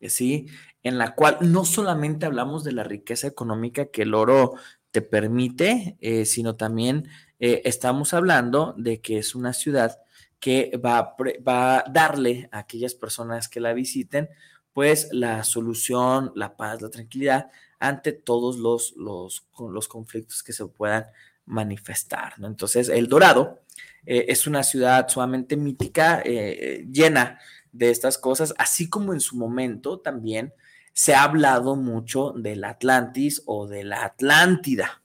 ¿sí? 0.00 0.46
En 0.82 0.98
la 0.98 1.14
cual 1.14 1.38
no 1.40 1.64
solamente 1.64 2.26
hablamos 2.26 2.62
de 2.62 2.72
la 2.72 2.84
riqueza 2.84 3.26
económica 3.26 3.86
que 3.86 4.02
el 4.02 4.14
oro 4.14 4.54
te 4.90 5.00
permite, 5.00 5.96
eh, 6.00 6.26
sino 6.26 6.56
también 6.56 7.08
estamos 7.38 8.14
hablando 8.14 8.74
de 8.78 9.02
que 9.02 9.18
es 9.18 9.34
una 9.34 9.52
ciudad 9.52 9.98
que 10.40 10.80
va, 10.82 11.14
va 11.46 11.78
a 11.78 11.84
darle 11.90 12.48
a 12.52 12.60
aquellas 12.60 12.94
personas 12.94 13.48
que 13.48 13.60
la 13.60 13.74
visiten 13.74 14.30
pues 14.74 15.08
la 15.12 15.44
solución, 15.44 16.32
la 16.34 16.56
paz, 16.56 16.82
la 16.82 16.90
tranquilidad 16.90 17.50
ante 17.78 18.12
todos 18.12 18.58
los, 18.58 18.94
los, 18.96 19.46
los 19.58 19.88
conflictos 19.88 20.42
que 20.42 20.52
se 20.52 20.66
puedan 20.66 21.06
manifestar. 21.46 22.38
¿no? 22.38 22.48
Entonces, 22.48 22.88
El 22.88 23.08
Dorado 23.08 23.62
eh, 24.04 24.26
es 24.28 24.46
una 24.46 24.62
ciudad 24.62 25.08
sumamente 25.08 25.56
mítica, 25.56 26.20
eh, 26.24 26.86
llena 26.90 27.38
de 27.72 27.90
estas 27.90 28.18
cosas, 28.18 28.52
así 28.58 28.90
como 28.90 29.12
en 29.14 29.20
su 29.20 29.36
momento 29.36 30.00
también 30.00 30.52
se 30.92 31.14
ha 31.14 31.24
hablado 31.24 31.76
mucho 31.76 32.32
del 32.32 32.64
Atlantis 32.64 33.42
o 33.46 33.66
de 33.66 33.84
la 33.84 34.04
Atlántida. 34.04 35.02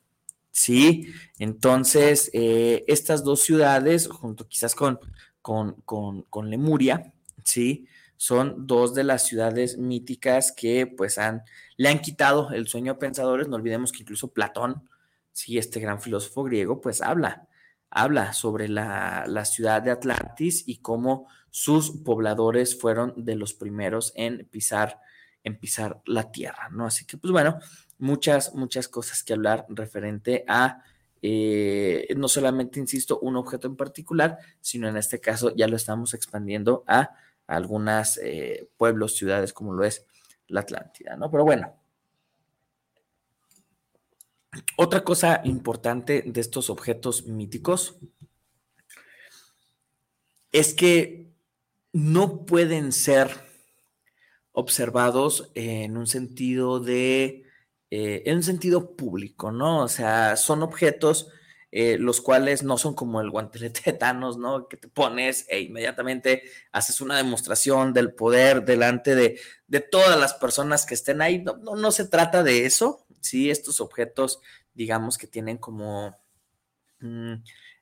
¿Sí? 0.51 1.13
Entonces, 1.37 2.29
eh, 2.33 2.83
estas 2.87 3.23
dos 3.23 3.41
ciudades, 3.41 4.07
junto 4.07 4.47
quizás 4.47 4.75
con, 4.75 4.99
con, 5.41 5.73
con, 5.85 6.23
con 6.23 6.49
Lemuria, 6.49 7.13
¿sí? 7.43 7.87
Son 8.21 8.67
dos 8.67 8.93
de 8.93 9.05
las 9.05 9.25
ciudades 9.25 9.77
míticas 9.77 10.51
que 10.51 10.85
pues 10.85 11.17
han, 11.17 11.43
le 11.77 11.87
han 11.87 11.99
quitado 11.99 12.51
el 12.51 12.67
sueño 12.67 12.91
a 12.91 12.99
pensadores. 12.99 13.47
No 13.47 13.55
olvidemos 13.55 13.93
que 13.93 13.99
incluso 13.99 14.33
Platón, 14.33 14.89
sí, 15.31 15.57
este 15.57 15.79
gran 15.79 16.01
filósofo 16.01 16.43
griego, 16.43 16.81
pues 16.81 17.01
habla, 17.01 17.47
habla 17.89 18.33
sobre 18.33 18.67
la, 18.67 19.45
ciudad 19.45 19.81
de 19.81 19.91
Atlantis 19.91 20.65
y 20.67 20.79
cómo 20.79 21.29
sus 21.49 21.91
pobladores 21.91 22.77
fueron 22.77 23.13
de 23.15 23.37
los 23.37 23.53
primeros 23.53 24.11
en 24.15 24.45
pisar, 24.51 24.99
en 25.45 25.57
pisar 25.57 26.01
la 26.05 26.29
tierra, 26.29 26.67
¿no? 26.71 26.85
Así 26.85 27.05
que 27.05 27.15
pues 27.15 27.31
bueno, 27.31 27.57
muchas, 27.99 28.53
muchas 28.53 28.89
cosas 28.89 29.23
que 29.23 29.31
hablar 29.31 29.65
referente 29.69 30.43
a 30.45 30.83
eh, 31.21 32.05
no 32.17 32.27
solamente, 32.27 32.81
insisto, 32.81 33.17
un 33.19 33.37
objeto 33.37 33.67
en 33.67 33.77
particular, 33.77 34.39
sino 34.59 34.89
en 34.89 34.97
este 34.97 35.21
caso 35.21 35.55
ya 35.55 35.69
lo 35.69 35.77
estamos 35.77 36.13
expandiendo 36.13 36.83
a 36.85 37.11
algunas 37.49 38.17
eh, 38.17 38.69
pueblos, 38.77 39.15
ciudades 39.15 39.53
como 39.53 39.73
lo 39.73 39.83
es 39.83 40.05
la 40.47 40.61
Atlántida, 40.61 41.17
¿no? 41.17 41.29
Pero 41.31 41.43
bueno. 41.43 41.75
Otra 44.77 45.03
cosa 45.03 45.41
importante 45.43 46.23
de 46.25 46.41
estos 46.41 46.69
objetos 46.69 47.25
míticos 47.27 47.97
es 50.51 50.73
que 50.73 51.31
no 51.93 52.45
pueden 52.45 52.91
ser 52.91 53.29
observados 54.51 55.51
en 55.53 55.97
un 55.97 56.07
sentido 56.07 56.79
de 56.79 57.45
eh, 57.91 58.23
en 58.25 58.37
un 58.37 58.43
sentido 58.43 58.95
público, 58.95 59.51
¿no? 59.51 59.83
O 59.83 59.87
sea, 59.87 60.35
son 60.35 60.61
objetos 60.61 61.31
eh, 61.71 61.97
los 61.99 62.19
cuales 62.21 62.63
no 62.63 62.79
son 62.79 62.95
como 62.95 63.21
el 63.21 63.29
guantelete 63.29 63.81
de 63.91 63.93
Thanos, 63.93 64.37
¿no? 64.37 64.67
Que 64.67 64.77
te 64.77 64.87
pones 64.87 65.45
e 65.49 65.59
inmediatamente 65.59 66.43
haces 66.71 66.99
una 66.99 67.17
demostración 67.17 67.93
del 67.93 68.13
poder 68.13 68.65
delante 68.65 69.13
de, 69.15 69.39
todas 69.91 70.19
las 70.19 70.33
personas 70.33 70.85
que 70.85 70.95
estén 70.95 71.21
ahí. 71.21 71.43
No, 71.43 71.57
no, 71.57 71.91
se 71.91 72.07
trata 72.07 72.41
de 72.41 72.65
eso, 72.65 73.05
¿sí? 73.21 73.51
Estos 73.51 73.81
objetos, 73.81 74.39
digamos 74.73 75.17
que 75.17 75.27
tienen 75.27 75.57
como 75.57 76.17
mm, 77.01 77.35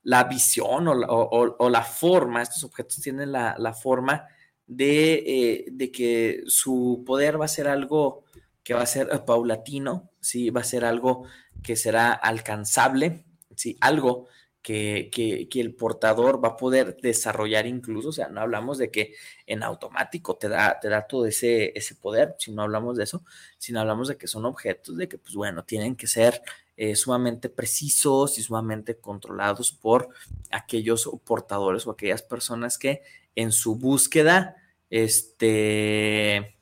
la 0.03 0.23
visión 0.25 0.87
o 0.89 1.69
la, 1.69 1.83
forma, 1.83 2.41
estos 2.41 2.65
objetos 2.65 2.99
tienen 3.01 3.31
la, 3.31 3.73
forma 3.73 4.27
de, 4.65 5.13
eh, 5.25 5.65
de 5.71 5.91
que 5.91 6.43
su 6.47 7.03
poder 7.05 7.39
va 7.39 7.45
a 7.45 7.49
ser 7.49 7.69
algo 7.69 8.25
que 8.63 8.73
va 8.73 8.81
a 8.81 8.85
ser 8.85 9.07
eh, 9.13 9.19
paulatino, 9.25 10.11
¿sí? 10.19 10.49
Va 10.49 10.59
a 10.59 10.65
ser 10.65 10.83
algo 10.83 11.23
que 11.63 11.77
será 11.77 12.11
alcanzable, 12.11 13.23
¿sí? 13.57 13.77
Algo 13.81 14.27
que, 14.61 15.47
el 15.53 15.73
portador 15.75 16.43
va 16.43 16.49
a 16.49 16.57
poder 16.57 16.97
desarrollar 17.01 17.65
incluso, 17.67 18.09
o 18.09 18.11
sea, 18.11 18.27
no 18.27 18.41
hablamos 18.41 18.77
de 18.77 18.91
que 18.91 19.13
en 19.45 19.63
automático 19.63 20.35
te 20.35 20.49
da, 20.49 20.77
te 20.79 20.89
da 20.89 21.07
todo 21.07 21.25
ese, 21.25 21.71
ese 21.75 21.95
poder, 21.95 22.35
si 22.37 22.51
no 22.51 22.63
hablamos 22.63 22.97
de 22.97 23.05
eso, 23.05 23.23
sino 23.57 23.79
hablamos 23.79 24.09
de 24.09 24.17
que 24.17 24.27
son 24.27 24.45
objetos, 24.45 24.97
de 24.97 25.07
que, 25.07 25.17
pues 25.17 25.35
bueno, 25.35 25.63
tienen 25.63 25.95
que 25.95 26.07
ser 26.07 26.41
eh, 26.75 26.95
sumamente 26.95 27.49
precisos 27.49 28.37
y 28.37 28.43
sumamente 28.43 28.97
controlados 28.97 29.71
por 29.71 30.09
aquellos 30.51 31.09
portadores 31.23 31.87
o 31.87 31.91
aquellas 31.91 32.21
personas 32.21 32.77
que 32.77 33.03
en 33.35 33.51
su 33.51 33.75
búsqueda, 33.75 34.57
este 34.89 36.57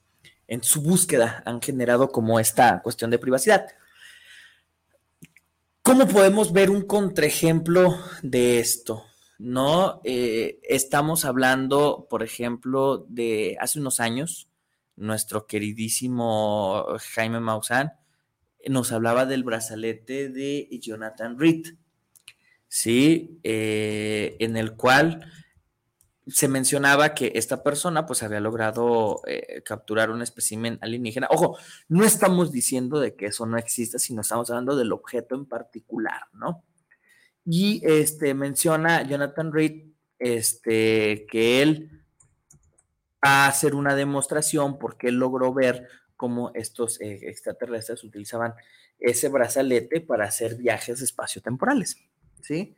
en 0.47 0.63
su 0.63 0.81
búsqueda 0.81 1.41
han 1.45 1.61
generado 1.61 2.11
como 2.11 2.39
esta 2.39 2.81
cuestión 2.84 3.09
de 3.09 3.17
privacidad. 3.17 3.67
¿Cómo 5.85 6.07
podemos 6.07 6.51
ver 6.51 6.71
un 6.71 6.81
contraejemplo 6.81 7.95
de 8.23 8.57
esto? 8.57 9.05
¿No? 9.37 10.01
Eh, 10.03 10.59
estamos 10.63 11.25
hablando, 11.25 12.07
por 12.09 12.23
ejemplo, 12.23 13.05
de 13.07 13.55
hace 13.61 13.79
unos 13.79 13.99
años, 13.99 14.49
nuestro 14.95 15.45
queridísimo 15.45 16.87
Jaime 17.13 17.39
Maussan 17.39 17.93
nos 18.67 18.91
hablaba 18.91 19.27
del 19.27 19.43
brazalete 19.43 20.29
de 20.29 20.67
Jonathan 20.81 21.37
Reed, 21.37 21.75
¿sí? 22.67 23.39
Eh, 23.43 24.37
en 24.39 24.57
el 24.57 24.73
cual 24.73 25.31
se 26.27 26.47
mencionaba 26.47 27.14
que 27.14 27.31
esta 27.35 27.61
persona 27.61 28.06
pues 28.06 28.23
había 28.23 28.39
logrado 28.39 29.22
eh, 29.27 29.61
capturar 29.64 30.10
un 30.10 30.22
espécimen 30.22 30.80
alienígena. 30.81 31.27
Ojo, 31.30 31.57
no 31.88 32.03
estamos 32.03 32.52
diciendo 32.52 32.99
de 32.99 33.15
que 33.15 33.27
eso 33.27 33.45
no 33.45 33.57
exista, 33.57 33.99
sino 33.99 34.22
estamos 34.22 34.49
hablando 34.49 34.76
del 34.76 34.91
objeto 34.91 35.35
en 35.35 35.45
particular, 35.45 36.23
¿no? 36.34 36.64
Y 37.45 37.81
este 37.85 38.34
menciona 38.34 39.03
Jonathan 39.03 39.53
Reed 39.53 39.84
este, 40.18 41.27
que 41.30 41.61
él 41.61 42.02
va 43.23 43.45
a 43.45 43.47
hacer 43.47 43.76
una 43.76 43.95
demostración 43.95 44.80
porque 44.80 45.10
él 45.10 45.15
logró 45.15 45.53
ver 45.53 45.88
cómo 46.15 46.52
estos 46.56 46.99
eh, 47.02 47.19
extraterrestres 47.23 48.03
utilizaban 48.03 48.53
ese 48.97 49.30
brazalete 49.30 50.02
para 50.02 50.26
hacer 50.26 50.56
viajes 50.56 51.02
espaciotemporales, 51.02 51.97
¿sí? 52.41 52.76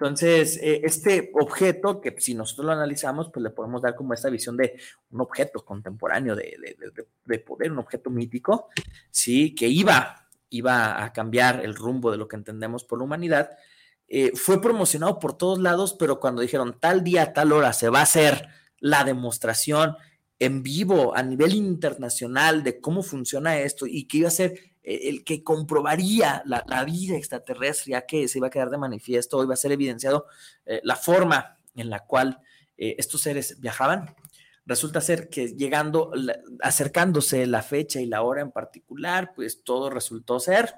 Entonces, 0.00 0.60
eh, 0.62 0.80
este 0.84 1.32
objeto, 1.34 2.00
que 2.00 2.14
si 2.20 2.32
nosotros 2.32 2.66
lo 2.66 2.72
analizamos, 2.72 3.30
pues 3.32 3.42
le 3.42 3.50
podemos 3.50 3.82
dar 3.82 3.96
como 3.96 4.14
esta 4.14 4.30
visión 4.30 4.56
de 4.56 4.78
un 5.10 5.20
objeto 5.20 5.64
contemporáneo 5.64 6.36
de, 6.36 7.40
poder, 7.44 7.72
un 7.72 7.80
objeto 7.80 8.08
mítico, 8.08 8.68
¿sí? 9.10 9.56
Que 9.56 9.66
iba, 9.66 10.28
iba 10.50 11.02
a 11.02 11.12
cambiar 11.12 11.64
el 11.64 11.74
rumbo 11.74 12.12
de 12.12 12.16
lo 12.16 12.28
que 12.28 12.36
entendemos 12.36 12.84
por 12.84 13.00
la 13.00 13.06
humanidad. 13.06 13.50
Eh, 14.06 14.30
fue 14.36 14.62
promocionado 14.62 15.18
por 15.18 15.36
todos 15.36 15.58
lados, 15.58 15.96
pero 15.98 16.20
cuando 16.20 16.42
dijeron 16.42 16.76
tal 16.78 17.02
día, 17.02 17.32
tal 17.32 17.50
hora 17.50 17.72
se 17.72 17.88
va 17.88 17.98
a 17.98 18.04
hacer 18.04 18.46
la 18.78 19.02
demostración 19.02 19.96
en 20.38 20.62
vivo 20.62 21.16
a 21.16 21.24
nivel 21.24 21.54
internacional 21.54 22.62
de 22.62 22.80
cómo 22.80 23.02
funciona 23.02 23.58
esto 23.58 23.84
y 23.84 24.04
que 24.04 24.18
iba 24.18 24.28
a 24.28 24.30
ser 24.30 24.60
el 24.82 25.24
que 25.24 25.42
comprobaría 25.42 26.42
la, 26.46 26.84
vida 26.84 27.16
extraterrestre, 27.16 27.92
ya 27.92 28.06
que 28.06 28.28
se 28.28 28.38
iba 28.38 28.46
a 28.46 28.50
quedar 28.50 28.70
de 28.70 28.78
manifiesto, 28.78 29.42
iba 29.42 29.54
a 29.54 29.56
ser 29.56 29.72
evidenciado 29.72 30.26
eh, 30.66 30.80
la 30.84 30.96
forma 30.96 31.58
en 31.74 31.90
la 31.90 32.00
cual 32.00 32.40
eh, 32.76 32.96
estos 32.98 33.20
seres 33.20 33.60
viajaban. 33.60 34.14
Resulta 34.64 35.00
ser 35.00 35.28
que 35.28 35.48
llegando, 35.48 36.12
acercándose 36.60 37.46
la 37.46 37.62
fecha 37.62 38.00
y 38.00 38.06
la 38.06 38.22
hora 38.22 38.42
en 38.42 38.52
particular, 38.52 39.32
pues 39.34 39.62
todo 39.64 39.90
resultó 39.90 40.40
ser 40.40 40.74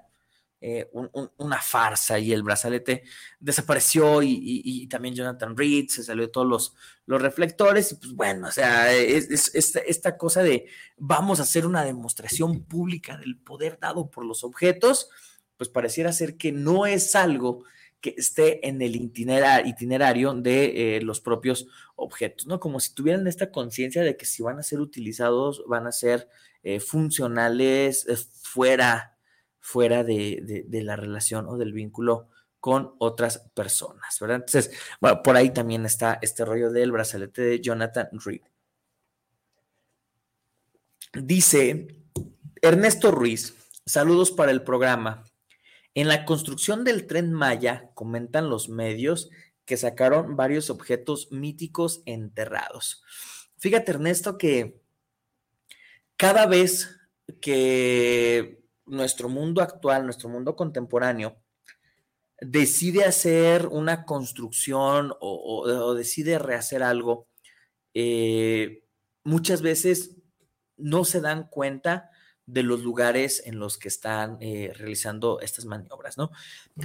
eh, 0.62 0.90
una 1.38 1.58
farsa 1.62 2.18
y 2.18 2.32
el 2.32 2.42
brazalete 2.42 3.02
desapareció 3.38 4.22
y, 4.22 4.86
también 4.88 5.14
Jonathan 5.14 5.56
Reed 5.56 5.88
se 5.88 6.04
salió 6.04 6.26
de 6.26 6.32
todos 6.32 6.46
los, 6.46 6.74
los 7.06 7.22
reflectores 7.22 7.92
y 7.92 7.94
pues 7.94 8.12
bueno, 8.12 8.48
o 8.48 8.50
sea, 8.50 8.92
es, 8.92 9.54
esta 9.54 10.18
cosa 10.18 10.42
de 10.42 10.66
vamos 10.98 11.40
a 11.40 11.44
hacer 11.44 11.64
una 11.64 11.82
demostración 11.84 12.64
pública 12.64 13.16
del 13.16 13.38
poder 13.38 13.78
dado 13.80 14.10
por 14.10 14.26
los 14.26 14.44
objetos, 14.44 15.08
pues 15.56 15.70
pareciera 15.70 16.12
ser 16.12 16.36
que 16.36 16.52
no 16.52 16.84
es 16.84 17.14
algo 17.14 17.64
que 18.02 18.14
esté 18.16 18.66
en 18.68 18.82
el 18.82 18.96
itinerario 18.96 20.34
de 20.34 20.96
eh, 20.96 21.02
los 21.02 21.20
propios 21.20 21.68
objetos, 21.96 22.46
¿no? 22.46 22.60
Como 22.60 22.80
si 22.80 22.94
tuvieran 22.94 23.26
esta 23.26 23.50
conciencia 23.50 24.02
de 24.02 24.16
que 24.16 24.26
si 24.26 24.42
van 24.42 24.58
a 24.58 24.62
ser 24.62 24.80
utilizados, 24.80 25.62
van 25.66 25.86
a 25.86 25.92
ser 25.92 26.28
eh, 26.62 26.80
funcionales 26.80 28.06
fuera 28.42 29.16
fuera 29.60 30.02
de, 30.04 30.66
la 30.70 30.96
relación 30.96 31.46
o 31.46 31.56
del 31.56 31.72
vínculo 31.72 32.28
con 32.58 32.94
otras 32.98 33.50
personas, 33.54 34.18
¿verdad? 34.20 34.36
Entonces, 34.36 34.70
bueno, 35.00 35.22
por 35.22 35.36
ahí 35.36 35.50
también 35.50 35.86
está 35.86 36.18
este 36.20 36.44
rollo 36.44 36.70
del 36.70 36.92
brazalete 36.92 37.42
de 37.42 37.60
Jonathan 37.60 38.08
Reed. 38.12 38.42
Dice 41.12 41.88
Ernesto 42.62 43.10
Ruiz, 43.10 43.54
saludos 43.86 44.30
para 44.30 44.52
el 44.52 44.62
programa. 44.62 45.24
En 45.94 46.08
la 46.08 46.24
construcción 46.24 46.84
del 46.84 47.06
tren 47.06 47.32
Maya, 47.32 47.90
comentan 47.94 48.48
los 48.48 48.68
medios 48.68 49.30
que 49.64 49.76
sacaron 49.76 50.36
varios 50.36 50.70
objetos 50.70 51.32
míticos 51.32 52.02
enterrados. 52.06 53.02
Fíjate, 53.58 53.92
Ernesto, 53.92 54.38
que 54.38 54.80
cada 56.16 56.46
vez 56.46 57.00
que 57.40 58.59
nuestro 58.90 59.28
mundo 59.28 59.62
actual, 59.62 60.04
nuestro 60.04 60.28
mundo 60.28 60.56
contemporáneo, 60.56 61.36
decide 62.40 63.04
hacer 63.04 63.66
una 63.66 64.04
construcción 64.04 65.12
o, 65.20 65.94
decide 65.94 66.38
rehacer 66.38 66.82
algo, 66.82 67.28
eh, 67.94 68.84
muchas 69.24 69.62
veces 69.62 70.16
no 70.76 71.04
se 71.04 71.20
dan 71.20 71.48
cuenta 71.48 72.10
de 72.46 72.62
los 72.64 72.80
lugares 72.82 73.42
en 73.46 73.60
los 73.60 73.78
que 73.78 73.88
están 73.88 74.38
eh, 74.40 74.72
realizando 74.74 75.40
estas 75.40 75.66
maniobras, 75.66 76.18
¿no? 76.18 76.32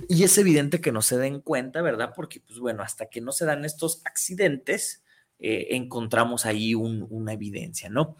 Y 0.07 0.23
es 0.23 0.37
evidente 0.37 0.79
que 0.79 0.91
no 0.91 1.01
se 1.01 1.17
den 1.17 1.41
cuenta, 1.41 1.81
¿verdad? 1.81 2.13
Porque, 2.15 2.39
pues 2.41 2.59
bueno, 2.59 2.83
hasta 2.83 3.07
que 3.07 3.21
no 3.21 3.31
se 3.31 3.45
dan 3.45 3.65
estos 3.65 4.01
accidentes, 4.05 5.03
eh, 5.39 5.67
encontramos 5.71 6.45
ahí 6.45 6.75
una 6.75 7.33
evidencia, 7.33 7.89
¿no? 7.89 8.15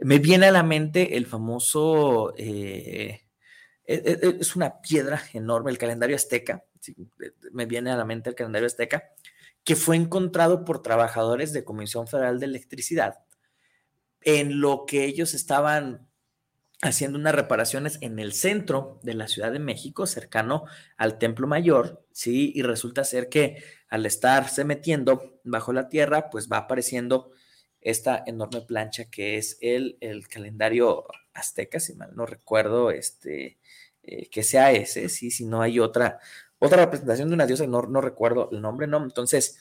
Me 0.00 0.18
viene 0.18 0.46
a 0.46 0.52
la 0.52 0.62
mente 0.62 1.16
el 1.16 1.26
famoso, 1.26 2.34
eh, 2.36 3.22
e, 3.84 3.94
e, 3.94 4.18
e, 4.22 4.36
es 4.40 4.56
una 4.56 4.80
piedra 4.80 5.22
enorme, 5.34 5.70
el 5.70 5.78
calendario 5.78 6.16
azteca, 6.16 6.64
me 7.52 7.66
viene 7.66 7.90
a 7.90 7.96
la 7.96 8.04
mente 8.04 8.30
el 8.30 8.36
calendario 8.36 8.66
azteca, 8.66 9.10
que 9.64 9.76
fue 9.76 9.96
encontrado 9.96 10.64
por 10.64 10.82
trabajadores 10.82 11.52
de 11.52 11.64
Comisión 11.64 12.06
Federal 12.06 12.40
de 12.40 12.46
Electricidad, 12.46 13.18
en 14.22 14.60
lo 14.60 14.84
que 14.86 15.04
ellos 15.04 15.34
estaban 15.34 16.08
haciendo 16.82 17.18
unas 17.18 17.34
reparaciones 17.34 17.98
en 18.00 18.18
el 18.18 18.32
centro 18.32 18.98
de 19.02 19.14
la 19.14 19.28
Ciudad 19.28 19.52
de 19.52 19.58
México, 19.58 20.06
cercano 20.06 20.64
al 20.96 21.18
Templo 21.18 21.46
Mayor, 21.46 22.06
¿sí? 22.10 22.52
Y 22.54 22.62
resulta 22.62 23.04
ser 23.04 23.28
que 23.28 23.62
al 23.88 24.06
estarse 24.06 24.64
metiendo 24.64 25.40
bajo 25.44 25.72
la 25.72 25.88
tierra, 25.88 26.30
pues 26.30 26.48
va 26.50 26.58
apareciendo 26.58 27.32
esta 27.80 28.22
enorme 28.26 28.60
plancha 28.62 29.06
que 29.06 29.36
es 29.36 29.58
el, 29.60 29.96
el 30.00 30.28
calendario 30.28 31.06
azteca, 31.32 31.80
si 31.80 31.94
mal 31.94 32.10
no 32.14 32.26
recuerdo, 32.26 32.90
este, 32.90 33.58
eh, 34.02 34.28
que 34.28 34.42
sea 34.42 34.72
ese, 34.72 35.08
sí, 35.08 35.30
si 35.30 35.44
no 35.44 35.62
hay 35.62 35.78
otra, 35.78 36.18
otra 36.58 36.84
representación 36.84 37.28
de 37.28 37.34
una 37.34 37.46
diosa, 37.46 37.66
no, 37.66 37.82
no 37.82 38.00
recuerdo 38.00 38.48
el 38.52 38.60
nombre, 38.60 38.86
¿no? 38.86 39.02
Entonces, 39.02 39.58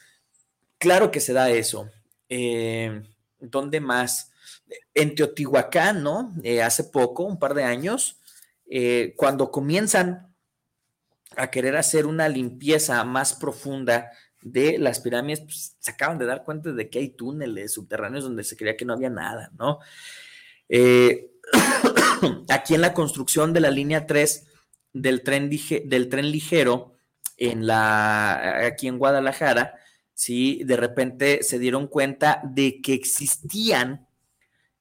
claro 0.78 1.12
que 1.12 1.20
se 1.20 1.34
da 1.34 1.50
eso. 1.50 1.90
Eh, 2.30 3.04
¿Dónde 3.40 3.80
más? 3.80 4.32
En 4.94 5.16
Teotihuacán, 5.16 6.04
¿no? 6.04 6.34
Eh, 6.44 6.62
hace 6.62 6.84
poco, 6.84 7.24
un 7.24 7.40
par 7.40 7.54
de 7.54 7.64
años, 7.64 8.18
cuando 9.16 9.50
comienzan 9.50 10.32
a 11.36 11.50
querer 11.50 11.76
hacer 11.76 12.06
una 12.06 12.30
limpieza 12.30 13.04
más 13.04 13.34
profunda 13.34 14.12
de 14.42 14.78
las 14.78 15.00
pirámides, 15.00 15.42
pues, 15.42 15.76
se 15.80 15.92
acaban 15.92 16.18
de 16.18 16.26
dar 16.26 16.44
cuenta 16.44 16.72
de 16.72 16.90
que 16.90 17.00
hay 17.00 17.10
túneles 17.10 17.74
subterráneos 17.74 18.24
donde 18.24 18.44
se 18.44 18.56
creía 18.56 18.78
que 18.78 18.86
no 18.86 18.94
había 18.94 19.10
nada, 19.10 19.52
¿no? 19.58 19.80
Eh, 20.70 21.32
aquí 22.50 22.76
en 22.76 22.82
la 22.82 22.94
construcción 22.94 23.54
de 23.54 23.60
la 23.60 23.72
línea 23.72 24.06
3 24.06 24.48
del 24.94 25.24
tren, 25.24 25.50
del 25.86 26.10
tren 26.10 26.32
ligero, 26.32 26.96
en 27.38 27.66
la, 27.66 28.66
aquí 28.66 28.88
en 28.88 28.98
Guadalajara, 28.98 29.76
¿sí? 30.14 30.62
de 30.66 30.76
repente 30.76 31.42
se 31.44 31.58
dieron 31.58 31.88
cuenta 31.88 32.42
de 32.44 32.82
que 32.82 32.94
existían 32.94 34.08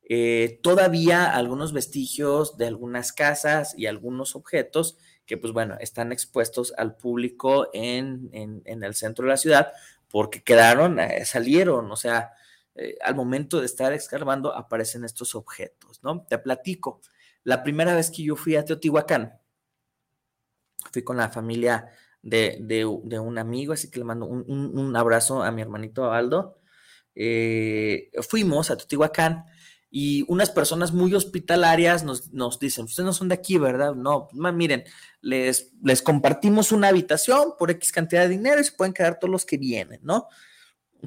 eh, 0.08 0.58
todavía 0.62 1.34
algunos 1.34 1.72
vestigios 1.72 2.56
de 2.56 2.66
algunas 2.66 3.12
casas 3.12 3.74
y 3.78 3.86
algunos 3.86 4.34
objetos 4.34 4.96
que 5.28 5.36
pues 5.36 5.52
bueno, 5.52 5.76
están 5.78 6.10
expuestos 6.10 6.72
al 6.78 6.96
público 6.96 7.68
en, 7.74 8.30
el 8.64 8.94
centro 8.94 9.26
de 9.26 9.28
la 9.28 9.36
ciudad 9.36 9.72
porque 10.08 10.42
quedaron, 10.42 10.98
eh, 10.98 11.24
salieron, 11.26 11.92
o 11.92 11.96
sea, 11.96 12.32
eh, 12.74 12.96
al 13.02 13.14
momento 13.14 13.60
de 13.60 13.66
estar 13.66 13.92
escarbando 13.92 14.56
aparecen 14.56 15.04
estos 15.04 15.34
objetos, 15.34 16.02
¿no? 16.02 16.24
Te 16.28 16.38
platico, 16.38 17.02
la 17.44 17.62
primera 17.62 17.94
vez 17.94 18.10
que 18.10 18.22
yo 18.22 18.36
fui 18.36 18.56
a 18.56 18.64
Teotihuacán, 18.64 19.38
fui 20.90 21.04
con 21.04 21.18
la 21.18 21.28
familia 21.28 21.90
de, 22.22 22.86
un 22.86 23.38
amigo, 23.38 23.74
así 23.74 23.90
que 23.90 23.98
le 23.98 24.06
mando 24.06 24.24
un, 24.24 24.96
abrazo 24.96 25.42
a 25.42 25.50
mi 25.50 25.60
hermanito 25.60 26.10
Aldo. 26.10 26.58
Eh, 27.14 28.10
fuimos 28.26 28.70
a 28.70 28.76
Teotihuacán 28.78 29.44
y 29.90 30.24
unas 30.28 30.50
personas 30.50 30.92
muy 30.92 31.14
hospitalarias 31.14 32.04
nos, 32.04 32.32
nos, 32.32 32.58
dicen, 32.58 32.84
ustedes 32.84 33.06
no 33.06 33.12
son 33.12 33.28
de 33.28 33.34
aquí, 33.34 33.56
¿verdad? 33.56 33.94
No, 33.94 34.28
miren, 34.32 34.84
les, 35.22 35.72
les 35.82 36.02
compartimos 36.02 36.72
una 36.72 36.88
habitación 36.88 37.54
por 37.58 37.70
X 37.70 37.90
cantidad 37.92 38.22
de 38.22 38.28
dinero 38.28 38.60
y 38.60 38.64
se 38.64 38.72
pueden 38.72 38.92
quedar 38.92 39.18
todos 39.18 39.32
los 39.32 39.46
que 39.46 39.56
vienen, 39.56 40.00
¿no? 40.02 40.28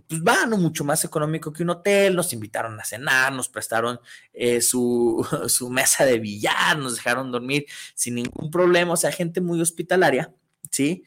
Pues 0.08 0.24
va, 0.24 0.46
no 0.46 0.58
mucho 0.58 0.84
más 0.84 1.04
económico 1.04 1.52
que 1.52 1.64
un 1.64 1.70
hotel, 1.70 2.16
nos 2.16 2.34
invitaron 2.34 2.80
a 2.80 2.86
cenar, 2.86 3.34
nos 3.34 3.50
prestaron 3.50 4.00
eh, 4.34 4.62
su, 4.62 5.28
su 5.48 5.70
mesa 5.70 6.06
de 6.06 6.18
billar, 6.18 6.78
nos 6.78 6.96
dejaron 6.96 7.32
dormir 7.32 7.66
sin 7.94 8.16
ningún 8.16 8.50
problema, 8.50 8.94
o 8.94 8.98
sea, 8.98 9.12
gente 9.12 9.42
muy 9.42 9.62
hospitalaria, 9.62 10.34
¿sí? 10.72 11.04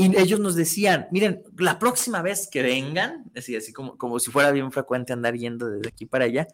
Y 0.00 0.16
ellos 0.16 0.40
nos 0.40 0.54
decían, 0.54 1.08
miren, 1.10 1.42
la 1.58 1.78
próxima 1.78 2.22
vez 2.22 2.48
que 2.50 2.62
vengan, 2.62 3.30
así, 3.36 3.54
así 3.54 3.70
como, 3.70 3.98
como 3.98 4.18
si 4.18 4.30
fuera 4.30 4.50
bien 4.50 4.72
frecuente 4.72 5.12
andar 5.12 5.34
yendo 5.34 5.68
desde 5.68 5.90
aquí 5.90 6.06
para 6.06 6.24
allá, 6.24 6.48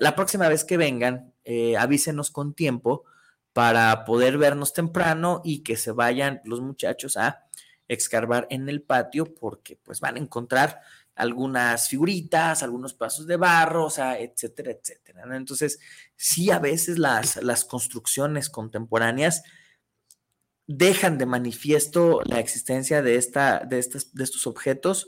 la 0.00 0.14
próxima 0.14 0.48
vez 0.48 0.64
que 0.64 0.76
vengan, 0.76 1.32
eh, 1.44 1.76
avísenos 1.76 2.30
con 2.30 2.54
tiempo 2.54 3.04
para 3.52 4.04
poder 4.04 4.38
vernos 4.38 4.72
temprano 4.72 5.40
y 5.44 5.62
que 5.62 5.76
se 5.76 5.92
vayan 5.92 6.40
los 6.44 6.60
muchachos 6.60 7.16
a 7.16 7.46
excavar 7.88 8.46
en 8.50 8.68
el 8.68 8.82
patio 8.82 9.32
porque 9.34 9.78
pues 9.82 10.00
van 10.00 10.16
a 10.16 10.18
encontrar 10.18 10.80
algunas 11.14 11.88
figuritas, 11.88 12.62
algunos 12.62 12.92
pasos 12.92 13.26
de 13.26 13.36
barro, 13.36 13.88
etcétera, 13.88 14.72
etcétera. 14.72 15.24
Entonces, 15.34 15.78
sí, 16.14 16.50
a 16.50 16.58
veces 16.58 16.98
las, 16.98 17.36
las 17.42 17.64
construcciones 17.64 18.50
contemporáneas 18.50 19.42
dejan 20.66 21.16
de 21.16 21.26
manifiesto 21.26 22.20
la 22.24 22.40
existencia 22.40 23.00
de, 23.00 23.16
esta, 23.16 23.60
de, 23.60 23.76
de 24.12 24.24
estos 24.24 24.46
objetos. 24.46 25.06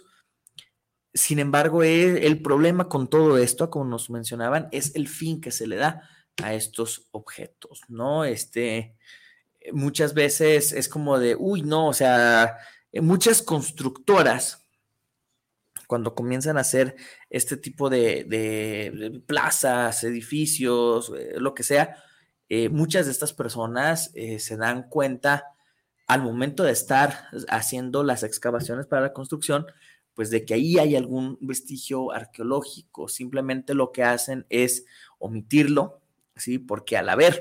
Sin 1.19 1.39
embargo, 1.39 1.82
el, 1.82 2.19
el 2.19 2.40
problema 2.43 2.89
con 2.89 3.09
todo 3.09 3.39
esto, 3.39 3.70
como 3.70 3.85
nos 3.85 4.09
mencionaban, 4.09 4.69
es 4.73 4.95
el 4.95 5.09
fin 5.09 5.40
que 5.40 5.51
se 5.51 5.66
le 5.66 5.77
da 5.77 6.09
a 6.43 6.55
estos 6.55 7.09
objetos, 7.11 7.81
¿no? 7.89 8.24
Este, 8.24 8.97
muchas 9.73 10.15
veces 10.15 10.73
es 10.73 10.89
como 10.89 11.19
de, 11.19 11.35
uy, 11.36 11.62
no, 11.62 11.89
o 11.89 11.93
sea, 11.93 12.57
muchas 12.93 13.43
constructoras, 13.43 14.65
cuando 15.89 16.15
comienzan 16.15 16.59
a 16.59 16.61
hacer 16.61 16.97
este 17.31 17.57
tipo 17.57 17.89
de, 17.90 18.24
de 18.24 19.23
plazas, 19.27 20.05
edificios, 20.05 21.12
eh, 21.16 21.35
lo 21.39 21.55
que 21.55 21.62
sea, 21.62 21.97
eh, 22.49 22.69
muchas 22.69 23.07
de 23.07 23.12
estas 23.12 23.32
personas 23.32 24.11
eh, 24.15 24.39
se 24.39 24.57
dan 24.57 24.89
cuenta 24.89 25.47
al 26.07 26.23
momento 26.23 26.62
de 26.62 26.73
estar 26.73 27.28
haciendo 27.49 28.03
las 28.03 28.23
excavaciones 28.23 28.86
para 28.86 29.03
la 29.03 29.12
construcción, 29.12 29.66
pues 30.19 30.31
de 30.31 30.45
que 30.45 30.55
ahí 30.55 30.81
hay 30.81 30.97
algún 30.97 31.39
vestigio 31.40 32.11
arqueológico. 32.11 33.07
Simplemente 33.07 33.73
lo 33.73 33.93
que 33.93 34.03
hacen 34.03 34.47
es 34.49 34.85
omitirlo, 35.20 36.01
¿sí? 36.35 36.59
Porque 36.59 36.97
al 36.97 37.09
haber 37.09 37.40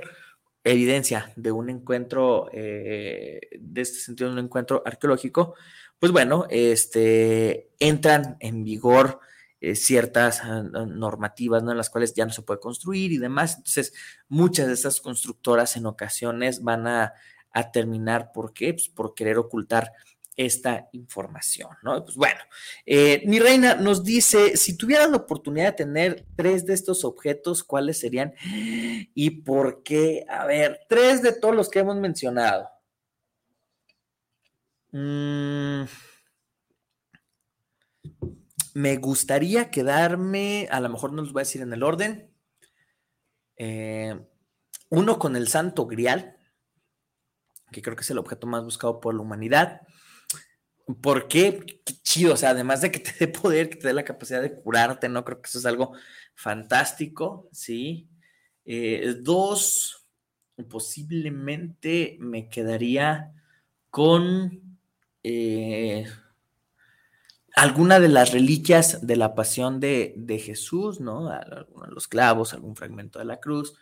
evidencia 0.64 1.34
de 1.36 1.52
un 1.52 1.72
encuentro, 1.72 2.52
eh, 2.54 3.40
de 3.60 3.82
este 3.82 3.98
sentido, 3.98 4.32
un 4.32 4.38
encuentro 4.38 4.84
arqueológico, 4.86 5.56
pues 5.98 6.12
bueno, 6.12 6.46
este, 6.52 7.72
entran 7.80 8.38
en 8.42 8.64
vigor 8.64 9.22
eh, 9.60 9.74
ciertas 9.74 10.42
ah, 10.44 10.62
normativas 10.62 11.64
¿no? 11.64 11.72
en 11.72 11.78
las 11.78 11.90
cuales 11.90 12.14
ya 12.14 12.28
no 12.28 12.32
se 12.32 12.44
puede 12.44 12.60
construir 12.60 13.12
y 13.12 13.18
demás. 13.18 13.56
Entonces, 13.58 13.92
muchas 14.28 14.68
de 14.68 14.74
estas 14.74 15.02
constructoras 15.02 15.78
en 15.78 15.88
ocasiones 15.88 16.62
van 16.62 16.86
a, 16.86 17.16
terminar, 17.74 18.34
¿por 18.34 18.54
qué? 18.54 18.72
Pues 18.74 18.88
por 18.88 19.16
querer 19.16 19.40
ocultar 19.40 19.92
esta 20.38 20.88
información, 20.94 21.72
¿no? 21.84 22.04
Pues 22.06 22.16
bueno, 22.16 22.40
eh, 22.86 23.24
mi 23.26 23.40
reina 23.40 23.76
nos 23.76 24.04
dice, 24.04 24.56
si 24.56 24.78
tuvieras 24.78 25.10
la 25.10 25.18
oportunidad 25.18 25.66
de 25.68 25.84
tener 25.84 26.26
tres 26.36 26.66
de 26.66 26.74
estos 26.74 27.04
objetos, 27.04 27.64
¿cuáles 27.64 28.00
serían 28.00 28.34
y 29.14 29.30
por 29.42 29.84
qué? 29.84 30.26
A 30.30 30.46
ver, 30.46 30.82
tres 30.88 31.22
de 31.22 31.34
todos 31.34 31.56
los 31.56 31.70
que 31.70 31.80
hemos 31.80 31.98
mencionado. 31.98 32.70
Mm 34.92 35.84
me 38.78 38.98
gustaría 38.98 39.72
quedarme, 39.72 40.68
a 40.70 40.80
lo 40.80 40.90
mejor 40.90 41.12
no 41.12 41.24
los 41.24 41.34
voy 41.34 41.40
a 41.40 41.46
decir 41.46 41.64
en 41.64 41.74
el 41.74 41.82
orden. 41.82 42.32
Eh, 43.56 44.24
uno 44.90 45.18
con 45.18 45.36
el 45.36 45.48
Santo 45.48 45.88
Grial, 45.88 46.38
que 47.72 47.82
creo 47.82 47.96
que 47.96 48.04
es 48.04 48.12
el 48.12 48.20
objeto 48.20 48.46
más 48.46 48.64
buscado 48.64 49.00
por 49.00 49.16
la 49.16 49.22
humanidad. 49.22 49.82
¿Por 51.02 51.28
qué? 51.28 51.82
Qué 51.86 51.94
chido, 52.02 52.34
o 52.34 52.38
sea, 52.38 52.52
además 52.52 52.82
de 52.82 52.92
que 52.92 53.00
te 53.00 53.14
dé 53.20 53.28
poder, 53.28 53.70
que 53.70 53.78
te 53.78 53.88
dé 53.88 53.94
la 53.94 54.06
capacidad 54.06 54.42
de 54.42 54.54
curarte, 54.54 55.10
¿no? 55.10 55.24
Creo 55.26 55.42
que 55.42 55.48
eso 55.48 55.60
es 55.60 55.66
algo 55.66 55.94
fantástico, 56.34 57.50
¿sí? 57.52 58.08
Eh, 58.66 59.16
dos, 59.22 60.08
posiblemente 60.70 62.18
me 62.20 62.50
quedaría 62.50 63.34
con... 63.90 64.78
Eh, 65.24 66.06
alguna 67.58 68.00
de 68.00 68.08
las 68.08 68.34
reliquias 68.34 69.06
de 69.06 69.16
la 69.16 69.34
pasión 69.34 69.80
de, 69.80 70.42
Jesús, 70.46 71.00
¿no? 71.00 71.30
Algunos 71.30 71.88
de 71.88 71.94
los 71.94 72.08
clavos, 72.08 72.54
algún 72.54 72.76
fragmento 72.76 73.18
de 73.18 73.26
la 73.26 73.40
cruz, 73.40 73.74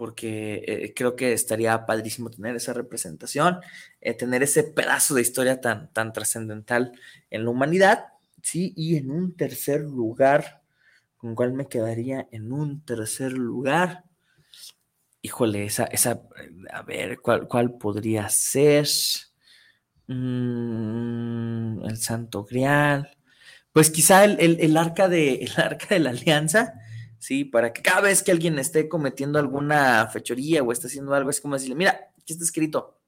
porque 0.00 0.64
eh, 0.66 0.94
creo 0.96 1.14
que 1.14 1.34
estaría 1.34 1.84
padrísimo 1.84 2.30
tener 2.30 2.56
esa 2.56 2.72
representación, 2.72 3.58
eh, 4.00 4.14
tener 4.14 4.42
ese 4.42 4.62
pedazo 4.62 5.14
de 5.14 5.20
historia 5.20 5.60
tan, 5.60 5.92
tan 5.92 6.14
trascendental 6.14 6.92
en 7.28 7.44
la 7.44 7.50
humanidad, 7.50 8.06
¿sí? 8.42 8.72
Y 8.78 8.96
en 8.96 9.10
un 9.10 9.36
tercer 9.36 9.82
lugar, 9.82 10.62
¿con 11.18 11.34
cuál 11.34 11.52
me 11.52 11.68
quedaría? 11.68 12.26
En 12.32 12.50
un 12.50 12.82
tercer 12.82 13.32
lugar, 13.32 14.04
híjole, 15.20 15.66
esa, 15.66 15.84
esa, 15.84 16.22
a 16.72 16.80
ver, 16.80 17.20
¿cuál, 17.20 17.46
cuál 17.46 17.76
podría 17.76 18.26
ser? 18.30 18.88
Mm, 20.06 21.84
el 21.84 21.98
Santo 21.98 22.44
Grial 22.44 23.18
pues 23.72 23.90
quizá 23.90 24.24
el, 24.24 24.76
arca 24.78 25.08
de, 25.10 25.34
el 25.34 25.52
arca 25.56 25.88
de 25.90 26.00
la 26.00 26.10
alianza, 26.10 26.74
¿sí? 27.20 27.44
Para 27.44 27.72
que 27.72 27.82
cada 27.82 28.00
vez 28.00 28.24
que 28.24 28.32
alguien 28.32 28.58
esté 28.58 28.88
cometiendo 28.88 29.38
alguna 29.38 30.08
fechoría 30.08 30.64
o 30.64 30.72
esté 30.72 30.88
haciendo 30.88 31.14
algo, 31.14 31.30
es 31.30 31.40
como 31.40 31.54
decirle, 31.54 31.76
mira, 31.76 32.10
aquí 32.18 32.32
está 32.32 32.42
escrito. 32.42 33.00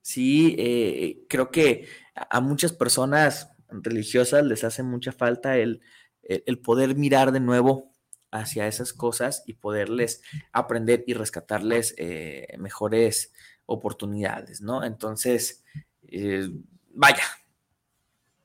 Sí, 0.00 0.56
eh, 0.58 1.26
creo 1.28 1.50
que 1.50 1.86
a 2.14 2.40
muchas 2.40 2.72
personas 2.72 3.50
religiosas 3.68 4.44
les 4.44 4.64
hace 4.64 4.82
mucha 4.82 5.12
falta 5.12 5.58
el, 5.58 5.82
poder 6.64 6.96
mirar 6.96 7.32
de 7.32 7.40
nuevo 7.40 7.92
hacia 8.30 8.66
esas 8.66 8.92
cosas 8.92 9.42
y 9.46 9.54
poderles 9.54 10.22
aprender 10.52 11.04
y 11.06 11.14
rescatarles 11.14 11.94
eh, 11.98 12.46
mejores 12.58 13.32
oportunidades, 13.66 14.60
¿no? 14.60 14.84
Entonces, 14.84 15.64
eh, 16.02 16.48
vaya, 16.94 17.22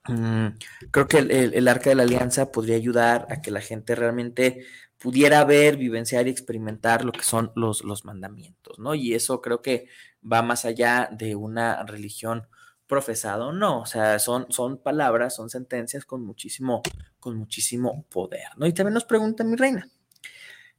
mm, 0.08 0.48
creo 0.92 1.08
que 1.08 1.20
el, 1.20 1.68
arca 1.68 1.90
de 1.90 1.96
la 1.96 2.04
alianza 2.04 2.52
podría 2.52 2.76
ayudar 2.76 3.26
a 3.30 3.42
que 3.42 3.52
la 3.52 3.62
gente 3.62 3.96
realmente 3.96 4.66
pudiera 5.04 5.44
ver, 5.44 5.76
vivenciar 5.76 6.28
y 6.28 6.30
experimentar 6.30 7.04
lo 7.04 7.12
que 7.12 7.24
son 7.24 7.52
los, 7.58 7.84
los 7.84 8.06
mandamientos, 8.06 8.80
¿no? 8.80 8.96
Y 8.96 9.14
eso 9.14 9.42
creo 9.42 9.62
que 9.62 9.90
va 10.24 10.42
más 10.42 10.64
allá 10.64 11.10
de 11.12 11.36
una 11.36 11.84
religión 11.84 12.48
profesada 12.88 13.48
o 13.48 13.52
no, 13.52 13.82
o 13.82 13.86
sea, 13.86 14.18
son, 14.20 14.46
son 14.50 14.78
palabras, 14.78 15.36
son 15.36 15.50
sentencias 15.50 16.06
con 16.06 16.26
muchísimo, 16.26 16.82
con 17.20 17.36
muchísimo 17.36 18.06
poder, 18.10 18.46
¿no? 18.56 18.66
Y 18.66 18.72
también 18.72 18.94
nos 18.94 19.04
pregunta 19.04 19.44
mi 19.44 19.58
reina, 19.58 19.90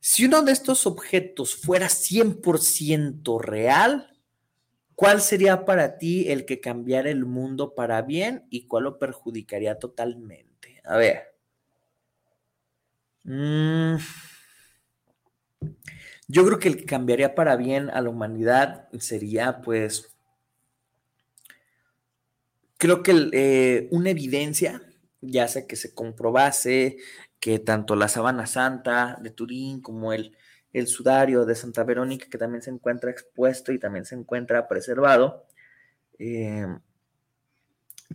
si 0.01 0.25
uno 0.25 0.41
de 0.41 0.53
estos 0.53 0.87
objetos 0.87 1.55
fuera 1.55 1.89
100% 1.89 3.39
real, 3.43 4.11
¿cuál 4.95 5.21
sería 5.21 5.67
para 5.67 5.99
ti 5.99 6.31
el 6.31 6.47
que 6.47 6.63
cambiara 6.63 7.11
el 7.11 7.27
mundo 7.27 7.75
para 7.75 8.01
bien 8.01 8.47
y 8.49 8.69
cuál 8.69 8.85
lo 8.85 8.99
perjudicaría 8.99 9.79
totalmente? 9.79 10.81
A 10.85 10.97
ver. 10.97 11.34
Mm. 13.25 13.97
yo 16.29 16.45
creo 16.45 16.59
que 16.59 16.69
el 16.69 16.77
que 16.77 16.85
cambiaría 16.85 17.35
para 17.35 17.57
bien 17.57 17.91
a 17.91 18.01
la 18.01 18.11
humanidad 18.11 18.89
sería, 18.99 19.63
pues, 19.63 20.15
creo 22.77 23.03
que 23.03 23.31
eh, 23.33 23.89
una 23.91 24.11
evidencia, 24.11 24.83
ya 25.21 25.49
sea 25.49 25.67
que 25.67 25.77
se 25.77 25.95
comprobase 25.95 26.99
que 27.41 27.59
tanto 27.59 27.97
la 27.97 28.09
Sabana 28.09 28.47
Santa 28.47 29.19
de 29.23 29.31
Turín 29.31 29.81
como 29.81 30.13
el, 30.13 30.37
el 30.73 30.87
sudario 30.87 31.45
de 31.47 31.55
Santa 31.55 31.85
Verónica, 31.85 32.27
que 32.31 32.39
también 32.39 32.63
se 32.63 32.71
encuentra 32.71 33.11
expuesto 33.11 33.73
y 33.73 33.79
también 33.79 34.05
se 34.05 34.15
encuentra 34.17 34.69
preservado, 34.69 35.47
eh, 36.19 36.67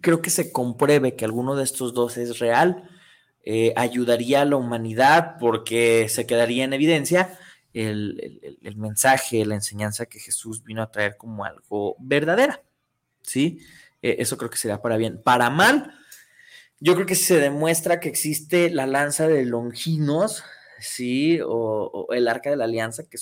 creo 0.02 0.22
que 0.22 0.30
se 0.30 0.52
compruebe 0.52 1.16
que 1.16 1.26
alguno 1.26 1.56
de 1.56 1.64
estos 1.64 1.94
dos 1.94 2.18
es 2.18 2.40
real, 2.40 2.90
eh, 3.52 3.74
ayudaría 3.76 4.44
a 4.44 4.46
la 4.46 4.58
humanidad 4.58 5.38
porque 5.40 6.08
se 6.08 6.28
quedaría 6.28 6.66
en 6.66 6.74
evidencia 6.74 7.40
el, 7.74 8.60
el, 8.62 8.76
mensaje, 8.76 9.44
la 9.44 9.56
enseñanza 9.56 10.06
que 10.06 10.20
Jesús 10.20 10.64
vino 10.64 10.84
a 10.84 10.92
traer 10.92 11.18
como 11.18 11.44
algo 11.44 11.96
verdadera, 11.98 12.62
¿sí? 13.24 13.60
Eh, 14.04 14.18
eso 14.20 14.38
creo 14.38 14.52
que 14.52 14.58
sería 14.60 14.84
para 14.84 14.98
bien. 14.98 15.20
Para 15.24 15.50
mal, 15.50 15.92
yo 16.80 16.94
creo 16.94 17.08
que 17.08 17.16
se 17.16 17.40
demuestra 17.40 18.00
que 18.00 18.08
existe 18.08 18.70
la 18.70 18.86
lanza 18.86 19.28
de 19.28 19.44
Longinos, 19.46 20.44
sí, 20.80 21.40
o, 21.44 22.06
el 22.12 22.28
arca 22.28 22.52
de 22.52 22.56
la 22.56 22.66
alianza, 22.66 23.10
que 23.10 23.18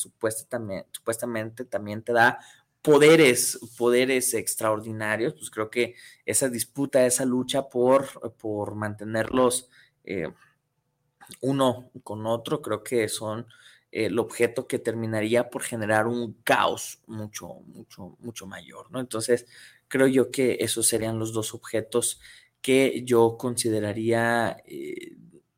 también, 0.50 0.84
supuestamente 0.92 1.64
también 1.64 2.02
te 2.02 2.12
da 2.12 2.40
poderes, 2.82 3.60
poderes 3.78 4.34
extraordinarios, 4.34 5.36
pues 5.36 5.50
creo 5.50 5.70
que 5.70 5.96
esa 6.26 6.50
disputa, 6.50 7.06
esa 7.06 7.24
lucha 7.24 7.70
por, 7.70 8.36
por 8.36 8.76
mantenerlos 8.76 9.70
eh, 10.08 10.32
uno 11.42 11.92
con 12.04 12.26
otro, 12.26 12.62
creo 12.62 12.84
que 12.84 13.08
son 13.10 13.46
el 13.92 14.20
objeto 14.20 14.68
que 14.68 14.80
terminaría 14.80 15.50
por 15.50 15.64
generar 15.64 16.08
un 16.08 16.34
caos 16.44 17.00
mucho, 17.08 17.62
mucho, 17.68 18.18
mucho 18.20 18.46
mayor, 18.46 18.92
¿no? 18.92 19.00
Entonces, 19.00 19.46
creo 19.88 20.08
yo 20.08 20.32
que 20.32 20.58
esos 20.60 20.88
serían 20.88 21.20
los 21.20 21.34
dos 21.34 21.54
objetos 21.54 22.20
que 22.62 23.04
yo 23.06 23.38
consideraría 23.38 24.58
y 24.66 25.16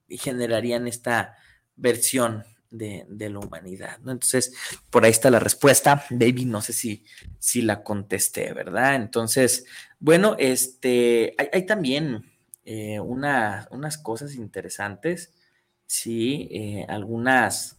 eh, 0.09 0.17
generarían 0.17 0.87
esta 0.87 1.35
versión 1.75 2.43
de, 2.71 3.05
la 3.29 3.39
humanidad, 3.39 3.99
¿no? 3.99 4.11
Entonces, 4.11 4.53
por 4.89 5.03
ahí 5.03 5.11
está 5.11 5.31
la 5.31 5.39
respuesta. 5.39 6.05
Baby, 6.09 6.45
no 6.45 6.61
sé 6.61 6.73
si, 6.73 7.03
si 7.39 7.61
la 7.61 7.83
contesté, 7.83 8.53
¿verdad? 8.53 8.95
Entonces, 8.95 9.65
bueno, 9.99 10.35
este, 10.37 11.35
hay, 11.37 11.65
también 11.65 12.28
eh, 12.71 12.99
unas 12.99 13.97
cosas 13.97 14.35
interesantes, 14.35 15.33
sí, 15.85 16.47
eh, 16.51 16.85
algunas 16.87 17.77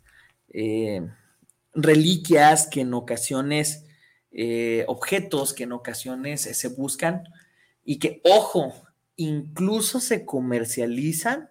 reliquias 1.74 2.66
que 2.66 2.80
en 2.80 2.92
ocasiones 2.94 3.84
eh, 4.32 4.84
objetos 4.86 5.52
que 5.52 5.64
en 5.64 5.72
ocasiones 5.72 6.42
se 6.42 6.68
buscan 6.68 7.24
y 7.84 7.98
que, 7.98 8.20
ojo, 8.24 8.72
incluso 9.16 9.98
se 9.98 10.24
comercializan, 10.24 11.50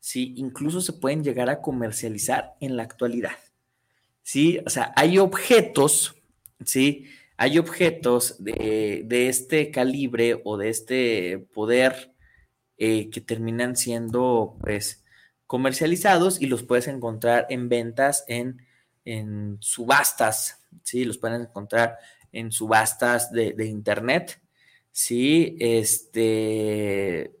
¿sí? 0.00 0.34
Incluso 0.36 0.80
se 0.80 0.92
pueden 0.92 1.22
llegar 1.22 1.48
a 1.50 1.60
comercializar 1.60 2.56
en 2.60 2.76
la 2.76 2.82
actualidad, 2.82 3.36
¿sí? 4.22 4.58
O 4.66 4.70
sea, 4.70 4.92
hay 4.96 5.18
objetos, 5.18 6.16
¿sí? 6.64 7.06
Hay 7.36 7.58
objetos 7.58 8.42
de, 8.42 9.06
este 9.28 9.70
calibre 9.70 10.40
o 10.44 10.56
de 10.56 10.70
este 10.70 11.38
poder 11.54 12.12
eh, 12.78 13.10
que 13.10 13.20
terminan 13.20 13.76
siendo, 13.76 14.56
pues, 14.60 15.04
comercializados 15.46 16.40
y 16.40 16.46
los 16.46 16.62
puedes 16.62 16.88
encontrar 16.88 17.46
en 17.50 17.68
ventas 17.68 18.24
en, 18.28 18.66
en 19.04 19.58
subastas, 19.60 20.66
¿sí? 20.82 21.04
Los 21.04 21.18
pueden 21.18 21.42
encontrar 21.42 21.98
en 22.32 22.52
subastas 22.52 23.32
de, 23.32 23.54
internet. 23.66 24.40
Sí, 24.92 25.56
este, 25.60 27.32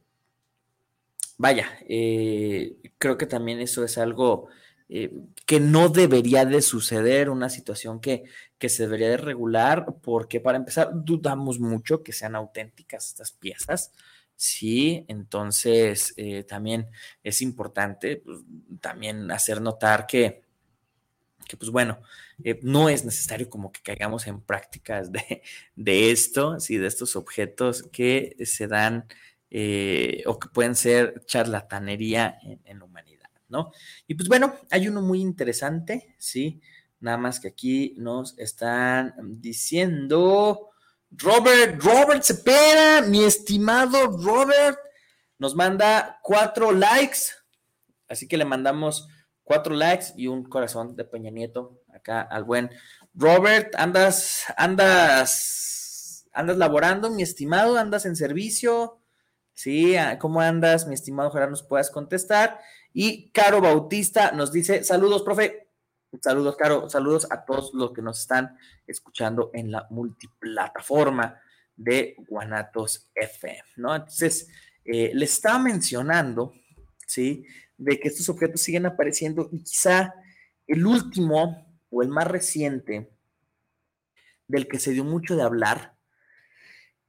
vaya, 1.36 1.68
eh, 1.88 2.76
creo 2.98 3.18
que 3.18 3.26
también 3.26 3.60
eso 3.60 3.84
es 3.84 3.98
algo 3.98 4.48
eh, 4.88 5.12
que 5.46 5.58
no 5.60 5.88
debería 5.88 6.44
de 6.44 6.62
suceder, 6.62 7.28
una 7.28 7.50
situación 7.50 8.00
que, 8.00 8.24
que, 8.58 8.68
se 8.68 8.84
debería 8.84 9.08
de 9.10 9.16
regular, 9.16 9.86
porque 10.02 10.40
para 10.40 10.58
empezar, 10.58 10.90
dudamos 10.94 11.58
mucho 11.58 12.02
que 12.02 12.12
sean 12.12 12.36
auténticas 12.36 13.08
estas 13.08 13.32
piezas. 13.32 13.92
Sí, 14.36 15.04
entonces 15.08 16.12
eh, 16.16 16.44
también 16.44 16.88
es 17.22 17.40
importante 17.40 18.22
pues, 18.24 18.40
también 18.80 19.30
hacer 19.30 19.62
notar 19.62 20.06
que, 20.06 20.42
que 21.48 21.56
pues 21.56 21.70
bueno, 21.70 22.00
eh, 22.44 22.60
no 22.62 22.88
es 22.90 23.04
necesario 23.04 23.48
como 23.48 23.72
que 23.72 23.80
caigamos 23.80 24.26
en 24.26 24.40
prácticas 24.42 25.10
de, 25.12 25.42
de 25.74 26.10
esto, 26.10 26.60
sí, 26.60 26.76
de 26.76 26.86
estos 26.86 27.16
objetos 27.16 27.82
que 27.90 28.36
se 28.44 28.66
dan 28.66 29.06
eh, 29.48 30.22
o 30.26 30.38
que 30.38 30.48
pueden 30.48 30.74
ser 30.74 31.24
charlatanería 31.24 32.38
en, 32.64 32.78
la 32.78 32.84
humanidad, 32.84 33.30
¿no? 33.48 33.72
Y 34.06 34.14
pues 34.14 34.28
bueno, 34.28 34.54
hay 34.70 34.88
uno 34.88 35.02
muy 35.02 35.20
interesante, 35.20 36.14
sí, 36.18 36.60
nada 37.00 37.16
más 37.16 37.38
que 37.38 37.48
aquí 37.48 37.94
nos 37.96 38.36
están 38.38 39.14
diciendo, 39.40 40.70
Robert, 41.10 41.82
Robert 41.82 42.22
Cepeda, 42.22 43.02
mi 43.02 43.24
estimado 43.24 44.06
Robert, 44.18 44.78
nos 45.38 45.54
manda 45.54 46.18
cuatro 46.22 46.72
likes, 46.72 47.20
así 48.08 48.26
que 48.28 48.36
le 48.36 48.44
mandamos 48.44 49.08
cuatro 49.44 49.74
likes 49.74 50.06
y 50.16 50.26
un 50.26 50.44
corazón 50.44 50.96
de 50.96 51.04
Peña 51.04 51.30
Nieto 51.30 51.80
acá 51.94 52.20
al 52.20 52.44
buen 52.44 52.70
Robert. 53.14 53.74
Andas, 53.76 54.44
andas, 54.56 56.28
andas 56.32 56.56
laborando, 56.56 57.10
mi 57.10 57.22
estimado, 57.22 57.78
andas 57.78 58.04
en 58.04 58.16
servicio. 58.16 59.00
Sí, 59.54 59.96
ah, 59.96 60.18
¿cómo 60.18 60.40
andas, 60.40 60.86
mi 60.86 60.94
estimado? 60.94 61.30
Ojalá 61.30 61.46
nos 61.46 61.62
puedas 61.62 61.90
contestar. 61.90 62.60
Y 62.92 63.30
Caro 63.30 63.60
Bautista 63.60 64.32
nos 64.32 64.52
dice: 64.52 64.84
Saludos, 64.84 65.22
profe. 65.22 65.65
Saludos, 66.20 66.56
Caro. 66.56 66.88
Saludos 66.88 67.26
a 67.30 67.44
todos 67.44 67.72
los 67.74 67.92
que 67.92 68.02
nos 68.02 68.20
están 68.20 68.56
escuchando 68.86 69.50
en 69.54 69.70
la 69.70 69.86
multiplataforma 69.90 71.40
de 71.76 72.16
Guanatos 72.28 73.08
FM. 73.14 73.62
Entonces, 73.76 74.48
eh, 74.84 75.10
les 75.14 75.32
estaba 75.32 75.58
mencionando, 75.58 76.52
¿sí? 77.06 77.46
de 77.76 78.00
que 78.00 78.08
estos 78.08 78.28
objetos 78.28 78.60
siguen 78.60 78.86
apareciendo 78.86 79.48
y 79.52 79.62
quizá 79.62 80.14
el 80.66 80.86
último 80.86 81.66
o 81.90 82.02
el 82.02 82.08
más 82.08 82.26
reciente 82.26 83.10
del 84.48 84.68
que 84.68 84.78
se 84.78 84.92
dio 84.92 85.04
mucho 85.04 85.36
de 85.36 85.42
hablar 85.42 85.96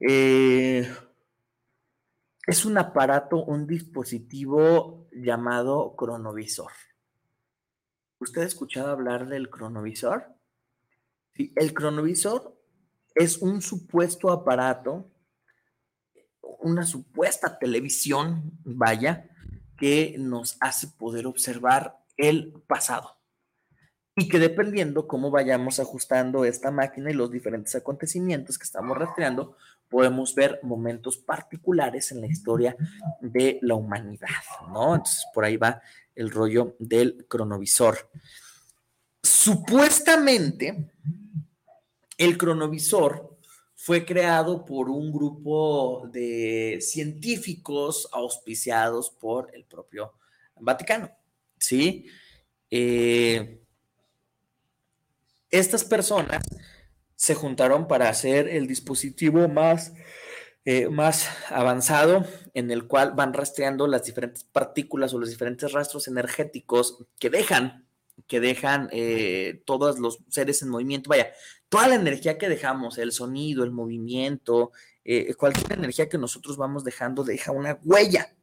eh, 0.00 0.88
es 2.46 2.64
un 2.64 2.78
aparato, 2.78 3.44
un 3.44 3.66
dispositivo 3.66 5.08
llamado 5.12 5.94
cronovisor. 5.96 6.72
¿Usted 8.20 8.42
ha 8.42 8.46
escuchado 8.46 8.90
hablar 8.90 9.28
del 9.28 9.48
cronovisor? 9.48 10.34
Sí, 11.34 11.52
el 11.56 11.72
cronovisor 11.72 12.56
es 13.14 13.38
un 13.38 13.62
supuesto 13.62 14.30
aparato, 14.30 15.10
una 16.60 16.84
supuesta 16.84 17.58
televisión, 17.58 18.58
vaya, 18.64 19.28
que 19.76 20.16
nos 20.18 20.56
hace 20.60 20.88
poder 20.88 21.26
observar 21.26 21.98
el 22.16 22.52
pasado. 22.66 23.16
Y 24.16 24.28
que 24.28 24.40
dependiendo 24.40 25.06
cómo 25.06 25.30
vayamos 25.30 25.78
ajustando 25.78 26.44
esta 26.44 26.72
máquina 26.72 27.10
y 27.10 27.14
los 27.14 27.30
diferentes 27.30 27.76
acontecimientos 27.76 28.58
que 28.58 28.64
estamos 28.64 28.98
rastreando, 28.98 29.56
podemos 29.88 30.34
ver 30.34 30.58
momentos 30.64 31.18
particulares 31.18 32.10
en 32.10 32.20
la 32.20 32.26
historia 32.26 32.76
de 33.20 33.60
la 33.62 33.76
humanidad, 33.76 34.28
¿no? 34.72 34.96
Entonces, 34.96 35.24
por 35.32 35.44
ahí 35.44 35.56
va 35.56 35.80
el 36.18 36.32
rollo 36.32 36.74
del 36.80 37.26
cronovisor. 37.28 38.10
Supuestamente, 39.22 40.90
el 42.16 42.36
cronovisor 42.36 43.38
fue 43.76 44.04
creado 44.04 44.64
por 44.64 44.90
un 44.90 45.12
grupo 45.12 46.08
de 46.12 46.80
científicos 46.80 48.08
auspiciados 48.12 49.10
por 49.10 49.54
el 49.54 49.64
propio 49.64 50.14
Vaticano, 50.56 51.08
¿sí? 51.56 52.06
Eh, 52.68 53.60
estas 55.50 55.84
personas 55.84 56.42
se 57.14 57.36
juntaron 57.36 57.86
para 57.86 58.08
hacer 58.08 58.48
el 58.48 58.66
dispositivo 58.66 59.46
más, 59.48 59.92
eh, 60.70 60.90
más 60.90 61.30
avanzado 61.48 62.26
en 62.52 62.70
el 62.70 62.86
cual 62.86 63.12
van 63.16 63.32
rastreando 63.32 63.86
las 63.86 64.04
diferentes 64.04 64.44
partículas 64.44 65.14
o 65.14 65.18
los 65.18 65.30
diferentes 65.30 65.72
rastros 65.72 66.08
energéticos 66.08 67.06
que 67.18 67.30
dejan, 67.30 67.86
que 68.26 68.38
dejan 68.38 68.90
eh, 68.92 69.62
todos 69.64 69.98
los 69.98 70.18
seres 70.28 70.60
en 70.60 70.68
movimiento. 70.68 71.08
Vaya, 71.08 71.32
toda 71.70 71.88
la 71.88 71.94
energía 71.94 72.36
que 72.36 72.50
dejamos, 72.50 72.98
el 72.98 73.12
sonido, 73.12 73.64
el 73.64 73.70
movimiento, 73.70 74.72
eh, 75.06 75.32
cualquier 75.36 75.72
energía 75.72 76.10
que 76.10 76.18
nosotros 76.18 76.58
vamos 76.58 76.84
dejando 76.84 77.24
deja 77.24 77.50
una 77.50 77.78
huella 77.82 78.34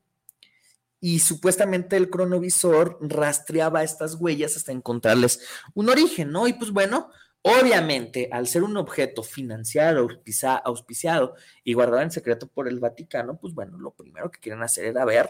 y 1.00 1.20
supuestamente 1.20 1.96
el 1.96 2.10
cronovisor 2.10 2.98
rastreaba 3.02 3.84
estas 3.84 4.16
huellas 4.16 4.58
hasta 4.58 4.72
encontrarles 4.72 5.42
un 5.76 5.90
origen, 5.90 6.32
¿no? 6.32 6.48
Y 6.48 6.54
pues 6.54 6.72
bueno, 6.72 7.12
obviamente, 7.48 8.28
al 8.32 8.48
ser 8.48 8.64
un 8.64 8.76
objeto 8.76 9.22
financiado, 9.22 10.08
auspiciado 10.64 11.36
y 11.64 11.74
guardado 11.74 12.02
en 12.02 12.10
secreto 12.10 12.48
por 12.48 12.68
el 12.68 12.80
Vaticano, 12.80 13.38
pues 13.38 13.54
bueno, 13.54 13.78
lo 13.78 13.92
primero 13.92 14.32
que 14.32 14.40
quieren 14.40 14.64
hacer 14.64 14.86
era 14.86 15.06
ver 15.06 15.30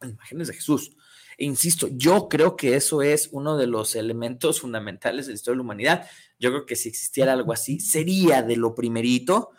imágenes 0.00 0.46
de 0.46 0.54
Jesús. 0.54 0.96
E 1.36 1.44
insisto, 1.44 1.88
yo 1.90 2.28
creo 2.28 2.54
que 2.54 2.76
eso 2.76 3.02
es 3.02 3.30
uno 3.32 3.56
de 3.56 3.66
los 3.66 3.96
elementos 3.96 4.60
fundamentales 4.60 5.26
de 5.26 5.32
la 5.32 5.34
historia 5.34 5.54
de 5.54 5.56
la 5.56 5.62
humanidad. 5.64 6.10
Yo 6.38 6.50
creo 6.50 6.66
que 6.66 6.76
si 6.76 6.88
existiera 6.88 7.32
algo 7.32 7.52
así, 7.52 7.80
sería 7.80 8.42
de 8.42 8.56
lo 8.56 8.76
primerito 8.76 9.50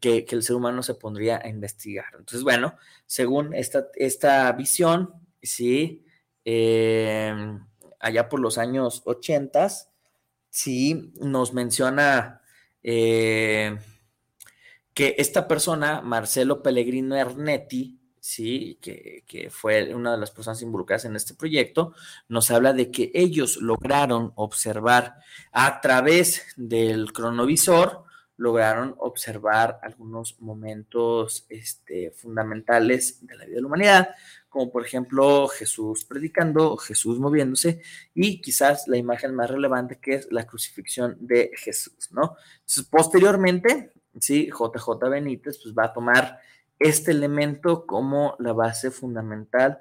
que, 0.00 0.24
el 0.30 0.42
ser 0.42 0.56
humano 0.56 0.82
se 0.82 0.94
pondría 0.94 1.42
a 1.44 1.48
investigar. 1.48 2.06
Entonces, 2.12 2.42
bueno, 2.42 2.74
según 3.04 3.52
esta, 3.52 4.52
visión, 4.52 5.12
sí, 5.42 6.06
em, 6.44 7.66
allá 8.00 8.30
por 8.30 8.40
los 8.40 8.56
años 8.56 9.02
80, 9.04 9.91
sí, 10.52 11.12
nos 11.18 11.54
menciona 11.54 12.42
eh, 12.82 13.78
que 14.94 15.16
esta 15.18 15.48
persona, 15.48 16.02
Marcelo 16.02 16.62
Pellegrino 16.62 17.16
Ernetti, 17.16 17.98
sí, 18.20 18.78
que, 18.80 19.24
que, 19.26 19.50
fue 19.50 19.94
una 19.94 20.12
de 20.12 20.18
las 20.18 20.30
personas 20.30 20.60
involucradas 20.62 21.06
en 21.06 21.16
este 21.16 21.34
proyecto, 21.34 21.94
nos 22.28 22.50
habla 22.50 22.74
de 22.74 22.90
que 22.90 23.10
ellos 23.14 23.56
lograron 23.56 24.32
observar 24.36 25.16
a 25.52 25.80
través 25.80 26.44
del 26.56 27.12
cronovisor 27.12 28.04
lograron 28.36 28.94
observar 28.98 29.78
algunos 29.82 30.40
momentos 30.40 31.46
este, 31.48 32.10
fundamentales 32.10 33.24
de 33.26 33.36
la 33.36 33.44
vida 33.44 33.56
de 33.56 33.60
la 33.60 33.66
humanidad, 33.66 34.08
como 34.48 34.70
por 34.70 34.84
ejemplo 34.84 35.48
Jesús 35.48 36.04
predicando, 36.04 36.76
Jesús 36.76 37.18
moviéndose 37.18 37.82
y 38.14 38.40
quizás 38.40 38.88
la 38.88 38.96
imagen 38.96 39.34
más 39.34 39.50
relevante 39.50 39.98
que 39.98 40.14
es 40.14 40.28
la 40.30 40.46
crucifixión 40.46 41.16
de 41.20 41.50
Jesús, 41.56 42.10
¿no? 42.12 42.36
Entonces, 42.60 42.84
posteriormente, 42.90 43.92
sí, 44.20 44.48
JJ 44.50 45.08
Benítez 45.08 45.58
pues 45.62 45.74
va 45.74 45.86
a 45.86 45.92
tomar 45.92 46.38
este 46.78 47.12
elemento 47.12 47.86
como 47.86 48.36
la 48.38 48.52
base 48.52 48.90
fundamental 48.90 49.80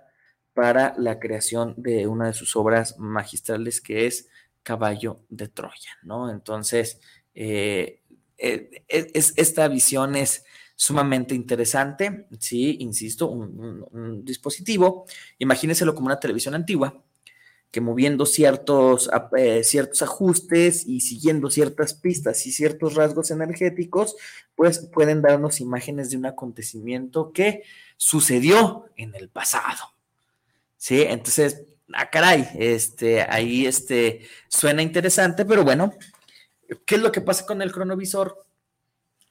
para 0.54 0.94
la 0.98 1.20
creación 1.20 1.74
de 1.78 2.08
una 2.08 2.28
de 2.28 2.34
sus 2.34 2.56
obras 2.56 3.00
magistrales 3.00 3.82
que 3.82 4.06
es 4.06 4.30
Caballo 4.64 5.22
de 5.30 5.48
Troya, 5.48 5.98
¿no? 6.04 6.30
Entonces, 6.30 7.00
eh, 7.34 8.01
eh, 8.42 8.84
es, 8.88 9.34
esta 9.38 9.68
visión 9.68 10.16
es 10.16 10.44
sumamente 10.76 11.36
interesante, 11.36 12.26
sí, 12.40 12.78
insisto, 12.80 13.28
un, 13.28 14.26
dispositivo, 14.26 15.06
imagínenselo 15.38 15.94
como 15.94 16.08
una 16.08 16.20
televisión 16.20 16.56
antigua, 16.56 17.04
que 17.70 17.82
moviendo 17.82 18.26
ciertos, 18.26 19.10
eh, 19.38 19.64
ciertos 19.64 20.02
ajustes 20.02 20.88
y 20.88 21.02
siguiendo 21.02 21.52
ciertas 21.52 21.94
pistas 21.94 22.46
y 22.48 22.52
ciertos 22.52 22.96
rasgos 22.96 23.30
energéticos, 23.30 24.16
pues 24.56 24.80
pueden 24.92 25.22
darnos 25.22 25.62
imágenes 25.62 26.10
de 26.10 26.18
un 26.18 26.26
acontecimiento 26.26 27.32
que 27.32 27.62
sucedió 27.96 28.86
en 28.98 29.14
el 29.14 29.30
pasado. 29.30 29.94
Sí, 30.78 31.04
entonces, 31.04 31.64
ah, 31.94 32.10
caray, 32.10 32.50
este, 32.56 33.22
ahí 33.22 33.68
este, 33.68 34.28
suena 34.48 34.82
interesante, 34.82 35.46
pero 35.46 35.64
bueno, 35.64 35.94
¿Qué 36.86 36.96
es 36.96 37.02
lo 37.02 37.12
que 37.12 37.22
pasa 37.22 37.46
con 37.46 37.62
el 37.62 37.72
cronovisor? 37.72 38.46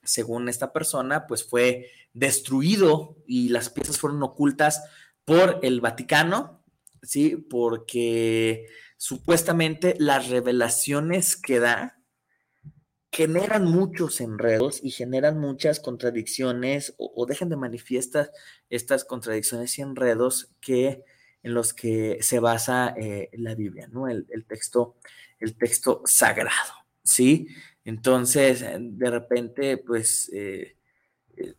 Según 0.02 0.48
esta 0.48 0.72
persona, 0.72 1.26
pues 1.26 1.44
fue 1.44 1.90
destruido 2.12 3.16
y 3.26 3.50
las 3.50 3.70
piezas 3.70 3.98
fueron 3.98 4.22
ocultas 4.22 4.82
por 5.24 5.60
el 5.62 5.80
Vaticano, 5.80 6.62
¿sí? 7.02 7.36
Porque 7.36 8.66
supuestamente 8.96 9.94
las 9.98 10.28
revelaciones 10.28 11.36
que 11.36 11.60
da 11.60 12.00
generan 13.12 13.64
muchos 13.64 14.20
enredos 14.20 14.80
y 14.82 14.90
generan 14.90 15.38
muchas 15.38 15.80
contradicciones 15.80 16.94
o, 16.96 17.26
dejan 17.26 17.48
de 17.48 17.56
manifiestar 17.56 18.30
estas 18.68 19.04
contradicciones 19.04 19.78
y 19.78 19.82
enredos 19.82 20.52
que 20.60 21.04
en 21.42 21.54
los 21.54 21.72
que 21.72 22.18
se 22.20 22.38
basa 22.38 22.94
eh, 22.96 23.30
la 23.32 23.54
Biblia, 23.54 23.88
¿no? 23.90 24.08
El, 24.08 24.26
texto, 24.46 24.96
el 25.38 25.56
texto 25.56 26.02
sagrado. 26.04 26.79
¿Sí? 27.02 27.48
Entonces, 27.84 28.62
eh, 28.62 28.76
de 28.78 29.10
repente, 29.10 29.76
pues, 29.78 30.30
eh, 30.32 30.76
eh, 31.36 31.54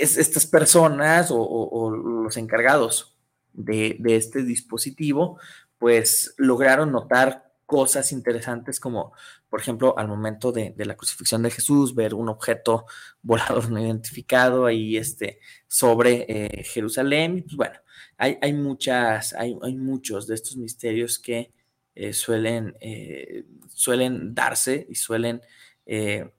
estas 0.00 0.46
personas 0.46 1.28
o, 1.30 1.90
los 1.90 2.36
encargados 2.36 3.16
de, 3.52 3.98
este 4.06 4.42
dispositivo, 4.42 5.38
pues, 5.78 6.34
lograron 6.36 6.92
notar 6.92 7.52
cosas 7.66 8.10
interesantes 8.12 8.80
como, 8.80 9.12
por 9.48 9.60
ejemplo, 9.60 9.96
al 9.96 10.08
momento 10.08 10.50
de, 10.52 10.74
la 10.76 10.96
crucifixión 10.96 11.42
de 11.42 11.50
Jesús, 11.50 11.94
ver 11.94 12.14
un 12.14 12.28
objeto 12.28 12.86
volador 13.22 13.70
no 13.70 13.80
identificado 13.80 14.66
ahí 14.66 14.96
este, 14.96 15.38
sobre 15.68 16.62
Jerusalén. 16.64 17.38
Y 17.38 17.42
pues 17.42 17.56
bueno, 17.56 17.78
hay, 18.18 18.38
hay 18.42 18.52
muchas, 18.52 19.34
hay, 19.34 19.56
hay, 19.62 19.76
muchos 19.76 20.26
de 20.26 20.34
estos 20.34 20.56
misterios 20.56 21.18
que 21.18 21.52
eh, 22.02 22.14
suelen, 22.14 22.74
eh, 22.80 23.44
suelen 23.68 24.34
darse 24.34 24.86
y 24.88 24.94
suelen, 24.94 25.42
eh, 25.84 26.30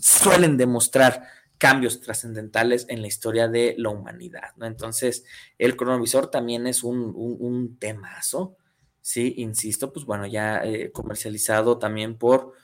suelen 0.00 0.56
demostrar 0.56 1.24
cambios 1.58 2.00
trascendentales 2.00 2.86
en 2.88 3.02
la 3.02 3.06
historia 3.06 3.48
de 3.48 3.74
la 3.76 3.90
humanidad. 3.90 4.54
¿no? 4.56 4.64
Entonces, 4.64 5.24
el 5.58 5.76
cronovisor 5.76 6.30
también 6.30 6.66
es 6.66 6.84
un, 6.84 7.12
un, 7.14 7.78
temazo, 7.78 8.56
¿sí? 9.02 9.34
Insisto, 9.36 9.92
pues 9.92 10.06
bueno, 10.06 10.26
ya 10.26 10.62
comercializado 10.94 11.76
también 11.76 12.16
por 12.16 12.54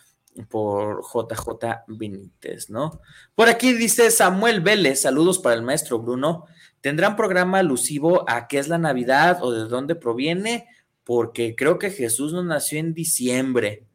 por 0.49 1.03
JJ 1.03 1.85
Benítez, 1.87 2.71
¿no? 2.71 3.01
Por 3.35 3.49
aquí 3.49 3.73
dice 3.73 4.11
Samuel 4.11 4.63
Vélez, 4.63 5.03
saludos 5.03 5.39
para 5.39 5.55
el 5.55 5.63
maestro 5.63 6.01
Bruno. 6.01 6.47
¿Tendrán 6.81 7.17
programa 7.17 7.59
alusivo 7.59 8.25
a 8.29 8.49
qué 8.49 8.59
es 8.59 8.67
la 8.67 8.79
Navidad 8.79 9.39
o 9.43 9.53
de 9.53 9.69
dónde 9.69 9.95
proviene? 9.95 10.67
Porque 11.05 11.55
creo 11.55 11.79
que 11.79 11.91
Jesús 11.91 12.33
no 12.33 12.43
nació 12.43 12.79
en 12.79 12.95
diciembre. 12.95 13.87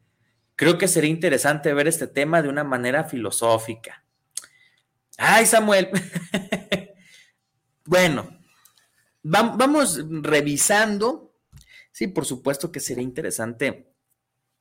Creo 0.56 0.78
que 0.78 0.88
sería 0.88 1.10
interesante 1.10 1.72
ver 1.74 1.88
este 1.88 2.06
tema 2.06 2.42
de 2.42 2.48
una 2.48 2.64
manera 2.64 3.04
filosófica. 3.04 4.04
Ay, 5.18 5.46
Samuel. 5.46 5.90
bueno, 7.84 8.38
vamos 9.22 10.00
revisando. 10.08 11.34
Sí, 11.92 12.06
por 12.06 12.24
supuesto 12.24 12.70
que 12.70 12.80
sería 12.80 13.02
interesante 13.02 13.92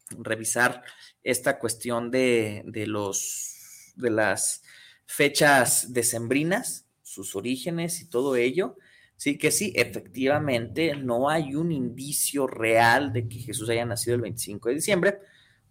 revisar 0.10 0.84
esta 1.24 1.60
cuestión 1.60 2.10
de, 2.10 2.64
de 2.66 2.88
los 2.88 3.94
de 3.96 4.10
las 4.10 4.64
fechas 5.06 5.94
decembrinas, 5.94 6.88
sus 7.04 7.36
orígenes 7.36 8.02
y 8.02 8.10
todo 8.10 8.36
ello. 8.36 8.78
Sí, 9.20 9.38
que 9.38 9.52
sí, 9.52 9.74
efectivamente 9.76 10.96
no 10.96 11.30
hay 11.30 11.54
un 11.54 11.74
indicio 11.74 12.48
real 12.48 13.12
de 13.12 13.28
que 13.28 13.40
Jesús 13.40 13.70
haya 13.70 13.84
nacido 13.84 14.16
el 14.16 14.22
25 14.22 14.70
de 14.70 14.76
diciembre. 14.76 15.20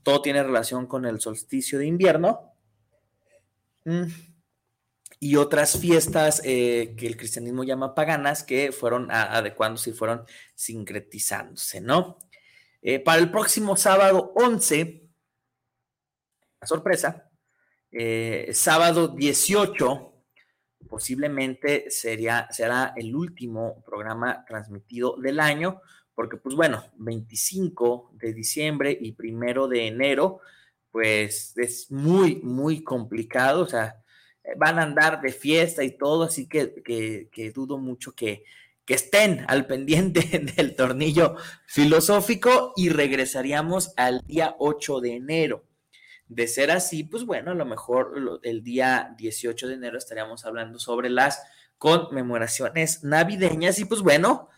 Todo 0.03 0.21
tiene 0.21 0.43
relación 0.43 0.87
con 0.87 1.07
el 1.07 1.19
solsticio 1.19 1.79
de 1.79 1.87
invierno. 1.87 2.53
Mm. 3.87 4.03
Y 5.21 5.37
otras 5.37 5.79
fiestas 5.79 6.43
eh, 6.45 6.95
que 6.99 7.07
el 7.07 7.17
cristianismo 7.17 7.65
llama 7.65 7.95
paganas 7.95 8.45
que 8.45 8.71
fueron 8.71 9.11
adecuándose 9.11 9.91
y 9.91 9.95
fueron 9.95 10.27
sincretizándose, 10.55 11.81
¿no? 11.81 12.19
Eh, 12.83 13.01
para 13.01 13.19
el 13.19 13.31
próximo 13.31 13.79
sábado 13.79 14.31
11, 14.37 15.09
sorpresa, 16.65 17.31
eh, 17.93 18.51
sábado 18.53 19.09
18 19.09 20.08
posiblemente 20.89 21.91
sería, 21.91 22.49
será 22.51 22.93
el 22.97 23.15
último 23.15 23.83
programa 23.85 24.45
transmitido 24.47 25.17
del 25.17 25.41
año, 25.41 25.81
porque 26.15 26.37
pues 26.37 26.55
bueno, 26.55 26.85
25 26.97 28.13
de 28.15 28.33
diciembre 28.33 28.97
y 29.01 29.13
primero 29.13 29.69
de 29.69 29.87
enero, 29.87 30.41
pues 30.91 31.57
es 31.57 31.91
muy, 31.91 32.37
muy 32.43 32.83
complicado, 32.83 33.63
o 33.63 33.67
sea, 33.67 34.03
van 34.57 34.79
a 34.79 34.83
andar 34.83 35.21
de 35.21 35.33
fiesta 35.33 35.85
y 35.85 35.97
todo, 35.97 36.25
así 36.25 36.49
que, 36.49 36.83
que, 36.83 37.53
dudo 37.53 37.79
mucho 37.79 38.13
que, 38.13 38.45
que 38.85 38.95
estén 38.95 39.45
al 39.49 39.67
pendiente 39.67 40.21
del 40.57 40.75
tornillo 40.75 41.37
filosófico 41.67 42.73
y 42.77 42.89
regresaríamos 42.89 43.93
al 43.97 44.23
día 44.27 44.57
8 44.59 45.01
de 45.01 45.17
enero. 45.17 45.68
De 46.29 46.47
ser 46.47 46.71
así, 46.71 47.05
pues 47.05 47.25
bueno, 47.25 47.53
a 47.53 47.55
lo 47.55 47.65
mejor 47.65 48.41
el 48.43 48.63
día 48.63 49.15
18 49.17 49.69
de 49.69 49.75
enero 49.75 49.97
estaríamos 49.97 50.45
hablando 50.45 50.79
sobre 50.79 51.09
las 51.09 51.43
conmemoraciones 51.79 53.03
navideñas 53.03 53.79
y 53.79 53.85
pues 53.87 54.03
bueno, 54.03 54.49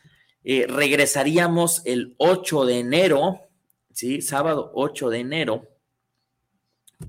eh, 0.42 0.66
regresaríamos 0.68 1.82
el 1.84 2.14
8 2.18 2.64
de 2.64 2.78
enero, 2.80 3.40
¿sí? 3.92 4.22
Sábado 4.22 4.72
8 4.74 5.10
de 5.10 5.18
enero, 5.18 5.68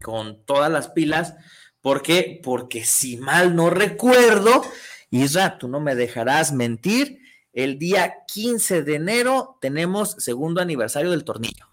con 0.04 0.46
todas 0.46 0.72
las 0.72 0.90
pilas. 0.90 1.36
¿Por 1.82 2.02
qué? 2.04 2.40
Porque 2.44 2.84
si 2.84 3.18
mal 3.18 3.56
no 3.56 3.70
recuerdo, 3.70 4.64
Isra, 5.10 5.58
tú 5.58 5.68
no 5.68 5.80
me 5.80 5.96
dejarás 5.96 6.54
mentir, 6.54 7.20
el 7.54 7.80
día 7.80 8.16
15 8.28 8.84
de 8.84 8.96
enero 8.96 9.58
tenemos 9.62 10.12
segundo 10.20 10.62
aniversario 10.62 11.12
del 11.12 11.24
tornillo. 11.24 11.71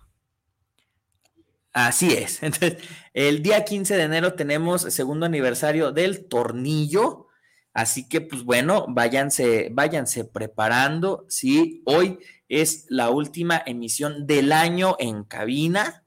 Así 1.73 2.13
es. 2.13 2.43
Entonces, 2.43 2.79
el 3.15 3.43
día 3.43 3.65
15 3.65 3.97
de 3.97 4.03
enero 4.03 4.35
tenemos 4.35 4.83
segundo 4.83 5.27
aniversario 5.27 5.93
del 5.93 6.27
tornillo. 6.27 7.27
Así 7.73 8.09
que, 8.09 8.21
pues 8.21 8.43
bueno, 8.43 8.87
váyanse, 8.89 9.69
váyanse 9.73 10.25
preparando. 10.25 11.25
Sí, 11.29 11.83
hoy 11.87 12.19
es 12.49 12.87
la 12.89 13.11
última 13.11 13.63
emisión 13.65 14.27
del 14.27 14.53
año 14.53 14.97
en 14.99 15.25
cabina. 15.25 16.05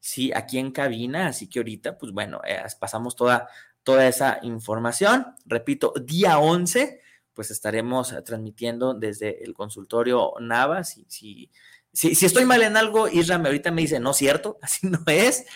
Sí, 0.00 0.32
aquí 0.34 0.58
en 0.58 0.72
cabina. 0.72 1.28
Así 1.28 1.48
que 1.48 1.60
ahorita, 1.60 1.98
pues 1.98 2.12
bueno, 2.12 2.40
eh, 2.46 2.62
pasamos 2.80 3.14
toda, 3.14 3.48
toda 3.84 4.08
esa 4.08 4.38
información. 4.42 5.26
Repito, 5.46 5.92
día 6.04 6.38
11, 6.38 7.00
pues 7.32 7.50
estaremos 7.50 8.14
transmitiendo 8.24 8.94
desde 8.94 9.44
el 9.44 9.54
consultorio 9.54 10.32
Navas. 10.40 10.90
Si, 10.90 11.04
si, 11.08 11.50
si, 11.94 12.26
estoy 12.26 12.44
mal 12.44 12.60
en 12.62 12.76
algo, 12.76 13.08
Isra 13.08 13.36
ahorita 13.36 13.70
me 13.70 13.82
dice, 13.82 14.00
no 14.00 14.12
cierto, 14.12 14.58
así 14.62 14.86
no 14.86 15.02
es. 15.06 15.46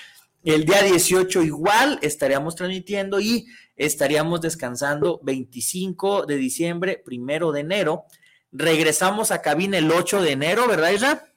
El 0.45 0.65
día 0.65 0.83
18 0.83 1.43
igual 1.43 1.99
estaríamos 2.01 2.55
transmitiendo 2.55 3.21
y 3.21 3.47
estaríamos 3.77 4.41
descansando 4.41 5.21
25 5.25 6.27
de 6.27 6.37
diciembre, 6.37 7.03
primero 7.05 7.51
de 7.51 7.61
enero. 7.61 8.05
Regresamos 8.53 9.33
a 9.33 9.43
cabina 9.43 9.79
el 9.79 9.91
8 9.91 10.23
de 10.23 10.31
enero, 10.31 10.69
¿verdad, 10.69 10.91
Isra? 10.91 11.33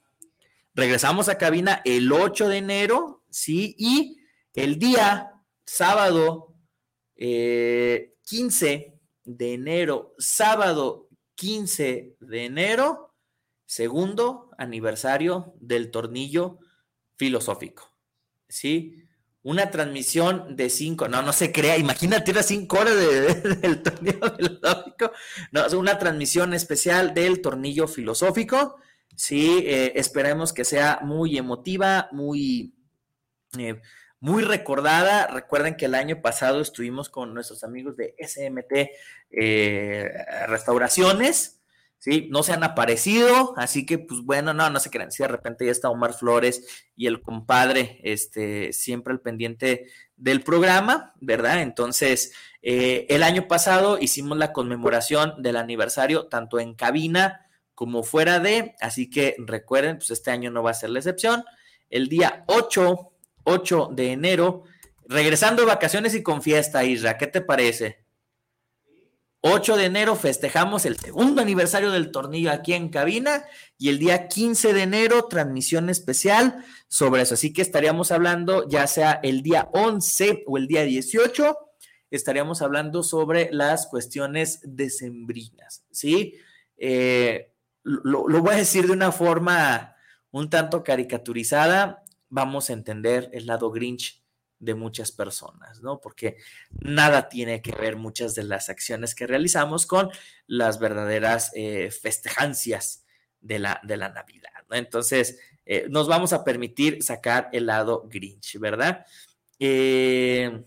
Regresamos 0.75 1.29
a 1.29 1.37
cabina 1.37 1.81
el 1.83 2.11
8 2.11 2.47
de 2.47 2.57
enero, 2.57 3.23
¿sí? 3.29 3.75
Y 3.77 4.19
el 4.53 4.77
día 4.77 5.33
sábado 5.65 6.53
15 7.15 8.73
eh, 8.73 8.93
de 9.25 9.53
enero, 9.53 10.13
sábado 10.19 11.09
15 11.35 12.17
de 12.19 12.45
enero, 12.45 13.10
segundo 13.71 14.49
aniversario 14.57 15.53
del 15.61 15.91
tornillo 15.91 16.59
filosófico. 17.15 17.89
¿sí? 18.49 19.05
Una 19.43 19.71
transmisión 19.71 20.57
de 20.57 20.69
cinco, 20.69 21.07
no, 21.07 21.21
no 21.21 21.31
se 21.31 21.53
crea, 21.53 21.77
imagínate 21.77 22.33
las 22.33 22.47
cinco 22.47 22.79
horas 22.79 22.97
del 22.97 23.81
tornillo 23.81 24.35
filosófico, 24.37 25.11
no, 25.53 25.65
es 25.65 25.71
una 25.73 25.97
transmisión 25.97 26.53
especial 26.53 27.13
del 27.13 27.41
tornillo 27.41 27.87
filosófico, 27.87 28.75
sí, 29.15 29.63
eh, 29.65 29.93
esperemos 29.95 30.51
que 30.51 30.65
sea 30.65 30.99
muy 31.01 31.37
emotiva, 31.37 32.09
muy, 32.11 32.75
eh, 33.57 33.79
muy 34.19 34.43
recordada. 34.43 35.27
Recuerden 35.27 35.77
que 35.77 35.85
el 35.85 35.95
año 35.95 36.21
pasado 36.21 36.59
estuvimos 36.59 37.07
con 37.07 37.33
nuestros 37.33 37.63
amigos 37.63 37.95
de 37.95 38.15
SMT 38.19 38.91
eh, 39.31 40.11
Restauraciones, 40.47 41.60
¿sí? 42.01 42.27
No 42.31 42.41
se 42.41 42.51
han 42.51 42.63
aparecido, 42.63 43.53
así 43.57 43.85
que 43.85 43.99
pues 43.99 44.21
bueno, 44.21 44.55
no, 44.55 44.69
no 44.71 44.79
se 44.79 44.89
crean, 44.89 45.11
si 45.11 45.21
de 45.21 45.29
repente 45.29 45.65
ya 45.65 45.71
está 45.71 45.89
Omar 45.89 46.13
Flores 46.13 46.87
y 46.95 47.05
el 47.05 47.21
compadre, 47.21 47.99
este, 48.03 48.73
siempre 48.73 49.13
al 49.13 49.21
pendiente 49.21 49.87
del 50.17 50.41
programa, 50.41 51.13
¿verdad? 51.21 51.61
Entonces, 51.61 52.33
eh, 52.63 53.05
el 53.09 53.21
año 53.21 53.47
pasado 53.47 53.99
hicimos 53.99 54.35
la 54.39 54.51
conmemoración 54.51 55.43
del 55.43 55.57
aniversario, 55.57 56.25
tanto 56.25 56.59
en 56.59 56.73
cabina 56.73 57.47
como 57.75 58.01
fuera 58.01 58.39
de, 58.39 58.75
así 58.81 59.07
que 59.07 59.35
recuerden, 59.37 59.97
pues 59.97 60.09
este 60.09 60.31
año 60.31 60.49
no 60.49 60.63
va 60.63 60.71
a 60.71 60.75
ser 60.75 60.89
la 60.89 60.99
excepción. 60.99 61.45
El 61.91 62.09
día 62.09 62.45
8, 62.47 63.11
8 63.43 63.89
de 63.93 64.11
enero, 64.11 64.63
regresando 65.07 65.61
de 65.61 65.67
vacaciones 65.67 66.15
y 66.15 66.23
con 66.23 66.41
fiesta, 66.41 66.83
Isra, 66.83 67.17
¿qué 67.19 67.27
te 67.27 67.41
parece? 67.41 68.03
8 69.41 69.75
de 69.75 69.85
enero 69.85 70.15
festejamos 70.15 70.85
el 70.85 70.97
segundo 70.97 71.41
aniversario 71.41 71.91
del 71.91 72.11
tornillo 72.11 72.51
aquí 72.51 72.73
en 72.73 72.89
cabina 72.89 73.43
y 73.77 73.89
el 73.89 73.97
día 73.97 74.27
15 74.27 74.71
de 74.73 74.83
enero 74.83 75.25
transmisión 75.25 75.89
especial 75.89 76.63
sobre 76.87 77.23
eso. 77.23 77.33
Así 77.33 77.51
que 77.51 77.63
estaríamos 77.63 78.11
hablando 78.11 78.69
ya 78.69 78.85
sea 78.85 79.19
el 79.23 79.41
día 79.41 79.69
11 79.73 80.43
o 80.45 80.57
el 80.57 80.67
día 80.67 80.83
18, 80.83 81.57
estaríamos 82.11 82.61
hablando 82.61 83.01
sobre 83.01 83.49
las 83.51 83.87
cuestiones 83.87 84.59
decembrinas, 84.63 85.85
¿sí? 85.89 86.35
Eh, 86.77 87.51
lo, 87.83 88.27
lo 88.27 88.41
voy 88.41 88.53
a 88.53 88.57
decir 88.57 88.85
de 88.85 88.93
una 88.93 89.11
forma 89.11 89.95
un 90.29 90.51
tanto 90.51 90.83
caricaturizada, 90.83 92.03
vamos 92.29 92.69
a 92.69 92.73
entender 92.73 93.29
el 93.33 93.47
lado 93.47 93.71
Grinch 93.71 94.20
de 94.61 94.75
muchas 94.75 95.11
personas, 95.11 95.81
¿no? 95.81 95.99
Porque 95.99 96.37
nada 96.79 97.27
tiene 97.27 97.61
que 97.61 97.71
ver 97.71 97.97
muchas 97.97 98.35
de 98.35 98.43
las 98.43 98.69
acciones 98.69 99.15
que 99.15 99.27
realizamos 99.27 99.87
con 99.87 100.09
las 100.45 100.79
verdaderas 100.79 101.51
eh, 101.55 101.89
festejancias 101.91 103.03
de 103.41 103.57
la, 103.57 103.81
de 103.83 103.97
la 103.97 104.09
Navidad, 104.09 104.51
¿no? 104.69 104.77
Entonces, 104.77 105.39
eh, 105.65 105.87
nos 105.89 106.07
vamos 106.07 106.31
a 106.31 106.43
permitir 106.43 107.01
sacar 107.01 107.49
el 107.53 107.65
lado 107.65 108.07
Grinch, 108.07 108.59
¿verdad? 108.59 109.05
Eh, 109.57 110.63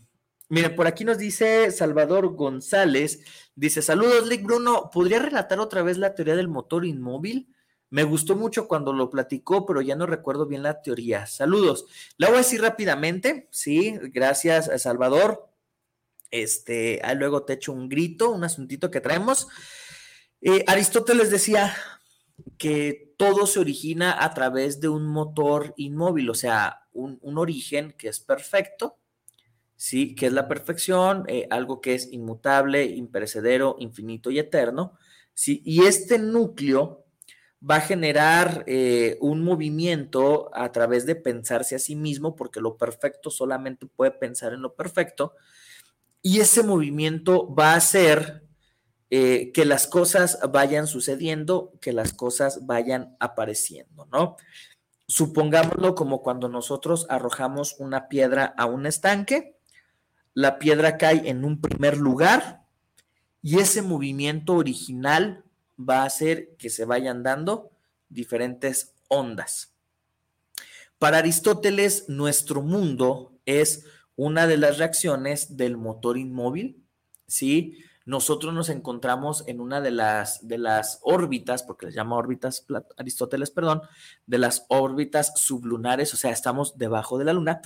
miren, 0.49 0.75
por 0.75 0.89
aquí 0.89 1.05
nos 1.05 1.19
dice 1.19 1.71
Salvador 1.71 2.35
González, 2.35 3.23
dice, 3.55 3.81
saludos, 3.81 4.27
Lick 4.27 4.43
Bruno, 4.43 4.91
¿podría 4.93 5.21
relatar 5.21 5.61
otra 5.61 5.83
vez 5.83 5.99
la 5.99 6.15
teoría 6.15 6.35
del 6.35 6.49
motor 6.49 6.85
inmóvil? 6.85 7.53
Me 7.95 8.03
gustó 8.03 8.35
mucho 8.35 8.66
cuando 8.66 8.93
lo 8.93 9.09
platicó, 9.09 9.65
pero 9.65 9.81
ya 9.81 9.95
no 9.95 10.05
recuerdo 10.05 10.47
bien 10.47 10.65
la 10.65 10.83
teoría. 10.83 11.29
Saludos. 11.29 11.87
La 12.16 12.27
voy 12.27 12.35
a 12.35 12.39
decir 12.39 12.61
rápidamente, 12.61 13.47
sí, 13.53 13.97
gracias 14.12 14.69
a 14.69 14.81
Salvador. 14.81 15.49
Este, 16.33 17.01
luego 17.15 17.45
te 17.45 17.53
echo 17.53 17.73
un 17.73 17.89
grito, 17.89 18.31
un 18.33 18.43
asuntito 18.43 18.91
que 18.91 19.01
traemos. 19.01 19.47
Eh, 20.41 20.65
Aristóteles 20.66 21.31
decía 21.31 21.73
que 22.59 23.15
todo 23.16 23.47
se 23.47 23.61
origina 23.61 24.25
a 24.25 24.35
través 24.35 24.81
de 24.81 24.89
un 24.89 25.07
motor 25.07 25.73
inmóvil, 25.77 26.31
o 26.31 26.35
sea, 26.35 26.89
un, 26.93 27.21
origen 27.39 27.93
que 27.93 28.09
es 28.09 28.19
perfecto, 28.19 28.99
sí, 29.77 30.16
que 30.16 30.27
es 30.27 30.33
la 30.33 30.49
perfección, 30.49 31.27
eh, 31.29 31.47
algo 31.49 31.81
que 31.81 31.95
es 31.95 32.12
inmutable, 32.12 32.87
imperecedero, 32.87 33.77
infinito 33.79 34.33
y 34.33 34.41
eterno, 34.41 34.99
sí, 35.33 35.62
y 35.65 35.85
este 35.85 36.19
núcleo 36.19 37.03
va 37.69 37.77
a 37.77 37.81
generar 37.81 38.65
eh, 38.66 39.16
un 39.20 39.43
movimiento 39.43 40.51
a 40.55 40.70
través 40.73 41.07
de 41.07 41.16
pensarse 41.16 41.74
a 41.74 41.78
sí 41.78 41.97
mismo, 41.97 42.36
porque 42.36 42.61
lo 42.61 42.77
perfecto 42.77 43.31
solamente 43.31 43.86
puede 43.86 44.11
pensar 44.11 44.53
en 44.53 44.62
lo 44.62 44.74
perfecto, 44.74 45.35
y 46.20 46.41
ese 46.41 46.62
movimiento 46.62 47.55
va 47.55 47.73
a 47.73 47.77
hacer 47.77 48.45
eh, 49.11 49.53
que 49.53 49.65
las 49.65 49.86
cosas 49.86 50.39
vayan 50.51 50.86
sucediendo, 50.86 51.73
que 51.81 51.93
las 51.93 52.12
cosas 52.12 52.66
vayan 52.66 53.16
apareciendo, 53.20 54.07
¿no? 54.11 54.36
Supongámoslo 55.07 55.95
como 55.95 56.23
cuando 56.23 56.49
nosotros 56.49 57.07
arrojamos 57.11 57.77
una 57.78 58.09
piedra 58.09 58.55
a 58.57 58.65
un 58.66 58.86
estanque, 58.86 59.57
la 60.32 60.59
piedra 60.59 60.97
cae 60.97 61.28
en 61.28 61.45
un 61.45 61.61
primer 61.61 61.97
lugar 61.97 62.65
y 63.41 63.59
ese 63.59 63.82
movimiento 63.82 64.55
original 64.55 65.45
va 65.79 66.03
a 66.03 66.07
hacer 66.07 66.57
que 66.59 66.71
se 66.71 66.85
vayan 66.85 67.23
dando 67.23 67.71
diferentes 68.09 68.95
ondas. 69.09 69.75
Para 70.99 71.19
Aristóteles, 71.19 72.09
nuestro 72.09 72.63
mundo 72.63 73.33
es 73.45 73.85
una 74.17 74.47
de 74.47 74.57
las 74.57 74.79
reacciones 74.79 75.57
del 75.57 75.77
motor 75.77 76.17
inmóvil, 76.17 76.83
¿sí? 77.27 77.79
Nosotros 78.07 78.53
nos 78.53 78.69
encontramos 78.69 79.45
en 79.47 79.61
una 79.61 79.81
de 79.81 79.91
las, 79.91 80.47
de 80.47 80.59
las 80.59 81.01
órbitas, 81.03 81.63
porque 81.63 81.87
les 81.87 81.95
llama 81.95 82.17
órbitas 82.17 82.67
Aristóteles, 82.99 83.51
perdón, 83.51 83.81
de 84.27 84.39
las 84.39 84.67
órbitas 84.69 85.33
sublunares, 85.37 86.13
o 86.13 86.17
sea, 86.17 86.31
estamos 86.31 86.77
debajo 86.77 87.19
de 87.19 87.25
la 87.25 87.33
luna, 87.33 87.63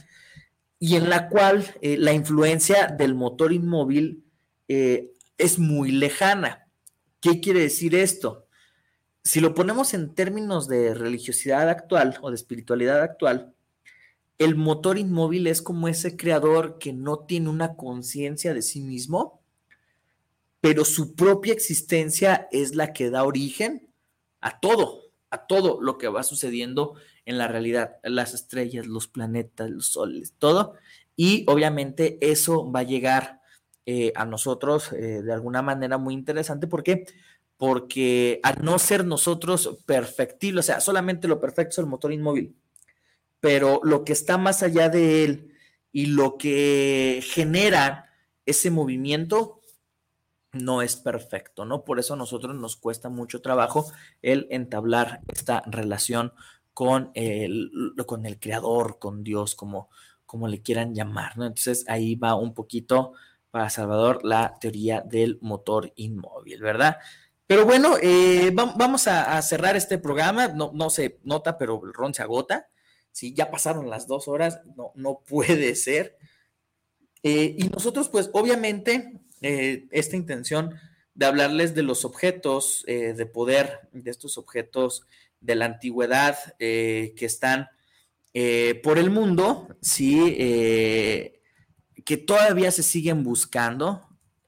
y 0.78 0.94
en 0.94 1.10
la 1.10 1.28
cual 1.28 1.64
eh, 1.82 1.96
la 1.98 2.12
influencia 2.12 2.86
del 2.86 3.14
motor 3.14 3.52
inmóvil 3.52 4.24
eh, 4.68 5.10
es 5.36 5.58
muy 5.58 5.90
lejana. 5.90 6.67
¿Qué 7.20 7.40
quiere 7.40 7.60
decir 7.60 7.94
esto? 7.94 8.46
Si 9.24 9.40
lo 9.40 9.54
ponemos 9.54 9.92
en 9.94 10.14
términos 10.14 10.68
de 10.68 10.94
religiosidad 10.94 11.68
actual 11.68 12.16
o 12.22 12.30
de 12.30 12.36
espiritualidad 12.36 13.02
actual, 13.02 13.54
el 14.38 14.54
motor 14.54 14.98
inmóvil 14.98 15.48
es 15.48 15.60
como 15.60 15.88
ese 15.88 16.16
creador 16.16 16.78
que 16.78 16.92
no 16.92 17.18
tiene 17.20 17.48
una 17.48 17.74
conciencia 17.74 18.54
de 18.54 18.62
sí 18.62 18.80
mismo, 18.80 19.42
pero 20.60 20.84
su 20.84 21.14
propia 21.14 21.52
existencia 21.52 22.48
es 22.52 22.74
la 22.74 22.92
que 22.92 23.10
da 23.10 23.24
origen 23.24 23.88
a 24.40 24.60
todo, 24.60 25.02
a 25.30 25.46
todo 25.46 25.80
lo 25.80 25.98
que 25.98 26.08
va 26.08 26.22
sucediendo 26.22 26.94
en 27.26 27.36
la 27.36 27.48
realidad, 27.48 27.96
las 28.04 28.32
estrellas, 28.32 28.86
los 28.86 29.08
planetas, 29.08 29.70
los 29.70 29.88
soles, 29.88 30.34
todo. 30.38 30.74
Y 31.16 31.44
obviamente 31.48 32.18
eso 32.20 32.70
va 32.70 32.80
a 32.80 32.84
llegar 32.84 33.37
eh, 33.90 34.12
a 34.14 34.26
nosotros 34.26 34.92
eh, 34.92 35.22
de 35.22 35.32
alguna 35.32 35.62
manera 35.62 35.96
muy 35.96 36.12
interesante. 36.12 36.66
¿Por 36.66 36.82
qué? 36.82 37.06
Porque 37.56 38.38
al 38.42 38.62
no 38.62 38.78
ser 38.78 39.06
nosotros 39.06 39.78
perfectibles, 39.86 40.66
o 40.66 40.66
sea, 40.66 40.80
solamente 40.80 41.26
lo 41.26 41.40
perfecto 41.40 41.70
es 41.70 41.78
el 41.78 41.86
motor 41.86 42.12
inmóvil, 42.12 42.54
pero 43.40 43.80
lo 43.82 44.04
que 44.04 44.12
está 44.12 44.36
más 44.36 44.62
allá 44.62 44.90
de 44.90 45.24
él 45.24 45.54
y 45.90 46.04
lo 46.04 46.36
que 46.36 47.24
genera 47.24 48.10
ese 48.44 48.70
movimiento 48.70 49.62
no 50.52 50.82
es 50.82 50.96
perfecto, 50.96 51.64
¿no? 51.64 51.86
Por 51.86 51.98
eso 51.98 52.12
a 52.12 52.18
nosotros 52.18 52.54
nos 52.54 52.76
cuesta 52.76 53.08
mucho 53.08 53.40
trabajo 53.40 53.90
el 54.20 54.48
entablar 54.50 55.22
esta 55.28 55.62
relación 55.64 56.34
con 56.74 57.10
el, 57.14 57.70
con 58.06 58.26
el 58.26 58.38
creador, 58.38 58.98
con 58.98 59.24
Dios, 59.24 59.54
como, 59.54 59.88
como 60.26 60.46
le 60.46 60.60
quieran 60.60 60.94
llamar, 60.94 61.38
¿no? 61.38 61.46
Entonces 61.46 61.86
ahí 61.88 62.16
va 62.16 62.34
un 62.34 62.52
poquito 62.52 63.14
Salvador 63.70 64.24
la 64.24 64.54
teoría 64.60 65.00
del 65.00 65.38
motor 65.40 65.92
inmóvil, 65.96 66.60
¿verdad? 66.60 66.98
Pero 67.48 67.64
bueno, 67.64 67.96
eh, 68.02 68.50
vamos 68.52 69.08
a, 69.08 69.40
cerrar 69.40 69.74
este 69.74 69.96
programa, 69.96 70.48
no, 70.48 70.70
no 70.74 70.90
se 70.90 71.18
nota, 71.24 71.56
pero 71.56 71.80
el 71.82 71.94
ron 71.94 72.12
se 72.12 72.20
agota, 72.20 72.68
¿sí? 73.10 73.32
Ya 73.32 73.50
pasaron 73.50 73.88
las 73.88 74.06
dos 74.06 74.28
horas, 74.28 74.60
no, 74.76 74.92
no 74.94 75.20
puede 75.26 75.74
ser. 75.74 76.18
Eh, 77.22 77.56
y 77.58 77.70
nosotros, 77.70 78.10
pues 78.10 78.28
obviamente, 78.34 79.22
eh, 79.40 79.88
esta 79.92 80.16
intención 80.16 80.74
de 81.14 81.24
hablarles 81.24 81.74
de 81.74 81.82
los 81.82 82.04
objetos 82.04 82.84
de 82.86 83.26
poder, 83.26 83.88
de 83.92 84.10
estos 84.10 84.36
objetos 84.36 85.06
de 85.40 85.54
la 85.56 85.64
antigüedad 85.64 86.36
que 86.58 87.16
están 87.18 87.68
por 88.84 88.98
el 88.98 89.10
mundo, 89.10 89.74
sí, 89.80 91.37
que 92.08 92.16
todavía 92.16 92.70
se 92.72 92.82
siguen 92.82 93.22
buscando. 93.22 94.00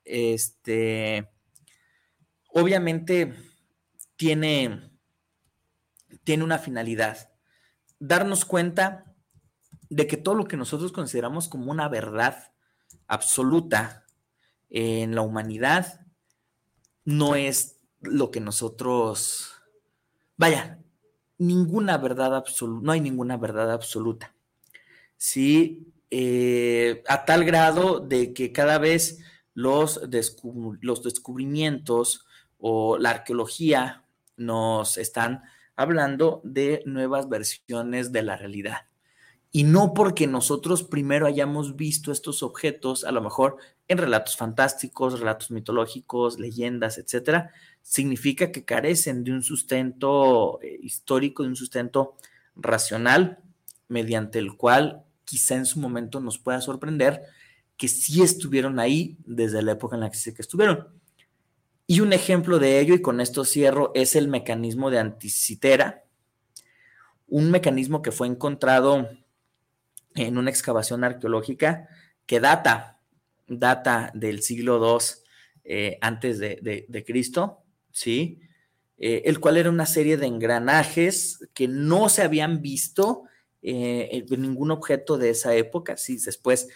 Este, 0.03 1.31
obviamente 2.49 3.35
tiene, 4.17 4.91
tiene 6.25 6.43
una 6.43 6.59
finalidad, 6.59 7.35
darnos 7.99 8.47
cuenta 8.47 9.15
de 9.91 10.07
que 10.07 10.17
todo 10.17 10.37
lo 10.37 10.47
que 10.47 10.57
nosotros 10.57 10.91
consideramos 10.91 11.49
como 11.49 11.71
una 11.71 11.87
verdad 11.91 12.51
absoluta, 13.07 14.07
en 14.71 15.15
la 15.15 15.21
humanidad 15.21 16.07
no 17.05 17.35
es 17.35 17.77
lo 18.01 18.31
que 18.31 18.41
nosotros, 18.41 19.53
vaya, 20.39 20.83
ninguna 21.37 21.99
verdad 21.99 22.35
absoluta, 22.35 22.87
no 22.87 22.93
hay 22.93 23.03
ninguna 23.03 23.37
verdad 23.37 23.71
absoluta. 23.71 24.35
Sí, 25.19 25.90
eh, 26.11 27.03
a 27.07 27.25
tal 27.25 27.45
grado 27.45 28.01
de 28.01 28.33
que 28.33 28.53
cada 28.53 28.79
vez 28.79 29.19
los, 29.55 30.01
los 30.81 31.03
descubrimientos 31.03 32.27
o 32.59 32.99
la 32.99 33.11
arqueología 33.11 34.05
nos 34.37 34.99
están 34.99 35.43
hablando 35.77 36.41
de 36.45 36.83
nuevas 36.85 37.29
versiones 37.29 38.13
de 38.13 38.23
la 38.23 38.37
realidad. 38.37 38.87
Y 39.53 39.65
no 39.65 39.95
porque 39.95 40.27
nosotros 40.27 40.85
primero 40.85 41.27
hayamos 41.27 41.75
visto 41.75 42.13
estos 42.13 42.43
objetos, 42.43 43.05
a 43.05 43.11
lo 43.11 43.21
mejor 43.21 43.57
en 43.89 43.99
relatos 43.99 44.37
fantásticos, 44.37 45.19
relatos 45.19 45.51
mitológicos, 45.51 46.39
leyendas, 46.39 46.99
etcétera, 46.99 47.51
significa 47.83 48.53
que 48.53 48.65
carecen 48.65 49.25
de 49.25 49.33
un 49.33 49.43
sustento 49.43 50.61
eh, 50.63 50.79
histórico, 50.83 51.43
de 51.43 51.49
un 51.49 51.57
sustento 51.57 52.15
racional, 52.55 53.39
mediante 53.89 54.39
el 54.39 54.57
cual 54.57 55.05
quizá 55.31 55.55
en 55.55 55.65
su 55.65 55.79
momento 55.79 56.19
nos 56.19 56.41
pueda 56.41 56.61
sorprender 56.61 57.23
que 57.77 57.87
sí 57.87 58.21
estuvieron 58.21 58.81
ahí 58.81 59.17
desde 59.25 59.63
la 59.63 59.73
época 59.73 59.95
en 59.95 60.01
la 60.01 60.11
que 60.11 60.35
que 60.35 60.43
estuvieron. 60.43 60.89
Y 61.87 62.01
un 62.01 62.13
ejemplo 62.13 62.59
de 62.59 62.81
ello, 62.81 62.95
y 62.95 63.01
con 63.01 63.21
esto 63.21 63.45
cierro, 63.45 63.93
es 63.95 64.17
el 64.17 64.27
mecanismo 64.27 64.91
de 64.91 64.99
anticitera, 64.99 66.03
un 67.29 67.53
mecanismo 67.53 68.03
que 68.03 68.11
fue 68.11 68.27
encontrado 68.27 69.09
en 70.17 70.37
una 70.37 70.51
excavación 70.51 71.05
arqueológica 71.05 71.89
que 72.27 72.41
data 72.41 72.99
data 73.47 74.11
del 74.15 74.43
siglo 74.43 74.99
II 74.99 75.05
eh, 75.65 75.99
antes 76.01 76.41
de, 76.41 77.05
Cristo, 77.07 77.63
¿sí? 77.93 78.41
Eh, 78.99 79.23
el 79.27 79.39
cual 79.39 79.57
era 79.57 79.71
una 79.71 79.87
serie 79.87 80.17
de 80.17 80.27
engranajes 80.27 81.49
que 81.55 81.69
no 81.69 82.09
se 82.09 82.23
habían 82.23 82.61
visto 82.61 83.25
eh, 83.63 84.25
en 84.31 84.43
ningún 84.43 84.71
objeto 84.71 85.19
de 85.19 85.31
esa 85.31 85.55
época, 85.55 85.97
¿sí? 85.97 86.19
Después 86.25 86.69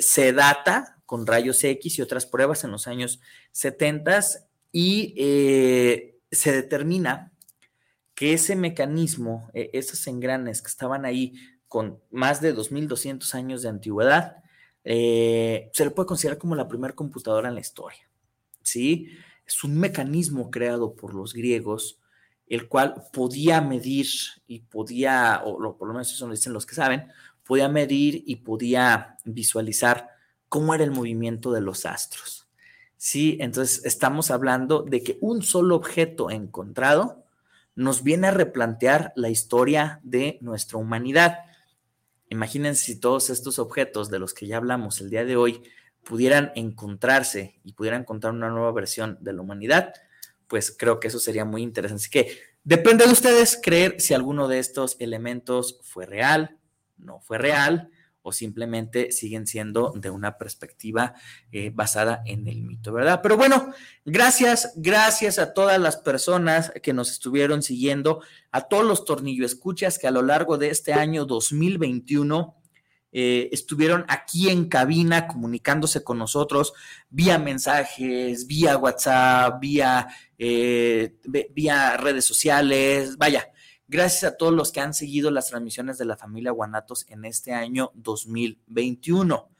se 0.00 0.32
data 0.32 0.98
con 1.06 1.26
rayos 1.26 1.64
X 1.64 1.98
y 1.98 2.02
otras 2.02 2.26
pruebas 2.26 2.62
en 2.64 2.70
los 2.70 2.86
años 2.86 3.20
70 3.52 4.20
y 4.70 5.14
se 6.30 6.52
determina 6.52 7.32
que 8.14 8.34
ese 8.34 8.54
mecanismo, 8.54 9.50
esos 9.54 10.06
engranes 10.06 10.60
que 10.60 10.68
estaban 10.68 11.06
ahí 11.06 11.34
con 11.68 12.02
más 12.10 12.42
de 12.42 12.54
2.200 12.54 13.34
años 13.34 13.62
de 13.62 13.70
antigüedad, 13.70 14.42
eh, 14.84 15.70
se 15.72 15.84
le 15.84 15.90
puede 15.90 16.06
considerar 16.06 16.38
como 16.38 16.54
la 16.54 16.68
primera 16.68 16.94
computadora 16.94 17.48
en 17.48 17.54
la 17.54 17.62
historia. 17.62 18.10
¿sí? 18.62 19.08
Es 19.46 19.64
un 19.64 19.78
mecanismo 19.78 20.50
creado 20.50 20.94
por 20.94 21.14
los 21.14 21.32
griegos, 21.32 21.98
el 22.52 22.68
cual 22.68 23.04
podía 23.14 23.62
medir 23.62 24.06
y 24.46 24.58
podía, 24.58 25.40
o 25.42 25.56
por 25.78 25.88
lo 25.88 25.94
menos 25.94 26.12
eso 26.12 26.26
lo 26.26 26.32
dicen 26.32 26.52
los 26.52 26.66
que 26.66 26.74
saben, 26.74 27.08
podía 27.44 27.66
medir 27.70 28.24
y 28.26 28.36
podía 28.36 29.16
visualizar 29.24 30.10
cómo 30.50 30.74
era 30.74 30.84
el 30.84 30.90
movimiento 30.90 31.50
de 31.50 31.62
los 31.62 31.86
astros. 31.86 32.46
Sí, 32.98 33.38
entonces 33.40 33.86
estamos 33.86 34.30
hablando 34.30 34.82
de 34.82 35.02
que 35.02 35.16
un 35.22 35.40
solo 35.40 35.76
objeto 35.76 36.28
encontrado 36.30 37.24
nos 37.74 38.02
viene 38.02 38.26
a 38.26 38.32
replantear 38.32 39.14
la 39.16 39.30
historia 39.30 40.00
de 40.02 40.36
nuestra 40.42 40.76
humanidad. 40.76 41.38
Imagínense 42.28 42.84
si 42.84 43.00
todos 43.00 43.30
estos 43.30 43.58
objetos 43.58 44.10
de 44.10 44.18
los 44.18 44.34
que 44.34 44.46
ya 44.46 44.58
hablamos 44.58 45.00
el 45.00 45.08
día 45.08 45.24
de 45.24 45.36
hoy 45.36 45.62
pudieran 46.04 46.52
encontrarse 46.54 47.58
y 47.64 47.72
pudieran 47.72 48.02
encontrar 48.02 48.34
una 48.34 48.50
nueva 48.50 48.72
versión 48.72 49.16
de 49.22 49.32
la 49.32 49.40
humanidad, 49.40 49.94
pues 50.52 50.76
creo 50.78 51.00
que 51.00 51.08
eso 51.08 51.18
sería 51.18 51.46
muy 51.46 51.62
interesante. 51.62 52.02
Así 52.02 52.10
que 52.10 52.38
depende 52.62 53.06
de 53.06 53.12
ustedes 53.12 53.58
creer 53.62 53.98
si 54.02 54.12
alguno 54.12 54.48
de 54.48 54.58
estos 54.58 54.96
elementos 54.98 55.80
fue 55.82 56.04
real, 56.04 56.58
no 56.98 57.20
fue 57.20 57.38
real, 57.38 57.88
o 58.20 58.32
simplemente 58.32 59.12
siguen 59.12 59.46
siendo 59.46 59.94
de 59.96 60.10
una 60.10 60.36
perspectiva 60.36 61.14
eh, 61.52 61.70
basada 61.72 62.20
en 62.26 62.46
el 62.48 62.64
mito, 62.64 62.92
¿verdad? 62.92 63.20
Pero 63.22 63.38
bueno, 63.38 63.72
gracias, 64.04 64.74
gracias 64.76 65.38
a 65.38 65.54
todas 65.54 65.80
las 65.80 65.96
personas 65.96 66.70
que 66.82 66.92
nos 66.92 67.10
estuvieron 67.10 67.62
siguiendo, 67.62 68.22
a 68.50 68.68
todos 68.68 68.84
los 68.84 69.06
tornillo 69.06 69.46
escuchas 69.46 69.98
que 69.98 70.06
a 70.06 70.10
lo 70.10 70.20
largo 70.20 70.58
de 70.58 70.68
este 70.68 70.92
año 70.92 71.24
2021 71.24 72.61
eh, 73.12 73.50
estuvieron 73.52 74.04
aquí 74.08 74.48
en 74.48 74.68
cabina 74.68 75.28
comunicándose 75.28 76.02
con 76.02 76.18
nosotros 76.18 76.72
vía 77.10 77.38
mensajes, 77.38 78.46
vía 78.46 78.76
WhatsApp, 78.78 79.60
vía, 79.60 80.08
eh, 80.38 81.14
vía 81.54 81.96
redes 81.98 82.24
sociales, 82.24 83.16
vaya, 83.18 83.48
Gracias 83.92 84.24
a 84.24 84.36
todos 84.38 84.54
los 84.54 84.72
que 84.72 84.80
han 84.80 84.94
seguido 84.94 85.30
las 85.30 85.48
transmisiones 85.48 85.98
de 85.98 86.06
la 86.06 86.16
familia 86.16 86.50
Guanatos 86.50 87.04
en 87.10 87.26
este 87.26 87.52
año 87.52 87.90
2021. 87.94 89.50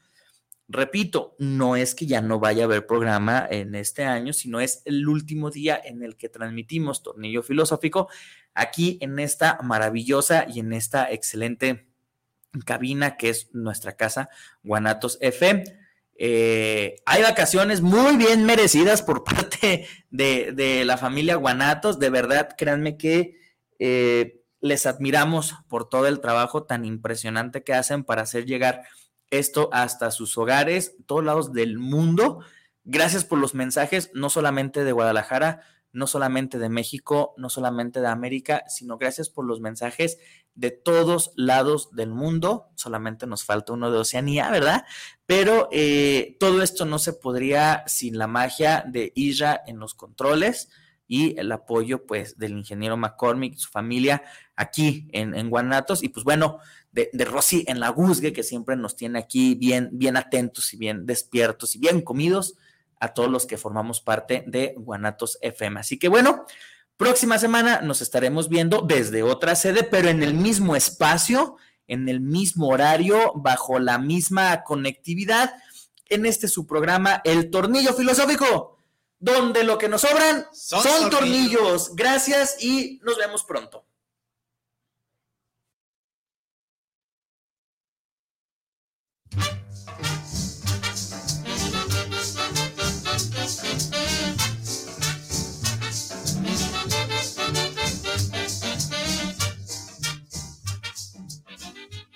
Repito, 0.67 1.35
no 1.37 1.75
es 1.75 1.93
que 1.93 2.07
ya 2.07 2.19
no 2.19 2.39
vaya 2.39 2.63
a 2.63 2.65
haber 2.65 2.87
programa 2.87 3.45
en 3.47 3.75
este 3.75 4.05
año, 4.05 4.33
sino 4.33 4.59
es 4.59 4.81
el 4.85 5.07
último 5.07 5.51
día 5.51 5.79
en 5.83 6.01
el 6.01 6.17
que 6.17 6.29
transmitimos 6.29 7.03
Tornillo 7.03 7.43
Filosófico 7.43 8.09
aquí 8.55 8.97
en 9.01 9.19
esta 9.19 9.59
maravillosa 9.61 10.47
y 10.49 10.61
en 10.61 10.73
esta 10.73 11.11
excelente 11.11 11.92
cabina 12.65 13.17
que 13.17 13.29
es 13.29 13.49
nuestra 13.53 13.95
casa 13.95 14.29
Guanatos 14.63 15.17
FM. 15.21 15.63
Eh, 16.15 16.97
hay 17.05 17.23
vacaciones 17.23 17.81
muy 17.81 18.17
bien 18.17 18.45
merecidas 18.45 19.01
por 19.01 19.23
parte 19.25 19.87
de, 20.09 20.51
de 20.53 20.85
la 20.85 20.97
familia 20.97 21.35
Guanatos. 21.35 21.99
De 21.99 22.09
verdad, 22.09 22.49
créanme 22.57 22.97
que 22.97 23.37
eh, 23.79 24.41
les 24.61 24.85
admiramos 24.85 25.55
por 25.67 25.89
todo 25.89 26.07
el 26.07 26.21
trabajo 26.21 26.63
tan 26.63 26.85
impresionante 26.85 27.63
que 27.63 27.73
hacen 27.73 28.03
para 28.03 28.21
hacer 28.21 28.45
llegar 28.45 28.83
esto 29.29 29.69
hasta 29.73 30.11
sus 30.11 30.37
hogares, 30.37 30.95
todos 31.05 31.23
lados 31.23 31.53
del 31.53 31.79
mundo. 31.79 32.39
Gracias 32.85 33.25
por 33.25 33.39
los 33.39 33.55
mensajes, 33.55 34.11
no 34.13 34.29
solamente 34.29 34.83
de 34.83 34.91
Guadalajara, 34.91 35.63
no 35.93 36.07
solamente 36.07 36.57
de 36.57 36.69
México, 36.69 37.33
no 37.37 37.49
solamente 37.49 38.01
de 38.01 38.07
América, 38.07 38.63
sino 38.67 38.97
gracias 38.97 39.29
por 39.29 39.45
los 39.45 39.61
mensajes 39.61 40.17
de 40.55 40.71
todos 40.71 41.31
lados 41.35 41.91
del 41.91 42.09
mundo. 42.09 42.67
Solamente 42.75 43.27
nos 43.27 43.43
falta 43.43 43.73
uno 43.73 43.91
de 43.91 43.99
Oceanía, 43.99 44.49
¿verdad? 44.49 44.85
Pero 45.27 45.69
eh, 45.71 46.35
todo 46.39 46.63
esto 46.63 46.85
no 46.85 46.97
se 46.97 47.13
podría 47.13 47.83
sin 47.87 48.17
la 48.17 48.27
magia 48.27 48.83
de 48.87 49.13
Isra 49.15 49.61
en 49.67 49.79
los 49.79 49.93
controles 49.93 50.69
y 51.07 51.39
el 51.39 51.51
apoyo 51.51 52.05
pues 52.07 52.39
del 52.39 52.57
ingeniero 52.57 52.97
McCormick 52.97 53.53
y 53.53 53.59
su 53.59 53.69
familia 53.69 54.23
aquí 54.55 55.07
en, 55.11 55.49
Guanatos 55.49 56.01
y 56.01 56.09
pues 56.09 56.23
bueno, 56.23 56.59
de, 56.91 57.09
de, 57.13 57.25
Rosy 57.25 57.65
en 57.67 57.79
la 57.79 57.89
Guzgue 57.89 58.33
que 58.33 58.41
siempre 58.41 58.75
nos 58.75 58.95
tiene 58.95 59.19
aquí 59.19 59.53
bien, 59.53 59.89
bien 59.91 60.17
atentos 60.17 60.73
y 60.73 60.77
bien 60.77 61.05
despiertos 61.05 61.75
y 61.75 61.79
bien 61.79 62.01
comidos 62.01 62.55
a 63.03 63.13
todos 63.13 63.29
los 63.29 63.45
que 63.45 63.57
formamos 63.57 63.99
parte 63.99 64.45
de 64.47 64.75
Guanatos 64.77 65.37
FM. 65.41 65.81
Así 65.81 65.99
que 65.99 66.07
bueno, 66.07 66.45
próxima 66.95 67.37
semana 67.37 67.81
nos 67.81 68.01
estaremos 68.01 68.47
viendo 68.47 68.79
desde 68.79 69.23
otra 69.23 69.55
sede, 69.55 69.83
pero 69.83 70.07
en 70.07 70.23
el 70.23 70.33
mismo 70.33 70.73
espacio, 70.73 71.57
en 71.85 72.07
el 72.07 72.21
mismo 72.21 72.69
horario, 72.69 73.33
bajo 73.35 73.77
la 73.77 73.97
misma 73.97 74.63
conectividad, 74.63 75.53
en 76.07 76.25
este 76.25 76.47
su 76.47 76.65
programa 76.65 77.19
El 77.25 77.51
Tornillo 77.51 77.93
Filosófico, 77.93 78.77
donde 79.19 79.65
lo 79.65 79.77
que 79.77 79.89
nos 79.89 79.99
sobran 79.99 80.45
son, 80.53 81.09
tornillos. 81.09 81.93
Gracias 81.97 82.63
y 82.63 83.01
nos 83.03 83.17
vemos 83.17 83.43
pronto. 83.43 83.85